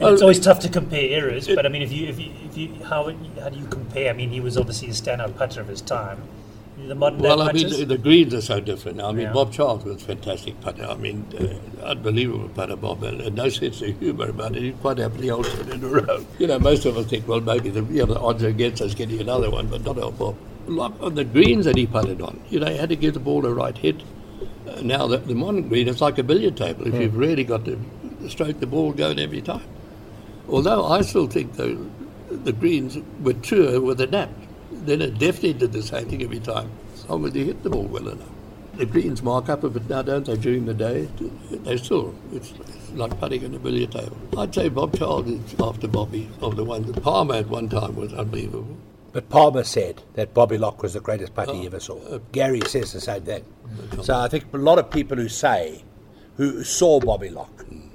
Well, 0.00 0.12
it's 0.12 0.22
always 0.22 0.40
tough 0.40 0.60
to 0.60 0.68
compare 0.68 1.08
errors. 1.20 1.46
it- 1.48 1.54
but 1.56 1.64
I 1.66 1.68
mean, 1.68 1.82
if 1.82 1.92
you 1.92 2.08
if 2.08 2.18
you, 2.18 2.30
if 2.48 2.56
you 2.56 2.68
how 2.84 3.12
how 3.40 3.48
do 3.50 3.58
you 3.58 3.66
compare? 3.66 4.10
I 4.10 4.12
mean, 4.14 4.30
he 4.30 4.40
was 4.40 4.56
obviously 4.56 4.88
a 4.88 4.92
standout 4.92 5.36
putter 5.36 5.60
of 5.60 5.68
his 5.68 5.80
time. 5.80 6.18
The 6.86 6.94
modern 6.94 7.22
day 7.22 7.28
Well, 7.28 7.42
I 7.42 7.52
mean, 7.52 7.70
the, 7.70 7.84
the 7.84 7.98
greens 7.98 8.34
are 8.34 8.42
so 8.42 8.60
different. 8.60 8.98
Now. 8.98 9.08
I 9.08 9.12
mean, 9.12 9.26
Yeah. 9.26 9.32
Bob 9.32 9.52
Charles 9.52 9.84
was 9.84 9.96
a 10.02 10.04
fantastic 10.04 10.60
putter. 10.60 10.84
I 10.84 10.94
mean, 10.96 11.24
uh, 11.38 11.84
unbelievable 11.84 12.48
putter, 12.50 12.76
Bob, 12.76 13.02
and, 13.02 13.20
and 13.22 13.34
no 13.36 13.48
sense 13.48 13.80
of 13.80 13.98
humour 13.98 14.28
about 14.28 14.54
it. 14.56 14.62
He 14.62 14.72
quite 14.72 14.98
happily 14.98 15.28
holds 15.28 15.48
it 15.54 15.68
in 15.68 15.82
a 15.82 15.88
row. 15.88 16.24
You 16.38 16.46
know, 16.46 16.58
most 16.58 16.84
of 16.84 16.96
us 16.96 17.06
think, 17.06 17.26
well, 17.26 17.40
maybe 17.40 17.70
the, 17.70 17.82
you 17.84 18.04
know, 18.04 18.14
the 18.14 18.20
odds 18.20 18.42
are 18.44 18.48
against 18.48 18.82
us 18.82 18.94
getting 18.94 19.20
another 19.20 19.50
one, 19.50 19.68
but 19.68 19.84
not 19.84 19.98
our 19.98 20.12
Bob. 20.12 20.36
like 20.66 20.92
on 21.00 21.14
the 21.14 21.24
greens 21.24 21.64
that 21.64 21.76
he 21.76 21.86
putted 21.86 22.20
on. 22.20 22.40
You 22.50 22.60
know, 22.60 22.66
he 22.66 22.76
had 22.76 22.90
to 22.90 22.96
give 22.96 23.14
the 23.14 23.20
ball 23.20 23.46
a 23.46 23.52
right 23.52 23.76
hit. 23.76 24.02
Uh, 24.68 24.80
now 24.82 25.06
the, 25.06 25.18
the 25.18 25.34
modern 25.34 25.68
green, 25.68 25.88
it's 25.88 26.00
like 26.00 26.18
a 26.18 26.22
billiard 26.22 26.56
table. 26.56 26.86
If 26.86 26.94
you've 27.00 27.16
really 27.16 27.44
got 27.44 27.64
to 27.64 27.80
stroke 28.28 28.60
the 28.60 28.66
ball 28.66 28.92
going 28.92 29.18
every 29.18 29.42
time. 29.42 29.62
Although 30.48 30.84
I 30.86 31.00
still 31.02 31.26
think 31.26 31.54
the 31.54 31.78
the 32.30 32.52
greens 32.52 32.98
were 33.22 33.32
truer 33.34 33.80
with 33.80 34.00
a 34.00 34.06
nap. 34.06 34.30
Then 34.84 35.02
it 35.02 35.18
definitely 35.18 35.54
did 35.54 35.72
the 35.72 35.82
same 35.82 36.08
thing 36.08 36.22
every 36.22 36.40
time. 36.40 36.70
As 36.94 37.08
long 37.08 37.26
as 37.26 37.34
you 37.34 37.44
hit 37.44 37.62
the 37.62 37.70
ball 37.70 37.84
well 37.84 38.08
enough. 38.08 38.28
The 38.74 38.86
greens 38.86 39.22
mark 39.22 39.48
up 39.48 39.62
a 39.62 39.70
bit 39.70 39.88
now, 39.88 40.02
don't 40.02 40.26
they, 40.26 40.36
during 40.36 40.66
the 40.66 40.74
day? 40.74 41.08
They 41.50 41.76
still, 41.76 42.12
it's, 42.32 42.50
it's 42.50 42.90
like 42.90 43.18
putting 43.20 43.42
in 43.42 43.54
a 43.54 43.58
billiard 43.58 43.92
table. 43.92 44.16
I'd 44.36 44.52
say 44.54 44.68
Bob 44.68 44.98
Charles 44.98 45.28
is 45.28 45.54
after 45.60 45.86
Bobby, 45.86 46.28
of 46.40 46.56
the 46.56 46.64
ones 46.64 46.90
that 46.90 47.00
Palmer 47.02 47.36
at 47.36 47.48
one 47.48 47.68
time 47.68 47.94
was 47.94 48.12
unbelievable. 48.12 48.76
But 49.12 49.28
Palmer 49.28 49.62
said 49.62 50.02
that 50.14 50.34
Bobby 50.34 50.58
Locke 50.58 50.82
was 50.82 50.94
the 50.94 51.00
greatest 51.00 51.34
putter 51.36 51.54
he 51.54 51.62
uh, 51.62 51.66
ever 51.66 51.78
saw. 51.78 52.02
Uh, 52.04 52.18
Gary 52.32 52.60
says 52.66 52.92
the 52.92 53.00
same 53.00 53.22
thing. 53.22 53.44
So 54.02 54.16
I 54.18 54.26
think 54.26 54.52
a 54.52 54.58
lot 54.58 54.80
of 54.80 54.90
people 54.90 55.16
who 55.16 55.28
say, 55.28 55.84
who 56.36 56.64
saw 56.64 56.98
Bobby 56.98 57.30
Locke, 57.30 57.62
hmm. 57.66 57.86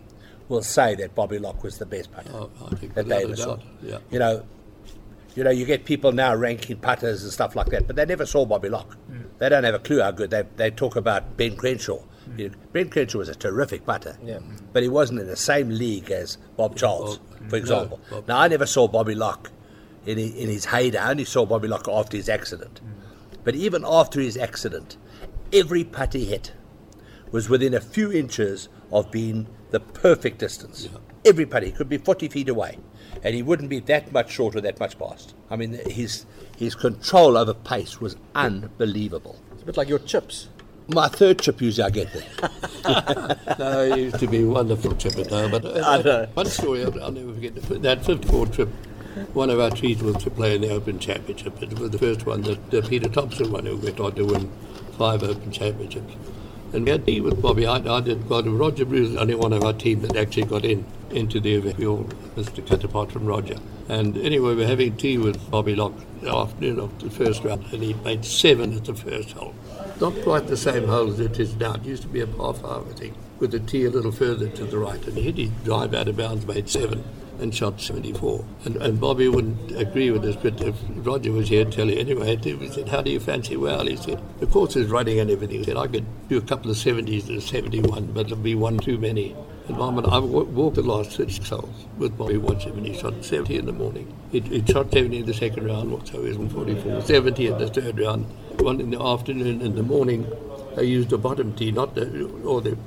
will 0.47 0.62
say 0.63 0.95
that 0.95 1.13
Bobby 1.13 1.38
Locke 1.38 1.62
was 1.62 1.78
the 1.78 1.86
best 1.86 2.10
putter 2.13 2.32
Oh, 2.34 2.49
I 2.71 2.75
think 2.75 2.93
that 2.93 3.10
they 3.10 3.23
ever 3.23 3.36
saw. 3.36 3.58
yeah. 3.84 3.97
You 4.12 4.19
know, 4.19 4.45
you 5.35 5.43
know, 5.43 5.49
you 5.51 5.65
get 5.65 5.85
people 5.85 6.11
now 6.11 6.35
ranking 6.35 6.77
putters 6.77 7.23
and 7.23 7.31
stuff 7.31 7.55
like 7.55 7.67
that, 7.67 7.87
but 7.87 7.95
they 7.95 8.05
never 8.05 8.25
saw 8.25 8.45
Bobby 8.45 8.69
Locke. 8.69 8.97
Mm. 9.11 9.23
They 9.37 9.49
don't 9.49 9.63
have 9.63 9.75
a 9.75 9.79
clue 9.79 10.01
how 10.01 10.11
good 10.11 10.29
they 10.31 10.43
they 10.57 10.71
talk 10.71 10.95
about 10.95 11.37
Ben 11.37 11.55
Crenshaw. 11.55 11.99
Mm. 12.29 12.39
You 12.39 12.49
know, 12.49 12.55
ben 12.73 12.89
Crenshaw 12.89 13.19
was 13.19 13.29
a 13.29 13.35
terrific 13.35 13.85
putter, 13.85 14.17
Yeah. 14.23 14.39
but 14.73 14.83
he 14.83 14.89
wasn't 14.89 15.19
in 15.19 15.27
the 15.27 15.35
same 15.35 15.69
league 15.69 16.11
as 16.11 16.37
Bob 16.57 16.75
Charles, 16.75 17.17
Bob- 17.19 17.49
for 17.49 17.55
example. 17.55 17.99
no, 18.11 18.23
now, 18.27 18.39
I 18.39 18.47
never 18.47 18.65
saw 18.65 18.87
Bobby 18.87 19.15
Locke 19.15 19.51
in 20.05 20.17
his, 20.17 20.33
in 20.35 20.49
his 20.49 20.65
heyday. 20.65 20.97
I 20.97 21.11
only 21.11 21.25
saw 21.25 21.45
Bobby 21.45 21.67
Locke 21.67 21.87
after 21.87 22.17
his 22.17 22.27
accident. 22.29 22.81
Mm. 22.83 22.89
But 23.43 23.55
even 23.55 23.83
after 23.85 24.19
his 24.19 24.35
accident, 24.37 24.97
every 25.53 25.83
putt 25.83 26.13
he 26.13 26.25
hit 26.25 26.51
was 27.31 27.47
within 27.49 27.73
a 27.73 27.79
few 27.81 28.11
inches 28.11 28.69
of 28.91 29.09
being 29.11 29.47
the 29.71 29.79
perfect 29.79 30.39
distance. 30.39 30.89
Every 31.23 31.45
putt, 31.45 31.63
he 31.63 31.71
could 31.71 31.87
be 31.89 31.97
40 31.97 32.27
feet 32.27 32.49
away, 32.49 32.79
and 33.23 33.36
he 33.36 33.41
wouldn't 33.41 33.69
be 33.69 33.79
that 33.82 34.12
much 34.12 34.32
short 34.32 34.55
or 34.55 34.62
that 34.62 34.79
much 34.79 34.97
past. 34.97 35.34
I 35.49 35.55
mean, 35.55 35.73
his, 35.89 36.25
his 36.58 36.75
control 36.75 37.38
over 37.38 37.53
pace 37.53 37.99
was 37.99 38.15
unbelievable. 38.36 39.39
It's 39.53 39.63
a 39.63 39.65
bit 39.65 39.77
like 39.77 39.89
your 39.89 39.99
chips. 39.99 40.49
My 40.88 41.08
third 41.08 41.39
chip 41.39 41.62
usually 41.62 41.86
I 41.86 41.89
get 41.91 42.12
there. 42.13 43.38
no, 43.60 43.95
he 43.95 44.03
used 44.03 44.19
to 44.19 44.27
be 44.27 44.41
a 44.41 44.47
wonderful 44.47 44.95
chipper 44.95 45.23
now. 45.29 45.47
But 45.47 45.65
uh, 45.65 45.84
I 45.86 46.01
know. 46.01 46.27
one 46.34 46.47
story 46.47 46.84
I'll, 46.84 47.03
I'll 47.03 47.12
never 47.12 47.34
forget. 47.34 47.55
That 47.55 48.03
fifth 48.03 48.21
54 48.23 48.47
trip, 48.47 48.69
one 49.34 49.51
of 49.51 49.60
our 49.60 49.69
treats 49.69 50.01
was 50.01 50.17
to 50.23 50.32
play 50.32 50.55
in 50.55 50.62
the 50.62 50.69
Open 50.71 50.97
Championship. 50.97 51.62
It 51.62 51.77
was 51.77 51.91
the 51.91 51.99
first 51.99 52.25
one 52.25 52.41
that 52.41 52.73
uh, 52.73 52.88
Peter 52.88 53.08
Thomson 53.08 53.51
won, 53.51 53.67
who 53.67 53.77
went 53.77 53.99
on 53.99 54.15
to 54.15 54.25
win 54.25 54.51
five 54.97 55.21
Open 55.21 55.51
Championships. 55.51 56.15
And 56.73 56.86
we 56.86 56.91
had 56.91 57.05
tea 57.05 57.21
with 57.21 57.39
Bobby. 57.39 57.67
I, 57.67 57.75
I 57.75 58.01
did 58.01 58.27
got 58.27 58.45
Roger 58.47 58.86
Bruce, 58.86 59.10
was 59.10 59.13
the 59.13 59.21
only 59.21 59.36
one 59.36 59.53
of 59.53 59.63
our 59.63 59.73
team 59.73 60.01
that 60.01 60.15
actually 60.15 60.45
got 60.45 60.65
in 60.65 60.86
into 61.12 61.39
the 61.39 61.60
to 61.62 62.62
cut 62.62 62.84
apart 62.84 63.12
from 63.12 63.26
Roger. 63.26 63.56
And 63.88 64.17
anyway, 64.17 64.56
we're 64.56 64.67
having 64.67 64.95
tea 64.98 65.17
with 65.17 65.50
Bobby 65.50 65.76
Locke 65.76 65.93
the 66.22 66.36
afternoon 66.36 66.80
of 66.80 67.00
the 67.00 67.10
first 67.10 67.43
round, 67.43 67.65
and 67.72 67.82
he 67.82 67.93
made 67.93 68.26
seven 68.26 68.76
at 68.76 68.86
the 68.86 68.95
first 68.95 69.32
hole. 69.32 69.54
Not 70.00 70.22
quite 70.22 70.48
the 70.48 70.58
same 70.58 70.88
hole 70.88 71.10
as 71.10 71.19
it 71.19 71.39
is 71.39 71.56
now. 71.56 71.74
It 71.74 71.84
used 71.84 72.04
to 72.04 72.08
be 72.08 72.22
a 72.22 72.28
par 72.28 72.54
five, 72.54 72.88
I 72.88 72.93
think, 72.93 73.15
with 73.39 73.52
the 73.52 73.60
tee 73.60 73.86
a 73.86 73.89
little 73.89 74.12
further 74.12 74.48
to 74.48 74.65
the 74.65 74.78
right. 74.78 75.04
And 75.08 75.17
he 75.17 75.24
hit 75.24 75.38
his 75.38 75.50
drive 75.63 75.93
out 75.93 76.08
of 76.08 76.17
bounds, 76.17 76.45
made 76.45 76.69
seven, 76.69 77.04
and 77.39 77.56
shot 77.56 77.80
74. 77.80 78.45
And, 78.65 78.76
and 78.78 79.00
Bobby 79.00 79.28
wouldn't 79.28 79.72
agree 79.72 80.12
with 80.12 80.22
this, 80.22 80.36
but 80.36 80.62
if 80.62 80.76
Roger 80.89 81.32
was 81.32 81.50
here, 81.50 81.65
tell 81.65 81.89
you 81.89 81.98
anyway. 81.98 82.36
He 82.38 82.69
said, 82.69 82.89
How 82.89 83.02
do 83.02 83.12
you 83.12 83.19
fancy 83.19 83.58
well? 83.58 83.86
He 83.86 83.95
said, 83.95 84.22
The 84.39 84.48
course 84.48 84.76
is 84.76 84.88
running 84.89 85.19
and 85.19 85.32
everything. 85.32 85.60
He 85.60 85.63
said, 85.63 85.78
I 85.78 85.88
could 85.88 86.06
do 86.28 86.38
a 86.38 86.41
couple 86.41 86.69
of 86.69 86.78
70s 86.78 87.28
and 87.28 87.38
a 87.38 87.41
71, 87.41 88.12
but 88.13 88.28
it'll 88.28 88.38
be 88.38 88.56
one 88.56 88.78
too 88.78 88.98
many. 88.98 89.36
And 89.69 89.77
Mum 89.77 89.99
and 89.99 90.08
I 90.08 90.17
wa- 90.17 90.43
walked 90.43 90.77
the 90.77 90.82
last 90.82 91.12
six 91.12 91.38
holes 91.47 91.86
with 91.99 92.17
Bobby 92.17 92.34
him, 92.34 92.77
and 92.77 92.88
he 92.88 92.97
shot 92.97 93.23
70 93.23 93.55
in 93.55 93.67
the 93.67 93.71
morning. 93.71 94.12
He, 94.32 94.41
shot 94.65 94.91
70 94.91 95.19
in 95.19 95.25
the 95.27 95.34
second 95.34 95.67
round, 95.67 96.08
so 96.08 96.23
he 96.23 96.29
was 96.29 96.38
on 96.38 96.49
44, 96.49 97.01
70 97.01 97.47
in 97.47 97.58
the 97.60 97.67
third 97.67 97.99
round. 97.99 98.25
One 98.60 98.82
in 98.82 98.89
the 98.89 98.99
afternoon, 98.99 99.62
in 99.62 99.75
the 99.75 99.84
morning, 99.84 100.25
they 100.75 100.86
used 100.86 101.10
the 101.10 101.19
bottom 101.19 101.53
tee, 101.53 101.71
not 101.71 101.93
the, 101.93 102.25
or 102.43 102.62
the, 102.62 102.77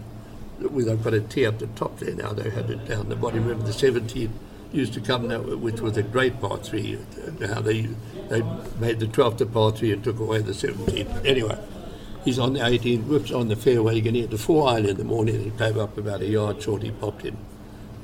we 0.71 0.83
they've 0.83 1.03
got 1.03 1.15
a 1.15 1.21
tee 1.21 1.47
up 1.47 1.61
the 1.61 1.69
top 1.69 2.01
there 2.01 2.17
now. 2.17 2.33
They 2.33 2.51
had 2.51 2.69
it 2.69 2.85
down 2.87 3.09
the 3.09 3.17
bottom. 3.17 3.45
Remember 3.45 3.65
the 3.65 3.73
17 3.73 4.33
used 4.73 4.95
to 4.95 5.01
come 5.01 5.29
now, 5.29 5.39
which 5.41 5.81
was 5.81 5.97
a 5.97 6.03
great 6.03 6.41
par 6.41 6.57
three. 6.59 6.99
How 7.47 7.61
they 7.61 7.83
they 8.29 8.43
made 8.81 8.99
the 8.99 9.07
12th 9.07 9.41
a 9.41 9.47
par 9.47 9.71
three 9.71 9.93
and 9.93 10.03
took 10.03 10.19
away 10.19 10.39
the 10.39 10.53
17th. 10.53 11.25
Anyway, 11.27 11.59
he's 12.25 12.39
on 12.39 12.55
the 12.55 12.65
18, 12.65 13.09
whips 13.09 13.33
on 13.33 13.49
the 13.49 13.57
fairway. 13.57 13.97
You 13.97 14.03
can 14.03 14.15
hit 14.15 14.31
the 14.31 14.39
four 14.39 14.69
iron 14.69 14.87
in 14.87 14.97
the 14.97 15.05
morning 15.05 15.43
He 15.43 15.51
came 15.51 15.79
up 15.79 15.97
about 15.97 16.21
a 16.21 16.27
yard 16.27 16.63
short. 16.63 16.83
He 16.83 16.91
popped 16.91 17.25
in 17.25 17.37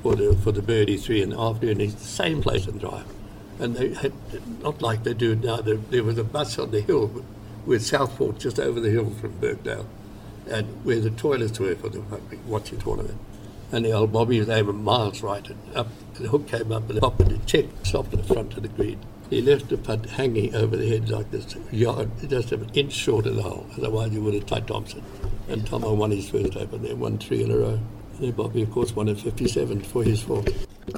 for 0.01 0.15
the 0.15 0.33
for 0.35 0.51
the 0.51 0.61
birdie 0.61 0.97
three 0.97 1.21
in 1.21 1.29
the 1.29 1.39
afternoon. 1.39 1.79
He's 1.79 1.95
the 1.95 2.03
same 2.03 2.41
place 2.41 2.67
and 2.67 2.79
drive. 2.79 3.05
And 3.59 3.75
they 3.75 3.93
had 3.93 4.13
not 4.61 4.81
like 4.81 5.03
they 5.03 5.13
do 5.13 5.35
now. 5.35 5.57
There, 5.57 5.75
there 5.75 6.03
was 6.03 6.17
a 6.17 6.23
bus 6.23 6.57
on 6.57 6.71
the 6.71 6.81
hill 6.81 7.23
with 7.65 7.85
Southport 7.85 8.39
just 8.39 8.59
over 8.59 8.79
the 8.79 8.89
hill 8.89 9.09
from 9.19 9.31
Birkdale 9.39 9.85
and 10.49 10.83
where 10.83 10.99
the 10.99 11.11
toilets 11.11 11.59
were 11.59 11.75
for 11.75 11.89
the 11.89 11.99
rugby 12.01 12.39
watching 12.47 12.79
tournament. 12.79 13.19
And 13.71 13.85
the 13.85 13.91
old 13.91 14.11
Bobby 14.11 14.39
was 14.39 14.49
over 14.49 14.73
miles 14.73 15.21
right 15.21 15.47
and 15.47 15.75
up. 15.75 15.87
And 16.15 16.25
the 16.25 16.29
hook 16.29 16.47
came 16.47 16.71
up 16.71 16.89
and 16.89 16.97
the 16.97 17.01
top 17.01 17.19
of 17.19 17.29
the 17.29 17.37
check 17.45 17.65
stopped 17.83 18.13
at 18.13 18.25
the 18.25 18.33
front 18.33 18.55
of 18.55 18.63
the 18.63 18.69
green. 18.69 18.99
He 19.29 19.41
left 19.41 19.69
the 19.69 19.77
putt 19.77 20.05
hanging 20.07 20.55
over 20.55 20.75
the 20.75 20.89
head 20.89 21.09
like 21.09 21.29
this, 21.29 21.55
yard, 21.71 22.09
just 22.27 22.51
an 22.51 22.67
inch 22.73 22.93
short 22.93 23.27
of 23.27 23.35
the 23.35 23.43
hole. 23.43 23.65
Otherwise, 23.77 24.11
you 24.11 24.21
would 24.23 24.33
have 24.33 24.45
tied 24.47 24.67
Thomson. 24.67 25.03
And 25.47 25.65
Tomo 25.67 25.93
won 25.93 26.11
his 26.11 26.29
first 26.29 26.55
Open 26.57 26.81
there, 26.81 26.95
won 26.95 27.17
three 27.19 27.43
in 27.43 27.51
a 27.51 27.57
row. 27.57 27.79
And 28.15 28.19
then 28.19 28.31
Bobby, 28.31 28.63
of 28.63 28.71
course, 28.71 28.95
won 28.95 29.07
at 29.07 29.19
57 29.19 29.81
for 29.81 30.03
his 30.03 30.21
fault. 30.21 30.49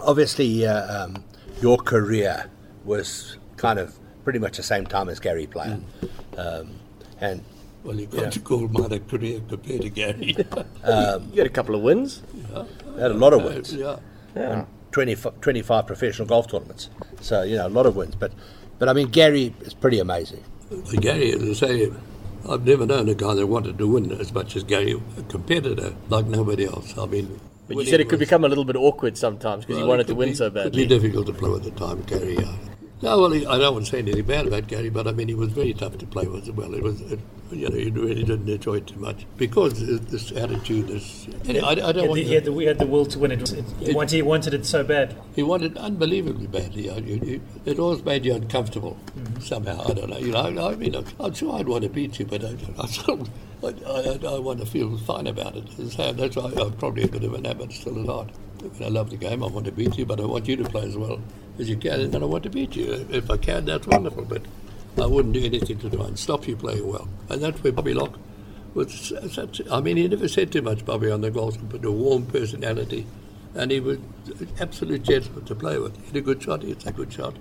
Obviously, 0.01 0.65
uh, 0.65 1.05
um, 1.05 1.23
your 1.61 1.77
career 1.77 2.49
was 2.85 3.37
kind 3.57 3.79
of 3.79 3.97
pretty 4.23 4.39
much 4.39 4.55
the 4.57 4.63
same 4.63 4.85
time 4.85 5.09
as 5.09 5.19
Gary 5.19 5.45
Player. 5.47 5.79
Um, 6.37 6.71
and 7.19 7.43
Well, 7.83 7.99
you 7.99 8.05
got 8.05 8.21
Yeah. 8.21 8.29
to 8.29 8.39
call 8.39 8.67
mine 8.69 8.91
a 8.93 8.99
career 8.99 9.41
compared 9.49 9.81
to 9.81 9.89
Gary. 9.89 10.35
You 10.85 11.37
had 11.37 11.47
a 11.47 11.49
couple 11.49 11.75
of 11.75 11.81
wins. 11.81 12.21
You 12.33 12.65
had 12.99 13.11
a 13.11 13.13
lot 13.15 13.33
of 13.33 13.43
wins. 13.43 13.73
yeah. 13.73 13.97
Yeah. 14.35 14.65
20, 14.91 15.15
25 15.15 15.87
professional 15.87 16.27
golf 16.27 16.47
tournaments. 16.47 16.89
So, 17.21 17.43
you 17.43 17.57
know, 17.57 17.67
a 17.67 17.69
lot 17.69 17.85
of 17.85 17.95
wins. 17.95 18.15
But, 18.15 18.31
but 18.79 18.89
I 18.89 18.93
mean, 18.93 19.07
Gary 19.09 19.53
is 19.61 19.73
pretty 19.73 19.99
amazing. 19.99 20.43
Gary, 20.99 21.31
as 21.33 21.41
I 21.63 21.67
say, 21.67 21.91
I've 22.49 22.65
never 22.65 22.85
known 22.85 23.09
a 23.09 23.13
guy 23.13 23.33
that 23.35 23.47
wanted 23.47 23.77
to 23.77 23.87
win 23.87 24.11
as 24.13 24.33
much 24.33 24.55
as 24.55 24.63
Gary, 24.63 24.99
a 25.17 25.21
competitor 25.23 25.93
like 26.09 26.25
nobody 26.25 26.65
else. 26.65 26.97
I 26.97 27.05
mean, 27.05 27.39
But 27.67 27.77
you 27.77 27.85
said 27.85 27.99
it 28.01 28.09
could 28.09 28.19
was- 28.19 28.27
become 28.27 28.43
a 28.43 28.49
little 28.49 28.65
bit 28.65 28.75
awkward 28.75 29.17
sometimes 29.17 29.65
because 29.65 29.77
you 29.77 29.83
well, 29.83 29.89
wanted 29.89 30.07
to 30.07 30.15
win 30.15 30.29
be- 30.29 30.35
so 30.35 30.49
Could 30.49 30.53
be 30.73 30.85
badly. 30.85 30.85
difficult 30.87 31.25
to 31.27 31.33
play 31.33 31.49
with 31.49 31.67
at 31.67 31.75
the 31.75 31.79
time, 31.85 32.01
Gary. 32.03 32.35
Yeah. 32.37 32.55
No, 33.01 33.19
well, 33.19 33.31
he, 33.31 33.45
I 33.47 33.57
don't 33.57 33.73
want 33.73 33.85
to 33.85 33.91
say 33.91 33.99
anything 33.99 34.23
bad 34.25 34.45
about 34.45 34.67
Gary, 34.67 34.89
but 34.91 35.07
I 35.07 35.11
mean, 35.11 35.27
he 35.27 35.33
was 35.33 35.49
very 35.51 35.73
tough 35.73 35.97
to 35.97 36.05
play 36.05 36.27
with 36.27 36.43
as 36.43 36.51
well. 36.51 36.71
It 36.75 36.83
was, 36.83 37.01
it, 37.01 37.19
you 37.49 37.67
know, 37.67 37.75
he 37.75 37.89
really 37.89 38.23
didn't 38.23 38.47
enjoy 38.47 38.75
it 38.75 38.85
too 38.87 38.99
much 38.99 39.25
because 39.37 39.79
this 40.05 40.31
attitude, 40.33 40.87
this. 40.87 41.27
Anyway, 41.45 41.61
I, 41.65 41.71
I 41.71 41.73
He 41.73 41.81
don't 41.81 41.95
had, 41.95 41.95
want 41.95 42.13
the, 42.13 42.21
to- 42.21 42.27
he, 42.29 42.35
had 42.35 42.45
the, 42.45 42.53
we 42.53 42.65
had 42.65 42.77
the 42.77 42.85
will 42.85 43.07
to 43.07 43.17
win 43.17 43.31
it. 43.31 43.51
it 43.51 43.65
he, 43.79 43.93
wanted, 43.93 44.15
he 44.15 44.21
wanted 44.21 44.53
it 44.53 44.67
so 44.67 44.83
bad. 44.83 45.15
He 45.35 45.41
wanted 45.41 45.77
unbelievably 45.77 46.45
badly. 46.47 46.83
You 46.85 46.91
know, 46.91 46.97
you- 46.97 47.21
you- 47.23 47.41
It 47.65 47.79
always 47.79 48.05
made 48.05 48.23
you 48.23 48.35
uncomfortable 48.35 48.99
mm-hmm. 49.17 49.39
somehow. 49.41 49.81
I 49.83 49.93
don't 49.93 50.09
know. 50.11 50.19
You 50.19 50.31
know, 50.33 50.69
I, 50.69 50.75
mean, 50.75 50.95
I'm 51.19 51.33
sure 51.33 51.55
I'd 51.55 51.67
want 51.67 51.83
to 51.83 51.89
beat 51.89 52.19
you, 52.19 52.25
but 52.25 52.45
I, 52.45 52.55
I, 52.77 52.85
still, 52.85 53.27
I, 53.63 53.73
I, 53.87 54.35
I 54.35 54.39
want 54.39 54.59
to 54.59 54.65
feel 54.67 54.95
fine 54.99 55.25
about 55.25 55.55
it. 55.57 55.67
So 55.91 56.13
that's 56.13 56.35
why 56.35 56.51
I'm 56.55 56.73
probably 56.73 57.03
a 57.03 57.07
bit 57.07 57.23
of 57.23 57.33
an 57.33 57.47
amateur 57.47 57.71
still 57.73 57.99
at 57.99 58.05
heart. 58.05 58.29
I 58.79 58.89
love 58.89 59.09
the 59.09 59.17
game. 59.17 59.43
I 59.43 59.47
want 59.47 59.65
to 59.65 59.71
beat 59.71 59.97
you, 59.97 60.05
but 60.05 60.19
I 60.19 60.25
want 60.25 60.47
you 60.47 60.55
to 60.57 60.63
play 60.65 60.83
as 60.83 60.95
well 60.95 61.19
as 61.61 61.69
you 61.69 61.77
can, 61.77 62.01
and 62.01 62.15
I 62.15 62.25
want 62.25 62.43
to 62.43 62.49
beat 62.49 62.75
you. 62.75 63.07
If 63.09 63.31
I 63.31 63.37
can, 63.37 63.65
that's 63.65 63.87
wonderful. 63.87 64.25
But 64.25 64.41
I 65.01 65.05
wouldn't 65.05 65.33
do 65.33 65.43
anything 65.43 65.79
to 65.79 65.89
try 65.89 66.05
and 66.05 66.19
stop 66.19 66.47
you 66.47 66.57
playing 66.57 66.87
well. 66.87 67.07
And 67.29 67.41
that's 67.41 67.63
where 67.63 67.71
Bobby 67.71 67.93
Locke 67.93 68.17
was 68.73 69.13
such. 69.31 69.61
I 69.71 69.79
mean, 69.79 69.97
he 69.97 70.07
never 70.07 70.27
said 70.27 70.51
too 70.51 70.61
much, 70.61 70.85
Bobby, 70.85 71.09
on 71.09 71.21
the 71.21 71.31
golf, 71.31 71.57
but 71.69 71.85
a 71.85 71.91
warm 71.91 72.25
personality 72.25 73.05
and 73.55 73.71
he 73.71 73.79
was 73.79 73.97
an 74.39 74.49
absolute 74.59 75.03
gentleman 75.03 75.45
to 75.45 75.55
play 75.55 75.77
with. 75.77 75.95
He 75.97 76.07
had 76.07 76.15
a 76.17 76.21
good 76.21 76.41
shot. 76.41 76.63
It's 76.63 76.85
a 76.85 76.91
good 76.91 77.11
shot, 77.11 77.35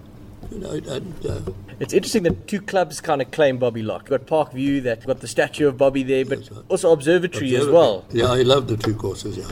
you 0.51 0.59
know. 0.59 0.71
And 0.71 1.27
uh, 1.27 1.53
It's 1.79 1.93
interesting 1.93 2.25
that 2.25 2.49
two 2.49 2.61
clubs 2.61 3.01
kind 3.01 3.23
of 3.23 3.31
claim 3.31 3.59
Bobby 3.59 3.83
Locke. 3.83 4.03
You've 4.03 4.21
got 4.21 4.27
Park 4.27 4.53
View, 4.53 4.81
that 4.83 5.07
got 5.07 5.21
the 5.21 5.29
statue 5.29 5.69
of 5.69 5.77
Bobby 5.77 6.03
there, 6.03 6.25
but 6.25 6.39
right. 6.51 6.65
also 6.69 6.93
Observatory 6.93 7.55
as 7.57 7.69
well. 7.69 8.05
Yeah, 8.11 8.27
I 8.27 8.43
love 8.43 8.67
the 8.67 8.77
two 8.77 8.95
courses. 8.95 9.37
Yeah, 9.37 9.51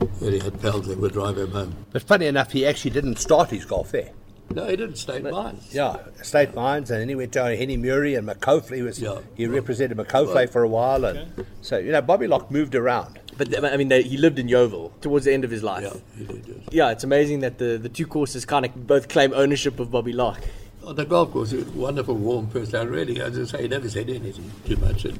and 0.00 0.32
he 0.32 0.38
had 0.38 0.60
pals 0.60 0.86
that 0.88 0.98
would 0.98 1.12
drive 1.12 1.38
him 1.38 1.50
home. 1.52 1.74
But 1.92 2.02
funny 2.02 2.26
enough, 2.26 2.52
he 2.52 2.66
actually 2.66 2.90
didn't 2.92 3.16
start 3.18 3.50
his 3.50 3.64
golf 3.64 3.92
there. 3.92 4.10
No, 4.54 4.64
he 4.66 4.76
didn't 4.76 4.96
stay 4.96 5.16
in 5.16 5.24
mines. 5.24 5.74
Yeah, 5.74 5.96
State 6.22 6.54
Mines, 6.54 6.90
and 6.92 7.00
then 7.00 7.08
he 7.08 7.16
went 7.16 7.32
to 7.32 7.56
Henny 7.56 7.76
Murray 7.76 8.14
and 8.14 8.28
Maccauvlei. 8.28 8.84
Was, 8.84 9.00
Yeah. 9.00 9.18
He 9.34 9.46
represented 9.46 9.96
Maccauvlei 9.98 10.48
for 10.48 10.62
a 10.62 10.68
while. 10.68 11.04
and 11.04 11.44
So, 11.62 11.78
you 11.78 11.90
know, 11.90 12.00
Bobby 12.00 12.28
Locke 12.28 12.48
moved 12.48 12.76
around. 12.76 13.18
But 13.36 13.64
I 13.64 13.76
mean, 13.76 13.88
they, 13.88 14.02
he 14.02 14.16
lived 14.16 14.38
in 14.38 14.46
Yeoville 14.46 14.92
towards 15.00 15.24
the 15.24 15.32
end 15.32 15.42
of 15.44 15.50
his 15.50 15.64
life. 15.64 15.82
Yeah, 15.82 16.00
he 16.16 16.24
did. 16.24 16.44
Yes. 16.46 16.56
Yeah, 16.70 16.90
it's 16.92 17.02
amazing 17.02 17.40
that 17.40 17.58
the, 17.58 17.76
the 17.76 17.88
two 17.88 18.06
courses 18.06 18.44
kind 18.44 18.64
of 18.64 18.86
both 18.86 19.08
claim 19.08 19.32
ownership 19.34 19.80
of 19.80 19.90
Bobby 19.90 20.12
Locke. 20.12 20.40
on 20.84 20.94
the 20.94 21.04
golf 21.04 21.32
course, 21.32 21.50
he 21.50 21.56
was 21.56 21.66
a 21.66 21.70
wonderful, 21.72 22.14
warm 22.14 22.46
person. 22.46 22.88
Really, 22.88 23.20
as 23.20 23.36
I 23.36 23.44
say, 23.44 23.62
he 23.62 23.68
never 23.68 23.88
said 23.90 24.08
anything 24.08 24.48
too 24.64 24.76
much. 24.76 25.06
And 25.06 25.18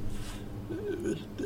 uh, 0.71 1.43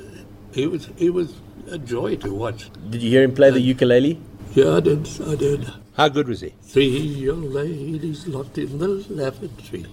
he 0.54 0.68
was 0.68 0.88
he 0.98 1.10
was 1.10 1.34
a 1.72 1.78
joy 1.78 2.16
to 2.18 2.34
watch. 2.34 2.70
Did 2.90 3.02
you 3.02 3.10
hear 3.10 3.24
him 3.24 3.34
play 3.34 3.50
the 3.50 3.62
ukulele? 3.62 4.20
Yeah, 4.54 4.76
I 4.76 4.80
did. 4.82 5.08
I 5.26 5.36
did. 5.36 5.72
How 5.96 6.10
good 6.10 6.28
was 6.28 6.42
he? 6.42 6.54
Three 6.62 6.98
young 6.98 7.52
ladies 7.52 8.28
locked 8.28 8.58
in 8.58 8.78
the 8.78 8.88
lavatory. 9.10 9.86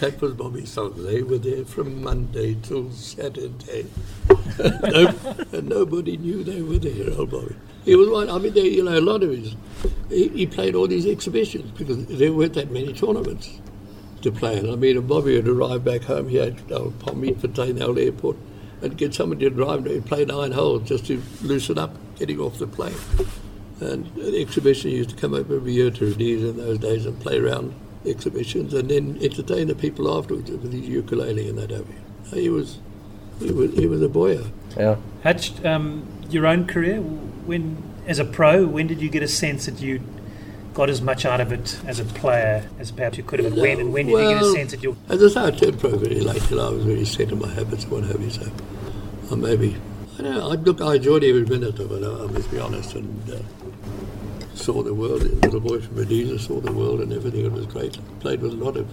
That 0.00 0.20
was 0.20 0.34
Bobby's 0.34 0.70
song. 0.70 0.94
They 0.96 1.22
were 1.22 1.38
there 1.38 1.64
from 1.64 2.02
Monday 2.02 2.56
till 2.62 2.90
Saturday. 2.90 3.86
no, 4.58 5.14
and 5.52 5.68
nobody 5.68 6.18
knew 6.18 6.44
they 6.44 6.60
were 6.60 6.78
there, 6.78 7.18
old 7.18 7.30
Bobby. 7.30 7.56
He 7.84 7.94
was 7.94 8.08
one. 8.08 8.28
I 8.28 8.38
mean, 8.38 8.52
they, 8.52 8.68
you 8.68 8.84
know, 8.84 8.98
a 8.98 9.00
lot 9.00 9.22
of 9.22 9.30
his. 9.30 9.54
He, 10.10 10.28
he 10.28 10.46
played 10.46 10.74
all 10.74 10.86
these 10.86 11.06
exhibitions 11.06 11.70
because 11.72 12.04
there 12.06 12.32
weren't 12.32 12.54
that 12.54 12.70
many 12.70 12.92
tournaments 12.92 13.60
to 14.20 14.30
play. 14.30 14.58
And 14.58 14.70
I 14.70 14.76
mean, 14.76 15.00
Bobby 15.06 15.36
would 15.36 15.48
arrive 15.48 15.84
back 15.84 16.02
home 16.02 16.28
he 16.28 16.36
here 16.36 16.42
at 16.42 16.72
uh, 16.72 16.90
Palmietfontein 17.00 17.80
Airport 17.98 18.36
and 18.82 18.96
get 18.96 19.14
somebody 19.14 19.48
to 19.48 19.50
drive 19.50 19.86
and 19.86 20.04
play 20.04 20.24
nine 20.24 20.52
holes 20.52 20.88
just 20.88 21.06
to 21.06 21.22
loosen 21.42 21.78
up 21.78 21.94
getting 22.16 22.38
off 22.38 22.58
the 22.58 22.66
plane. 22.66 22.94
And 23.80 24.06
the 24.14 24.40
exhibition 24.40 24.90
used 24.90 25.10
to 25.10 25.16
come 25.16 25.34
up 25.34 25.50
every 25.50 25.72
year 25.72 25.90
to 25.90 26.06
Rhodesia 26.06 26.48
in 26.48 26.56
those 26.56 26.78
days 26.78 27.06
and 27.06 27.18
play 27.20 27.38
around 27.38 27.74
exhibitions 28.06 28.74
and 28.74 28.90
then 28.90 29.18
entertain 29.22 29.68
the 29.68 29.74
people 29.74 30.16
afterwards 30.16 30.50
with 30.50 30.72
his 30.72 30.86
ukulele 30.88 31.48
and 31.48 31.58
that 31.58 31.72
over. 31.72 31.92
He 32.34 32.48
was, 32.48 32.78
he 33.38 33.50
was, 33.50 33.72
he 33.72 33.86
was 33.86 34.02
a 34.02 34.08
boyer. 34.08 34.44
Yeah. 34.76 34.96
Hutch, 35.22 35.62
um, 35.64 36.06
your 36.28 36.46
own 36.46 36.66
career, 36.66 37.00
when 37.00 37.82
as 38.06 38.18
a 38.18 38.24
pro, 38.24 38.66
when 38.66 38.86
did 38.86 39.00
you 39.00 39.08
get 39.08 39.22
a 39.22 39.28
sense 39.28 39.66
that 39.66 39.80
you 39.80 40.00
got 40.74 40.88
as 40.88 41.00
much 41.02 41.24
out 41.24 41.40
of 41.40 41.52
it 41.52 41.78
as 41.86 42.00
a 42.00 42.04
player 42.04 42.68
as 42.78 42.90
perhaps 42.90 43.18
you 43.18 43.24
could 43.24 43.40
have? 43.40 43.52
And 43.52 43.60
when, 43.60 43.80
and 43.80 43.92
when 43.92 44.06
did 44.06 44.12
you 44.12 44.28
get 44.28 44.42
a 44.42 44.52
sense 44.52 44.70
that 44.72 44.82
you 44.82 44.96
As 45.08 45.22
I 45.22 45.28
say, 45.28 45.46
I 45.46 45.50
turned 45.50 45.80
pro 45.80 45.90
very 45.96 46.20
late, 46.20 46.50
and 46.50 46.60
I 46.60 46.70
was 46.70 46.84
very 46.84 47.04
set 47.04 47.32
in 47.32 47.38
my 47.38 47.48
habits 47.52 47.84
and 47.84 47.92
what 47.92 48.04
have 48.04 48.20
you. 48.20 48.30
So, 48.30 48.50
uh, 49.30 49.36
maybe 49.36 49.76
I 50.18 50.22
don't 50.22 50.34
know. 50.34 50.50
I, 50.50 50.54
look, 50.54 50.80
I 50.80 50.96
enjoyed 50.96 51.24
every 51.24 51.44
minute 51.44 51.78
of 51.78 51.92
it. 51.92 52.04
I, 52.04 52.24
I 52.24 52.26
must 52.26 52.50
be 52.50 52.58
honest, 52.58 52.94
and 52.94 53.30
uh, 53.30 53.38
saw 54.54 54.82
the 54.82 54.94
world. 54.94 55.22
The 55.22 55.34
little 55.36 55.60
boy 55.60 55.80
from 55.80 55.96
Rhodesia 55.96 56.38
saw 56.38 56.60
the 56.60 56.72
world 56.72 57.00
and 57.00 57.12
everything. 57.12 57.44
It 57.46 57.52
was 57.52 57.66
great. 57.66 57.98
Played 58.20 58.42
with 58.42 58.52
a 58.52 58.56
lot 58.56 58.76
of. 58.76 58.88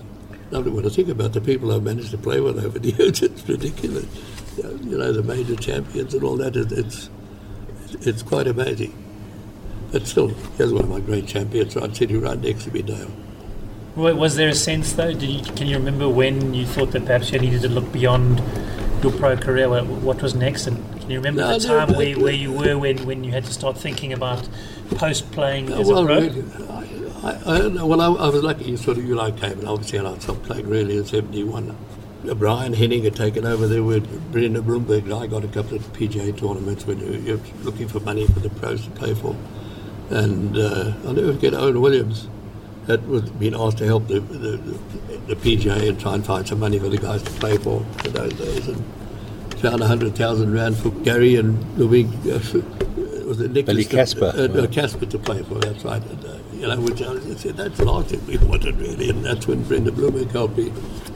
Lovely. 0.50 0.72
When 0.72 0.86
I 0.86 0.90
think 0.90 1.10
about 1.10 1.34
the 1.34 1.42
people 1.42 1.74
I've 1.74 1.84
managed 1.84 2.12
to 2.12 2.18
play 2.18 2.40
with 2.40 2.64
over 2.64 2.80
the 2.80 2.92
years, 2.98 3.22
it's 3.22 3.48
ridiculous. 3.48 4.06
You 4.58 4.98
know, 4.98 5.12
the 5.12 5.22
major 5.22 5.56
champions 5.56 6.14
and 6.14 6.24
all 6.24 6.38
that. 6.38 6.56
It, 6.56 6.72
it's 6.72 7.10
it's 8.02 8.24
quite 8.24 8.48
amazing. 8.48 8.94
But 9.92 10.06
still, 10.06 10.28
here's 10.58 10.74
one 10.74 10.84
of 10.84 10.90
my 10.90 11.00
great 11.00 11.28
champions, 11.28 11.76
right 11.76 11.96
sitting 11.96 12.22
right 12.22 12.40
next 12.40 12.66
to 12.66 12.72
me. 12.72 12.84
Wa- 13.96 14.14
Was 14.14 14.36
there 14.36 14.50
a 14.50 14.54
sense, 14.56 14.94
though? 14.94 15.14
Did 15.14 15.24
you, 15.24 15.44
can 15.54 15.68
you 15.68 15.78
remember 15.78 16.10
when 16.10 16.54
you 16.54 16.66
thought 16.66 16.92
that 16.92 17.06
perhaps 17.06 17.32
you 17.32 17.40
needed 17.40 17.62
to 17.62 17.70
look 17.70 17.92
beyond 17.92 18.42
your 19.02 19.14
pro 19.14 19.38
career? 19.38 19.70
What, 19.70 19.86
what 19.86 20.22
was 20.22 20.36
next? 20.36 20.68
And 20.68 20.78
can 21.00 21.10
you 21.10 21.18
remember 21.20 21.42
No, 21.42 21.58
the 21.58 21.66
time 21.68 21.92
no, 21.92 21.98
where, 21.98 22.16
no. 22.16 22.24
where 22.24 22.34
you 22.34 22.52
were 22.52 22.78
when, 22.78 23.06
when 23.06 23.24
you 23.24 23.32
had 23.32 23.46
to 23.46 23.54
start 23.54 23.78
thinking 23.78 24.12
about 24.12 24.48
post 24.96 25.32
playing 25.32 25.72
Uh, 25.72 25.80
as 25.80 25.88
well, 25.88 26.04
a 26.04 26.06
pro? 26.06 26.16
really, 26.20 26.44
I, 26.70 27.30
I, 27.32 27.56
I 27.56 27.58
don't 27.58 27.76
know. 27.76 27.86
Well, 27.88 28.02
I, 28.02 28.08
I 28.26 28.30
was 28.30 28.44
lucky. 28.44 28.66
You 28.66 28.78
sort 28.78 28.98
of, 28.98 29.06
you 29.08 29.16
know, 29.16 29.22
I 29.22 29.32
came 29.32 29.60
and 29.60 29.68
obviously 29.70 30.00
I 30.00 30.18
stopped 30.20 30.44
playing 30.44 30.68
really 30.68 30.98
in 30.98 31.06
'71. 31.06 31.76
Uh, 32.30 32.34
Brian 32.34 32.74
Henning 32.74 33.04
had 33.06 33.16
taken 33.16 33.46
over 33.46 33.68
there 33.68 33.84
with 33.84 34.32
Brenda 34.34 34.60
Bloomberg, 34.60 35.04
and 35.06 35.14
I 35.14 35.28
got 35.28 35.46
a 35.46 35.48
couple 35.48 35.78
of 35.78 35.84
PGA 35.94 36.38
tournaments 36.38 36.86
when 36.86 37.00
you're 37.26 37.40
looking 37.64 37.88
for 37.88 38.02
money 38.02 38.28
for 38.28 38.42
the 38.42 38.50
pros 38.50 38.84
to 38.84 38.90
play 38.92 39.14
for. 39.14 39.34
And 40.10 40.58
uh, 40.58 40.94
I'll 41.06 41.14
never 41.14 41.34
forget 41.34 41.54
Owen 41.54 41.82
Williams 41.82 42.28
that 42.86 43.06
was 43.08 43.30
being 43.32 43.54
asked 43.54 43.78
to 43.80 43.86
help 43.86 44.08
the, 44.08 44.20
the, 44.22 44.58
the, 44.58 45.18
the 45.28 45.36
PGA 45.36 45.90
and 45.90 46.00
try 46.00 46.16
and 46.16 46.26
find 46.26 46.48
some 46.48 46.60
money 46.60 46.80
for 46.80 46.88
the 46.88 46.98
guys 46.98 47.22
to 47.24 47.32
play 47.32 47.58
for 47.58 47.86
in 48.06 48.14
those 48.14 48.34
days. 48.34 48.68
And 48.68 48.84
found 49.58 49.82
a 49.82 49.88
hundred 49.88 50.16
thousand 50.16 50.54
rand 50.54 50.78
for 50.78 50.90
Gary 50.92 51.36
and 51.36 51.78
Louis. 51.78 52.06
Uh, 52.30 52.40
was 53.26 53.42
it 53.42 53.52
Nicklaus 53.52 53.76
Billy 53.76 53.84
to- 53.84 53.90
Casper. 53.90 54.32
Uh, 54.36 54.68
Casper 54.68 55.06
to 55.08 55.20
play 55.20 55.44
for. 55.44 55.56
That's 55.56 55.84
right. 55.84 56.02
And, 56.02 56.26
uh, 56.26 56.38
you 56.54 56.68
know, 56.68 56.80
which 56.80 57.02
I 57.02 57.20
said 57.36 57.58
that's 57.58 57.78
the 57.78 57.86
last 57.86 58.10
thing 58.10 58.26
we 58.26 58.38
wanted 58.38 58.78
really, 58.78 59.10
and 59.10 59.24
that's 59.24 59.48
when 59.48 59.64
Brenda 59.64 59.92
Bloomberg 59.92 60.32
helped 60.32 60.58
me, 60.58 60.72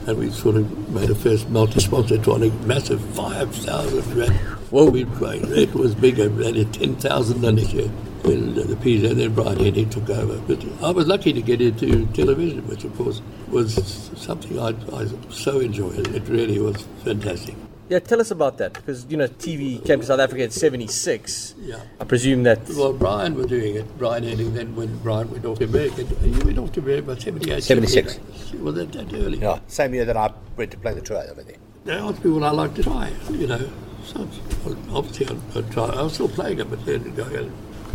and 0.08 0.18
we 0.18 0.30
sort 0.30 0.56
of 0.56 0.90
made 0.90 1.10
a 1.10 1.16
first 1.16 1.50
multi-sponsor 1.50 2.18
tournament, 2.18 2.68
massive 2.68 3.02
five 3.16 3.56
thousand 3.56 4.14
rand. 4.16 4.34
Whoa, 4.72 4.90
we 4.90 5.06
played. 5.06 5.44
It 5.46 5.74
was 5.74 5.96
bigger. 5.96 6.30
We 6.30 6.60
had 6.60 6.74
ten 6.74 6.96
thousand 6.96 7.42
done 7.42 7.56
this 7.56 7.74
year. 7.74 7.90
And 8.24 8.58
uh, 8.58 8.64
the 8.64 8.76
PGA, 8.76 9.12
and 9.12 9.20
then 9.20 9.34
Brian 9.34 9.58
Henning 9.58 9.90
took 9.90 10.10
over. 10.10 10.38
But 10.40 10.64
I 10.84 10.92
was 10.92 11.08
lucky 11.08 11.34
to 11.34 11.42
get 11.42 11.62
into 11.62 12.06
television, 12.08 12.68
which 12.68 12.84
of 12.84 12.96
course 12.96 13.22
was 13.50 13.74
something 14.16 14.60
I, 14.60 14.76
I 14.94 15.08
so 15.30 15.60
enjoyed. 15.60 16.08
It 16.16 16.28
really 16.28 16.60
was 16.60 16.88
fantastic. 17.04 17.56
Yeah, 17.92 18.00
tell 18.00 18.22
us 18.22 18.32
about 18.32 18.58
that 18.60 18.74
because 18.74 19.06
you 19.10 19.18
know 19.18 19.28
TV 19.28 19.86
came 19.86 20.00
to 20.00 20.06
South 20.06 20.22
Africa 20.22 20.44
in 20.44 20.52
'76. 20.52 21.56
Yeah. 21.60 21.82
I 22.00 22.06
presume 22.06 22.44
that. 22.44 22.70
Well, 22.70 22.94
Brian 22.94 23.36
was 23.36 23.48
doing 23.48 23.76
it. 23.76 23.98
Brian 23.98 24.24
Henning. 24.24 24.54
Then 24.54 24.76
when 24.78 24.98
Brian 25.00 25.30
went 25.30 25.44
off 25.46 25.60
to 25.60 25.66
America, 25.66 26.04
you 26.24 26.46
went 26.46 26.58
off 26.58 26.72
to 26.72 26.80
America 26.80 27.12
about 27.12 27.22
78, 27.22 27.62
76. 27.62 28.14
78. 28.14 28.62
Was 28.62 28.78
it 28.78 28.92
that 28.94 29.14
early? 29.14 29.40
Yeah, 29.40 29.60
same 29.68 29.94
year 29.94 30.06
that 30.06 30.16
I 30.16 30.32
went 30.56 30.72
to 30.72 30.78
play 30.78 30.94
the 30.94 31.02
tour 31.02 31.18
over 31.30 31.44
there. 31.44 31.58
They 31.84 31.94
asked 31.94 32.24
me 32.24 32.32
what 32.32 32.44
I 32.44 32.52
like 32.52 32.76
to 32.76 32.84
try. 32.84 33.12
You 33.30 33.48
know, 33.48 33.70
so 34.06 34.26
well, 34.64 34.78
obviously 34.94 35.28
I'd, 35.28 35.58
I'd 35.58 35.72
try. 35.72 35.86
I 35.88 36.02
was 36.02 36.14
still 36.14 36.30
playing 36.30 36.60
it, 36.60 36.70
but 36.70 36.86
then 36.86 37.14
I 37.20 37.50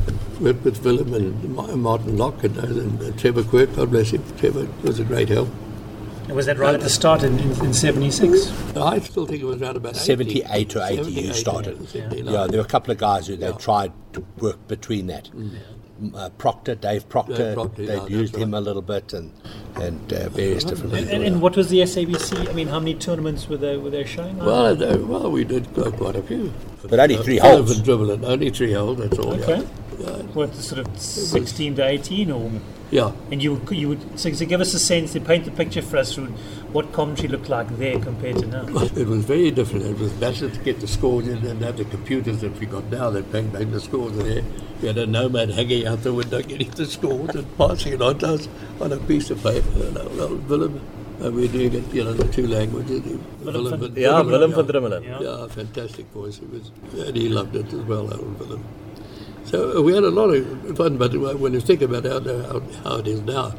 uh, 0.09 0.13
went 0.41 0.63
with 0.65 0.83
Willem 0.85 1.13
and 1.15 1.55
Martin 1.83 2.17
Locke 2.17 2.45
and, 2.45 2.57
and 2.59 3.03
uh, 3.03 3.11
Trevor 3.17 3.43
Quirk. 3.45 3.75
God 3.77 3.91
bless 3.91 4.11
him. 4.11 4.23
Trevor 4.39 4.67
was 4.83 4.99
a 5.01 5.05
great 5.05 5.29
help. 5.29 5.49
Was 6.29 6.47
that 6.47 6.59
right 6.59 6.75
at 6.75 6.81
the 6.81 6.91
start 6.91 7.23
in, 7.23 7.39
in, 7.39 7.67
in 7.67 7.73
76? 7.73 8.77
I 8.77 8.99
still 8.99 9.27
think 9.27 9.43
it 9.43 9.47
was 9.47 9.63
around 9.63 9.77
about 9.77 9.95
80. 9.95 10.05
78 10.05 10.77
or 10.77 10.83
80 10.83 11.11
you 11.13 11.33
started. 11.33 11.89
79. 11.89 12.35
Yeah, 12.35 12.47
there 12.49 12.59
were 12.59 12.65
a 12.67 12.69
couple 12.69 12.91
of 12.91 12.99
guys 12.99 13.29
who 13.29 13.37
they 13.37 13.53
tried 13.53 13.93
to 14.15 14.27
work 14.39 14.67
between 14.69 15.07
that. 15.07 15.31
M- 15.35 15.53
Uh, 16.15 16.29
Proctor, 16.37 16.75
Dave 16.75 17.09
Proctor, 17.09 17.37
Dave 17.37 17.55
Proctor, 17.55 17.87
they 17.87 17.95
yeah, 17.95 18.01
that's 18.01 18.11
used 18.11 18.37
him 18.37 18.51
right. 18.53 18.59
a 18.59 18.61
little 18.61 18.83
bit 18.83 19.15
and 19.15 19.33
and 19.77 20.13
uh, 20.13 20.29
various 20.29 20.63
different 20.63 20.93
And, 20.93 21.05
people. 21.07 21.15
and, 21.15 21.25
and 21.29 21.41
what 21.41 21.57
was 21.57 21.69
the 21.71 21.79
SABC? 21.93 22.51
I 22.51 22.53
mean, 22.53 22.69
how 22.69 22.81
many 22.81 22.95
tournaments 22.95 23.49
were 23.49 23.57
they, 23.57 23.79
were 23.79 23.89
they 23.89 24.05
showing? 24.05 24.37
Well, 24.37 24.77
uh, 24.85 24.99
well, 25.13 25.31
we 25.31 25.45
did 25.45 25.65
quite 26.03 26.17
a 26.17 26.23
few. 26.23 26.53
But 26.89 27.01
only 27.01 27.17
three 27.17 27.39
holes. 27.39 27.77
and 27.77 27.85
dribbling, 27.85 28.25
only 28.25 28.51
three 28.51 28.73
holes. 28.73 28.99
That's 28.99 29.19
all. 29.19 29.35
Okay. 29.35 29.61
Yeah. 29.61 29.67
Yeah. 29.99 30.23
What, 30.35 30.55
sort 30.55 30.87
of 30.87 31.01
16 31.01 31.77
to 31.77 31.87
18 31.87 32.31
or 32.31 32.51
yeah. 32.91 33.13
And 33.31 33.43
you 33.43 33.55
would, 33.55 33.77
you 33.77 33.89
would 33.89 34.21
so, 34.21 34.33
so 34.33 34.47
give 34.47 34.61
us 34.61 34.73
a 34.75 34.79
sense, 34.79 35.13
to 35.15 35.21
paint 35.21 35.45
the 35.45 35.51
picture 35.51 35.83
for 35.83 35.97
us, 35.97 36.15
Ruud, 36.17 36.31
what 36.73 36.93
commentary 36.93 37.29
looked 37.29 37.49
like 37.49 37.69
there 37.79 37.99
compared 37.99 38.37
to 38.39 38.47
now. 38.47 38.67
It 38.97 39.09
was 39.09 39.25
very 39.25 39.51
different. 39.51 39.87
It 39.87 39.99
was 39.99 40.13
better 40.13 40.49
to 40.49 40.61
get 40.61 40.81
the 40.81 40.87
scores 40.87 41.27
in 41.27 41.43
than 41.43 41.61
have 41.63 41.79
the 41.79 41.85
computers 41.85 42.41
that 42.43 42.59
we 42.61 42.67
got 42.67 42.85
now 42.85 43.11
that 43.11 43.33
bang 43.33 43.49
bang 43.49 43.73
the 43.73 43.81
scores 43.81 44.17
in 44.19 44.29
there. 44.29 44.45
We 44.81 44.89
had 44.89 44.99
a 44.99 45.07
nomad 45.07 45.51
hanging 45.51 45.87
out 45.87 46.03
the 46.03 46.13
window 46.13 46.43
getting 46.43 46.71
the 46.71 46.87
scores 46.87 47.35
and 47.35 47.59
passing 47.59 47.95
it 47.95 48.03
on 48.03 48.19
to 48.19 48.35
us 48.35 48.49
on 48.81 48.93
a 48.93 48.99
piece 48.99 49.31
of 49.31 49.43
paper. 49.43 49.69
And, 49.69 49.99
uh, 49.99 50.09
well, 50.17 50.37
Willem, 50.37 50.81
and 51.21 51.35
we're 51.35 51.49
doing 51.49 51.73
it, 51.75 51.93
you 51.95 52.05
know, 52.05 52.13
the 52.13 52.29
two 52.33 52.47
languages. 52.47 53.03
Willem 53.43 53.71
van- 53.71 53.81
van- 53.81 53.97
Yeah, 53.97 54.21
Willem 54.23 54.53
van 54.53 54.67
Drummelen. 54.67 55.03
Yeah. 55.05 55.21
Yeah, 55.21 55.47
fantastic 55.49 56.07
voice. 56.13 56.39
It 56.39 56.51
was, 56.51 56.71
and 57.07 57.17
he 57.17 57.29
loved 57.29 57.57
it 57.57 57.67
as 57.73 57.85
well, 57.87 58.13
old 58.13 58.39
Willem. 58.39 58.65
So 59.45 59.79
uh, 59.79 59.83
we 59.83 59.95
had 59.95 60.05
a 60.05 60.11
lot 60.11 60.31
of 60.31 60.77
fun, 60.77 60.99
but 60.99 61.15
when 61.15 61.53
you 61.55 61.61
think 61.61 61.83
about 61.83 62.05
how, 62.05 62.21
how, 62.21 62.61
how 62.85 62.97
it 62.97 63.07
is 63.07 63.21
now, 63.23 63.55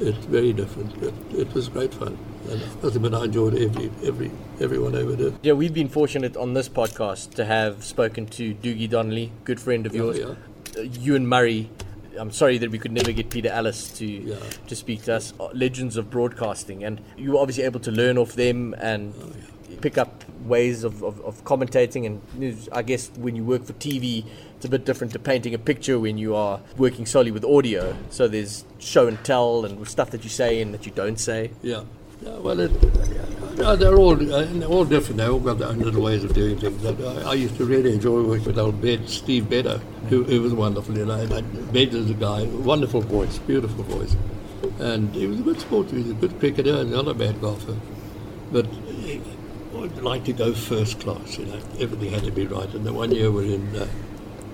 it's 0.00 0.26
very 0.26 0.52
different. 0.52 1.02
It, 1.02 1.14
it 1.32 1.54
was 1.54 1.68
great 1.68 1.94
fun. 1.94 2.18
And 2.50 3.14
I 3.14 3.18
I 3.20 3.24
enjoyed 3.24 3.54
every, 3.56 3.90
every, 4.04 4.30
everyone 4.60 4.94
over 4.94 5.16
there. 5.16 5.32
Yeah, 5.42 5.52
we've 5.52 5.72
been 5.72 5.88
fortunate 5.88 6.36
on 6.36 6.52
this 6.54 6.68
podcast 6.68 7.34
to 7.34 7.44
have 7.44 7.84
spoken 7.84 8.26
to 8.26 8.54
Dougie 8.54 8.90
Donnelly, 8.90 9.32
good 9.44 9.60
friend 9.60 9.86
of 9.86 9.94
yours, 9.94 10.18
yeah. 10.18 10.34
uh, 10.76 10.82
Ewen 10.82 11.26
Murray. 11.26 11.70
I'm 12.18 12.30
sorry 12.30 12.58
that 12.58 12.70
we 12.70 12.78
could 12.78 12.92
never 12.92 13.12
get 13.12 13.30
Peter 13.30 13.48
Alliss 13.50 13.96
to 13.98 14.06
Yeah. 14.06 14.36
to 14.68 14.76
speak 14.76 15.02
to 15.04 15.14
us. 15.14 15.32
uh, 15.40 15.48
Legends 15.52 15.96
of 15.96 16.10
broadcasting, 16.10 16.84
and 16.84 17.00
you 17.16 17.32
were 17.32 17.38
obviously 17.40 17.64
able 17.64 17.80
to 17.80 17.90
learn 17.90 18.18
off 18.18 18.34
them 18.34 18.74
and 18.78 19.14
pick 19.80 19.98
up 19.98 20.24
ways 20.44 20.84
of, 20.84 21.02
of, 21.02 21.20
of 21.22 21.42
commentating. 21.44 22.06
And 22.06 22.20
I 22.72 22.82
guess 22.82 23.10
when 23.16 23.34
you 23.36 23.44
work 23.44 23.64
for 23.64 23.72
TV, 23.74 24.24
it's 24.56 24.64
a 24.64 24.68
bit 24.68 24.84
different 24.84 25.12
to 25.14 25.18
painting 25.18 25.54
a 25.54 25.58
picture 25.58 25.98
when 25.98 26.16
you 26.18 26.34
are 26.34 26.60
working 26.76 27.06
solely 27.06 27.30
with 27.30 27.44
audio. 27.44 27.96
So 28.10 28.28
there's 28.28 28.64
show 28.78 29.06
and 29.08 29.22
tell 29.24 29.64
and 29.64 29.86
stuff 29.88 30.10
that 30.10 30.22
you 30.24 30.30
say 30.30 30.60
and 30.62 30.72
that 30.74 30.86
you 30.86 30.92
don't 30.92 31.18
say. 31.18 31.50
Yeah. 31.62 31.82
Well, 32.24 32.60
it, 32.60 32.70
they're 33.56 33.96
all 33.96 34.34
uh, 34.34 34.66
all 34.66 34.84
different. 34.84 35.18
They 35.18 35.28
all 35.28 35.38
got 35.38 35.58
their 35.58 35.68
own 35.68 35.78
little 35.78 36.02
ways 36.02 36.24
of 36.24 36.34
doing 36.34 36.58
things. 36.58 36.84
I, 36.84 37.30
I 37.30 37.34
used 37.34 37.56
to 37.56 37.64
really 37.64 37.92
enjoy 37.94 38.22
working 38.22 38.46
with 38.46 38.58
old 38.58 38.80
Bed, 38.80 39.08
Steve 39.08 39.48
Bedder, 39.48 39.78
who, 40.08 40.24
who 40.24 40.42
was 40.42 40.52
wonderful. 40.52 40.96
You 40.96 41.06
know, 41.06 41.26
Bed 41.72 41.94
is 41.94 42.10
a 42.10 42.14
guy, 42.14 42.44
wonderful 42.44 43.00
voice, 43.00 43.38
beautiful 43.38 43.84
voice, 43.84 44.16
and 44.78 45.14
he 45.14 45.26
was 45.26 45.40
a 45.40 45.42
good 45.42 45.60
sportsman. 45.60 46.02
He 46.02 46.08
was 46.08 46.18
a 46.18 46.20
good 46.26 46.38
cricketer 46.40 46.76
and 46.76 46.90
not 46.90 47.08
a 47.08 47.14
bad 47.14 47.40
golfer. 47.40 47.76
But 48.52 48.66
he 48.66 49.20
would 49.72 50.02
like 50.02 50.24
to 50.24 50.32
go 50.32 50.52
first 50.52 51.00
class. 51.00 51.38
You 51.38 51.46
know, 51.46 51.60
everything 51.78 52.10
had 52.10 52.24
to 52.24 52.32
be 52.32 52.46
right. 52.46 52.72
And 52.74 52.84
the 52.84 52.92
one 52.92 53.12
year 53.12 53.30
we're 53.30 53.54
in 53.54 53.76
uh, 53.76 53.86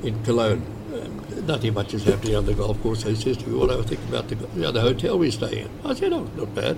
in 0.03 0.23
Cologne, 0.25 0.65
nothing 1.47 1.75
much 1.75 1.95
is 1.95 2.05
happening 2.05 2.37
on 2.37 2.47
the 2.47 2.55
golf 2.55 2.81
course. 2.83 3.03
So 3.03 3.11
he 3.11 3.17
says 3.17 3.37
to 3.39 3.49
me, 3.49 3.59
"What 3.59 3.71
I 3.71 3.77
was 3.77 3.87
thinking 3.87 4.09
about 4.09 4.29
the, 4.29 4.37
you 4.55 4.63
know, 4.63 4.73
the 4.73 4.81
hotel 4.81 5.19
we 5.19 5.31
stay 5.31 5.61
in." 5.61 5.71
I 5.85 5.95
said, 5.95 6.13
"Oh, 6.13 6.29
not 6.37 6.55
bad." 6.55 6.77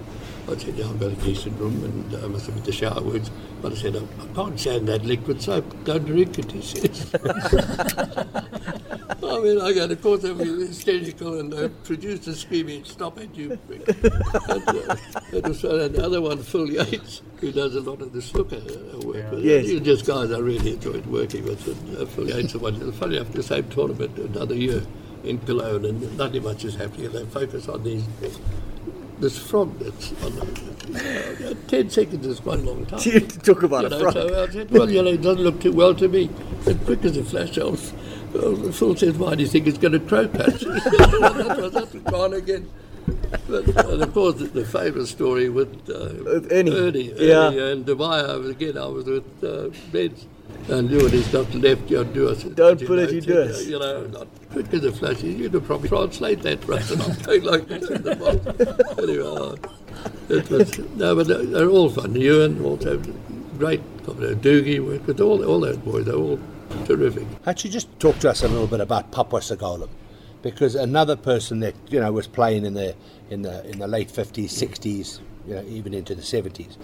I 0.48 0.56
said, 0.56 0.76
"Yeah, 0.76 0.88
I've 0.88 0.98
got 0.98 1.12
a 1.12 1.16
decent 1.16 1.58
room, 1.58 1.84
and 1.84 2.14
uh, 2.14 2.24
I 2.24 2.28
must 2.28 2.46
have 2.46 2.54
been 2.54 2.64
the 2.64 2.72
shower 2.72 3.00
words." 3.00 3.30
But 3.60 3.72
I 3.72 3.76
said, 3.76 3.96
"I 3.96 4.34
can't 4.34 4.58
stand 4.58 4.88
that 4.88 5.04
liquid 5.04 5.40
soap. 5.40 5.64
Don't 5.84 6.04
drink 6.04 6.38
it." 6.38 6.50
He 6.52 6.62
says. 6.62 7.14
I 9.32 9.38
mean, 9.38 9.60
I 9.60 9.72
got, 9.72 9.90
of 9.90 10.02
course, 10.02 10.24
I 10.24 10.32
was 10.32 10.68
hysterical 10.68 11.40
and 11.40 11.54
uh, 11.54 11.68
produced 11.84 12.26
a 12.26 12.34
screaming, 12.34 12.84
stop 12.84 13.18
it, 13.18 13.34
you 13.34 13.56
prick. 13.66 13.88
and, 13.88 14.68
uh, 14.68 14.96
it 15.32 15.44
was 15.44 15.64
uh, 15.64 15.90
another 15.92 16.20
one, 16.20 16.38
Phil 16.42 16.68
Yates, 16.70 17.22
who 17.40 17.50
does 17.50 17.74
a 17.74 17.80
lot 17.80 18.02
of 18.02 18.12
the 18.12 18.20
snooker 18.20 18.56
uh, 18.56 18.98
work. 19.06 19.16
Yeah. 19.16 19.32
Yes. 19.38 19.66
These 19.66 19.80
just 19.80 20.06
guys 20.06 20.30
I 20.32 20.38
really 20.38 20.72
enjoyed 20.72 21.06
working 21.06 21.44
with. 21.44 21.66
And, 21.66 21.98
uh, 21.98 22.06
Phil 22.06 22.28
Yates, 22.28 22.54
one, 22.56 22.92
funny 22.92 23.16
enough, 23.16 23.32
the 23.32 23.42
same 23.42 23.68
tournament 23.70 24.16
another 24.18 24.54
year 24.54 24.82
in 25.24 25.38
Cologne, 25.38 25.86
and 25.86 26.18
nothing 26.18 26.42
much 26.42 26.64
is 26.64 26.74
happening. 26.74 27.10
They 27.12 27.24
focus 27.26 27.68
on 27.68 27.84
these 27.84 28.04
this 29.22 29.38
frog 29.38 29.78
that's 29.78 30.12
on 30.24 30.32
uh, 30.40 31.54
10 31.68 31.90
seconds 31.90 32.26
is 32.26 32.40
quite 32.40 32.58
a 32.58 32.62
long 32.62 32.84
time. 32.86 33.00
You 33.04 33.20
talk 33.20 33.62
about 33.62 33.82
You 33.82 33.86
a 33.86 33.90
know, 33.90 34.00
frog. 34.00 34.14
so 34.14 34.46
said, 34.50 34.70
well, 34.70 34.90
you 34.90 35.02
know, 35.02 35.10
it 35.10 35.22
doesn't 35.22 35.42
look 35.42 35.60
too 35.60 35.72
well 35.72 35.94
to 35.94 36.08
me. 36.08 36.28
And 36.66 36.84
quick 36.84 37.04
as 37.04 37.16
a 37.16 37.24
flash, 37.24 37.56
I 37.58 37.64
was, 37.64 37.92
well, 38.34 38.56
Phil 38.72 38.96
says, 38.96 39.14
why 39.16 39.34
do 39.36 39.42
you 39.42 39.48
think 39.48 39.66
it's 39.66 39.78
going 39.78 39.92
to 39.92 40.00
crow 40.00 40.28
patch? 40.28 40.60
that 40.60 41.70
was 41.72 42.02
gone 42.02 42.34
again. 42.34 42.68
But, 43.48 43.66
and 43.68 44.02
of 44.02 44.12
course, 44.14 44.36
the, 44.36 44.44
the 44.44 44.64
famous 44.64 45.10
story 45.10 45.48
with, 45.48 45.72
uh, 45.90 46.22
With 46.24 46.52
Ernie. 46.52 46.70
Ernie, 46.72 47.12
Yeah. 47.16 47.48
Ernie 47.48 47.58
and 47.72 47.86
Dubai, 47.86 48.28
I 48.28 48.36
was, 48.36 48.50
again, 48.50 48.76
I 48.78 48.86
was 48.86 49.04
with 49.06 49.44
uh, 49.44 49.70
Beds. 49.92 50.26
And 50.68 50.88
do 50.88 51.00
and 51.00 51.10
he's 51.12 51.32
not 51.32 51.52
left, 51.54 51.90
you 51.90 52.04
do 52.04 52.28
us. 52.28 52.44
Don't 52.44 52.86
put 52.86 52.98
it, 53.00 53.12
you 53.12 53.20
do 53.20 53.42
us. 53.42 53.66
You 53.66 53.78
know, 53.80 54.06
not 54.06 54.28
quick 54.52 54.72
as 54.72 54.84
a 54.84 54.92
flash. 54.92 55.22
You'd 55.22 55.52
have 55.54 55.64
probably 55.64 55.88
translate 55.88 56.40
that 56.42 56.62
for 56.64 56.74
us, 56.74 56.90
and 56.90 57.02
I'm 57.02 57.18
going 57.22 57.42
like 57.42 57.66
this 57.66 57.90
in 57.90 58.02
the 58.02 58.14
box. 58.14 58.38
Anyway, 58.98 59.26
uh, 59.26 59.56
it 60.28 60.48
was, 60.48 60.78
no, 60.96 61.16
but 61.16 61.26
they're, 61.26 61.44
they're 61.44 61.68
all 61.68 61.90
fun. 61.90 62.14
Ewen, 62.14 62.64
also 62.64 63.02
great. 63.58 63.82
Dougie 64.04 64.78
worked 64.84 65.06
with 65.06 65.20
all, 65.20 65.44
all 65.44 65.60
those 65.60 65.78
boys. 65.78 66.04
They're 66.04 66.14
all 66.14 66.38
terrific. 66.84 67.26
Actually, 67.44 67.70
just 67.70 67.88
talk 67.98 68.18
to 68.20 68.30
us 68.30 68.42
a 68.42 68.48
little 68.48 68.68
bit 68.68 68.80
about 68.80 69.10
Papwa 69.10 69.40
Sewgolum, 69.40 69.90
because 70.42 70.76
another 70.76 71.16
person 71.16 71.58
that 71.60 71.74
you 71.88 71.98
know 71.98 72.12
was 72.12 72.28
playing 72.28 72.64
in 72.64 72.74
the 72.74 72.94
in 73.30 73.42
the 73.42 73.68
in 73.68 73.80
the 73.80 73.88
late 73.88 74.12
fifties, 74.12 74.52
sixties, 74.52 75.20
you 75.46 75.54
know, 75.54 75.64
even 75.64 75.92
into 75.92 76.14
the 76.14 76.22
seventies. 76.22 76.78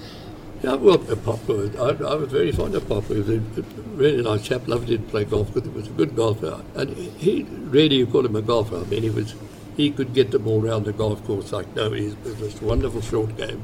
Yeah, 0.62 0.74
well, 0.74 0.98
Papwa, 0.98 1.76
I, 1.76 2.04
I 2.04 2.14
was 2.16 2.32
very 2.32 2.50
fond 2.50 2.74
of 2.74 2.82
Papwa. 2.84 3.14
He 3.14 3.18
was 3.18 3.30
a 3.30 3.62
really 3.94 4.22
nice 4.22 4.42
chap. 4.42 4.66
Loved 4.66 4.90
him 4.90 5.04
to 5.04 5.10
play 5.10 5.24
golf 5.24 5.54
because 5.54 5.68
he 5.68 5.74
was 5.74 5.86
a 5.86 5.90
good 5.90 6.16
golfer. 6.16 6.62
And 6.74 6.96
he 6.96 7.44
really, 7.44 7.96
you 7.96 8.06
call 8.06 8.26
him 8.26 8.34
a 8.34 8.42
golfer. 8.42 8.78
I 8.78 8.84
mean, 8.84 9.04
he 9.04 9.10
was 9.10 9.34
he 9.76 9.90
could 9.92 10.12
get 10.12 10.32
the 10.32 10.40
ball 10.40 10.66
around 10.66 10.86
the 10.86 10.92
golf 10.92 11.24
course 11.24 11.52
like 11.52 11.72
nobody's 11.76 12.16
business. 12.16 12.60
Wonderful 12.60 13.00
short 13.00 13.36
game. 13.36 13.62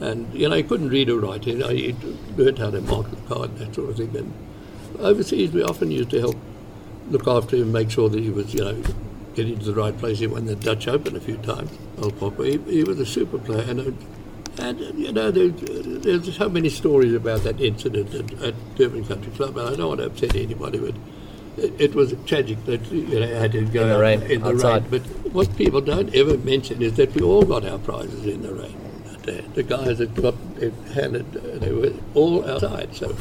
And, 0.00 0.32
you 0.32 0.48
know, 0.48 0.56
he 0.56 0.62
couldn't 0.62 0.88
read 0.88 1.10
or 1.10 1.20
write. 1.20 1.46
You 1.46 1.58
know, 1.58 1.68
he 1.68 1.94
learned 2.38 2.58
how 2.58 2.70
to 2.70 2.80
mark 2.80 3.10
the 3.10 3.16
card 3.34 3.50
and 3.50 3.58
that 3.58 3.74
sort 3.74 3.90
of 3.90 3.96
thing. 3.98 4.16
And 4.16 4.32
overseas, 5.00 5.52
we 5.52 5.62
often 5.62 5.90
used 5.90 6.10
to 6.10 6.20
help 6.20 6.36
look 7.10 7.28
after 7.28 7.56
him, 7.56 7.72
make 7.72 7.90
sure 7.90 8.08
that 8.08 8.20
he 8.20 8.30
was, 8.30 8.54
you 8.54 8.64
know, 8.64 8.82
getting 9.34 9.58
to 9.58 9.64
the 9.66 9.74
right 9.74 9.96
place. 9.98 10.20
He 10.20 10.26
won 10.26 10.46
the 10.46 10.56
Dutch 10.56 10.88
Open 10.88 11.14
a 11.14 11.20
few 11.20 11.36
times, 11.36 11.70
old 11.98 12.18
Papwa. 12.18 12.46
He, 12.46 12.78
he 12.78 12.82
was 12.82 12.98
a 12.98 13.04
super 13.04 13.36
player. 13.36 13.68
And, 13.68 13.98
and 14.58 14.78
you 14.98 15.12
know, 15.12 15.30
there, 15.30 15.48
there's 15.48 16.36
so 16.36 16.48
many 16.48 16.68
stories 16.68 17.14
about 17.14 17.42
that 17.44 17.60
incident 17.60 18.14
at, 18.14 18.32
at 18.42 18.74
Durban 18.76 19.04
Country 19.04 19.32
Club, 19.32 19.56
and 19.56 19.68
I 19.68 19.76
don't 19.76 19.88
want 19.88 20.00
to 20.00 20.06
upset 20.06 20.34
anybody, 20.36 20.78
but 20.78 20.94
it, 21.56 21.80
it 21.80 21.94
was 21.94 22.14
tragic 22.26 22.64
that 22.66 22.84
you 22.90 23.20
know, 23.20 23.26
I 23.26 23.40
had 23.40 23.52
to 23.52 23.64
go 23.66 23.82
In 23.82 23.88
the 23.88 23.94
out 23.94 24.00
rain, 24.00 24.22
in 24.22 24.40
the 24.40 24.48
outside. 24.48 24.90
rain. 24.90 25.02
But 25.02 25.32
what 25.32 25.56
people 25.56 25.80
don't 25.80 26.14
ever 26.14 26.36
mention 26.38 26.82
is 26.82 26.94
that 26.94 27.14
we 27.14 27.22
all 27.22 27.44
got 27.44 27.64
our 27.64 27.78
prizes 27.78 28.26
in 28.26 28.42
the 28.42 28.54
rain. 28.54 28.76
The, 29.22 29.42
the 29.54 29.62
guys 29.62 29.98
that 29.98 30.14
got 30.14 30.34
it 30.58 30.74
handed, 30.92 31.36
uh, 31.36 31.58
they 31.58 31.72
were 31.72 31.92
all 32.14 32.44
outside. 32.48 32.94
So 32.94 33.16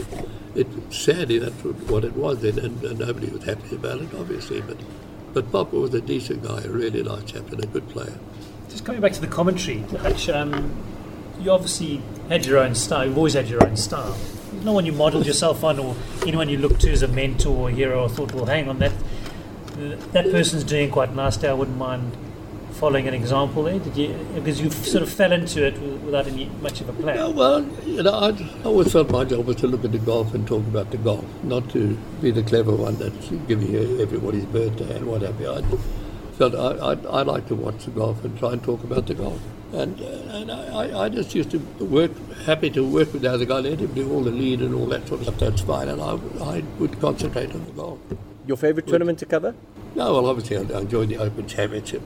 it 0.53 0.67
sadly 0.91 1.39
that's 1.39 1.55
what 1.63 2.03
it 2.03 2.13
was 2.13 2.41
then, 2.41 2.59
and, 2.59 2.83
and 2.83 2.99
nobody 2.99 3.27
was 3.27 3.43
happy 3.43 3.75
about 3.75 4.01
it, 4.01 4.13
obviously. 4.13 4.61
But 4.61 4.77
but 5.33 5.51
Papwa 5.51 5.81
was 5.81 5.93
a 5.93 6.01
decent 6.01 6.43
guy, 6.43 6.61
a 6.61 6.69
really 6.69 7.01
nice 7.03 7.23
chap, 7.23 7.49
and 7.51 7.63
a 7.63 7.67
good 7.67 7.87
player. 7.89 8.17
Just 8.69 8.85
coming 8.85 9.01
back 9.01 9.13
to 9.13 9.21
the 9.21 9.27
commentary, 9.27 9.79
Hutch, 9.99 10.29
um, 10.29 10.71
you 11.43 11.51
obviously 11.51 12.01
had 12.29 12.45
your 12.45 12.59
own 12.59 12.73
style. 12.73 13.05
You've 13.05 13.17
always 13.17 13.33
had 13.33 13.47
your 13.47 13.65
own 13.65 13.75
style. 13.75 14.15
There's 14.51 14.65
no 14.65 14.73
one 14.73 14.85
you 14.85 14.93
modelled 14.93 15.25
yourself 15.25 15.63
on, 15.63 15.77
or 15.79 15.95
anyone 16.25 16.49
you 16.49 16.57
looked 16.57 16.81
to 16.81 16.91
as 16.91 17.01
a 17.01 17.07
mentor 17.07 17.55
or 17.55 17.69
hero, 17.69 18.03
or 18.03 18.09
thought, 18.09 18.33
well, 18.33 18.45
hang 18.45 18.69
on, 18.69 18.79
that 18.79 18.93
that 20.13 20.25
person's 20.31 20.63
doing 20.63 20.89
quite 20.89 21.13
nicely. 21.13 21.49
I 21.49 21.53
wouldn't 21.53 21.77
mind 21.77 22.15
following 22.71 23.07
an 23.07 23.13
example 23.13 23.63
there. 23.63 23.79
Did 23.79 23.97
you? 23.97 24.27
Because 24.35 24.61
you 24.61 24.69
sort 24.69 25.03
of 25.03 25.11
fell 25.11 25.31
into 25.31 25.65
it 25.65 25.79
without 25.79 26.27
any 26.27 26.45
much 26.61 26.81
of 26.81 26.89
a 26.89 26.93
plan. 26.93 27.17
Yeah, 27.17 27.27
well, 27.27 27.61
you 27.85 28.03
know, 28.03 28.13
I 28.13 28.63
always 28.63 28.91
felt 28.91 29.09
my 29.09 29.25
job 29.25 29.45
was 29.45 29.57
to 29.57 29.67
look 29.67 29.83
at 29.83 29.91
the 29.91 29.99
golf 29.99 30.33
and 30.33 30.47
talk 30.47 30.65
about 30.67 30.91
the 30.91 30.97
golf, 30.97 31.25
not 31.43 31.69
to 31.71 31.97
be 32.21 32.31
the 32.31 32.43
clever 32.43 32.75
one 32.75 32.95
that's 32.97 33.29
giving 33.47 33.75
everybody's 33.99 34.45
birthday 34.45 34.95
and 34.95 35.07
what 35.07 35.21
have 35.23 35.39
you. 35.41 35.51
I 35.51 35.61
felt 36.37 36.55
I, 36.55 36.93
I, 36.93 37.19
I 37.19 37.21
like 37.23 37.47
to 37.47 37.55
watch 37.55 37.85
the 37.85 37.91
golf 37.91 38.23
and 38.23 38.37
try 38.39 38.53
and 38.53 38.63
talk 38.63 38.83
about 38.83 39.07
the 39.07 39.15
golf. 39.15 39.41
And, 39.73 39.99
uh, 39.99 40.05
and 40.37 40.51
I, 40.51 40.65
I- 40.91 41.03
I 41.05 41.09
just 41.09 41.33
used 41.33 41.51
to 41.51 41.57
work, 41.83 42.11
happy 42.45 42.69
to 42.71 42.85
work 42.85 43.11
with 43.11 43.23
the 43.23 43.31
other 43.33 43.45
guy, 43.45 43.59
let 43.59 43.79
him 43.79 43.93
do 43.93 44.11
all 44.13 44.21
the 44.21 44.31
lead 44.31 44.61
and 44.61 44.73
all 44.75 44.85
that 44.87 45.07
sort 45.07 45.21
of 45.21 45.25
stuff. 45.27 45.39
That's 45.39 45.61
fine, 45.61 45.87
and 45.89 45.99
I, 46.01 46.13
I 46.43 46.63
would 46.79 46.99
concentrate 47.01 47.51
on 47.53 47.65
the 47.65 47.71
golf. 47.71 47.99
Your 48.45 48.57
favourite 48.57 48.87
tournament 48.87 49.19
to 49.19 49.25
cover? 49.25 49.55
No, 49.95 50.13
well, 50.13 50.25
obviously 50.27 50.57
I, 50.57 50.77
I 50.77 50.81
enjoyed 50.81 51.09
the 51.09 51.17
Open 51.17 51.47
Championship 51.47 52.01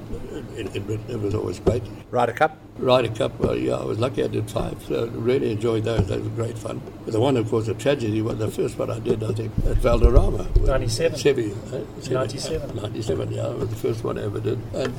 in, 0.55 0.67
in 0.67 0.83
Britain. 0.83 1.05
It 1.09 1.19
was 1.19 1.33
always 1.33 1.59
great. 1.59 1.83
Ryder 2.11 2.33
Cup. 2.33 2.57
Ryder 2.77 3.13
Cup, 3.15 3.39
well, 3.39 3.55
yeah, 3.55 3.73
I 3.75 3.83
was 3.83 3.97
lucky 3.97 4.23
I 4.23 4.27
did 4.27 4.49
five. 4.51 4.81
So 4.87 5.07
really 5.07 5.51
enjoyed 5.53 5.83
those. 5.85 6.05
Those 6.07 6.21
were 6.23 6.29
great 6.29 6.57
fun. 6.57 6.81
But 7.05 7.13
the 7.13 7.19
one, 7.19 7.37
of 7.37 7.49
course, 7.49 7.67
a 7.69 7.73
tragedy 7.73 8.21
was 8.21 8.37
the 8.37 8.51
first 8.51 8.77
one 8.77 8.91
I 8.91 8.99
did, 8.99 9.23
I 9.23 9.31
think, 9.33 9.51
at 9.65 9.77
Valderrama. 9.77 10.47
97. 10.59 11.17
Seve, 11.19 11.51
uh, 11.73 11.79
Seve, 12.01 12.11
97. 12.11 12.75
97, 12.75 13.31
yeah, 13.31 13.49
it 13.49 13.57
was 13.57 13.69
the 13.69 13.75
first 13.77 14.03
one 14.03 14.17
I 14.19 14.23
ever 14.25 14.39
did. 14.39 14.59
And 14.75 14.93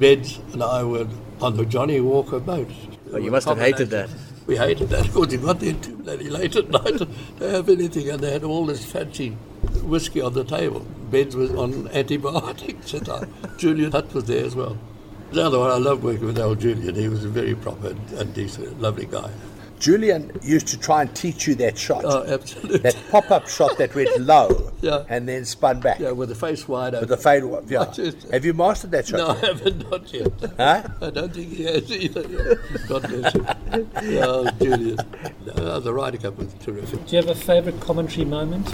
Beds 0.00 0.40
and 0.52 0.62
I 0.62 0.82
were 0.84 1.06
on 1.40 1.56
the 1.56 1.64
Johnnie 1.64 2.00
Walker 2.00 2.40
boat. 2.40 2.70
Oh, 3.12 3.18
you 3.18 3.30
must 3.30 3.46
have 3.48 3.58
hated 3.58 3.90
that. 3.90 4.10
We 4.46 4.56
hated 4.56 4.88
that 4.90 5.04
because 5.06 5.32
you 5.32 5.38
got 5.38 5.58
there 5.58 5.72
too 5.74 5.96
bloody 5.96 6.30
late 6.30 6.54
at 6.54 6.68
night 6.70 6.98
to 6.98 7.50
have 7.50 7.68
anything, 7.68 8.08
and 8.10 8.20
they 8.20 8.32
had 8.32 8.44
all 8.44 8.66
this 8.66 8.84
fancy 8.84 9.30
whiskey 9.82 10.20
on 10.20 10.34
the 10.34 10.44
table. 10.44 10.80
Beds 11.10 11.34
was 11.34 11.50
on 11.52 11.88
antibiotics, 11.88 12.94
and 12.94 13.08
I, 13.08 13.26
Julian 13.58 13.92
Hutt 13.92 14.12
was 14.14 14.24
there 14.24 14.44
as 14.44 14.54
well. 14.54 14.78
The 15.32 15.44
other 15.44 15.58
one, 15.58 15.70
I 15.70 15.76
loved 15.76 16.04
working 16.04 16.26
with 16.26 16.38
old 16.38 16.60
Julian. 16.60 16.94
He 16.94 17.08
was 17.08 17.24
a 17.24 17.28
very 17.28 17.56
proper 17.56 17.96
and 18.14 18.32
decent, 18.32 18.80
lovely 18.80 19.06
guy. 19.06 19.30
Julian 19.78 20.30
used 20.42 20.66
to 20.68 20.78
try 20.78 21.02
and 21.02 21.14
teach 21.14 21.46
you 21.46 21.54
that 21.56 21.76
shot. 21.78 22.04
Oh, 22.04 22.24
absolutely. 22.26 22.78
That 22.78 22.96
pop 23.10 23.30
up 23.30 23.48
shot 23.48 23.76
that 23.78 23.94
went 23.94 24.20
low 24.20 24.72
Yeah. 24.80 25.04
and 25.08 25.28
then 25.28 25.44
spun 25.44 25.80
back. 25.80 25.98
Yeah, 26.00 26.12
with 26.12 26.28
the 26.30 26.34
face 26.34 26.66
wide 26.68 26.94
open. 26.94 27.00
With 27.08 27.18
the 27.18 27.22
fade 27.22 27.44
one. 27.44 27.66
Yeah. 27.68 27.90
Just- 27.92 28.30
Have 28.30 28.44
you 28.44 28.54
mastered 28.54 28.90
that 28.92 29.06
shot? 29.06 29.18
No, 29.18 29.28
I 29.28 29.34
haven't, 29.46 29.90
not 29.90 30.12
yet. 30.12 30.32
Huh? 30.56 30.82
I 31.02 31.10
don't 31.10 31.32
think 31.34 31.52
he 31.52 31.64
has 31.64 31.90
either. 31.90 32.22
God 32.88 33.02
bless 33.08 33.32
him. 33.34 33.46
Yeah, 33.72 33.80
oh, 34.26 34.50
Julian. 34.60 34.96
No, 35.46 35.52
oh, 35.56 35.80
the 35.80 35.92
Ryder 35.92 36.18
Cup 36.18 36.36
was 36.38 36.52
terrific. 36.54 37.06
Do 37.06 37.16
you 37.16 37.22
have 37.22 37.30
a 37.30 37.34
favourite 37.34 37.80
commentary 37.80 38.24
moment? 38.24 38.72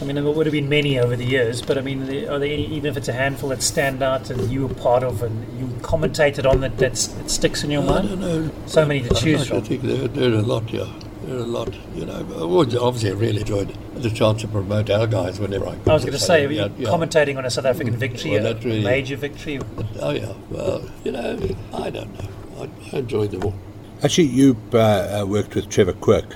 I 0.00 0.04
mean, 0.04 0.16
there 0.16 0.24
would 0.24 0.46
have 0.46 0.52
been 0.52 0.68
many 0.68 0.98
over 0.98 1.16
the 1.16 1.24
years, 1.24 1.60
but 1.62 1.76
I 1.76 1.80
mean, 1.82 2.02
are 2.02 2.38
there 2.38 2.48
any, 2.52 2.66
even 2.66 2.86
if 2.90 2.96
it's 2.96 3.08
a 3.08 3.12
handful 3.12 3.50
that 3.50 3.62
stand 3.62 4.02
out 4.02 4.30
and 4.30 4.50
you 4.50 4.66
were 4.66 4.74
part 4.74 5.02
of 5.02 5.22
and 5.22 5.58
you 5.58 5.66
commentated 5.82 6.48
on 6.48 6.60
that 6.60 6.78
that 6.78 6.96
sticks 6.96 7.62
in 7.64 7.70
your 7.70 7.82
I 7.82 7.86
mind? 7.86 8.08
don't 8.08 8.20
know. 8.20 8.50
So 8.66 8.84
many 8.86 9.02
to 9.02 9.14
choose 9.14 9.42
I 9.42 9.44
from. 9.56 9.62
think 9.62 9.82
there, 9.82 10.08
there 10.08 10.30
are 10.32 10.36
a 10.36 10.42
lot, 10.42 10.70
yeah. 10.70 10.86
There 11.24 11.36
are 11.36 11.42
a 11.42 11.46
lot, 11.46 11.74
you 11.94 12.06
know. 12.06 12.14
I 12.14 12.78
Obviously, 12.78 13.10
I 13.10 13.14
really 13.14 13.40
enjoyed 13.40 13.76
the 13.94 14.10
chance 14.10 14.40
to 14.40 14.48
promote 14.48 14.88
our 14.90 15.06
guys 15.06 15.38
whenever 15.38 15.66
I 15.66 15.74
could. 15.76 15.88
I 15.88 15.92
was 15.94 16.02
going 16.04 16.12
to 16.14 16.18
say, 16.18 16.46
yeah, 16.48 16.68
yeah. 16.78 16.88
commentating 16.88 17.36
on 17.36 17.44
a 17.44 17.50
South 17.50 17.66
African 17.66 17.94
victory, 17.94 18.32
Well, 18.32 18.46
a 18.46 18.54
really- 18.54 18.82
major 18.82 19.16
victory. 19.16 19.60
Oh, 20.00 20.10
yeah. 20.10 20.32
Well, 20.48 20.88
you 21.04 21.12
know, 21.12 21.38
I 21.74 21.90
don't 21.90 22.12
know. 22.18 22.28
I, 22.62 22.96
I 22.96 22.98
enjoyed 23.00 23.30
them 23.32 23.44
all. 23.44 23.54
Actually, 24.02 24.28
you 24.28 24.56
uh, 24.72 24.78
uh, 25.22 25.26
worked 25.26 25.54
with 25.54 25.68
Trevor 25.68 25.92
Quirk 25.92 26.34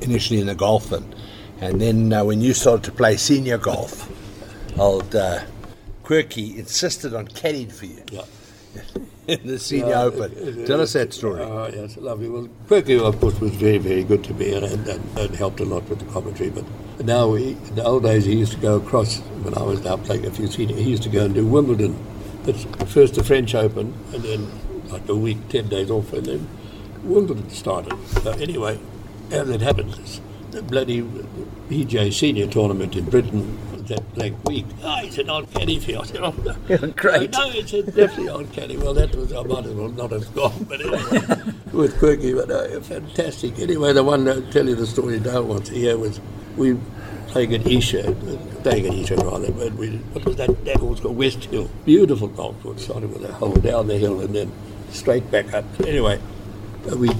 initially 0.00 0.40
in 0.40 0.46
the 0.48 0.54
golf, 0.56 0.90
and, 0.90 1.14
and 1.60 1.80
then 1.80 2.12
uh, 2.12 2.24
when 2.24 2.40
you 2.40 2.52
started 2.52 2.82
to 2.84 2.92
play 2.92 3.16
senior 3.16 3.58
golf, 3.58 4.10
old 4.78 5.14
uh, 5.14 5.40
Quirky 6.02 6.58
insisted 6.58 7.14
on 7.14 7.28
caddying 7.28 7.70
for 7.70 7.86
you 7.86 8.02
Yeah. 8.10 8.22
in 9.28 9.46
the 9.46 9.58
senior 9.58 9.90
Yeah, 9.90 10.02
open. 10.02 10.32
it- 10.32 10.58
it- 10.58 10.66
Tell 10.66 10.80
us 10.80 10.94
that 10.94 11.12
story. 11.14 11.42
Oh, 11.42 11.70
yes, 11.72 11.96
lovely. 11.96 12.28
Well, 12.28 12.48
Quirky, 12.66 12.98
of 12.98 13.20
course, 13.20 13.38
was 13.40 13.52
very, 13.52 13.78
very 13.78 14.02
good 14.02 14.24
to 14.24 14.34
me 14.34 14.54
and, 14.54 14.64
and, 14.64 15.18
and, 15.18 15.36
helped 15.36 15.60
a 15.60 15.64
lot 15.64 15.88
with 15.88 16.00
the 16.00 16.06
commentary. 16.06 16.50
But 16.50 16.64
now, 17.04 17.34
he, 17.34 17.52
in 17.52 17.74
the 17.76 17.84
old 17.84 18.02
days, 18.02 18.24
he 18.24 18.34
used 18.34 18.52
to 18.52 18.58
go 18.58 18.76
across, 18.76 19.18
when 19.44 19.56
I 19.56 19.62
was 19.62 19.82
now 19.84 19.96
playing 19.96 20.26
a 20.26 20.30
few 20.32 20.48
senior, 20.48 20.74
he 20.74 20.90
used 20.90 21.04
to 21.04 21.08
go 21.08 21.24
and 21.24 21.34
do 21.34 21.46
Wimbledon. 21.46 21.96
It's 22.46 22.64
first 22.92 23.14
the 23.14 23.22
French 23.22 23.54
Open, 23.54 23.94
and 24.12 24.22
then 24.24 24.50
like 24.88 25.08
a 25.08 25.14
week, 25.16 25.48
10 25.50 25.68
days 25.68 25.90
off, 25.90 26.12
and 26.12 26.26
then 26.26 26.48
Wimbledon 27.06 27.50
started. 27.50 27.94
So 28.22 28.32
anyway, 28.32 28.78
as 29.30 29.48
it 29.48 29.60
happens, 29.60 30.20
the 30.50 30.62
bloody 30.62 31.02
PJ 31.02 32.12
Senior 32.12 32.46
tournament 32.46 32.96
in 32.96 33.04
Britain 33.04 33.58
that 33.88 34.14
black 34.14 34.32
week. 34.44 34.66
Oh, 34.82 34.96
he 34.96 35.10
said, 35.10 35.28
Old 35.28 35.52
Kenny 35.52 35.78
for 35.78 35.92
you. 35.92 36.00
I 36.00 36.04
said, 36.04 36.20
no. 36.20 36.32
Great. 36.96 37.32
No, 37.32 37.50
he 37.50 37.66
said, 37.66 37.86
definitely 37.86 38.28
Old 38.28 38.52
Kenny. 38.52 38.76
Well, 38.76 38.94
that 38.94 39.14
was, 39.14 39.32
I 39.32 39.42
might 39.42 39.64
as 39.64 39.72
well 39.72 39.88
not 39.88 40.10
have 40.10 40.34
gone, 40.34 40.64
but 40.68 40.80
anyway, 40.80 41.54
with 41.72 41.98
Quirky, 41.98 42.34
but 42.34 42.48
no, 42.48 42.80
fantastic. 42.80 43.58
Anyway, 43.58 43.92
the 43.92 44.02
one 44.02 44.28
I'll 44.28 44.42
tell 44.50 44.68
you 44.68 44.74
the 44.74 44.86
story 44.86 45.18
wants 45.18 45.68
to 45.68 45.74
hear 45.74 45.96
was 45.96 46.20
we 46.56 46.78
playing 47.28 47.54
at 47.54 47.66
Esher, 47.66 48.14
playing 48.62 48.86
at 48.86 48.94
Esher 48.94 49.16
rather, 49.16 49.52
but 49.52 49.72
we, 49.74 49.96
what 49.96 50.24
was 50.24 50.36
that, 50.36 50.64
that 50.64 50.80
was 50.80 51.00
called 51.00 51.16
West 51.16 51.44
Hill. 51.44 51.70
Beautiful 51.84 52.28
golf 52.28 52.60
course, 52.62 52.84
started 52.84 53.12
with 53.12 53.24
a 53.24 53.32
hole 53.32 53.54
down 53.54 53.88
the 53.88 53.98
hill 53.98 54.20
and 54.20 54.34
then 54.34 54.52
straight 54.90 55.30
back 55.30 55.52
up. 55.52 55.64
Anyway, 55.80 56.16
uh, 56.16 56.35
we 56.94 57.10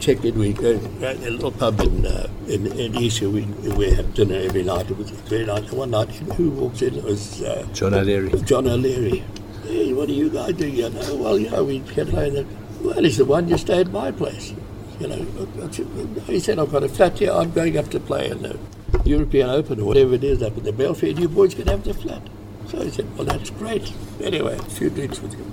check 0.00 0.24
in, 0.24 0.38
we 0.38 0.52
go 0.52 0.78
to 0.78 1.12
a 1.12 1.30
little 1.30 1.52
pub 1.52 1.80
in, 1.80 2.06
uh, 2.06 2.28
in, 2.48 2.66
in 2.66 2.96
Esher, 2.96 3.30
we, 3.30 3.42
we 3.76 3.90
have 3.90 4.12
dinner 4.14 4.36
every 4.36 4.64
night. 4.64 4.90
It 4.90 4.96
was 4.96 5.10
very 5.10 5.44
nice. 5.44 5.68
And 5.68 5.78
one 5.78 5.90
night, 5.90 6.10
who 6.10 6.50
walks 6.50 6.82
in? 6.82 6.96
It 6.96 7.04
was 7.04 7.42
uh, 7.42 7.66
John 7.72 7.94
O'Leary. 7.94 8.30
John 8.42 8.66
O'Leary. 8.66 9.22
Hey, 9.64 9.92
what 9.92 10.08
are 10.08 10.12
you 10.12 10.28
guys 10.28 10.54
doing 10.54 10.74
here? 10.74 10.90
No, 10.90 11.14
well, 11.14 11.38
you 11.38 11.50
know, 11.50 11.64
we 11.64 11.80
can 11.80 12.08
play 12.08 12.30
that. 12.30 12.46
Well, 12.80 13.02
he's 13.02 13.18
the 13.18 13.24
one 13.24 13.48
you 13.48 13.56
stay 13.56 13.80
at 13.80 13.92
my 13.92 14.10
place. 14.10 14.52
You 14.98 15.08
know, 15.08 15.16
he 16.26 16.40
said, 16.40 16.58
I've 16.58 16.72
got 16.72 16.82
a 16.82 16.88
flat 16.88 17.18
here. 17.18 17.32
I'm 17.32 17.52
going 17.52 17.78
up 17.78 17.88
to 17.90 18.00
play 18.00 18.28
in 18.28 18.42
the 18.42 18.58
European 19.04 19.50
Open 19.50 19.80
or 19.80 19.84
whatever 19.84 20.14
it 20.14 20.24
is 20.24 20.42
up 20.42 20.56
in 20.56 20.64
the 20.64 20.72
Belfry, 20.72 21.10
and 21.10 21.18
you 21.18 21.28
boys 21.28 21.54
can 21.54 21.68
have 21.68 21.84
the 21.84 21.94
flat. 21.94 22.22
So 22.68 22.82
he 22.82 22.90
said, 22.90 23.16
well, 23.16 23.24
that's 23.24 23.50
great. 23.50 23.92
Anyway, 24.20 24.56
a 24.56 24.62
few 24.62 24.90
drinks 24.90 25.20
with 25.20 25.34
him. 25.34 25.52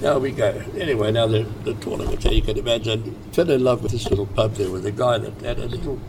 Now 0.00 0.18
we 0.18 0.30
go. 0.30 0.48
Anyway, 0.78 1.12
now 1.12 1.26
the, 1.26 1.42
the 1.64 1.74
tournament, 1.74 2.22
so 2.22 2.30
you 2.30 2.40
can 2.40 2.56
imagine, 2.56 3.14
fell 3.32 3.50
in 3.50 3.62
love 3.62 3.82
with 3.82 3.92
this 3.92 4.08
little 4.08 4.24
pub 4.24 4.54
there 4.54 4.70
with 4.70 4.86
a 4.86 4.90
guy 4.90 5.18
that 5.18 5.38
had 5.42 5.58
a 5.58 5.66
little, 5.66 6.00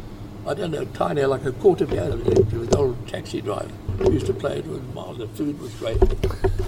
I 0.48 0.54
don't 0.54 0.72
know, 0.72 0.86
tiny, 0.86 1.26
like 1.26 1.44
a 1.44 1.52
quarter 1.52 1.86
piano. 1.86 2.16
Was 2.16 2.70
an 2.70 2.76
old 2.76 3.08
taxi 3.10 3.42
driver. 3.42 3.70
We 4.00 4.14
used 4.14 4.28
to 4.28 4.34
play 4.34 4.60
it 4.60 4.66
with 4.66 4.82
miles. 4.94 5.18
The 5.18 5.28
food 5.28 5.60
was 5.60 5.74
great. 5.76 6.02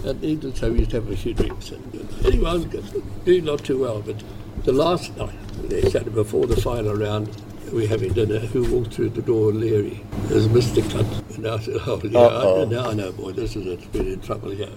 And 0.03 0.21
needless, 0.21 0.59
so 0.59 0.73
we 0.73 0.79
used 0.79 0.91
to 0.91 0.97
have 0.97 1.09
a 1.09 1.15
few 1.15 1.33
drinks. 1.33 1.71
And 1.71 2.25
anyway, 2.25 2.49
I 2.49 2.53
was 2.55 2.65
good, 2.65 3.23
doing 3.23 3.45
not 3.45 3.63
too 3.63 3.79
well. 3.79 4.01
But 4.01 4.21
the 4.65 4.73
last 4.73 5.15
night, 5.15 5.33
they 5.69 5.89
said 5.89 6.13
before 6.13 6.45
the 6.45 6.59
final 6.59 6.93
round, 6.93 7.29
we 7.71 7.83
were 7.83 7.87
having 7.87 8.11
dinner. 8.11 8.39
Who 8.39 8.69
walked 8.69 8.95
through 8.95 9.11
the 9.11 9.21
door? 9.21 9.53
Leary. 9.53 10.03
There's 10.25 10.49
Mr. 10.49 10.83
Cunt. 10.83 11.37
And 11.37 11.47
I 11.47 11.57
said, 11.59 11.77
oh, 11.87 12.01
yeah, 12.03 12.19
I, 12.19 12.65
now 12.65 12.89
I 12.89 12.93
know, 12.93 13.13
boy, 13.13 13.31
this 13.31 13.55
is 13.55 13.65
it. 13.65 13.93
We're 13.93 14.13
in 14.13 14.19
trouble 14.19 14.51
here. 14.51 14.67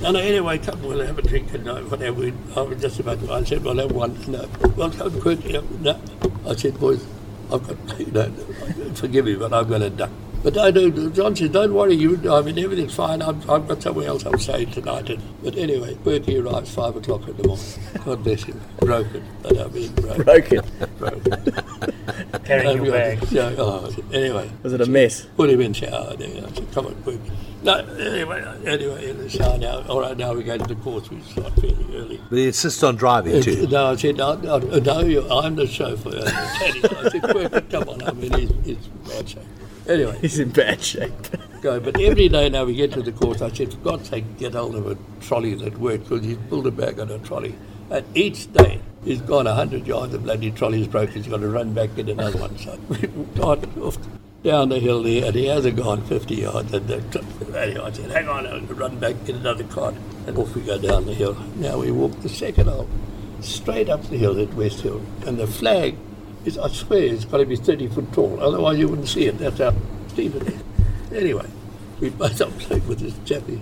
No, 0.00 0.14
anyway, 0.14 0.58
come, 0.58 0.82
we'll 0.82 1.04
have 1.04 1.18
a 1.18 1.22
drink 1.22 1.52
and 1.54 1.68
uh, 1.68 1.80
whatever. 1.82 2.30
I 2.54 2.60
was 2.60 2.80
just 2.80 3.00
about 3.00 3.18
to, 3.20 3.32
I 3.32 3.44
said, 3.44 3.64
well, 3.64 3.76
have 3.76 3.92
one. 3.92 4.14
Well, 4.76 4.90
come 4.90 5.20
quick. 5.20 5.44
Yeah, 5.44 5.62
no. 5.80 6.00
I 6.46 6.54
said, 6.54 6.78
boys, 6.78 7.04
I've 7.50 7.66
got, 7.66 8.00
you 8.00 8.06
know, 8.12 8.30
forgive 8.94 9.24
me, 9.24 9.36
but 9.36 9.52
I've 9.52 9.68
got 9.68 9.78
to 9.78 9.90
duck. 9.90 10.10
But 10.46 10.58
I 10.58 10.70
do, 10.70 11.10
John 11.10 11.34
said, 11.34 11.50
don't 11.50 11.74
worry, 11.74 11.96
you, 11.96 12.32
I 12.32 12.40
mean, 12.40 12.56
everything's 12.56 12.94
fine. 12.94 13.20
I've, 13.20 13.50
I've 13.50 13.66
got 13.66 13.82
somewhere 13.82 14.06
else 14.06 14.24
I'm 14.24 14.38
staying 14.38 14.70
tonight. 14.70 15.10
And, 15.10 15.20
but 15.42 15.56
anyway, 15.56 15.96
Bertie 16.04 16.38
arrives 16.38 16.72
five 16.72 16.94
o'clock 16.94 17.26
in 17.26 17.36
the 17.36 17.48
morning. 17.48 17.66
God 18.04 18.22
bless 18.22 18.44
him. 18.44 18.60
Broken. 18.78 19.24
But 19.42 19.58
I 19.58 19.66
mean, 19.66 19.92
broken. 19.94 20.62
Broken. 20.98 21.20
broken. 21.32 22.44
Carrying 22.44 22.84
your 22.84 22.94
Yeah, 22.94 23.14
bag. 23.16 23.32
yeah, 23.32 23.54
oh, 23.58 23.92
anyway. 24.12 24.48
Was 24.62 24.72
it 24.72 24.80
a 24.80 24.86
mess? 24.86 25.26
Put 25.36 25.50
him 25.50 25.60
in 25.62 25.72
shower. 25.72 26.14
There. 26.14 26.28
I 26.28 26.52
said, 26.52 26.70
come 26.70 26.86
on, 26.86 26.94
quick. 27.02 27.18
No, 27.64 27.78
anyway, 27.78 28.44
anyway, 28.66 29.10
in 29.10 29.18
the 29.18 29.28
shower 29.28 29.58
now. 29.58 29.82
All 29.88 30.00
right, 30.00 30.16
now 30.16 30.32
we 30.32 30.44
go 30.44 30.56
to 30.56 30.64
the 30.64 30.80
course. 30.80 31.10
We 31.10 31.22
start 31.22 31.54
fairly 31.54 31.86
early. 31.92 32.20
But 32.30 32.38
he 32.38 32.46
insists 32.46 32.84
on 32.84 32.94
driving 32.94 33.42
too. 33.42 33.66
No, 33.66 33.86
I 33.86 33.96
said, 33.96 34.16
no, 34.16 34.36
no, 34.36 34.58
no 34.58 35.00
you, 35.00 35.28
I'm 35.28 35.56
the 35.56 35.66
chauffeur. 35.66 36.22
I 36.24 37.08
said, 37.10 37.22
quick, 37.22 37.68
come 37.68 37.88
on. 37.88 38.02
I 38.04 38.12
mean, 38.12 38.32
he's, 38.32 38.50
he's 38.64 38.76
in 38.86 38.92
bad 39.08 39.28
shape. 39.28 39.42
Anyway, 39.88 40.18
He's 40.20 40.38
in 40.38 40.50
bad 40.50 40.82
shape. 40.82 41.12
go. 41.62 41.80
But 41.80 42.00
every 42.00 42.28
day 42.28 42.48
now 42.48 42.64
we 42.64 42.74
get 42.74 42.92
to 42.92 43.02
the 43.02 43.12
course, 43.12 43.42
I 43.42 43.50
said, 43.50 43.72
for 43.72 43.78
God's 43.78 44.08
sake, 44.08 44.24
get 44.38 44.54
hold 44.54 44.74
of 44.74 44.86
a 44.86 44.96
trolley 45.20 45.54
that 45.54 45.78
works, 45.78 46.08
because 46.08 46.24
he's 46.24 46.38
pulled 46.48 46.66
it 46.66 46.76
back 46.76 46.98
on 46.98 47.10
a 47.10 47.18
trolley. 47.20 47.54
And 47.90 48.04
each 48.16 48.52
day, 48.52 48.80
he's 49.04 49.20
gone 49.20 49.44
100 49.44 49.86
yards, 49.86 50.12
the 50.12 50.18
bloody 50.18 50.50
trolley's 50.50 50.88
broke, 50.88 51.10
he's 51.10 51.28
got 51.28 51.38
to 51.38 51.48
run 51.48 51.72
back, 51.72 51.94
get 51.94 52.08
another 52.08 52.38
one. 52.38 52.58
So 52.58 52.78
we 52.88 52.98
started 53.34 53.78
off 53.78 53.98
down 54.42 54.68
the 54.68 54.78
hill 54.78 55.02
there, 55.02 55.26
and 55.26 55.34
he 55.34 55.46
hasn't 55.46 55.76
gone 55.76 56.04
50 56.06 56.34
yards. 56.34 56.72
And 56.72 56.86
the, 56.88 57.56
anyway, 57.56 57.80
I 57.80 57.92
said, 57.92 58.10
hang 58.10 58.28
on, 58.28 58.46
I'll 58.46 58.60
run 58.74 58.98
back, 58.98 59.14
get 59.24 59.36
another 59.36 59.64
cart. 59.64 59.94
And 60.26 60.36
off 60.36 60.54
we 60.54 60.62
go 60.62 60.78
down 60.78 61.06
the 61.06 61.14
hill. 61.14 61.36
Now 61.56 61.78
we 61.78 61.92
walk 61.92 62.20
the 62.22 62.28
second 62.28 62.68
hole, 62.68 62.88
straight 63.40 63.88
up 63.88 64.02
the 64.04 64.16
hill 64.16 64.40
at 64.40 64.52
West 64.54 64.80
Hill. 64.80 65.00
And 65.26 65.38
the 65.38 65.46
flag 65.46 65.96
I 66.46 66.68
swear, 66.68 67.02
it's 67.02 67.24
got 67.24 67.38
to 67.38 67.46
be 67.46 67.56
30 67.56 67.88
foot 67.88 68.12
tall, 68.12 68.40
otherwise 68.40 68.78
you 68.78 68.86
wouldn't 68.86 69.08
see 69.08 69.26
it. 69.26 69.38
That's 69.38 69.58
how 69.58 69.74
steep 70.08 70.32
it 70.36 70.42
is. 70.46 70.62
Anyway, 71.12 71.46
we 71.98 72.10
both 72.10 72.40
up 72.40 72.56
playing 72.60 72.86
with 72.86 73.00
this 73.00 73.18
chappie. 73.24 73.60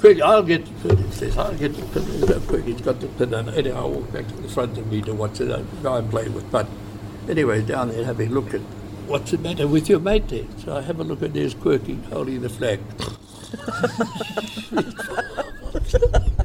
Quick, 0.00 0.20
I'll 0.20 0.42
get 0.42 0.66
the 0.66 0.96
pin. 0.96 1.12
Says, 1.12 1.38
I'll 1.38 1.54
get 1.54 1.74
the 1.74 1.82
pin. 1.86 2.26
Got 2.26 2.48
quick, 2.48 2.64
he's 2.64 2.80
got 2.80 3.00
the 3.00 3.06
pin. 3.06 3.32
And 3.32 3.48
anyway, 3.50 3.76
I 3.76 3.84
walk 3.84 4.12
back 4.12 4.26
to 4.26 4.34
the 4.34 4.48
front 4.48 4.76
of 4.76 4.90
me 4.90 5.02
to 5.02 5.14
watch 5.14 5.40
it. 5.40 5.50
Uh, 5.50 5.58
the 5.58 5.82
guy 5.82 5.98
I'm 5.98 6.08
playing 6.08 6.34
with. 6.34 6.50
But 6.50 6.66
anyway, 7.28 7.62
down 7.62 7.90
there 7.90 8.04
having 8.04 8.30
looked 8.30 8.54
at 8.54 8.60
what's 9.06 9.30
the 9.30 9.38
matter 9.38 9.68
with 9.68 9.88
your 9.88 10.00
mate 10.00 10.26
there. 10.28 10.46
So 10.64 10.76
I 10.76 10.80
have 10.82 10.98
a 10.98 11.04
look 11.04 11.22
at 11.22 11.32
there's 11.32 11.54
Quirky 11.54 11.94
holding 12.10 12.42
the 12.42 12.48
flag. 12.48 12.80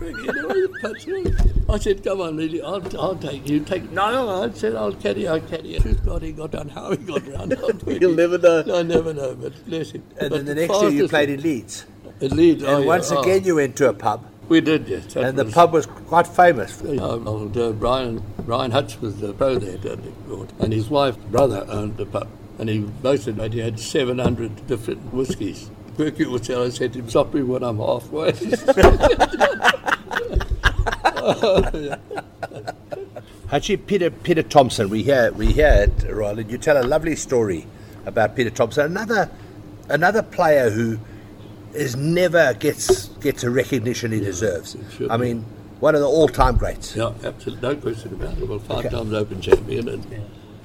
You 0.00 0.74
you. 1.06 1.34
I 1.68 1.78
said, 1.78 2.04
come 2.04 2.20
on, 2.20 2.36
Lily, 2.36 2.60
I'll, 2.60 3.00
I'll 3.00 3.16
take 3.16 3.48
you. 3.48 3.60
Take 3.60 3.90
No, 3.90 4.10
no, 4.12 4.42
I 4.44 4.50
said, 4.50 4.74
I'll 4.74 4.92
carry, 4.92 5.26
I'll 5.26 5.40
carry 5.40 5.74
you. 5.74 5.80
Truth 5.80 6.04
God, 6.04 6.22
he 6.22 6.32
got 6.32 6.50
down. 6.50 6.68
How 6.68 6.90
he 6.90 6.96
got 6.98 7.26
round. 7.26 7.56
You'll 7.86 8.14
never 8.14 8.38
know. 8.38 8.64
I 8.74 8.82
never 8.82 9.14
know, 9.14 9.34
but 9.34 9.64
bless 9.66 9.92
him. 9.92 10.02
And 10.20 10.30
But 10.30 10.36
then 10.36 10.44
the 10.44 10.54
next 10.54 10.80
year 10.82 10.90
you 10.90 11.08
played 11.08 11.30
in 11.30 11.42
Leeds. 11.42 11.86
At 12.20 12.32
Leeds, 12.32 12.62
And 12.62 12.72
oh, 12.72 12.78
yeah, 12.80 12.86
once 12.86 13.10
oh. 13.12 13.22
again 13.22 13.44
you 13.44 13.56
went 13.56 13.76
to 13.76 13.88
a 13.88 13.94
pub. 13.94 14.26
We 14.48 14.60
did, 14.60 14.88
yes. 14.88 15.16
And 15.16 15.38
the 15.38 15.46
pub 15.46 15.72
was 15.72 15.86
quite 15.86 16.26
famous. 16.26 16.82
Um, 16.82 17.26
old, 17.26 17.56
uh, 17.56 17.72
Brian 17.72 18.22
Brian 18.40 18.70
Hutch 18.70 19.00
was 19.00 19.16
the 19.18 19.32
pro 19.32 19.58
there, 19.58 19.96
and 20.58 20.72
his 20.72 20.90
wife 20.90 21.16
brother 21.30 21.64
owned 21.68 21.96
the 21.96 22.04
pub, 22.04 22.28
and 22.58 22.68
he 22.68 22.80
boasted 22.80 23.36
that 23.36 23.54
he 23.54 23.60
had 23.60 23.80
700 23.80 24.66
different 24.66 25.14
whiskies. 25.14 25.70
Quirky 25.96 26.26
would 26.26 26.44
tell 26.44 26.62
us, 26.62 26.76
said 26.76 26.94
him, 26.94 27.08
stop 27.08 27.32
me 27.34 27.42
when 27.42 27.62
I'm 27.62 27.78
halfway. 27.78 28.32
Actually, 33.52 33.76
Peter 33.76 34.10
Peter 34.10 34.42
Thomson, 34.42 34.88
we 34.90 35.02
hear 35.02 35.32
we 35.32 35.52
hear 35.52 35.88
it, 35.88 36.10
Roland. 36.10 36.50
You 36.50 36.58
tell 36.58 36.82
a 36.82 36.86
lovely 36.86 37.16
story 37.16 37.66
about 38.06 38.34
Peter 38.34 38.50
Thomson, 38.50 38.86
another 38.86 39.30
another 39.88 40.22
player 40.22 40.70
who 40.70 40.98
is 41.72 41.96
never 41.96 42.54
gets 42.54 43.08
gets 43.20 43.44
a 43.44 43.50
recognition 43.50 44.12
he 44.12 44.20
deserves. 44.20 44.76
I 45.08 45.16
mean, 45.16 45.44
one 45.80 45.94
of 45.94 46.00
the 46.00 46.08
all-time 46.08 46.56
greats. 46.56 46.96
yeah, 46.96 47.12
absolutely, 47.22 47.68
no 47.68 47.76
question 47.76 48.14
about 48.14 48.38
it. 48.38 48.48
Well, 48.48 48.58
five 48.58 48.90
times 48.90 49.12
Open 49.12 49.40
champion, 49.40 49.88
and 49.88 50.24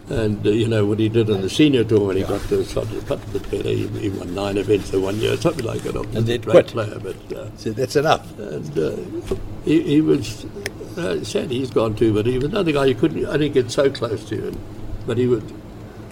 and 0.10 0.45
uh, 0.45 0.49
you 0.49 0.68
know 0.68 0.86
what 0.86 0.99
he 0.99 1.07
did 1.10 1.30
in 1.30 1.41
the 1.41 1.49
senior 1.49 1.84
tour 1.84 2.07
when 2.07 2.18
he 2.18 2.24
got 2.24 2.41
to 2.49 2.57
the 2.57 3.01
cut 3.05 3.24
a 3.24 3.28
bit 3.30 3.51
better. 3.51 3.70
He, 3.70 3.88
he 3.88 4.10
won 4.10 4.34
nine 4.34 4.57
events 4.57 4.91
in 4.93 5.01
one 5.01 5.18
year, 5.18 5.38
something 5.38 5.66
like 5.66 5.82
that. 5.84 5.95
And 5.95 6.26
then 6.26 6.41
great 6.41 6.51
quit. 6.51 6.68
player, 6.68 6.99
but. 6.99 7.34
Uh, 7.38 7.49
So 7.57 7.72
that's 7.72 7.95
enough. 7.95 8.38
and 8.39 8.78
uh, 8.80 8.95
he, 9.66 9.82
he 9.84 10.01
was 10.01 10.45
uh, 10.97 11.24
sad 11.24 11.51
he's 11.51 11.70
gone 11.70 11.95
too, 11.95 12.14
but 12.14 12.26
he 12.26 12.36
was 12.38 12.45
another 12.45 12.72
guy 12.72 12.86
you 12.86 12.95
couldn't 12.95 13.26
I 13.28 13.38
didn't 13.38 13.53
get 13.53 13.70
so 13.72 13.89
close 13.89 14.28
to, 14.30 14.47
and, 14.49 14.57
but 15.05 15.18
he 15.18 15.28
would 15.28 15.43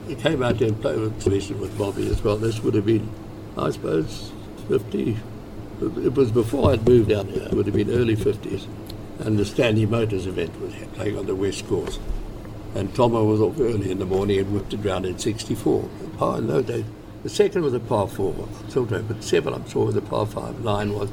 he 0.07 0.15
came 0.15 0.41
out 0.43 0.59
there 0.59 0.69
and 0.69 0.79
played 0.81 0.99
with 0.99 1.21
Commission 1.21 1.59
with 1.59 1.77
Bobby 1.77 2.09
as 2.09 2.21
well. 2.23 2.37
This 2.37 2.61
would 2.61 2.75
have 2.75 2.85
been, 2.85 3.09
I 3.57 3.71
suppose, 3.71 4.31
fifty. 4.69 5.17
It 5.81 6.13
was 6.15 6.31
before 6.31 6.71
I'd 6.71 6.87
moved 6.87 7.09
down 7.09 7.27
here. 7.27 7.43
It 7.43 7.53
would 7.53 7.65
have 7.67 7.75
been 7.75 7.91
early 7.91 8.15
fifties, 8.15 8.67
and 9.19 9.37
the 9.37 9.45
Stanley 9.45 9.85
Motors 9.85 10.25
event 10.27 10.59
was 10.61 10.73
playing 10.93 11.17
on 11.17 11.25
the 11.25 11.35
West 11.35 11.67
Course, 11.67 11.99
and 12.77 12.93
Tomo 12.95 13.23
was 13.23 13.41
up 13.41 13.59
early 13.59 13.91
in 13.91 13.99
the 13.99 14.05
morning 14.05 14.39
and 14.39 14.53
whipped 14.53 14.73
it 14.73 14.77
round 14.77 15.05
in 15.05 15.17
'64. 15.17 15.89
Par 16.17 16.37
in 16.37 16.47
those 16.47 16.65
days. 16.65 16.85
The 17.23 17.29
second 17.29 17.63
was 17.63 17.73
a 17.73 17.79
par 17.79 18.07
four, 18.07 18.47
Silver, 18.69 19.01
but 19.01 19.23
seven 19.23 19.53
I'm 19.53 19.67
sure 19.67 19.87
was 19.87 19.95
a 19.95 20.01
par 20.01 20.25
five. 20.25 20.59
Nine 20.61 20.93
was 20.93 21.09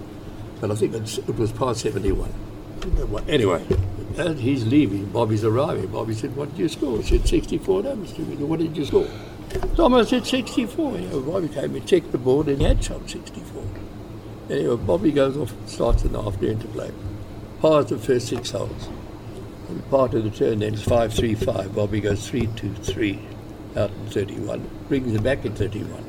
but 0.64 0.70
I 0.70 0.76
think 0.76 0.94
it 0.94 1.36
was 1.36 1.52
past 1.52 1.80
71. 1.80 2.32
Anyway, 3.28 3.62
as 4.16 4.38
he's 4.38 4.64
leaving, 4.64 5.04
Bobby's 5.06 5.44
arriving. 5.44 5.88
Bobby 5.88 6.14
said, 6.14 6.34
What 6.36 6.50
did 6.50 6.58
you 6.58 6.68
score? 6.70 7.00
I 7.00 7.02
said, 7.02 7.28
64. 7.28 7.82
No. 7.82 7.94
Wiggin, 7.94 8.48
what 8.48 8.60
did 8.60 8.74
you 8.74 8.86
score? 8.86 9.06
Thomas 9.76 10.08
said, 10.08 10.26
64. 10.26 10.98
You 10.98 11.08
know, 11.08 11.20
Bobby 11.20 11.48
came 11.48 11.74
and 11.74 11.86
checked 11.86 12.12
the 12.12 12.18
board 12.18 12.48
and 12.48 12.62
he 12.62 12.64
had 12.64 12.82
shot 12.82 13.08
64. 13.10 13.62
Anyway, 14.48 14.76
Bobby 14.76 15.12
goes 15.12 15.36
off, 15.36 15.52
starts 15.68 16.02
in 16.04 16.12
the 16.12 16.22
afternoon 16.22 16.60
to 16.60 16.68
play. 16.68 16.90
Pars 17.60 17.86
the 17.86 17.98
first 17.98 18.28
six 18.28 18.50
holes. 18.50 18.88
Part 19.90 20.14
of 20.14 20.24
the 20.24 20.30
turn 20.30 20.60
then 20.60 20.74
is 20.74 20.82
5 20.82 21.12
3 21.12 21.34
5. 21.34 21.74
Bobby 21.74 22.00
goes 22.00 22.28
3 22.28 22.46
2 22.48 22.74
3 22.74 23.18
out 23.76 23.90
in 23.90 24.06
31. 24.10 24.70
Brings 24.88 25.14
it 25.14 25.22
back 25.22 25.44
in 25.44 25.54
31. 25.54 26.04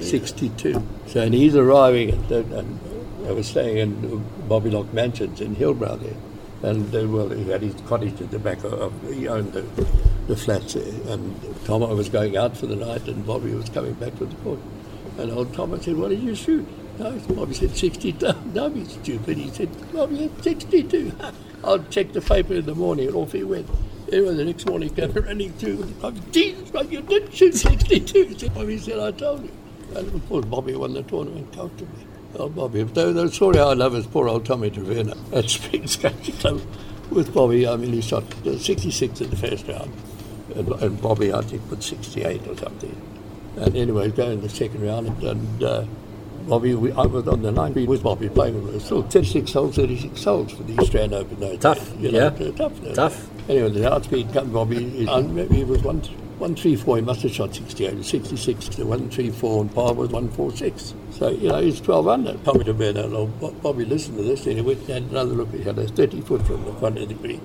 62. 0.00 0.86
So, 1.06 1.20
and 1.20 1.32
he's 1.32 1.56
arriving 1.56 2.10
at 2.10 2.28
the, 2.28 2.38
and 2.58 2.78
I 3.26 3.32
was 3.32 3.46
staying 3.46 3.78
in 3.78 4.24
Bobby 4.48 4.70
Locke 4.70 4.92
Mansions 4.92 5.40
in 5.40 5.56
Hillbrow 5.56 5.98
there. 6.00 6.70
And 6.70 6.94
uh, 6.94 7.08
well, 7.08 7.28
he 7.28 7.48
had 7.48 7.62
his 7.62 7.74
cottage 7.82 8.20
at 8.20 8.30
the 8.30 8.38
back 8.38 8.62
of, 8.64 8.92
he 9.08 9.28
owned 9.28 9.52
the 9.52 9.62
the 10.26 10.36
flats 10.36 10.74
there. 10.74 11.12
And 11.12 11.64
Tomo 11.64 11.94
was 11.94 12.08
going 12.08 12.36
out 12.36 12.56
for 12.56 12.66
the 12.66 12.76
night, 12.76 13.06
and 13.06 13.24
Bobby 13.24 13.54
was 13.54 13.68
coming 13.68 13.94
back 13.94 14.18
with 14.18 14.30
the 14.30 14.42
court. 14.42 14.58
And 15.18 15.30
old 15.30 15.54
Tomo 15.54 15.78
said, 15.78 15.96
"What 15.96 16.10
did 16.10 16.20
you 16.20 16.34
shoot?" 16.34 16.66
No, 16.98 17.10
Bobby 17.28 17.54
said 17.54 17.76
62. 17.76 18.32
No, 18.54 18.70
he's 18.70 18.92
stupid. 19.02 19.36
He 19.36 19.50
said, 19.50 19.68
Bobby, 19.92 20.30
62. 20.40 21.12
I'll 21.64 21.82
check 21.84 22.12
the 22.12 22.20
paper 22.20 22.54
in 22.54 22.66
the 22.66 22.74
morning, 22.74 23.08
and 23.08 23.16
off 23.16 23.32
he 23.32 23.44
went. 23.44 23.68
Anyway, 24.12 24.34
the 24.34 24.44
next 24.44 24.66
morning, 24.66 24.88
he 24.88 24.94
came 24.94 25.12
running 25.12 25.52
through. 25.54 25.92
Oh, 26.02 26.12
Jesus, 26.30 26.70
but 26.70 26.90
you 26.92 27.02
didn't 27.02 27.34
shoot 27.34 27.54
62. 27.54 28.24
He 28.24 28.78
said, 28.78 29.00
I 29.00 29.10
told 29.10 29.42
you. 29.42 29.50
And 29.96 30.14
of 30.14 30.28
course, 30.28 30.44
Bobby 30.44 30.74
won 30.74 30.94
the 30.94 31.02
tournament 31.02 31.52
comfortably. 31.52 32.06
Oh, 32.38 32.48
Bobby. 32.48 32.82
Though 32.82 33.12
the 33.12 33.28
story 33.30 33.58
I 33.58 33.72
love 33.72 33.94
is 33.94 34.06
poor 34.06 34.28
old 34.28 34.44
Tommy 34.44 34.70
Trevena 34.70 35.16
at 35.32 35.48
Springs 35.50 35.96
Country 35.96 36.34
Club 36.34 36.60
with 37.10 37.32
Bobby. 37.32 37.66
I 37.66 37.76
mean, 37.76 37.92
he 37.92 38.00
shot 38.00 38.24
uh, 38.46 38.58
66 38.58 39.20
in 39.20 39.30
the 39.30 39.36
first 39.36 39.66
round. 39.66 39.92
And, 40.54 40.68
and 40.82 41.00
Bobby, 41.00 41.32
I 41.32 41.40
think, 41.40 41.68
put 41.68 41.82
68 41.82 42.46
or 42.46 42.56
something. 42.56 42.94
And 43.56 43.74
anyway, 43.74 44.10
going 44.10 44.34
in 44.34 44.40
the 44.42 44.48
second 44.48 44.82
round, 44.82 45.08
and, 45.08 45.22
and 45.24 45.62
uh, 45.62 45.84
Bobby, 46.46 46.74
we, 46.74 46.92
I 46.92 47.06
was 47.06 47.26
on 47.26 47.42
the 47.42 47.50
line 47.50 47.74
with 47.74 48.02
Bobby 48.02 48.28
playing 48.28 48.62
with 48.64 48.76
us. 48.76 48.84
Still 48.84 49.02
36 49.02 49.52
holes, 49.52 49.76
36 49.76 50.24
holes 50.24 50.52
for 50.52 50.62
the 50.62 50.78
Australian 50.78 51.14
Open. 51.14 51.40
Though, 51.40 51.56
Tough, 51.56 51.92
you 51.98 52.12
know, 52.12 52.32
yeah. 52.38 52.50
Tough. 52.52 52.94
Tough. 52.94 53.50
Anyway, 53.50 53.70
the 53.70 53.92
outspeed 53.92 54.32
come 54.32 54.52
Bobby. 54.52 54.84
Maybe 54.84 55.60
it 55.60 55.66
was 55.66 55.82
one, 55.82 56.00
one 56.38 56.54
three 56.54 56.76
four. 56.76 56.96
He 56.96 57.02
must 57.02 57.22
have 57.22 57.32
shot 57.32 57.54
68, 57.54 58.04
66. 58.04 58.68
The 58.76 58.86
one 58.86 59.10
three 59.10 59.30
four 59.30 59.62
and 59.62 59.74
par 59.74 59.94
was 59.94 60.10
one 60.10 60.28
four 60.30 60.52
six. 60.52 60.94
So 61.10 61.30
you 61.30 61.48
know 61.48 61.60
he's 61.60 61.80
12 61.80 62.08
under. 62.08 62.34
Tommy 62.44 62.64
de 62.64 62.74
Bernard, 62.74 63.12
old 63.12 63.62
Bobby 63.62 63.84
listened 63.84 64.16
to 64.18 64.22
this 64.22 64.46
and 64.46 64.56
he 64.56 64.62
went 64.62 64.80
and 64.80 64.88
had 64.88 65.02
another 65.04 65.34
look. 65.34 65.50
He 65.52 65.62
had 65.62 65.78
a 65.78 65.88
30 65.88 66.20
foot 66.20 66.46
from 66.46 66.64
the 66.64 66.72
front 66.74 66.98
of 66.98 67.08
the 67.08 67.14
green. 67.14 67.40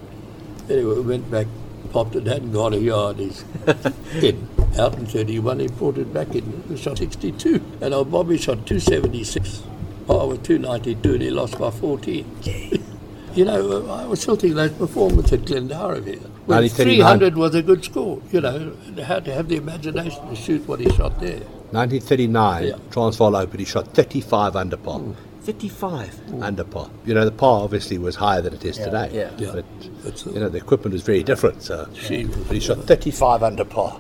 Anyway, 0.70 0.96
we 0.96 1.02
went 1.02 1.30
back, 1.32 1.48
popped 1.90 2.16
it, 2.16 2.26
hadn't 2.26 2.52
gone 2.52 2.74
a 2.74 2.78
yard. 2.78 3.18
He's 3.18 3.44
in. 4.24 4.48
Out 4.80 4.94
in 4.96 5.06
31, 5.06 5.60
he 5.60 5.68
brought 5.68 5.98
it 5.98 6.14
back 6.14 6.34
in. 6.34 6.64
He 6.70 6.78
shot 6.78 6.98
62. 6.98 7.62
And 7.82 7.94
old 7.94 8.12
Bobby 8.12 8.38
shot 8.38 8.66
276. 8.66 9.64
I 10.10 10.14
was 10.14 10.40
292 10.40 11.14
and 11.14 11.22
he 11.22 11.30
lost 11.30 11.60
by 11.60 11.72
14. 11.72 12.26
you 13.36 13.46
know, 13.46 13.88
uh, 13.88 14.04
I 14.04 14.06
was 14.06 14.22
still 14.22 14.36
thinking 14.36 14.56
those 14.56 14.72
performances 14.72 15.34
at 15.34 15.42
Glendara 15.42 16.06
here. 16.06 16.20
Well, 16.48 16.68
300 16.68 17.36
was 17.38 17.54
a 17.56 17.62
good 17.62 17.84
score. 17.84 18.22
You 18.32 18.42
know, 18.42 18.76
had 19.04 19.26
to 19.26 19.34
have 19.34 19.48
the 19.48 19.58
imagination 19.58 20.28
to 20.30 20.36
shoot 20.36 20.68
what 20.68 20.80
he 20.80 20.90
shot 20.92 21.20
there. 21.20 21.40
1939, 21.72 22.64
Yeah. 22.64 22.76
Transvaal 22.90 23.36
Open, 23.36 23.60
he 23.60 23.66
shot 23.66 23.88
35 23.94 24.56
under 24.56 24.78
par. 24.78 25.02
55. 25.42 26.42
Under 26.42 26.64
par. 26.64 26.90
You 27.06 27.14
know, 27.14 27.26
the 27.26 27.32
par 27.32 27.64
obviously 27.64 27.98
was 27.98 28.16
higher 28.16 28.42
than 28.42 28.54
it 28.54 28.64
is 28.64 28.78
today. 28.78 29.10
yeah. 29.14 29.32
Yeah. 29.38 29.52
But, 29.56 29.66
That's, 30.04 30.26
you 30.26 30.40
know, 30.40 30.50
the 30.50 30.58
equipment 30.58 30.94
was 30.94 31.02
very 31.02 31.24
different. 31.24 31.64
So, 31.64 31.88
She- 31.94 32.24
but 32.26 32.52
he 32.52 32.60
shot 32.60 32.78
35 32.86 33.44
under 33.44 33.66
par. 33.66 33.98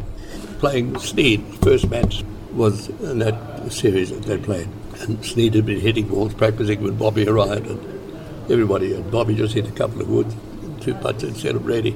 playing 0.59 0.95
Snead, 0.99 1.41
first 1.63 1.89
match 1.89 2.23
was 2.53 2.89
in 3.01 3.17
that 3.19 3.35
series 3.71 4.11
that 4.11 4.21
they 4.23 4.37
played. 4.37 4.67
And 4.99 5.23
Snead 5.25 5.55
had 5.55 5.65
been 5.65 5.79
hitting 5.79 6.07
balls, 6.07 6.33
practicing 6.35 6.83
when 6.83 6.95
Bobby 6.97 7.27
arrived, 7.27 7.65
and 7.67 7.79
everybody, 8.51 8.93
and 8.93 9.09
Bobby 9.09 9.33
just 9.33 9.55
hit 9.55 9.67
a 9.67 9.71
couple 9.71 10.01
of 10.01 10.07
woods, 10.09 10.35
two 10.79 10.93
putts 10.93 11.23
instead 11.23 11.55
of 11.55 11.65
ready. 11.65 11.95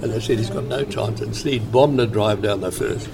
And 0.00 0.12
they 0.12 0.20
said 0.20 0.38
he's 0.38 0.48
got 0.50 0.64
no 0.66 0.84
chance. 0.84 1.20
And 1.20 1.34
Snead 1.34 1.72
bombed 1.72 1.98
a 1.98 2.06
drive 2.06 2.40
down 2.42 2.60
the 2.60 2.70
first, 2.70 3.08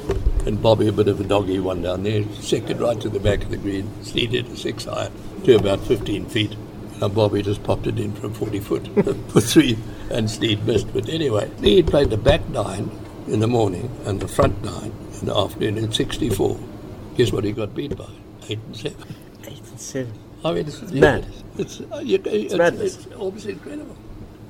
and 0.46 0.60
Bobby 0.60 0.88
a 0.88 0.92
bit 0.92 1.08
of 1.08 1.20
a 1.20 1.24
doggy 1.24 1.58
one 1.58 1.82
down 1.82 2.02
there, 2.02 2.24
second 2.34 2.80
right 2.80 3.00
to 3.00 3.08
the 3.08 3.20
back 3.20 3.42
of 3.42 3.50
the 3.50 3.56
green. 3.56 3.90
Snead 4.02 4.32
hit 4.32 4.46
a 4.48 4.56
six 4.56 4.86
iron 4.86 5.12
to 5.44 5.56
about 5.56 5.80
15 5.80 6.26
feet. 6.26 6.56
And 7.00 7.14
Bobby 7.14 7.42
just 7.42 7.62
popped 7.62 7.86
it 7.86 7.98
in 7.98 8.12
from 8.12 8.32
40 8.34 8.60
foot 8.60 8.86
for 9.30 9.40
three, 9.40 9.76
and 10.10 10.30
Snead 10.30 10.64
missed. 10.64 10.92
But 10.92 11.08
anyway, 11.08 11.50
Snead 11.58 11.86
played 11.86 12.10
the 12.10 12.16
back 12.16 12.48
nine 12.50 12.90
in 13.26 13.40
the 13.40 13.46
morning 13.46 13.90
and 14.04 14.20
the 14.20 14.28
front 14.28 14.62
nine 14.62 14.92
in 15.20 15.26
the 15.26 15.36
afternoon 15.36 15.78
in 15.78 15.92
64. 15.92 16.58
Guess 17.16 17.32
what 17.32 17.44
he 17.44 17.52
got 17.52 17.74
beat 17.74 17.96
by? 17.96 18.08
Eight 18.48 18.58
and 18.66 18.76
seven. 18.76 19.14
8 19.44 19.58
and 19.58 19.80
7. 19.80 20.12
I 20.44 20.52
mean, 20.52 20.66
it's 20.66 20.82
Mad. 20.92 21.26
It's, 21.56 21.80
uh, 21.80 22.00
you, 22.02 22.20
it's, 22.24 22.54
madness. 22.54 23.06
it's 23.06 23.14
almost 23.14 23.46
incredible. 23.46 23.96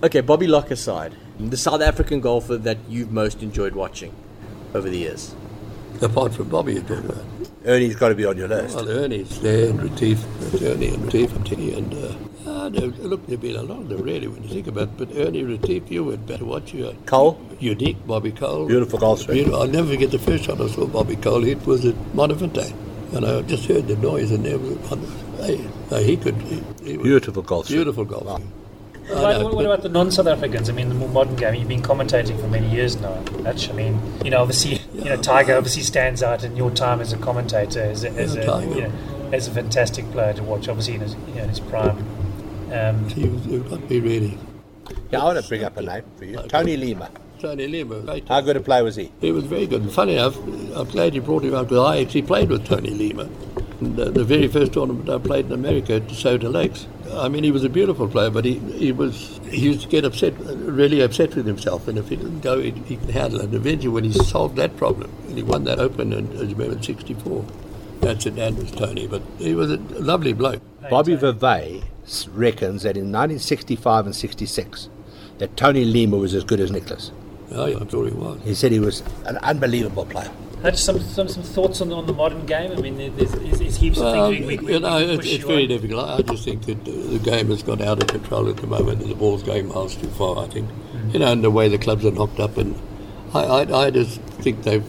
Okay, 0.03 0.20
Bobby 0.20 0.47
Locke 0.47 0.70
aside, 0.70 1.14
the 1.38 1.57
South 1.57 1.80
African 1.80 2.20
golfer 2.20 2.57
that 2.57 2.78
you've 2.88 3.12
most 3.12 3.42
enjoyed 3.42 3.74
watching 3.74 4.12
over 4.74 4.90
the 4.90 4.99
years. 4.99 5.34
Apart 6.03 6.34
from 6.34 6.49
Bobby, 6.49 6.74
you 6.74 6.82
talk 6.82 7.05
about. 7.05 7.24
Ernie's 7.66 7.97
got 7.97 8.09
to 8.09 8.14
be 8.14 8.26
on 8.26 8.36
your 8.36 8.49
list. 8.49 8.76
Well, 8.76 8.88
Ernie's 8.90 9.40
there 9.40 9.70
and 9.70 9.82
Retief, 9.82 10.22
Ernie 10.62 10.88
and 10.88 11.05
Retief 11.05 11.34
and 11.34 11.47
T. 11.47 11.72
And 11.72 11.95
uh, 11.95 12.14
ah, 12.47 12.68
look, 12.68 13.26
there've 13.26 13.40
been 13.40 13.57
a 13.57 13.62
lot 13.62 13.80
of 13.80 13.88
them 13.88 14.03
really 14.03 14.26
when 14.26 14.42
you 14.42 14.51
think 14.51 14.66
about 14.66 14.88
it. 14.88 14.97
But 14.99 15.16
Ernie 15.16 15.45
Retief, 15.45 15.90
you 15.90 16.05
would 16.05 16.26
better 16.26 16.45
watch 16.45 16.74
your 16.74 16.92
Cole? 17.07 17.40
unique 17.61 18.07
Bobby 18.07 18.32
Cole. 18.32 18.66
Beautiful 18.66 18.99
golf 18.99 19.20
swing. 19.20 19.36
Beautiful. 19.36 19.62
I'll 19.62 19.68
never 19.68 19.88
forget 19.92 20.11
the 20.11 20.18
first 20.18 20.45
time 20.45 20.61
I 20.61 20.68
saw 20.68 20.86
Bobby 20.86 21.16
Cole 21.16 21.42
hit 21.42 21.64
was 21.66 21.86
at 21.86 21.97
Montevideo. 22.14 22.70
And 23.12 23.24
I 23.24 23.42
just 23.42 23.66
heard 23.66 23.86
the 23.86 23.97
noise 23.97 24.30
and 24.30 24.45
there 24.45 24.59
was 24.59 24.76
hey, 25.40 25.66
no, 25.90 25.99
he 25.99 26.16
could. 26.16 26.34
He, 26.42 26.62
he 26.82 26.97
Beautiful 26.97 27.42
golf 27.42 27.66
swing. 27.66 27.78
Beautiful 27.78 28.05
golf. 28.05 28.26
swing. 28.26 28.53
I 29.11 29.15
What, 29.15 29.39
know, 29.39 29.45
what 29.45 29.55
but- 29.57 29.65
about 29.67 29.83
the 29.83 29.89
non-South 29.91 30.27
Africans? 30.27 30.69
I 30.69 30.73
mean, 30.73 30.89
the 30.89 30.95
more 30.95 31.09
modern 31.09 31.37
game. 31.37 31.55
You've 31.55 31.69
been 31.69 31.83
commentating 31.83 32.41
for 32.41 32.49
many 32.49 32.69
years 32.71 32.97
now. 33.01 33.23
Hutch. 33.45 33.69
I 33.69 33.73
mean, 33.73 34.01
you 34.25 34.31
know, 34.31 34.41
obviously, 34.41 34.81
you 34.95 35.05
know, 35.05 35.17
Tiger 35.17 35.57
obviously 35.57 35.83
stands 35.83 36.23
out 36.23 36.43
in 36.45 36.57
your 36.57 36.71
time 36.71 37.01
as 37.01 37.13
a 37.13 37.19
commentator, 37.19 37.83
as 37.83 38.05
a, 38.05 38.11
as 38.13 38.35
Yeah, 38.35 38.43
a 38.59 38.61
you 38.75 38.81
know, 38.83 38.93
as 39.33 39.47
a 39.47 39.51
fantastic 39.51 40.11
player 40.13 40.33
to 40.33 40.43
watch. 40.43 40.69
Obviously, 40.69 40.95
in 40.95 41.01
his, 41.03 41.15
you 41.29 41.35
know, 41.35 41.43
in 41.43 41.49
his 41.51 41.61
prime. 41.61 41.99
Um, 42.73 43.09
He 43.11 43.27
was, 43.29 43.47
you've 43.47 43.69
got 43.69 43.81
to 43.81 43.87
be 43.87 44.01
really. 44.01 44.39
Yeah, 45.11 45.21
I 45.21 45.25
want 45.25 45.43
to 45.43 45.49
bring 45.49 45.65
up 45.65 45.77
a 45.77 45.83
name 45.83 46.03
for 46.17 46.25
you. 46.25 46.37
Tony 46.49 46.77
Lema. 46.77 47.09
Tony 47.39 47.69
Lema, 47.69 48.07
right? 48.09 48.27
How 48.27 48.41
good 48.41 48.57
a 48.57 48.61
player 48.61 48.83
was 48.85 48.97
he? 48.97 49.13
He 49.21 49.33
was 49.33 49.45
very 49.45 49.67
good. 49.67 49.83
And 49.83 49.93
funny 49.93 50.15
enough, 50.15 50.37
I'm 50.75 50.89
glad 50.89 51.15
you 51.15 51.21
brought 51.21 51.45
him 51.45 51.55
up 51.55 51.69
because 51.69 51.85
I 51.87 51.99
actually 52.01 52.23
played 52.23 52.49
with 52.49 52.67
Tony 52.67 52.91
Lema. 52.91 53.29
And, 53.81 53.99
uh, 54.01 54.11
the 54.11 54.25
very 54.25 54.49
first 54.49 54.73
tournament 54.73 55.11
I 55.11 55.19
played 55.19 55.47
in 55.47 55.53
America 55.53 55.95
at 55.97 56.11
Soda 56.11 56.49
Lakes. 56.49 56.87
I 57.19 57.29
mean, 57.29 57.45
he 57.45 57.51
was 57.51 57.65
a 57.65 57.69
beautiful 57.69 58.09
player, 58.09 58.31
but 58.31 58.45
he, 58.45 58.59
he 58.59 58.93
was 58.93 59.41
he 59.49 59.59
used 59.59 59.83
to 59.83 59.89
get 59.89 60.05
upset, 60.05 60.35
really 60.39 61.01
upset 61.01 61.35
with 61.35 61.47
himself. 61.47 61.89
And 61.89 61.99
if 61.99 62.09
he 62.09 62.17
didn't 62.17 62.41
go, 62.41 62.61
he, 62.61 62.71
he 62.71 62.97
could 62.97 63.11
handle 63.11 63.41
it. 63.41 63.45
And 63.45 63.55
eventually, 63.55 63.89
when 63.89 64.05
he 64.05 64.12
solved 64.12 64.57
that 64.57 64.77
problem, 64.77 65.11
and 65.29 65.37
he 65.37 65.43
won 65.43 65.65
that 65.65 65.79
Open, 65.79 66.12
in, 66.12 66.33
as 66.33 66.49
you 66.49 66.55
remember, 66.55 66.77
in 66.77 66.83
'64, 66.83 67.45
that's 68.01 68.27
it. 68.27 68.37
That 68.37 68.55
was 68.55 68.71
Tony. 68.71 69.07
But 69.07 69.23
he 69.39 69.55
was 69.55 69.71
a 69.71 69.77
lovely 69.77 70.33
bloke. 70.33 70.62
Bobby 70.91 71.17
Verwey 71.17 71.85
reckons 72.33 72.83
that 72.83 72.97
in 72.97 73.11
1965 73.11 74.07
and 74.07 74.15
66, 74.15 74.89
that 75.39 75.57
Tony 75.57 75.85
Lema 75.85 76.21
was 76.21 76.35
as 76.35 76.45
good 76.45 76.61
as 76.61 76.71
Nicklaus. 76.71 77.11
Oh, 77.53 77.67
yeah, 77.67 77.79
I'm 77.79 77.89
sure 77.89 78.07
he 78.07 78.12
was. 78.12 78.41
He 78.43 78.55
said 78.55 78.73
he 78.73 78.81
was 78.81 79.03
an 79.25 79.39
unbelievable 79.39 80.05
player. 80.07 80.31
Hutch, 80.65 80.79
some, 80.79 80.99
some 80.99 81.29
some 81.29 81.43
thoughts 81.43 81.83
on 81.83 81.91
the, 81.91 81.95
on 81.95 82.07
the 82.07 82.15
modern 82.15 82.47
game. 82.47 82.73
I 82.73 82.77
mean, 82.77 82.97
there's, 82.97 83.33
there's, 83.33 83.59
there's 83.59 83.77
heaps 83.77 84.01
of 84.01 84.15
things 84.15 84.47
we, 84.47 84.57
we, 84.57 84.65
we, 84.65 84.73
you 84.73 84.81
know, 84.81 84.97
we 84.97 85.05
it's, 85.12 85.27
it's 85.27 85.45
very 85.45 85.65
on. 85.65 85.69
difficult. 85.69 86.09
I 86.09 86.23
just 86.23 86.43
think 86.47 86.65
that 86.65 86.83
the 86.87 87.19
game 87.19 87.49
has 87.51 87.62
got 87.62 87.83
out 87.83 88.03
of 88.03 88.09
control 88.09 88.49
at 88.49 88.57
the 88.57 88.67
moment, 88.67 89.03
and 89.03 89.11
the 89.11 89.15
ball's 89.15 89.43
going 89.43 89.69
miles 89.69 89.95
too 89.95 90.09
far. 90.09 90.43
I 90.43 90.49
think, 90.49 90.71
you 91.12 91.19
know, 91.19 91.31
and 91.31 91.45
the 91.45 91.51
way 91.51 91.69
the 91.69 91.77
clubs 91.77 92.07
are 92.07 92.12
knocked 92.12 92.41
up, 92.41 92.57
and 92.57 92.81
I, 93.35 93.41
I, 93.41 93.85
I 93.85 93.91
just 93.91 94.23
think 94.41 94.62
they've. 94.62 94.83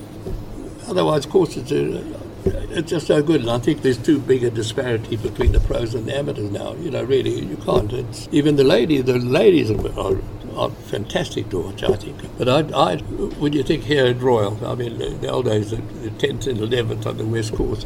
Otherwise, 0.87 1.25
of 1.25 1.31
course, 1.31 1.57
it's, 1.57 1.73
uh, 1.73 2.01
it's 2.45 2.89
just 2.89 3.07
so 3.07 3.21
good, 3.21 3.41
and 3.41 3.49
I 3.49 3.59
think 3.59 3.81
there's 3.81 3.97
too 3.97 4.19
big 4.19 4.45
a 4.45 4.49
disparity 4.49 5.17
between 5.17 5.51
the 5.51 5.59
pros 5.59 5.93
and 5.93 6.07
the 6.07 6.15
amateurs 6.15 6.51
now. 6.51 6.73
You 6.75 6.91
know, 6.91 7.03
really, 7.03 7.37
you 7.37 7.57
can't. 7.57 7.91
It's, 7.91 8.29
even 8.31 8.55
the 8.55 8.63
ladies, 8.63 9.03
the 9.03 9.19
ladies 9.19 9.71
are, 9.71 10.17
are, 10.55 10.69
fantastic 10.69 11.51
watch. 11.53 11.83
I 11.83 11.95
think, 11.95 12.17
but 12.37 12.49
I, 12.49 12.59
I, 12.59 12.97
when 12.97 13.53
you 13.53 13.63
think 13.63 13.83
here 13.83 14.05
at 14.05 14.21
Royal, 14.21 14.65
I 14.65 14.75
mean, 14.75 14.97
the, 14.97 15.09
the 15.09 15.29
old 15.29 15.45
days, 15.45 15.71
the, 15.71 15.77
the 15.77 16.09
10th 16.09 16.47
and 16.47 16.59
11th 16.59 17.05
on 17.05 17.17
the 17.17 17.25
West 17.25 17.53
Course 17.55 17.85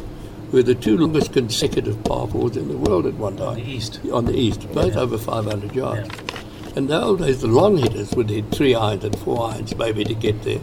were 0.52 0.62
the 0.62 0.74
two 0.74 0.96
longest 0.96 1.32
consecutive 1.32 2.02
par 2.04 2.26
fours 2.28 2.56
in 2.56 2.68
the 2.68 2.76
world 2.76 3.06
at 3.06 3.14
one 3.14 3.36
time. 3.36 3.48
On 3.48 3.54
the 3.54 3.70
east. 3.70 4.00
On 4.12 4.24
the 4.24 4.36
east, 4.36 4.72
both 4.72 4.96
over 4.96 5.18
500 5.18 5.74
yards. 5.74 6.08
In 6.76 6.86
the 6.86 7.02
old 7.02 7.20
days, 7.20 7.40
the 7.40 7.48
long 7.48 7.76
hitters 7.78 8.12
would 8.12 8.30
hit 8.30 8.50
three 8.50 8.74
irons 8.74 9.04
and 9.04 9.18
four 9.18 9.50
irons 9.50 9.74
maybe 9.76 10.04
to 10.04 10.14
get 10.14 10.42
there. 10.42 10.60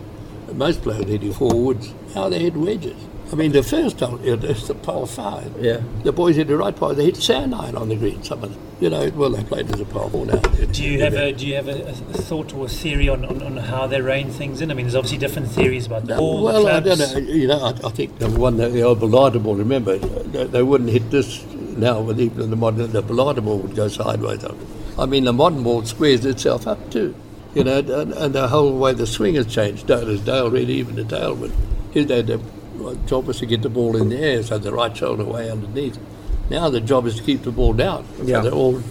Most 0.54 0.82
players 0.82 1.06
hit 1.06 1.34
four 1.34 1.54
woods. 1.54 1.94
Now 2.16 2.30
they 2.30 2.40
hit 2.40 2.56
wedges. 2.56 2.98
I 3.32 3.36
mean, 3.36 3.52
the 3.52 3.62
first 3.62 4.00
hole, 4.00 4.20
you 4.22 4.38
know, 4.38 4.48
it's 4.48 4.68
the 4.68 4.76
par 4.76 5.06
five. 5.06 5.52
Yeah. 5.60 5.82
The 6.04 6.14
boys 6.14 6.38
hit 6.38 6.48
the 6.48 6.56
right 6.56 6.74
par. 6.76 6.94
They 6.94 7.06
hit 7.06 7.18
sand 7.18 7.54
iron 7.54 7.76
on 7.76 7.90
the 7.90 7.96
green. 7.98 8.24
Some 8.24 8.42
of 8.44 8.54
them, 8.54 8.62
you 8.80 8.90
know, 8.90 9.10
well, 9.16 9.32
they 9.32 9.44
played 9.44 9.70
as 9.70 9.82
a 9.82 9.86
par 9.86 10.10
four 10.10 10.26
now. 10.26 10.38
Do 10.38 10.84
you 10.84 11.02
have 11.02 11.14
a 11.14 11.34
do 11.34 11.46
you 11.46 11.56
have 11.56 11.68
a, 11.68 11.90
a 11.90 11.94
thought 11.94 12.54
or 12.54 12.66
a 12.66 12.70
theory 12.70 13.10
on, 13.10 13.26
on, 13.26 13.44
on 13.44 13.58
how 13.58 13.86
they 13.86 14.00
rein 14.00 14.30
things 14.30 14.62
in? 14.62 14.72
I 14.72 14.76
mean, 14.76 14.86
there's 14.86 14.96
obviously 14.96 15.18
different 15.18 15.50
theories 15.52 15.86
about 15.88 16.06
the 16.08 16.16
ball. 16.16 16.44
well, 16.44 16.64
the 16.64 16.72
I 16.72 16.80
don't 16.80 16.96
clubs. 16.98 17.14
know. 17.16 17.20
You 17.20 17.48
know, 17.48 17.60
I, 17.60 17.88
I 17.88 17.90
think 17.92 18.18
the 18.18 18.30
one 18.30 18.58
that 18.58 18.72
the 18.72 18.84
old 18.84 19.00
Balata 19.00 19.44
ball. 19.44 19.56
Remember, 19.56 19.98
they, 19.98 20.46
they 20.46 20.64
wouldn't 20.64 20.90
hit 20.92 21.12
this 21.12 21.44
now 21.54 22.00
with 22.00 22.22
even 22.22 22.50
the 22.50 22.56
modern. 22.56 22.92
The 22.92 23.04
Balata 23.04 23.44
ball 23.44 23.60
would 23.60 23.76
go 23.76 23.90
sideways 23.90 24.46
up. 24.46 24.56
I 24.98 25.06
mean, 25.06 25.26
the 25.26 25.34
modern 25.34 25.64
ball 25.64 25.84
squares 25.84 26.26
itself 26.26 26.66
up 26.66 26.90
too. 26.92 27.14
You 27.54 27.64
know, 27.64 27.80
and, 27.80 28.14
and 28.14 28.36
the 28.36 28.48
whole 28.48 28.78
way 28.78 28.94
the 28.94 29.08
swing 29.08 29.36
has 29.36 29.48
changed. 29.48 29.88
Dale, 29.88 30.10
as 30.10 30.22
Dale 30.22 30.50
really 30.50 30.76
even 30.76 30.96
the 30.96 31.04
Dale, 31.04 31.36
but 31.36 31.52
his 31.92 32.06
dad, 32.06 32.28
the 32.28 32.40
job 33.06 33.26
was 33.26 33.40
to 33.40 33.46
get 33.46 33.62
the 33.62 33.70
ball 33.70 33.96
in 33.96 34.10
the 34.10 34.18
air, 34.18 34.44
so 34.44 34.58
the 34.58 34.74
right 34.74 34.96
shoulder 34.96 35.26
way 35.26 35.50
underneath. 35.50 35.98
Now 36.50 36.70
the 36.70 36.82
job 36.82 37.06
is 37.06 37.16
to 37.16 37.24
keep 37.24 37.44
the 37.44 37.52
ball 37.52 37.74
down. 37.74 38.08
Yeah. 38.24 38.38
So 38.38 38.42
they're 38.44 38.52
all 38.52 38.84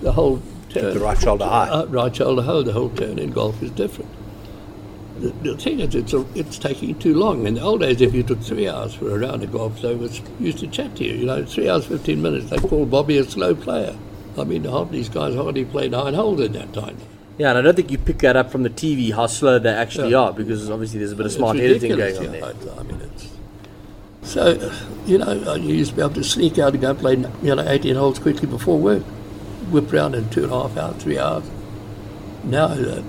the 0.00 0.12
whole 0.12 0.42
turn. 0.70 0.94
The 0.94 1.00
right 1.00 1.18
shoulder 1.18 1.44
high. 1.44 1.68
Uh, 1.68 1.86
right 1.86 2.14
shoulder 2.14 2.42
high. 2.42 2.62
The 2.62 2.72
whole 2.72 2.90
turn 2.90 3.18
in 3.18 3.30
golf 3.30 3.62
is 3.62 3.70
different. 3.70 4.10
the, 5.18 5.30
the 5.42 5.56
thing 5.56 5.80
is, 5.80 5.94
it's, 5.94 6.12
a, 6.12 6.26
it's 6.34 6.58
taking 6.58 6.98
too 6.98 7.14
long. 7.14 7.46
In 7.46 7.54
the 7.54 7.60
old 7.60 7.80
days, 7.80 8.00
if 8.00 8.14
you 8.14 8.22
took 8.22 8.40
three 8.40 8.68
hours 8.68 8.94
for 8.94 9.14
a 9.14 9.18
round 9.18 9.42
of 9.42 9.52
golf, 9.52 9.80
they 9.80 9.94
was 9.94 10.20
used 10.40 10.58
to 10.58 10.66
chat 10.66 10.96
to 10.96 11.04
you. 11.04 11.14
You 11.14 11.26
know, 11.26 11.44
three 11.44 11.68
hours, 11.68 11.86
15 11.86 12.20
minutes. 12.20 12.50
They 12.50 12.56
called 12.58 12.90
Bobby 12.90 13.18
a 13.18 13.24
slow 13.24 13.54
player. 13.54 13.96
I 14.38 14.44
mean, 14.44 14.64
half 14.64 14.90
these 14.90 15.08
guys 15.08 15.34
hardly 15.34 15.64
played 15.64 15.90
nine 15.92 16.14
holes 16.14 16.40
in 16.40 16.52
that 16.52 16.72
time. 16.72 16.96
Yeah, 17.38 17.50
and 17.50 17.58
I 17.58 17.62
don't 17.62 17.74
think 17.74 17.90
you 17.90 17.98
pick 17.98 18.18
that 18.18 18.36
up 18.36 18.50
from 18.50 18.62
the 18.62 18.70
TV 18.70 19.14
how 19.14 19.26
slow 19.26 19.58
they 19.58 19.70
actually 19.70 20.10
Yeah. 20.10 20.18
are 20.18 20.32
because 20.32 20.70
obviously 20.70 20.98
there's 20.98 21.12
a 21.12 21.16
bit 21.16 21.26
of 21.26 21.32
smart 21.32 21.56
editing 21.56 21.96
going 21.96 22.16
on 22.16 22.24
yeah. 22.24 22.30
there. 22.30 22.44
I, 22.44 22.80
I 22.80 22.82
mean, 22.82 23.00
it's 23.00 23.31
so 24.22 24.72
you 25.06 25.18
know 25.18 25.54
you 25.54 25.74
used 25.74 25.90
to 25.90 25.96
be 25.96 26.02
able 26.02 26.14
to 26.14 26.24
sneak 26.24 26.58
out 26.58 26.72
and 26.72 26.80
go 26.80 26.90
and 26.90 26.98
play 26.98 27.16
you 27.42 27.54
know 27.54 27.64
18 27.68 27.94
holes 27.96 28.18
quickly 28.18 28.46
before 28.48 28.78
work, 28.78 29.02
whip 29.70 29.92
round 29.92 30.14
in 30.14 30.28
two 30.30 30.44
and 30.44 30.52
a 30.52 30.62
half 30.62 30.76
hours, 30.76 31.02
three 31.02 31.18
hours. 31.18 31.44
Now 32.44 32.66
uh, 32.66 33.02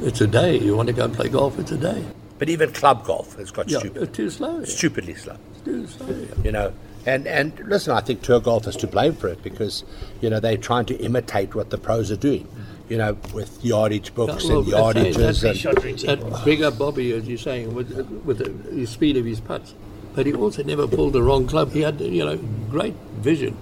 it's 0.00 0.20
a 0.20 0.26
day. 0.26 0.58
You 0.58 0.76
want 0.76 0.88
to 0.88 0.92
go 0.92 1.04
and 1.04 1.14
play 1.14 1.28
golf? 1.28 1.58
It's 1.58 1.72
a 1.72 1.78
day. 1.78 2.04
But 2.38 2.48
even 2.48 2.72
club 2.72 3.04
golf 3.06 3.36
has 3.36 3.50
got 3.50 3.68
Yeah, 3.70 3.78
stupid, 3.78 4.02
it's 4.02 4.16
too 4.16 4.28
slow. 4.30 4.58
yeah. 4.58 4.64
stupidly 4.66 5.14
slow. 5.14 5.36
Too 5.64 5.86
slow. 5.86 6.08
yeah. 6.08 6.26
you 6.44 6.52
know. 6.52 6.72
And 7.06 7.26
and 7.26 7.58
listen, 7.68 7.92
I 7.94 8.00
think 8.00 8.22
tour 8.22 8.40
golf 8.40 8.66
is 8.66 8.76
to 8.76 8.86
blame 8.86 9.12
for 9.14 9.28
it 9.28 9.42
because 9.42 9.84
you 10.22 10.30
know 10.30 10.40
they're 10.40 10.56
trying 10.56 10.86
to 10.86 10.96
imitate 10.96 11.54
what 11.54 11.68
the 11.70 11.76
pros 11.78 12.10
are 12.10 12.16
doing, 12.16 12.48
you 12.88 12.96
know, 12.96 13.16
with 13.34 13.62
yardage 13.62 14.14
books 14.14 14.44
Well, 14.48 14.60
and 14.60 14.66
that's 14.72 14.94
saying 14.94 15.14
yardages 15.14 15.40
that- 15.42 15.48
and 15.50 15.58
Shot 15.58 15.84
routine. 15.84 16.60
that 16.60 16.78
Bobby, 16.78 17.12
as 17.12 17.28
you're 17.28 17.36
saying, 17.36 17.74
with, 17.74 17.90
with 18.24 18.38
the, 18.38 18.48
the 18.48 18.86
speed 18.86 19.16
of 19.18 19.24
his 19.26 19.40
putts. 19.40 19.74
But 20.14 20.26
he 20.26 20.34
also 20.34 20.62
never 20.62 20.86
pulled 20.86 21.12
the 21.12 21.22
wrong 21.22 21.46
club. 21.46 21.72
He 21.72 21.80
had, 21.80 22.00
you 22.00 22.24
know, 22.24 22.36
great 22.70 22.94
vision. 23.16 23.56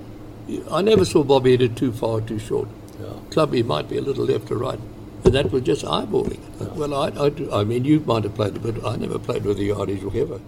I 0.70 0.82
never 0.82 1.04
saw 1.04 1.22
Bobby 1.24 1.52
hit 1.52 1.62
it 1.62 1.76
too 1.76 1.92
far, 1.92 2.20
too 2.20 2.38
short. 2.38 2.68
Club, 3.30 3.52
he 3.54 3.62
might 3.62 3.88
be 3.88 3.96
a 3.96 4.02
little 4.02 4.24
left 4.26 4.50
or 4.50 4.56
right. 4.58 4.78
And 5.24 5.34
that 5.34 5.50
was 5.50 5.62
just 5.62 5.84
eyeballing. 5.84 6.40
Well, 6.76 6.92
I, 6.94 7.06
I, 7.24 7.28
do- 7.30 7.50
I 7.52 7.64
mean, 7.64 7.84
you 7.84 8.00
might 8.00 8.24
have 8.24 8.34
played 8.34 8.56
it, 8.56 8.62
but 8.62 8.84
I 8.86 8.96
never 8.96 9.18
played 9.18 9.44
with 9.44 9.56
the 9.56 9.64
yardage 9.64 10.02
ever. 10.14 10.40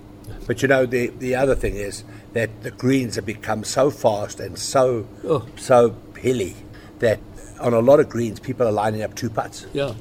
But 0.46 0.60
you 0.60 0.68
know, 0.68 0.84
the, 0.84 1.06
the 1.06 1.34
other 1.34 1.54
thing 1.54 1.76
is 1.76 2.04
that 2.34 2.62
the 2.62 2.70
greens 2.70 3.14
have 3.16 3.24
become 3.24 3.64
so 3.64 3.90
fast 3.90 4.40
and 4.40 4.58
so 4.58 5.06
Oh. 5.24 5.46
so 5.56 5.96
hilly 6.18 6.54
that 6.98 7.18
on 7.60 7.72
a 7.72 7.78
lot 7.80 7.98
of 8.00 8.10
greens 8.10 8.40
people 8.40 8.66
are 8.68 8.72
lining 8.72 9.02
up 9.02 9.14
two 9.14 9.30
putts. 9.30 9.66
Yeah. 9.72 9.94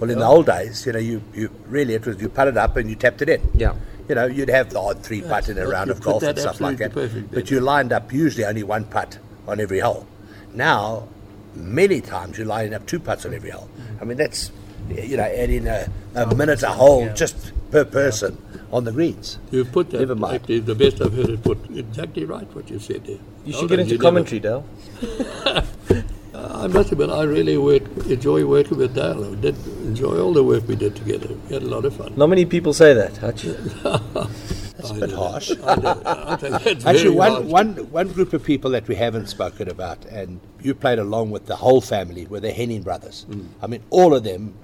Well, 0.00 0.10
in 0.10 0.18
the 0.18 0.26
old 0.26 0.46
days, 0.46 0.84
you 0.84 0.92
know, 0.92 0.98
you, 0.98 1.22
you 1.32 1.48
really 1.68 1.94
it 1.94 2.04
was 2.04 2.20
you 2.20 2.28
putted 2.28 2.58
up 2.58 2.76
and 2.76 2.90
you 2.90 2.96
tapped 2.96 3.22
it 3.22 3.28
in. 3.30 3.40
Yeah. 3.54 3.74
You 4.08 4.14
know, 4.14 4.26
you'd 4.26 4.48
have 4.50 4.70
the 4.70 4.78
odd 4.80 5.02
three 5.02 5.20
putt 5.22 5.48
in 5.48 5.58
a 5.58 5.66
round 5.66 5.90
of 5.90 6.00
golf 6.00 6.22
and 6.22 6.38
stuff 6.38 6.60
like 6.60 6.78
that. 6.78 6.92
perfect, 6.92 7.32
But 7.32 7.50
you 7.50 7.60
lined 7.60 7.92
up 7.92 8.12
usually 8.12 8.44
only 8.44 8.62
one 8.62 8.84
putt 8.84 9.18
on 9.48 9.60
every 9.60 9.80
hole. 9.80 10.06
Now, 10.54 11.08
many 11.54 12.00
times 12.00 12.38
you're 12.38 12.46
lining 12.46 12.72
up 12.74 12.86
two 12.86 13.00
putts 13.00 13.26
on 13.26 13.34
every 13.34 13.50
hole. 13.50 13.68
I 14.00 14.04
mean, 14.04 14.16
that's 14.16 14.52
you 14.88 15.16
know, 15.16 15.24
adding 15.24 15.66
a, 15.66 15.90
a 16.14 16.28
um, 16.28 16.36
minute 16.38 16.62
a 16.62 16.68
hole 16.68 17.08
just 17.14 17.52
per 17.72 17.84
person 17.84 18.40
on 18.70 18.84
the 18.84 18.92
greens. 18.92 19.38
You've 19.50 19.72
put 19.72 19.90
that, 19.90 19.98
Never 20.00 20.14
mind. 20.14 20.36
actually, 20.36 20.60
the 20.60 20.74
best 20.76 21.00
I've 21.00 21.12
heard 21.12 21.30
it 21.30 21.42
put 21.42 21.58
exactly 21.74 22.24
right 22.24 22.46
what 22.54 22.70
you 22.70 22.78
said 22.78 23.04
there. 23.04 23.18
You 23.44 23.52
Hold 23.54 23.62
should 23.62 23.70
get 23.70 23.78
into 23.80 23.92
you 23.92 23.98
never- 23.98 24.02
commentary, 24.08 24.40
Dale. 24.40 24.64
I 26.50 26.66
must 26.66 26.92
admit, 26.92 27.10
I 27.10 27.22
really 27.24 27.56
work, 27.56 27.82
enjoy 28.06 28.44
working 28.44 28.78
with 28.78 28.94
Dale. 28.94 29.32
I 29.32 29.34
did 29.36 29.56
enjoy 29.84 30.18
all 30.20 30.32
the 30.32 30.42
work 30.44 30.66
we 30.68 30.76
did 30.76 30.96
together. 30.96 31.34
We 31.48 31.54
had 31.54 31.62
a 31.62 31.68
lot 31.68 31.84
of 31.84 31.96
fun. 31.96 32.14
Not 32.16 32.28
many 32.28 32.44
people 32.44 32.72
say 32.72 32.92
that, 32.94 33.16
Hutch. 33.16 33.42
That's 34.76 34.90
a 34.90 34.94
bit 34.94 35.12
harsh. 35.12 35.52
I 35.64 35.74
do. 35.76 35.86
I 35.86 36.32
Actually, 36.32 36.82
very 36.82 37.10
one, 37.10 37.32
harsh. 37.32 37.44
one, 37.46 37.76
one 37.90 38.08
group 38.08 38.32
of 38.32 38.44
people 38.44 38.70
that 38.72 38.86
we 38.88 38.94
haven't 38.94 39.28
spoken 39.28 39.68
about, 39.68 40.04
and 40.06 40.40
you 40.60 40.74
played 40.74 40.98
along 40.98 41.30
with 41.30 41.46
the 41.46 41.56
whole 41.56 41.80
family, 41.80 42.26
were 42.26 42.40
the 42.40 42.52
Henning 42.52 42.82
brothers. 42.82 43.24
Mm. 43.30 43.48
I 43.62 43.66
mean, 43.66 43.82
all 43.90 44.14
of 44.14 44.24
them, 44.24 44.54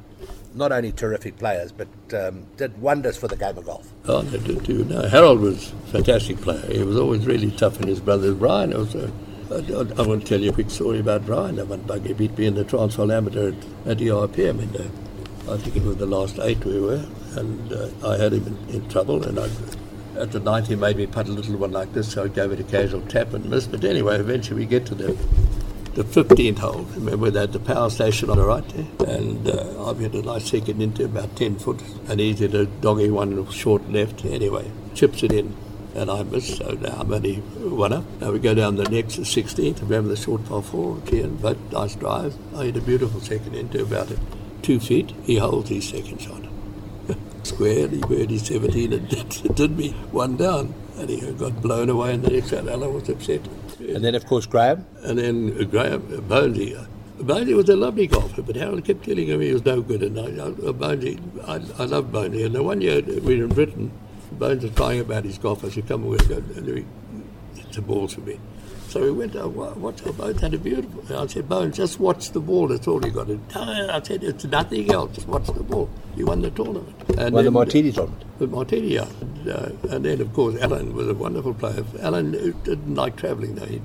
not 0.55 0.71
only 0.71 0.93
terrific 0.93 1.39
players, 1.39 1.73
but 1.73 1.89
um, 2.15 2.47
did 2.59 2.77
wonders 2.81 3.17
for 3.17 3.29
the 3.29 3.37
game 3.37 3.57
of 3.57 3.65
golf. 3.65 3.91
Oh, 4.07 4.21
they 4.23 4.39
did 4.39 4.65
too. 4.65 4.85
No, 4.85 5.09
Harold 5.09 5.41
was 5.41 5.73
a 5.73 5.77
fantastic 5.93 6.37
player. 6.39 6.67
He 6.71 6.83
was 6.83 6.97
always 6.97 7.27
really 7.27 7.51
tough, 7.51 7.79
and 7.81 7.89
his 7.89 8.01
brother 8.01 8.35
Brian 8.35 8.75
also. 8.75 9.11
I, 9.59 10.05
to 10.21 10.21
tell 10.21 10.41
you 10.41 10.51
a 10.51 10.53
quick 10.53 10.71
story 10.71 11.01
about 11.01 11.27
Brian. 11.27 11.59
I 11.61 11.65
one 11.65 11.83
buggy 11.83 12.13
beat 12.13 12.37
me 12.39 12.47
in 12.47 12.55
the 12.55 12.65
Transvaal 12.65 13.13
Amateur 13.13 13.49
at, 13.49 13.55
at 13.87 13.99
ERPM. 13.99 14.61
And, 14.61 14.77
uh, 14.77 15.53
I 15.53 15.57
think 15.57 15.77
it 15.77 15.83
was 15.83 15.97
the 15.97 16.07
last 16.07 16.39
eight 16.39 16.65
we 16.65 16.81
were, 16.81 17.05
and 17.37 17.73
uh, 17.73 17.89
I 18.07 18.17
had 18.17 18.33
him 18.33 18.47
in, 18.47 18.77
in 18.77 18.89
trouble. 18.89 19.25
And 19.25 19.39
I, 19.41 19.49
at 20.21 20.31
the 20.31 20.39
ninth, 20.39 20.69
he 20.69 20.77
made 20.77 20.97
me 20.97 21.07
putt 21.07 21.29
a 21.29 21.33
little 21.33 21.57
one 21.57 21.73
like 21.73 21.93
this, 21.93 22.13
so 22.13 22.25
I 22.25 22.29
gave 22.29 22.53
it 22.53 22.61
a 22.61 22.65
casual 22.65 23.01
tap 23.03 23.35
and 23.35 23.45
missed. 23.47 23.73
But 23.73 23.85
anyway, 23.85 24.19
eventually 24.21 24.61
we 24.61 24.67
get 24.67 24.87
to 24.87 24.95
the 24.95 25.17
the 25.95 26.05
15th 26.05 26.59
hole. 26.59 26.87
Remember 26.95 27.31
that 27.31 27.53
the 27.53 27.61
power 27.61 27.91
station 27.91 28.31
on 28.31 28.39
the 28.39 28.47
right 28.47 28.67
there? 28.69 29.15
And 29.15 29.47
uh, 29.47 29.91
I've 29.91 29.99
hit 29.99 30.15
a 30.15 30.23
nice 30.23 30.49
second 30.51 30.81
into 30.81 31.05
about 31.05 31.37
10 31.37 31.59
foot, 31.59 31.83
and 32.09 32.19
he's 32.19 32.39
hit 32.39 32.55
a 32.55 32.67
doggy 32.67 33.11
one 33.11 33.51
short 33.51 33.91
left. 33.91 34.25
Anyway, 34.25 34.71
chips 34.95 35.23
it 35.23 35.33
in, 35.33 35.55
and 35.95 36.11
I 36.11 36.23
miss, 36.23 36.57
so 36.57 36.71
now 36.73 36.99
I'm 37.01 37.13
only 37.13 37.37
one 37.37 37.93
up. 37.93 38.05
Now 38.21 38.33
we 38.33 38.39
go 38.39 38.55
down 38.55 38.77
the 38.77 38.89
next 38.89 39.17
the 39.17 39.23
16th, 39.23 39.83
remember 39.83 40.09
the 40.11 40.17
short 40.17 40.45
par 40.47 40.63
four, 40.63 41.01
and 41.13 41.41
but 41.41 41.59
nice 41.73 41.95
drive. 41.95 42.35
I 42.57 42.67
hit 42.67 42.77
a 42.77 42.81
beautiful 42.81 43.21
second 43.21 43.55
into 43.55 43.83
about 43.83 44.11
it. 44.11 44.19
two 44.63 44.81
feet. 44.81 45.13
He 45.25 45.37
holds 45.37 45.69
his 45.69 45.89
second 45.89 46.21
shot. 46.21 46.43
Square, 47.43 47.89
he 47.89 48.01
birdied 48.01 48.41
17 48.41 48.93
and 48.93 49.09
did, 49.09 49.29
did 49.57 49.77
me 49.77 49.91
one 50.11 50.37
down. 50.37 50.75
And 50.97 51.11
he 51.11 51.33
got 51.33 51.61
blown 51.61 51.89
away 51.91 52.15
in 52.15 52.23
the 52.23 52.31
next 52.31 52.53
round. 52.53 52.69
Ella 52.69 52.89
was 52.89 53.09
upset. 53.09 53.41
And 53.81 54.05
then, 54.05 54.15
of 54.15 54.27
course, 54.27 54.47
Graham. 54.47 54.87
And 55.03 55.19
then 55.19 55.57
uh, 55.59 55.65
Graham, 55.65 56.03
uh, 56.13 56.21
Bonesy. 56.21 56.79
Uh, 56.79 56.87
Bonesy 57.19 57.55
was 57.57 57.69
a 57.69 57.77
lovely 57.77 58.07
golfer, 58.07 58.43
but 58.43 58.57
Harold 58.57 58.85
kept 58.85 59.05
telling 59.05 59.27
him 59.29 59.41
he 59.41 59.53
was 59.53 59.65
no 59.65 59.81
good. 59.81 60.03
And 60.03 60.19
I, 60.19 60.23
I, 60.23 60.47
uh, 60.49 60.73
Bonesy, 60.73 61.19
I, 61.47 61.83
I 61.83 61.87
love 61.87 62.07
Bonesy. 62.07 62.47
And 62.47 62.55
the 62.55 62.63
one 62.63 62.81
year 62.81 63.01
we 63.03 63.39
were 63.39 63.45
in 63.45 63.49
Britain, 63.49 63.91
Bones 64.39 64.63
was 64.63 64.73
crying 64.73 65.01
about 65.01 65.25
his 65.25 65.39
golf. 65.39 65.65
I 65.65 65.69
said, 65.71 65.87
come 65.89 66.05
away, 66.05 66.19
go, 66.29 66.37
and 66.37 66.67
he, 66.67 66.85
it's 67.57 67.77
a 67.77 67.83
ball 67.83 68.09
for 68.09 68.21
me. 68.21 68.39
So 68.89 69.01
we 69.01 69.11
went, 69.11 69.35
oh, 69.37 69.49
wha- 69.49 69.71
what's 69.73 70.03
our 70.07 70.13
Bones 70.13 70.41
had 70.41 70.53
a 70.53 70.59
beautiful. 70.59 71.17
I 71.17 71.27
said, 71.27 71.49
Bones, 71.49 71.77
just 71.77 71.99
watch 71.99 72.31
the 72.33 72.41
ball. 72.41 72.69
That's 72.69 72.87
all 72.87 73.03
you 73.05 73.11
got 73.11 73.29
to 73.29 73.37
do. 73.37 73.59
I 73.59 74.03
said, 74.03 74.23
it's 74.23 74.45
nothing 74.45 74.91
else. 74.93 75.15
Just 75.15 75.29
watch 75.29 75.47
the 75.47 75.63
ball. 75.63 75.89
You 76.17 76.27
won 76.27 76.43
the 76.43 76.51
tournament. 76.51 76.95
And 77.17 77.35
Won 77.35 77.45
the 77.45 77.51
Martini 77.51 77.91
tournament. 77.93 78.23
with 78.39 78.51
Martini, 78.51 78.89
yeah. 78.95 79.07
And, 79.23 79.49
uh, 79.49 79.71
and 79.91 80.05
then, 80.05 80.21
of 80.21 80.33
course, 80.35 80.61
Alan 80.61 80.95
was 80.95 81.09
a 81.09 81.15
wonderful 81.15 81.55
player. 81.55 81.85
Alan 82.01 82.33
didn't 82.33 82.95
like 82.95 83.17
travelling, 83.17 83.55
though. 83.55 83.65
He, 83.67 83.81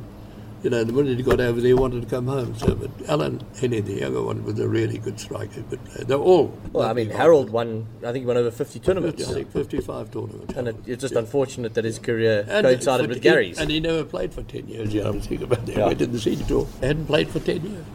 you 0.64 0.70
know, 0.70 0.84
the 0.84 0.91
minute 0.93 1.18
he 1.18 1.24
got 1.24 1.39
over 1.39 1.60
there, 1.62 1.68
he 1.68 1.74
wanted 1.74 2.01
to 2.03 2.08
come 2.10 2.28
home. 2.28 2.55
So, 2.55 2.74
but 2.76 2.89
Alan 3.10 3.43
Henny, 3.60 3.80
the 3.82 3.93
younger 3.93 4.22
one, 4.24 4.43
was 4.43 4.60
a 4.60 4.68
really 4.68 4.97
good 4.97 5.20
striker, 5.20 5.62
good 5.62 5.84
player. 5.86 6.01
Uh, 6.01 6.05
they're 6.05 6.18
all. 6.18 6.47
Well, 6.74 6.88
I 6.89 6.93
mean, 6.93 7.10
Harold 7.10 7.49
won. 7.49 7.88
I 7.99 8.12
think 8.12 8.24
he 8.24 8.26
won 8.26 8.38
over 8.38 8.51
50 8.51 8.80
tournaments, 8.80 9.30
I 9.30 9.34
think 9.34 9.51
55 9.51 10.12
tournaments. 10.12 10.53
and 10.55 10.68
it, 10.70 10.76
it's 10.86 11.01
just 11.01 11.16
unfortunate 11.16 11.74
that 11.76 11.86
his 11.86 11.99
career 11.99 12.45
And 12.49 12.66
coincided 12.66 13.05
for- 13.05 13.10
with 13.14 13.22
Gary's. 13.22 13.60
And 13.60 13.70
he 13.70 13.80
never 13.80 14.03
played 14.03 14.34
for 14.34 14.43
10 14.43 14.68
years, 14.68 14.93
you 14.93 15.03
know, 15.03 15.10
I'm 15.12 15.22
thinking 15.22 15.43
about 15.43 15.66
that. 15.68 15.76
Yeah. 15.78 15.86
Went 15.88 16.01
in 16.01 16.12
the 16.12 16.20
senior 16.20 16.45
tour. 16.45 16.68
Hadn't 16.82 17.05
played 17.05 17.30
for 17.30 17.39
10 17.39 17.62
years. 17.64 17.86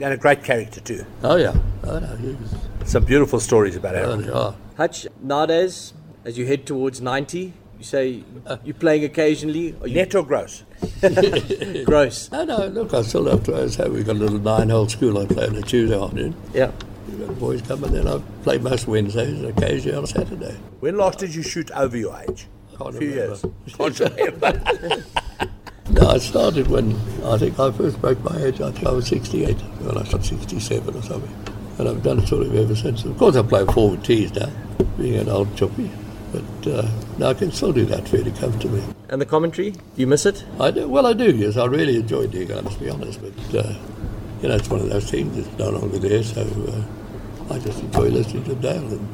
And 0.00 0.12
a 0.12 0.16
great 0.16 0.42
character, 0.42 0.80
too. 0.80 1.04
Oh, 1.22 1.36
yeah. 1.36 1.54
Oh, 1.84 1.98
no, 2.00 2.16
he 2.16 2.28
was. 2.34 2.54
Some 2.90 3.04
beautiful 3.04 3.38
stories 3.40 3.76
about 3.76 3.94
Oh, 3.94 3.98
Harold. 3.98 4.26
yeah. 4.26 4.52
Hutch, 4.76 5.06
nowadays, 5.22 5.94
as 6.24 6.36
you 6.36 6.46
head 6.46 6.66
towards 6.66 7.00
90, 7.00 7.52
you 7.78 7.84
say 7.84 8.22
you're 8.64 8.74
playing 8.74 9.04
occasionally. 9.04 9.74
Are 9.80 9.86
you 9.88 9.94
Net 9.96 10.14
or 10.14 10.24
gross? 10.24 10.62
gross? 11.84 12.30
No, 12.30 12.44
no, 12.44 12.66
look, 12.68 12.94
I 12.94 13.02
still 13.02 13.26
have 13.28 13.44
to. 13.44 13.68
So 13.68 13.90
we've 13.90 14.06
got 14.06 14.16
a 14.16 14.18
little 14.18 14.38
nine 14.38 14.68
hole 14.70 14.88
school 14.88 15.18
I 15.18 15.26
play 15.26 15.46
on 15.46 15.56
a 15.56 15.62
Tuesday 15.62 16.00
afternoon. 16.00 16.34
Yeah. 16.52 16.70
We've 17.08 17.26
got 17.26 17.38
boys 17.38 17.62
come 17.62 17.84
and 17.84 17.94
then 17.94 18.08
I 18.08 18.18
play 18.42 18.58
most 18.58 18.86
Wednesdays 18.86 19.28
and 19.40 19.46
occasionally 19.46 19.96
on 19.96 20.06
Saturday. 20.06 20.56
When 20.80 20.96
last 20.96 21.18
did 21.18 21.34
you 21.34 21.42
shoot 21.42 21.70
over 21.72 21.96
your 21.96 22.16
age? 22.28 22.46
Can't 22.78 22.94
A 22.94 22.98
few 22.98 23.10
remember. 23.10 23.28
years. 23.28 23.44
Can't 23.76 24.00
remember. 24.00 25.04
No, 25.90 26.08
I 26.08 26.16
started 26.18 26.68
when 26.68 26.92
I 27.24 27.36
think 27.36 27.60
I 27.60 27.70
first 27.70 28.00
broke 28.00 28.18
my 28.24 28.36
age. 28.38 28.58
I 28.60 28.72
think 28.72 28.86
I 28.86 28.90
was 28.92 29.06
68 29.06 29.54
when 29.82 29.98
I 29.98 30.02
shot 30.04 30.24
67 30.24 30.96
or 30.96 31.02
something. 31.02 31.54
And 31.78 31.86
I've 31.88 32.02
done 32.02 32.20
it 32.20 32.26
sort 32.26 32.46
of 32.46 32.54
ever 32.56 32.74
since. 32.74 33.04
Of 33.04 33.18
course, 33.18 33.36
I 33.36 33.42
play 33.42 33.66
forward 33.66 34.02
tees 34.02 34.32
now, 34.34 34.50
being 34.96 35.16
an 35.20 35.28
old 35.28 35.54
choppy. 35.56 35.90
But 36.34 36.72
uh, 36.72 36.90
no, 37.18 37.28
I 37.28 37.34
can 37.34 37.52
still 37.52 37.72
do 37.72 37.84
that 37.86 38.08
fairly 38.08 38.32
comfortably. 38.32 38.82
And 39.08 39.20
the 39.20 39.26
commentary? 39.26 39.70
Do 39.70 39.80
you 39.96 40.08
miss 40.08 40.26
it? 40.26 40.44
I 40.58 40.72
do, 40.72 40.88
well, 40.88 41.06
I 41.06 41.12
do, 41.12 41.30
yes. 41.30 41.56
I 41.56 41.66
really 41.66 41.96
enjoy 41.96 42.26
doing 42.26 42.50
it, 42.50 42.64
must 42.64 42.80
be 42.80 42.90
honest. 42.90 43.20
But, 43.22 43.64
uh, 43.64 43.74
you 44.42 44.48
know, 44.48 44.56
it's 44.56 44.68
one 44.68 44.80
of 44.80 44.90
those 44.90 45.08
things 45.08 45.36
that's 45.36 45.58
no 45.58 45.70
longer 45.70 45.98
there. 45.98 46.22
So 46.24 46.40
uh, 46.42 47.54
I 47.54 47.58
just 47.60 47.80
enjoy 47.80 48.08
listening 48.08 48.44
to 48.44 48.54
Dale 48.56 48.78
and 48.78 49.08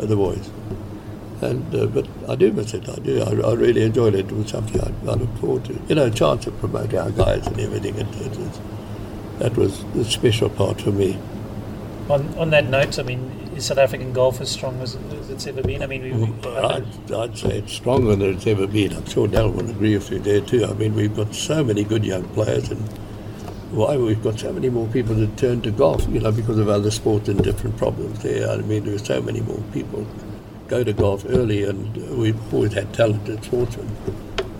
uh, 0.00 0.06
the 0.06 0.16
boys. 0.16 0.50
And 1.42 1.74
uh, 1.74 1.86
but 1.86 2.08
I 2.28 2.36
do 2.36 2.52
miss 2.52 2.72
it. 2.72 2.88
I 2.88 2.94
do. 2.96 3.20
I, 3.20 3.50
I 3.50 3.52
really 3.52 3.82
enjoyed 3.82 4.14
it. 4.14 4.26
It 4.26 4.32
was 4.32 4.48
something 4.48 4.80
I, 4.80 5.10
I 5.10 5.14
look 5.14 5.36
forward 5.38 5.64
to. 5.66 5.78
You 5.88 5.96
know, 5.96 6.06
a 6.06 6.10
chance 6.10 6.44
to 6.44 6.52
promote 6.52 6.94
our 6.94 7.10
guys 7.10 7.46
and 7.48 7.60
everything. 7.60 7.96
It, 7.96 8.06
it, 8.16 8.38
it, 8.38 8.60
that 9.40 9.56
was 9.56 9.84
the 9.92 10.04
special 10.04 10.48
part 10.48 10.80
for 10.80 10.92
me. 10.92 11.18
On, 12.08 12.26
on 12.38 12.50
that 12.50 12.70
note, 12.70 12.98
I 12.98 13.02
mean, 13.02 13.41
is 13.56 13.66
South 13.66 13.78
African 13.78 14.12
golf 14.12 14.40
as 14.40 14.50
strong 14.50 14.80
as, 14.80 14.96
as 14.96 15.30
it's 15.30 15.46
ever 15.46 15.62
been? 15.62 15.82
I 15.82 15.86
mean, 15.86 16.02
we, 16.02 16.12
we, 16.12 16.56
I'd, 16.56 17.12
I'd 17.12 17.38
say 17.38 17.58
it's 17.58 17.72
stronger 17.72 18.16
than 18.16 18.34
it's 18.34 18.46
ever 18.46 18.66
been. 18.66 18.92
I'm 18.92 19.06
sure 19.06 19.28
Dale 19.28 19.50
would 19.50 19.68
agree 19.70 19.94
with 19.94 20.10
you 20.10 20.18
there 20.18 20.40
too. 20.40 20.64
I 20.64 20.72
mean, 20.74 20.94
we've 20.94 21.14
got 21.14 21.34
so 21.34 21.62
many 21.62 21.84
good 21.84 22.04
young 22.04 22.24
players, 22.30 22.70
and 22.70 22.80
why 23.70 23.96
we've 23.96 24.22
got 24.22 24.38
so 24.38 24.52
many 24.52 24.68
more 24.68 24.86
people 24.88 25.14
that 25.16 25.36
turn 25.36 25.62
to 25.62 25.70
golf, 25.70 26.06
you 26.08 26.20
know, 26.20 26.32
because 26.32 26.58
of 26.58 26.68
other 26.68 26.90
sports 26.90 27.28
and 27.28 27.42
different 27.42 27.76
problems 27.76 28.22
there. 28.22 28.48
I 28.48 28.56
mean, 28.58 28.84
there's 28.84 29.04
so 29.04 29.20
many 29.20 29.40
more 29.40 29.62
people 29.72 30.06
go 30.68 30.82
to 30.82 30.92
golf 30.92 31.24
early, 31.28 31.64
and 31.64 31.96
we've 32.18 32.54
always 32.54 32.72
had 32.72 32.92
talented 32.94 33.44
sportsmen. 33.44 33.88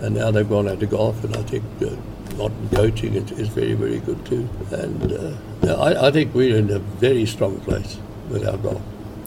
And 0.00 0.16
now 0.16 0.30
they've 0.30 0.48
gone 0.48 0.68
out 0.68 0.80
to 0.80 0.86
golf, 0.86 1.22
and 1.24 1.36
I 1.36 1.42
think 1.42 1.64
uh, 1.80 1.96
modern 2.36 2.68
coaching 2.70 3.14
is, 3.14 3.30
is 3.32 3.48
very, 3.48 3.74
very 3.74 4.00
good 4.00 4.24
too. 4.26 4.48
And 4.70 5.12
uh, 5.12 5.74
I, 5.76 6.08
I 6.08 6.10
think 6.10 6.34
we're 6.34 6.56
in 6.56 6.70
a 6.70 6.78
very 6.78 7.24
strong 7.24 7.60
place 7.60 7.98
with 8.28 8.46
our 8.46 8.56
golf. 8.58 8.82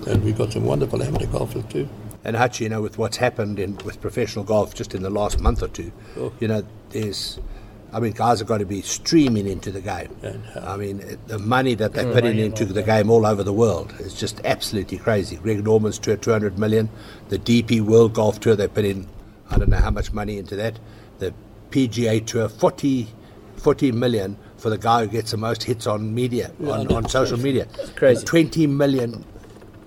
And 0.07 0.23
we've 0.23 0.37
got 0.37 0.53
some 0.53 0.65
wonderful 0.65 1.01
amateur 1.01 1.27
golfers 1.27 1.63
too. 1.69 1.87
And 2.23 2.35
Hutch, 2.35 2.59
you 2.59 2.69
know, 2.69 2.81
with 2.81 2.97
what's 2.97 3.17
happened 3.17 3.59
in 3.59 3.77
with 3.85 4.01
professional 4.01 4.43
golf 4.45 4.73
just 4.73 4.95
in 4.95 5.03
the 5.03 5.09
last 5.09 5.39
month 5.39 5.61
or 5.61 5.67
two, 5.67 5.91
Oh. 6.17 6.31
you 6.39 6.47
know, 6.47 6.63
there's, 6.89 7.39
I 7.93 7.99
mean, 7.99 8.13
guys 8.13 8.39
have 8.39 8.47
got 8.47 8.57
to 8.59 8.65
be 8.65 8.81
streaming 8.81 9.45
into 9.47 9.71
the 9.71 9.81
game. 9.81 10.09
And 10.23 10.43
how- 10.53 10.73
I 10.73 10.77
mean, 10.77 11.03
the 11.27 11.37
money 11.39 11.75
that 11.75 11.93
they're 11.93 12.05
Mm, 12.05 12.13
putting 12.13 12.39
into 12.39 12.65
the 12.65 12.79
yeah. 12.81 12.85
game 13.01 13.09
all 13.11 13.25
over 13.25 13.43
the 13.43 13.53
world 13.53 13.93
is 13.99 14.15
just 14.15 14.41
absolutely 14.43 14.97
crazy. 14.97 15.35
Greg 15.37 15.63
Norman's 15.63 15.99
tour, 15.99 16.15
200 16.17 16.57
million. 16.57 16.89
The 17.29 17.37
DP 17.37 17.79
World 17.81 18.13
Golf 18.13 18.39
Tour, 18.39 18.55
they 18.55 18.67
put 18.67 18.85
in, 18.85 19.07
I 19.51 19.57
don't 19.57 19.69
know 19.69 19.77
how 19.77 19.91
much 19.91 20.11
money 20.11 20.37
into 20.39 20.55
that. 20.55 20.79
The 21.19 21.31
PGA 21.69 22.19
Tour, 22.25 22.49
40, 22.49 23.07
40 23.57 23.91
million 23.91 24.37
for 24.58 24.70
the 24.70 24.78
guy 24.78 25.01
who 25.06 25.08
gets 25.08 25.32
the 25.32 25.38
most 25.38 25.64
hits 25.64 25.86
on 25.88 26.14
media, 26.14 26.51
on, 26.66 26.91
on 26.91 27.08
social 27.10 27.38
media. 27.39 27.68
crazy. 27.95 28.26
20 28.26 28.68
million 28.68 29.24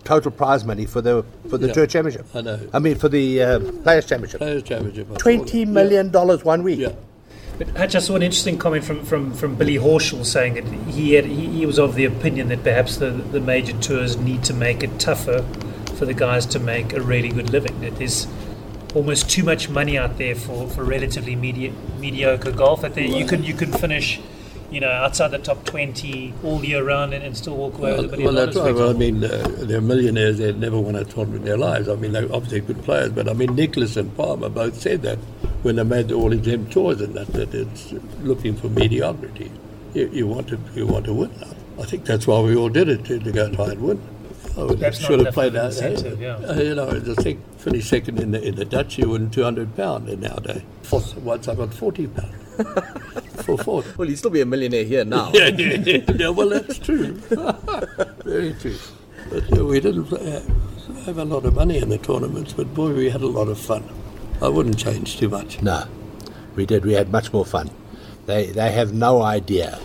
total 0.04 0.30
prize 0.30 0.64
money 0.64 0.86
for 0.86 1.00
the 1.02 1.24
for 1.50 1.58
the 1.58 1.66
Yeah, 1.68 1.72
tour 1.74 1.86
championship. 1.86 2.26
I 2.34 2.40
know. 2.40 2.58
I 2.72 2.78
mean, 2.78 2.94
for 2.96 3.08
the 3.08 3.42
uh, 3.42 3.60
players 3.82 4.06
championship. 4.06 4.38
Players 4.38 4.62
Championship. 4.62 5.06
I 5.08 5.12
saw 5.14 5.18
Twenty 5.18 5.64
that. 5.64 6.12
dollars 6.12 6.44
one 6.44 6.62
week. 6.62 6.78
Yeah. 6.80 6.92
But 7.58 7.76
Hutch, 7.76 7.96
I 7.96 7.98
saw 7.98 8.14
an 8.14 8.22
interesting 8.22 8.56
comment 8.56 8.84
from, 8.84 9.04
from, 9.04 9.34
from 9.34 9.56
Billy 9.56 9.74
Horschel 9.74 10.24
saying 10.24 10.54
that 10.54 10.64
he, 10.92 11.14
had, 11.14 11.24
he, 11.24 11.46
he 11.48 11.66
was 11.66 11.76
of 11.78 11.96
the 11.96 12.04
opinion 12.04 12.48
that 12.50 12.62
perhaps 12.62 12.98
the, 12.98 13.10
the 13.10 13.40
major 13.40 13.76
tours 13.80 14.16
need 14.16 14.44
to 14.44 14.54
make 14.54 14.84
it 14.84 15.00
tougher 15.00 15.42
for 15.96 16.06
the 16.06 16.14
guys 16.14 16.46
to 16.46 16.60
make 16.60 16.92
a 16.92 17.00
really 17.00 17.30
good 17.30 17.50
living. 17.50 17.80
That 17.80 17.96
there's 17.96 18.28
almost 18.94 19.28
too 19.28 19.42
much 19.42 19.68
money 19.68 19.98
out 19.98 20.18
there 20.18 20.36
for, 20.36 20.68
for 20.68 20.84
relatively 20.84 21.34
medi- 21.34 21.74
mediocre 21.98 22.52
golf. 22.52 22.82
That 22.82 22.94
there, 22.94 23.04
you 23.04 23.26
can 23.26 23.42
you 23.42 23.54
can 23.54 23.72
finish, 23.72 24.20
you 24.70 24.80
know, 24.80 24.90
outside 24.90 25.28
the 25.28 25.38
top 25.38 25.64
twenty 25.64 26.34
all 26.44 26.64
year 26.64 26.84
round 26.84 27.14
and, 27.14 27.24
and 27.24 27.36
still 27.36 27.56
walk 27.56 27.78
away 27.78 27.92
Well, 27.92 28.02
with 28.02 28.14
a 28.14 28.16
million 28.18 28.34
well, 28.34 28.46
that's 28.46 28.56
dollars. 28.56 28.72
right. 28.72 28.80
Well, 28.80 28.90
I 28.90 28.92
mean, 28.92 29.24
uh, 29.24 29.48
they're 29.66 29.80
millionaires. 29.80 30.38
They've 30.38 30.56
never 30.56 30.78
won 30.78 30.94
a 30.94 31.04
tournament 31.04 31.40
in 31.40 31.44
their 31.46 31.56
lives. 31.58 31.88
I 31.88 31.94
mean, 31.96 32.12
they're 32.12 32.30
obviously 32.32 32.60
good 32.60 32.82
players, 32.84 33.10
but 33.12 33.28
I 33.28 33.32
mean, 33.32 33.54
Nicklaus 33.54 33.96
and 33.96 34.14
Palmer 34.16 34.48
both 34.50 34.78
said 34.80 35.02
that 35.02 35.18
when 35.62 35.76
they 35.76 35.84
made 35.84 36.08
the 36.08 36.14
all 36.14 36.32
exempt 36.32 36.72
tours, 36.72 37.00
and 37.00 37.14
that, 37.14 37.28
that 37.28 37.54
it's 37.54 37.92
looking 38.20 38.54
for 38.56 38.68
mediocrity. 38.68 39.50
You, 39.94 40.08
you 40.12 40.26
want 40.26 40.48
to 40.48 40.58
you 40.74 40.86
want 40.86 41.06
to 41.06 41.14
win. 41.14 41.30
I 41.80 41.84
think 41.84 42.04
that's 42.04 42.26
why 42.26 42.40
we 42.40 42.54
all 42.56 42.68
did 42.68 42.88
it 42.88 43.04
to, 43.06 43.18
to 43.18 43.32
go 43.32 43.46
and 43.46 43.54
try 43.54 43.66
and 43.70 43.80
win. 43.80 44.02
I 44.56 44.62
would- 44.64 44.80
not 44.80 44.94
should 44.94 45.20
have 45.24 45.32
played 45.32 45.54
out. 45.56 45.72
yeah. 46.18 46.34
Uh, 46.36 46.54
you 46.60 46.74
know, 46.74 46.88
I 46.90 47.00
think 47.22 47.40
finish 47.58 47.88
second 47.88 48.18
in 48.20 48.32
the 48.32 48.42
in 48.42 48.56
the 48.56 48.64
Dutch, 48.64 48.98
you 48.98 49.08
win 49.10 49.30
two 49.30 49.44
hundred 49.44 49.74
pound 49.76 50.08
in 50.08 50.20
nowadays. 50.20 50.62
Once 51.22 51.48
I 51.48 51.54
got 51.54 51.72
forty 51.72 52.06
pound 52.06 52.34
for 53.44 53.58
fourth. 53.58 53.96
Well, 53.96 54.08
you'd 54.08 54.18
still 54.18 54.30
be 54.30 54.40
a 54.40 54.46
millionaire 54.46 54.84
here 54.84 55.04
now. 55.04 55.30
yeah, 55.34 55.48
yeah, 55.48 55.74
yeah, 55.76 56.12
yeah, 56.16 56.28
well, 56.28 56.48
that's 56.48 56.78
true. 56.78 57.12
Very 58.24 58.54
true. 58.54 58.76
But 59.30 59.58
uh, 59.58 59.64
we 59.64 59.80
didn't 59.80 60.12
uh, 60.12 60.40
have 61.04 61.18
a 61.18 61.24
lot 61.24 61.44
of 61.44 61.54
money 61.54 61.78
in 61.78 61.88
the 61.88 61.98
tournaments, 61.98 62.52
but 62.52 62.72
boy, 62.74 62.92
we 62.92 63.10
had 63.10 63.22
a 63.22 63.26
lot 63.26 63.48
of 63.48 63.58
fun. 63.58 63.88
I 64.40 64.48
wouldn't 64.48 64.78
change 64.78 65.18
too 65.18 65.28
much. 65.28 65.62
No, 65.62 65.84
we 66.54 66.66
did. 66.66 66.84
We 66.84 66.92
had 66.94 67.10
much 67.10 67.32
more 67.32 67.44
fun. 67.44 67.70
They 68.26 68.46
they 68.46 68.70
have 68.72 68.92
no 68.92 69.22
idea 69.22 69.78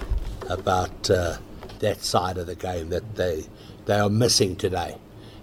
about 0.50 1.10
uh, 1.10 1.38
that 1.80 2.04
side 2.04 2.38
of 2.38 2.48
the 2.48 2.56
game 2.56 2.90
that 2.90 3.16
they 3.16 3.46
they 3.86 4.00
are 4.00 4.10
missing 4.10 4.56
today, 4.56 4.98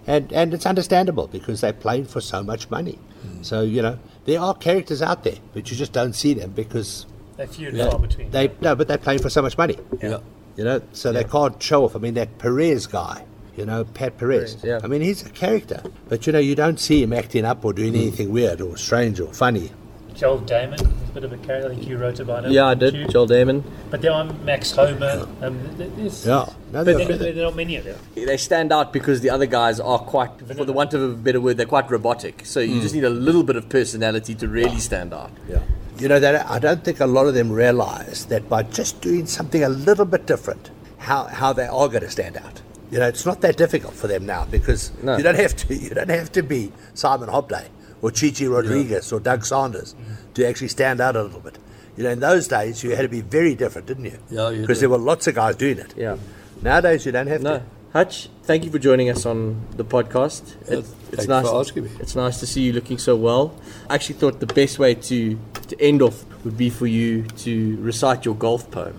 and 0.07 0.31
and 0.31 0.53
it's 0.53 0.65
understandable 0.65 1.27
because 1.27 1.61
they 1.61 1.73
played 1.73 2.07
for 2.07 2.21
so 2.21 2.41
much 2.43 2.69
money. 2.69 2.97
So 3.41 3.61
you 3.61 3.81
know 3.81 3.99
there 4.25 4.39
are 4.39 4.53
characters 4.53 5.01
out 5.01 5.23
there, 5.23 5.37
but 5.53 5.69
you 5.69 5.77
just 5.77 5.93
don't 5.93 6.13
see 6.13 6.33
them 6.33 6.51
because 6.51 7.05
They're 7.37 7.47
few 7.47 7.69
and 7.69 7.77
you 7.77 7.89
far 7.89 7.99
between. 7.99 8.29
they 8.31 8.51
no, 8.61 8.75
but 8.75 8.87
they're 8.87 8.97
playing 8.97 9.19
for 9.21 9.29
so 9.29 9.41
much 9.41 9.57
money. 9.57 9.77
Yeah. 10.01 10.19
You 10.57 10.63
know, 10.65 10.81
so 10.91 11.11
they 11.11 11.23
can't 11.23 11.61
show 11.63 11.85
off. 11.85 11.95
I 11.95 11.99
mean, 11.99 12.13
that 12.15 12.37
Perez 12.37 12.85
guy, 12.85 13.23
you 13.55 13.65
know, 13.65 13.83
Pat 13.85 14.17
Perez. 14.17 14.55
Perez, 14.55 14.63
yeah. 14.63 14.79
I 14.83 14.87
mean, 14.87 15.01
he's 15.01 15.25
a 15.25 15.29
character, 15.29 15.81
but 16.09 16.27
you 16.27 16.33
know, 16.33 16.39
you 16.39 16.55
don't 16.55 16.79
see 16.79 17.01
him 17.01 17.13
acting 17.13 17.45
up 17.45 17.63
or 17.63 17.71
Mm. 17.71 17.75
doing 17.77 17.95
anything 17.95 18.31
weird 18.31 18.59
or 18.61 18.75
strange 18.77 19.19
or 19.19 19.31
funny. 19.33 19.71
Joel 20.13 20.39
Dahmen, 20.41 20.77
he's 20.77 21.09
a 21.09 21.13
bit 21.13 21.23
of 21.23 21.31
a 21.31 21.37
character. 21.37 21.71
I 21.71 21.73
think 21.75 21.87
you 21.87 21.97
wrote 21.97 22.19
about 22.19 22.43
him. 22.45 22.51
Yeah, 22.51 22.65
I 22.67 22.73
didn't 22.75 22.99
you? 22.99 23.07
Joel 23.07 23.27
Dahmen. 23.27 23.63
But 23.89 24.01
there 24.01 24.11
are 24.11 24.25
Max 24.25 24.71
Homa. 24.71 25.27
Um, 25.41 25.57
Yeah, 25.79 26.45
no, 26.73 26.83
but 26.83 26.85
they're 26.85 27.05
there, 27.07 27.17
there 27.17 27.43
are 27.43 27.47
not 27.47 27.55
many 27.55 27.77
of 27.77 27.85
them. 27.85 27.97
They 28.13 28.35
stand 28.37 28.73
out 28.73 28.91
because 28.91 29.21
the 29.21 29.29
other 29.29 29.45
guys 29.45 29.79
are 29.79 29.99
quite, 29.99 30.31
for 30.55 30.65
the 30.65 30.73
want 30.73 30.93
of 30.93 31.01
a 31.01 31.13
better 31.15 31.39
word, 31.39 31.55
they're 31.57 31.65
quite 31.65 31.89
robotic. 31.89 32.41
So 32.45 32.59
you 32.59 32.81
just 32.81 32.93
need 32.93 33.05
a 33.05 33.09
little 33.09 33.43
bit 33.43 33.55
of 33.55 33.69
personality 33.69 34.35
to 34.35 34.47
really 34.49 34.79
stand 34.79 35.13
out. 35.13 35.31
Yeah. 35.47 35.59
You 36.01 36.07
know, 36.07 36.19
that 36.19 36.49
I 36.49 36.57
don't 36.59 36.83
think 36.83 36.99
a 36.99 37.05
lot 37.05 37.27
of 37.27 37.33
them 37.33 37.51
realize 37.51 38.25
that 38.25 38.49
by 38.49 38.63
just 38.63 39.01
doing 39.01 39.27
something 39.27 39.63
a 39.63 39.69
little 39.69 40.05
bit 40.05 40.25
different, 40.25 40.71
how, 40.97 41.25
how 41.25 41.53
they 41.53 41.67
are 41.67 41.87
going 41.87 42.01
to 42.01 42.09
stand 42.09 42.37
out. 42.37 42.61
You 42.89 42.99
know, 42.99 43.07
it's 43.07 43.25
not 43.25 43.41
that 43.41 43.55
difficult 43.55 43.93
for 43.93 44.07
them 44.07 44.25
now 44.25 44.45
because 44.45 44.91
No. 45.03 45.15
you 45.17 45.23
don't 45.23 45.35
have 45.35 45.55
to. 45.57 45.75
You 45.75 45.91
don't 45.91 46.09
have 46.09 46.31
to 46.33 46.41
be 46.43 46.71
Simon 46.93 47.29
Hobday 47.29 47.67
or 48.01 48.11
Chi 48.11 48.31
Chi 48.31 48.45
Rodriguez 48.47 49.13
or 49.13 49.19
Doug 49.19 49.45
Sanders 49.45 49.95
to 50.33 50.45
actually 50.47 50.67
stand 50.69 50.99
out 50.99 51.15
a 51.15 51.21
little 51.23 51.39
bit. 51.39 51.57
You 51.95 52.03
know, 52.03 52.09
in 52.09 52.19
those 52.19 52.47
days 52.47 52.83
you 52.83 52.95
had 52.95 53.03
to 53.03 53.09
be 53.09 53.21
very 53.21 53.53
different, 53.55 53.87
didn't 53.87 54.05
you? 54.05 54.17
Yeah, 54.29 54.49
Because 54.59 54.79
there 54.79 54.89
were 54.89 54.97
lots 54.97 55.27
of 55.27 55.35
guys 55.35 55.55
doing 55.55 55.77
it. 55.77 55.93
Yeah. 55.95 56.17
Nowadays 56.61 57.05
you 57.05 57.11
don't 57.11 57.27
have 57.27 57.41
No. 57.43 57.59
to. 57.59 57.63
Hutch, 57.93 58.29
thank 58.43 58.63
you 58.63 58.71
for 58.71 58.79
joining 58.79 59.09
us 59.09 59.25
on 59.25 59.67
the 59.75 59.83
podcast. 59.83 60.55
It- 60.69 60.85
for 61.27 61.59
asking 61.59 61.83
me. 61.83 61.89
It's 61.99 62.15
nice 62.15 62.39
to 62.39 62.47
see 62.47 62.61
you 62.61 62.71
looking 62.73 62.97
so 62.97 63.17
well. 63.17 63.53
I 63.89 63.95
actually 63.95 64.15
thought 64.15 64.39
the 64.39 64.45
best 64.45 64.79
way 64.79 64.95
to, 64.95 65.37
to 65.67 65.81
end 65.81 66.01
off 66.01 66.23
would 66.45 66.55
be 66.55 66.69
for 66.69 66.87
you 66.87 67.23
to 67.23 67.75
recite 67.81 68.23
your 68.23 68.35
golf 68.35 68.71
poem. 68.71 68.95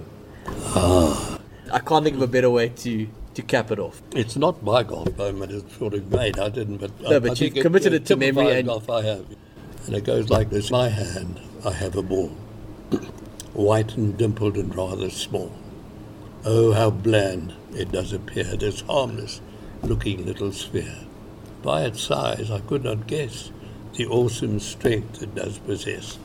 Ah. 0.46 1.38
I 1.72 1.78
can't 1.78 2.04
think 2.04 2.16
of 2.16 2.22
a 2.22 2.26
better 2.26 2.50
way 2.50 2.68
to, 2.68 3.08
to 3.32 3.42
cap 3.42 3.70
it 3.70 3.78
off. 3.78 4.02
It's 4.14 4.36
not 4.36 4.62
my 4.62 4.82
golf 4.82 5.16
poem, 5.16 5.42
it 5.42 5.50
is 5.52 5.64
sort 5.78 5.94
of 5.94 6.12
made. 6.12 6.38
I 6.38 6.50
didn't, 6.50 6.76
but 6.76 6.90
I, 7.06 7.18
but 7.18 7.24
I 7.24 7.28
you 7.30 7.34
think 7.50 7.62
committed 7.62 7.94
it 7.94 8.04
to 8.06 8.16
memory 8.16 8.58
and- 8.58 8.68
golf 8.68 8.90
I 8.90 9.02
have, 9.04 9.24
and 9.86 9.96
it 9.96 10.04
goes 10.04 10.28
like 10.28 10.50
this: 10.50 10.70
My 10.70 10.90
hand, 10.90 11.40
I 11.64 11.72
have 11.72 11.96
a 11.96 12.02
ball, 12.02 12.28
white 13.54 13.96
and 13.96 14.18
dimpled 14.18 14.56
and 14.58 14.74
rather 14.76 15.08
small. 15.08 15.50
Oh, 16.44 16.72
how 16.72 16.90
bland 16.90 17.54
it 17.74 17.92
does 17.92 18.12
appear, 18.12 18.56
this 18.56 18.82
harmless-looking 18.82 20.24
little 20.24 20.52
sphere. 20.52 20.98
By 21.62 21.84
its 21.84 22.02
size, 22.02 22.50
I 22.50 22.60
could 22.60 22.84
not 22.84 23.06
guess 23.06 23.50
the 23.94 24.06
awesome 24.06 24.58
strength 24.60 25.22
it 25.22 25.34
does 25.34 25.58
possess. 25.58 26.18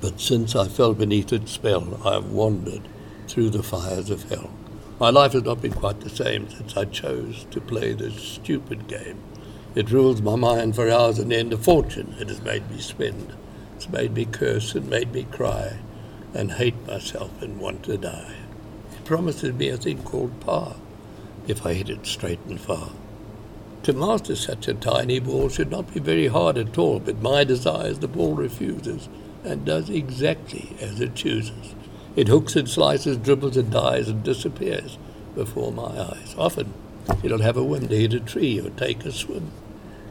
But 0.00 0.20
since 0.20 0.54
I 0.54 0.68
fell 0.68 0.94
beneath 0.94 1.32
its 1.32 1.52
spell, 1.52 2.00
I 2.04 2.14
have 2.14 2.30
wandered 2.30 2.88
through 3.28 3.50
the 3.50 3.62
fires 3.62 4.10
of 4.10 4.28
hell. 4.28 4.50
My 5.00 5.10
life 5.10 5.32
has 5.32 5.42
not 5.42 5.62
been 5.62 5.72
quite 5.72 6.00
the 6.00 6.10
same 6.10 6.48
since 6.50 6.76
I 6.76 6.84
chose 6.84 7.46
to 7.50 7.60
play 7.60 7.94
this 7.94 8.22
stupid 8.22 8.86
game. 8.86 9.18
It 9.74 9.90
rules 9.90 10.22
my 10.22 10.36
mind 10.36 10.76
for 10.76 10.88
hours 10.90 11.18
and 11.18 11.32
end. 11.32 11.52
A 11.52 11.58
fortune 11.58 12.14
it 12.20 12.28
has 12.28 12.40
made 12.42 12.70
me 12.70 12.78
spend. 12.78 13.34
It's 13.74 13.88
made 13.88 14.14
me 14.14 14.24
curse 14.24 14.74
and 14.74 14.88
made 14.88 15.12
me 15.12 15.24
cry, 15.24 15.78
and 16.32 16.52
hate 16.52 16.86
myself 16.86 17.42
and 17.42 17.58
want 17.58 17.82
to 17.84 17.96
die. 17.96 18.43
Promises 19.04 19.52
me 19.52 19.68
a 19.68 19.76
thing 19.76 20.02
called 20.02 20.40
power, 20.40 20.76
if 21.46 21.66
I 21.66 21.74
hit 21.74 21.90
it 21.90 22.06
straight 22.06 22.40
and 22.48 22.58
far. 22.58 22.92
To 23.82 23.92
master 23.92 24.34
such 24.34 24.66
a 24.66 24.72
tiny 24.72 25.18
ball 25.18 25.50
should 25.50 25.70
not 25.70 25.92
be 25.92 26.00
very 26.00 26.28
hard 26.28 26.56
at 26.56 26.78
all, 26.78 27.00
but 27.00 27.20
my 27.20 27.44
desires 27.44 27.98
the 27.98 28.08
ball 28.08 28.32
refuses, 28.32 29.10
and 29.44 29.66
does 29.66 29.90
exactly 29.90 30.74
as 30.80 31.02
it 31.02 31.14
chooses. 31.14 31.74
It 32.16 32.28
hooks 32.28 32.56
and 32.56 32.66
slices, 32.66 33.18
dribbles 33.18 33.58
and 33.58 33.70
dies, 33.70 34.08
and 34.08 34.22
disappears 34.22 34.96
before 35.34 35.70
my 35.70 36.00
eyes. 36.00 36.34
Often 36.38 36.72
it'll 37.22 37.42
have 37.42 37.58
a 37.58 37.62
whim 37.62 37.88
to 37.88 38.00
hit 38.00 38.14
a 38.14 38.20
tree 38.20 38.58
or 38.58 38.70
take 38.70 39.04
a 39.04 39.12
swim. 39.12 39.50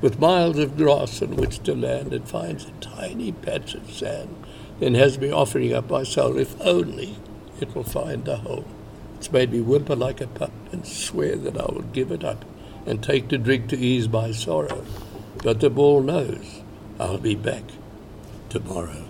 With 0.02 0.20
miles 0.20 0.60
of 0.60 0.78
grass 0.78 1.20
on 1.24 1.36
which 1.36 1.64
to 1.64 1.74
land, 1.74 2.14
it 2.14 2.28
finds 2.28 2.66
a 2.66 2.72
tiny 2.80 3.32
patch 3.32 3.74
of 3.74 3.91
sand, 3.91 4.36
then 4.80 4.94
has 4.94 5.18
me 5.18 5.32
offering 5.32 5.74
up 5.74 5.89
my 5.89 6.04
soul, 6.04 6.38
if 6.38 6.56
only 6.62 7.16
it 7.60 7.74
will 7.74 7.84
find 7.84 8.28
a 8.28 8.38
hole. 8.38 8.66
It's 9.24 9.32
made 9.32 9.54
me 9.54 9.62
whimper 9.62 9.96
like 9.96 10.20
a 10.20 10.28
pup 10.28 10.52
and 10.74 10.86
swear 10.86 11.38
that 11.38 11.58
I 11.58 11.72
will 11.72 11.86
give 11.94 12.12
it 12.12 12.26
up 12.26 12.44
and 12.86 13.02
take 13.02 13.30
to 13.30 13.38
drink 13.38 13.70
to 13.70 13.78
ease 13.78 14.10
my 14.10 14.34
sorrow. 14.34 14.84
But 15.42 15.62
the 15.62 15.70
ball 15.70 16.02
knows 16.02 16.62
I'll 17.00 17.18
be 17.18 17.34
back 17.34 17.64
tomorrow. 18.50 19.06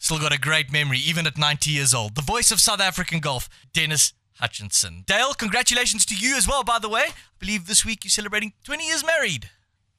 Still 0.00 0.18
got 0.18 0.34
a 0.34 0.40
great 0.40 0.72
memory, 0.72 0.98
even 0.98 1.28
at 1.28 1.38
90 1.38 1.70
years 1.70 1.94
old. 1.94 2.16
The 2.16 2.22
voice 2.22 2.50
of 2.50 2.58
South 2.58 2.80
African 2.80 3.20
golf, 3.20 3.48
Denis 3.72 4.14
Hutchinson. 4.40 5.04
Dale, 5.06 5.32
congratulations 5.32 6.04
to 6.06 6.16
you 6.16 6.36
as 6.36 6.48
well, 6.48 6.64
by 6.64 6.80
the 6.80 6.88
way. 6.88 7.02
I 7.02 7.12
believe 7.38 7.68
this 7.68 7.84
week 7.84 8.02
you're 8.02 8.10
celebrating 8.10 8.52
20 8.64 8.84
years 8.84 9.06
married. 9.06 9.48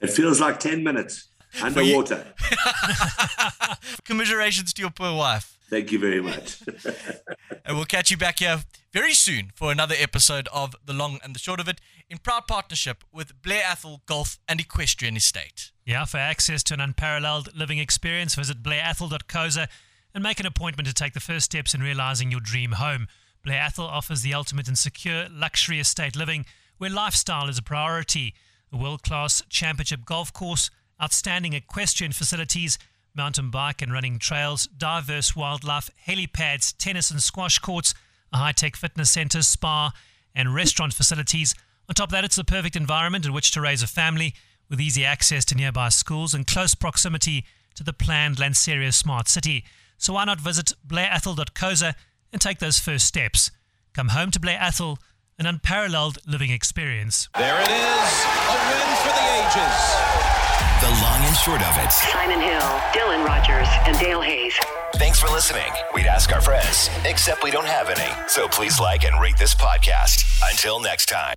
It 0.02 0.10
feels 0.10 0.42
like 0.42 0.60
10 0.60 0.84
minutes 0.84 1.30
underwater. 1.64 2.34
Commiserations 4.04 4.74
to 4.74 4.82
your 4.82 4.92
poor 4.92 5.16
wife. 5.16 5.56
Thank 5.70 5.92
you 5.92 6.00
very 6.00 6.22
much. 6.22 6.64
and 7.66 7.76
we'll 7.78 7.86
catch 7.86 8.10
you 8.10 8.18
back 8.18 8.40
here 8.40 8.64
very 8.92 9.14
soon 9.14 9.52
for 9.54 9.72
another 9.72 9.96
episode 9.98 10.48
of 10.52 10.76
The 10.84 10.94
Long 10.94 11.20
and 11.24 11.36
the 11.36 11.40
Short 11.40 11.60
of 11.60 11.68
It 11.68 11.80
in 12.10 12.18
proud 12.18 12.48
partnership 12.48 13.04
with 13.12 13.40
Blair 13.42 13.64
Athol 13.64 14.02
Golf 14.08 14.40
and 14.48 14.60
Equestrian 14.60 15.16
Estate. 15.16 15.72
Yeah, 15.86 16.06
for 16.06 16.18
access 16.18 16.64
to 16.64 16.74
an 16.74 16.82
unparalleled 16.82 17.56
living 17.56 17.78
experience, 17.78 18.34
visit 18.34 18.64
blairathol.coza 18.64 19.68
and 20.14 20.24
make 20.24 20.40
an 20.40 20.48
appointment 20.48 20.88
to 20.88 20.94
take 20.94 21.14
the 21.14 21.20
first 21.20 21.46
steps 21.46 21.76
in 21.76 21.82
realizing 21.82 22.32
your 22.32 22.40
dream 22.40 22.74
home. 22.74 23.08
Blair 23.44 23.62
Athol 23.62 23.86
offers 23.86 24.22
the 24.22 24.34
ultimate 24.34 24.68
in 24.68 24.76
secure 24.76 25.28
luxury 25.30 25.80
estate 25.80 26.16
living 26.16 26.46
where 26.80 26.90
lifestyle 26.90 27.48
is 27.48 27.60
a 27.60 27.64
priority. 27.64 28.34
A 28.72 28.78
world 28.78 29.04
class 29.04 29.44
championship 29.50 30.06
golf 30.06 30.34
course, 30.34 30.72
outstanding 31.02 31.54
equestrian 31.54 32.12
facilities, 32.12 32.78
mountain 33.20 33.50
bike 33.50 33.82
and 33.82 33.92
running 33.92 34.18
trails, 34.18 34.66
diverse 34.78 35.36
wildlife, 35.36 35.90
helipads, 36.08 36.74
tennis 36.78 37.12
and 37.12 37.22
squash 37.22 37.60
courts, 37.60 37.94
a 38.32 38.38
high 38.38 38.54
tech 38.54 38.78
fitness 38.78 39.12
center, 39.12 39.42
spa, 39.42 39.92
and 40.34 40.56
restaurant 40.56 40.94
facilities. 40.94 41.54
On 41.90 41.96
top 41.96 42.08
of 42.08 42.12
that, 42.14 42.24
it's 42.24 42.38
the 42.38 42.46
perfect 42.46 42.78
environment 42.78 43.26
in 43.26 43.34
which 43.34 43.52
to 43.52 43.60
raise 43.60 43.84
a 43.84 43.88
family 43.88 44.34
with 44.70 44.80
easy 44.80 45.04
access 45.04 45.44
to 45.46 45.56
nearby 45.56 45.90
schools 45.90 46.34
and 46.34 46.48
close 46.48 46.74
proximity 46.76 47.44
to 47.76 47.84
the 47.84 47.92
planned 47.92 48.38
Lanseria 48.38 48.94
Smart 48.94 49.28
City. 49.28 49.66
So 49.98 50.14
why 50.14 50.24
not 50.24 50.40
visit 50.40 50.72
blairathol.coza 50.88 51.96
and 52.32 52.42
take 52.42 52.60
those 52.60 52.80
first 52.80 53.06
steps? 53.06 53.52
Come 53.94 54.10
home 54.10 54.32
to 54.32 54.40
Blair 54.40 54.58
Athol, 54.62 54.98
an 55.40 55.46
unparalleled 55.46 56.20
living 56.28 56.52
experience. 56.52 57.30
There 57.38 57.60
it 57.60 57.72
is, 57.72 58.12
a 58.46 58.58
win 58.70 58.90
for 59.02 59.14
the 59.16 59.26
ages. 59.40 59.80
The 60.82 60.92
long 61.02 61.22
and 61.24 61.36
short 61.36 61.62
of 61.62 61.78
it. 61.84 61.92
Simon 61.92 62.40
Hill, 62.40 62.70
Dylan 62.94 63.26
Rogers, 63.26 63.68
and 63.88 63.98
Dale 64.00 64.22
Hayes. 64.22 64.54
Thanks 64.96 65.20
for 65.20 65.28
listening. 65.28 65.72
We'd 65.94 66.08
ask 66.08 66.34
our 66.34 66.42
friends, 66.42 66.90
except 67.06 67.44
we 67.44 67.52
don't 67.52 67.68
have 67.68 67.90
any. 67.90 68.12
So 68.28 68.48
please 68.48 68.80
like 68.80 69.06
and 69.06 69.20
rate 69.22 69.38
this 69.38 69.56
podcast. 69.56 70.24
Until 70.52 70.80
next 70.80 71.08
time. 71.08 71.28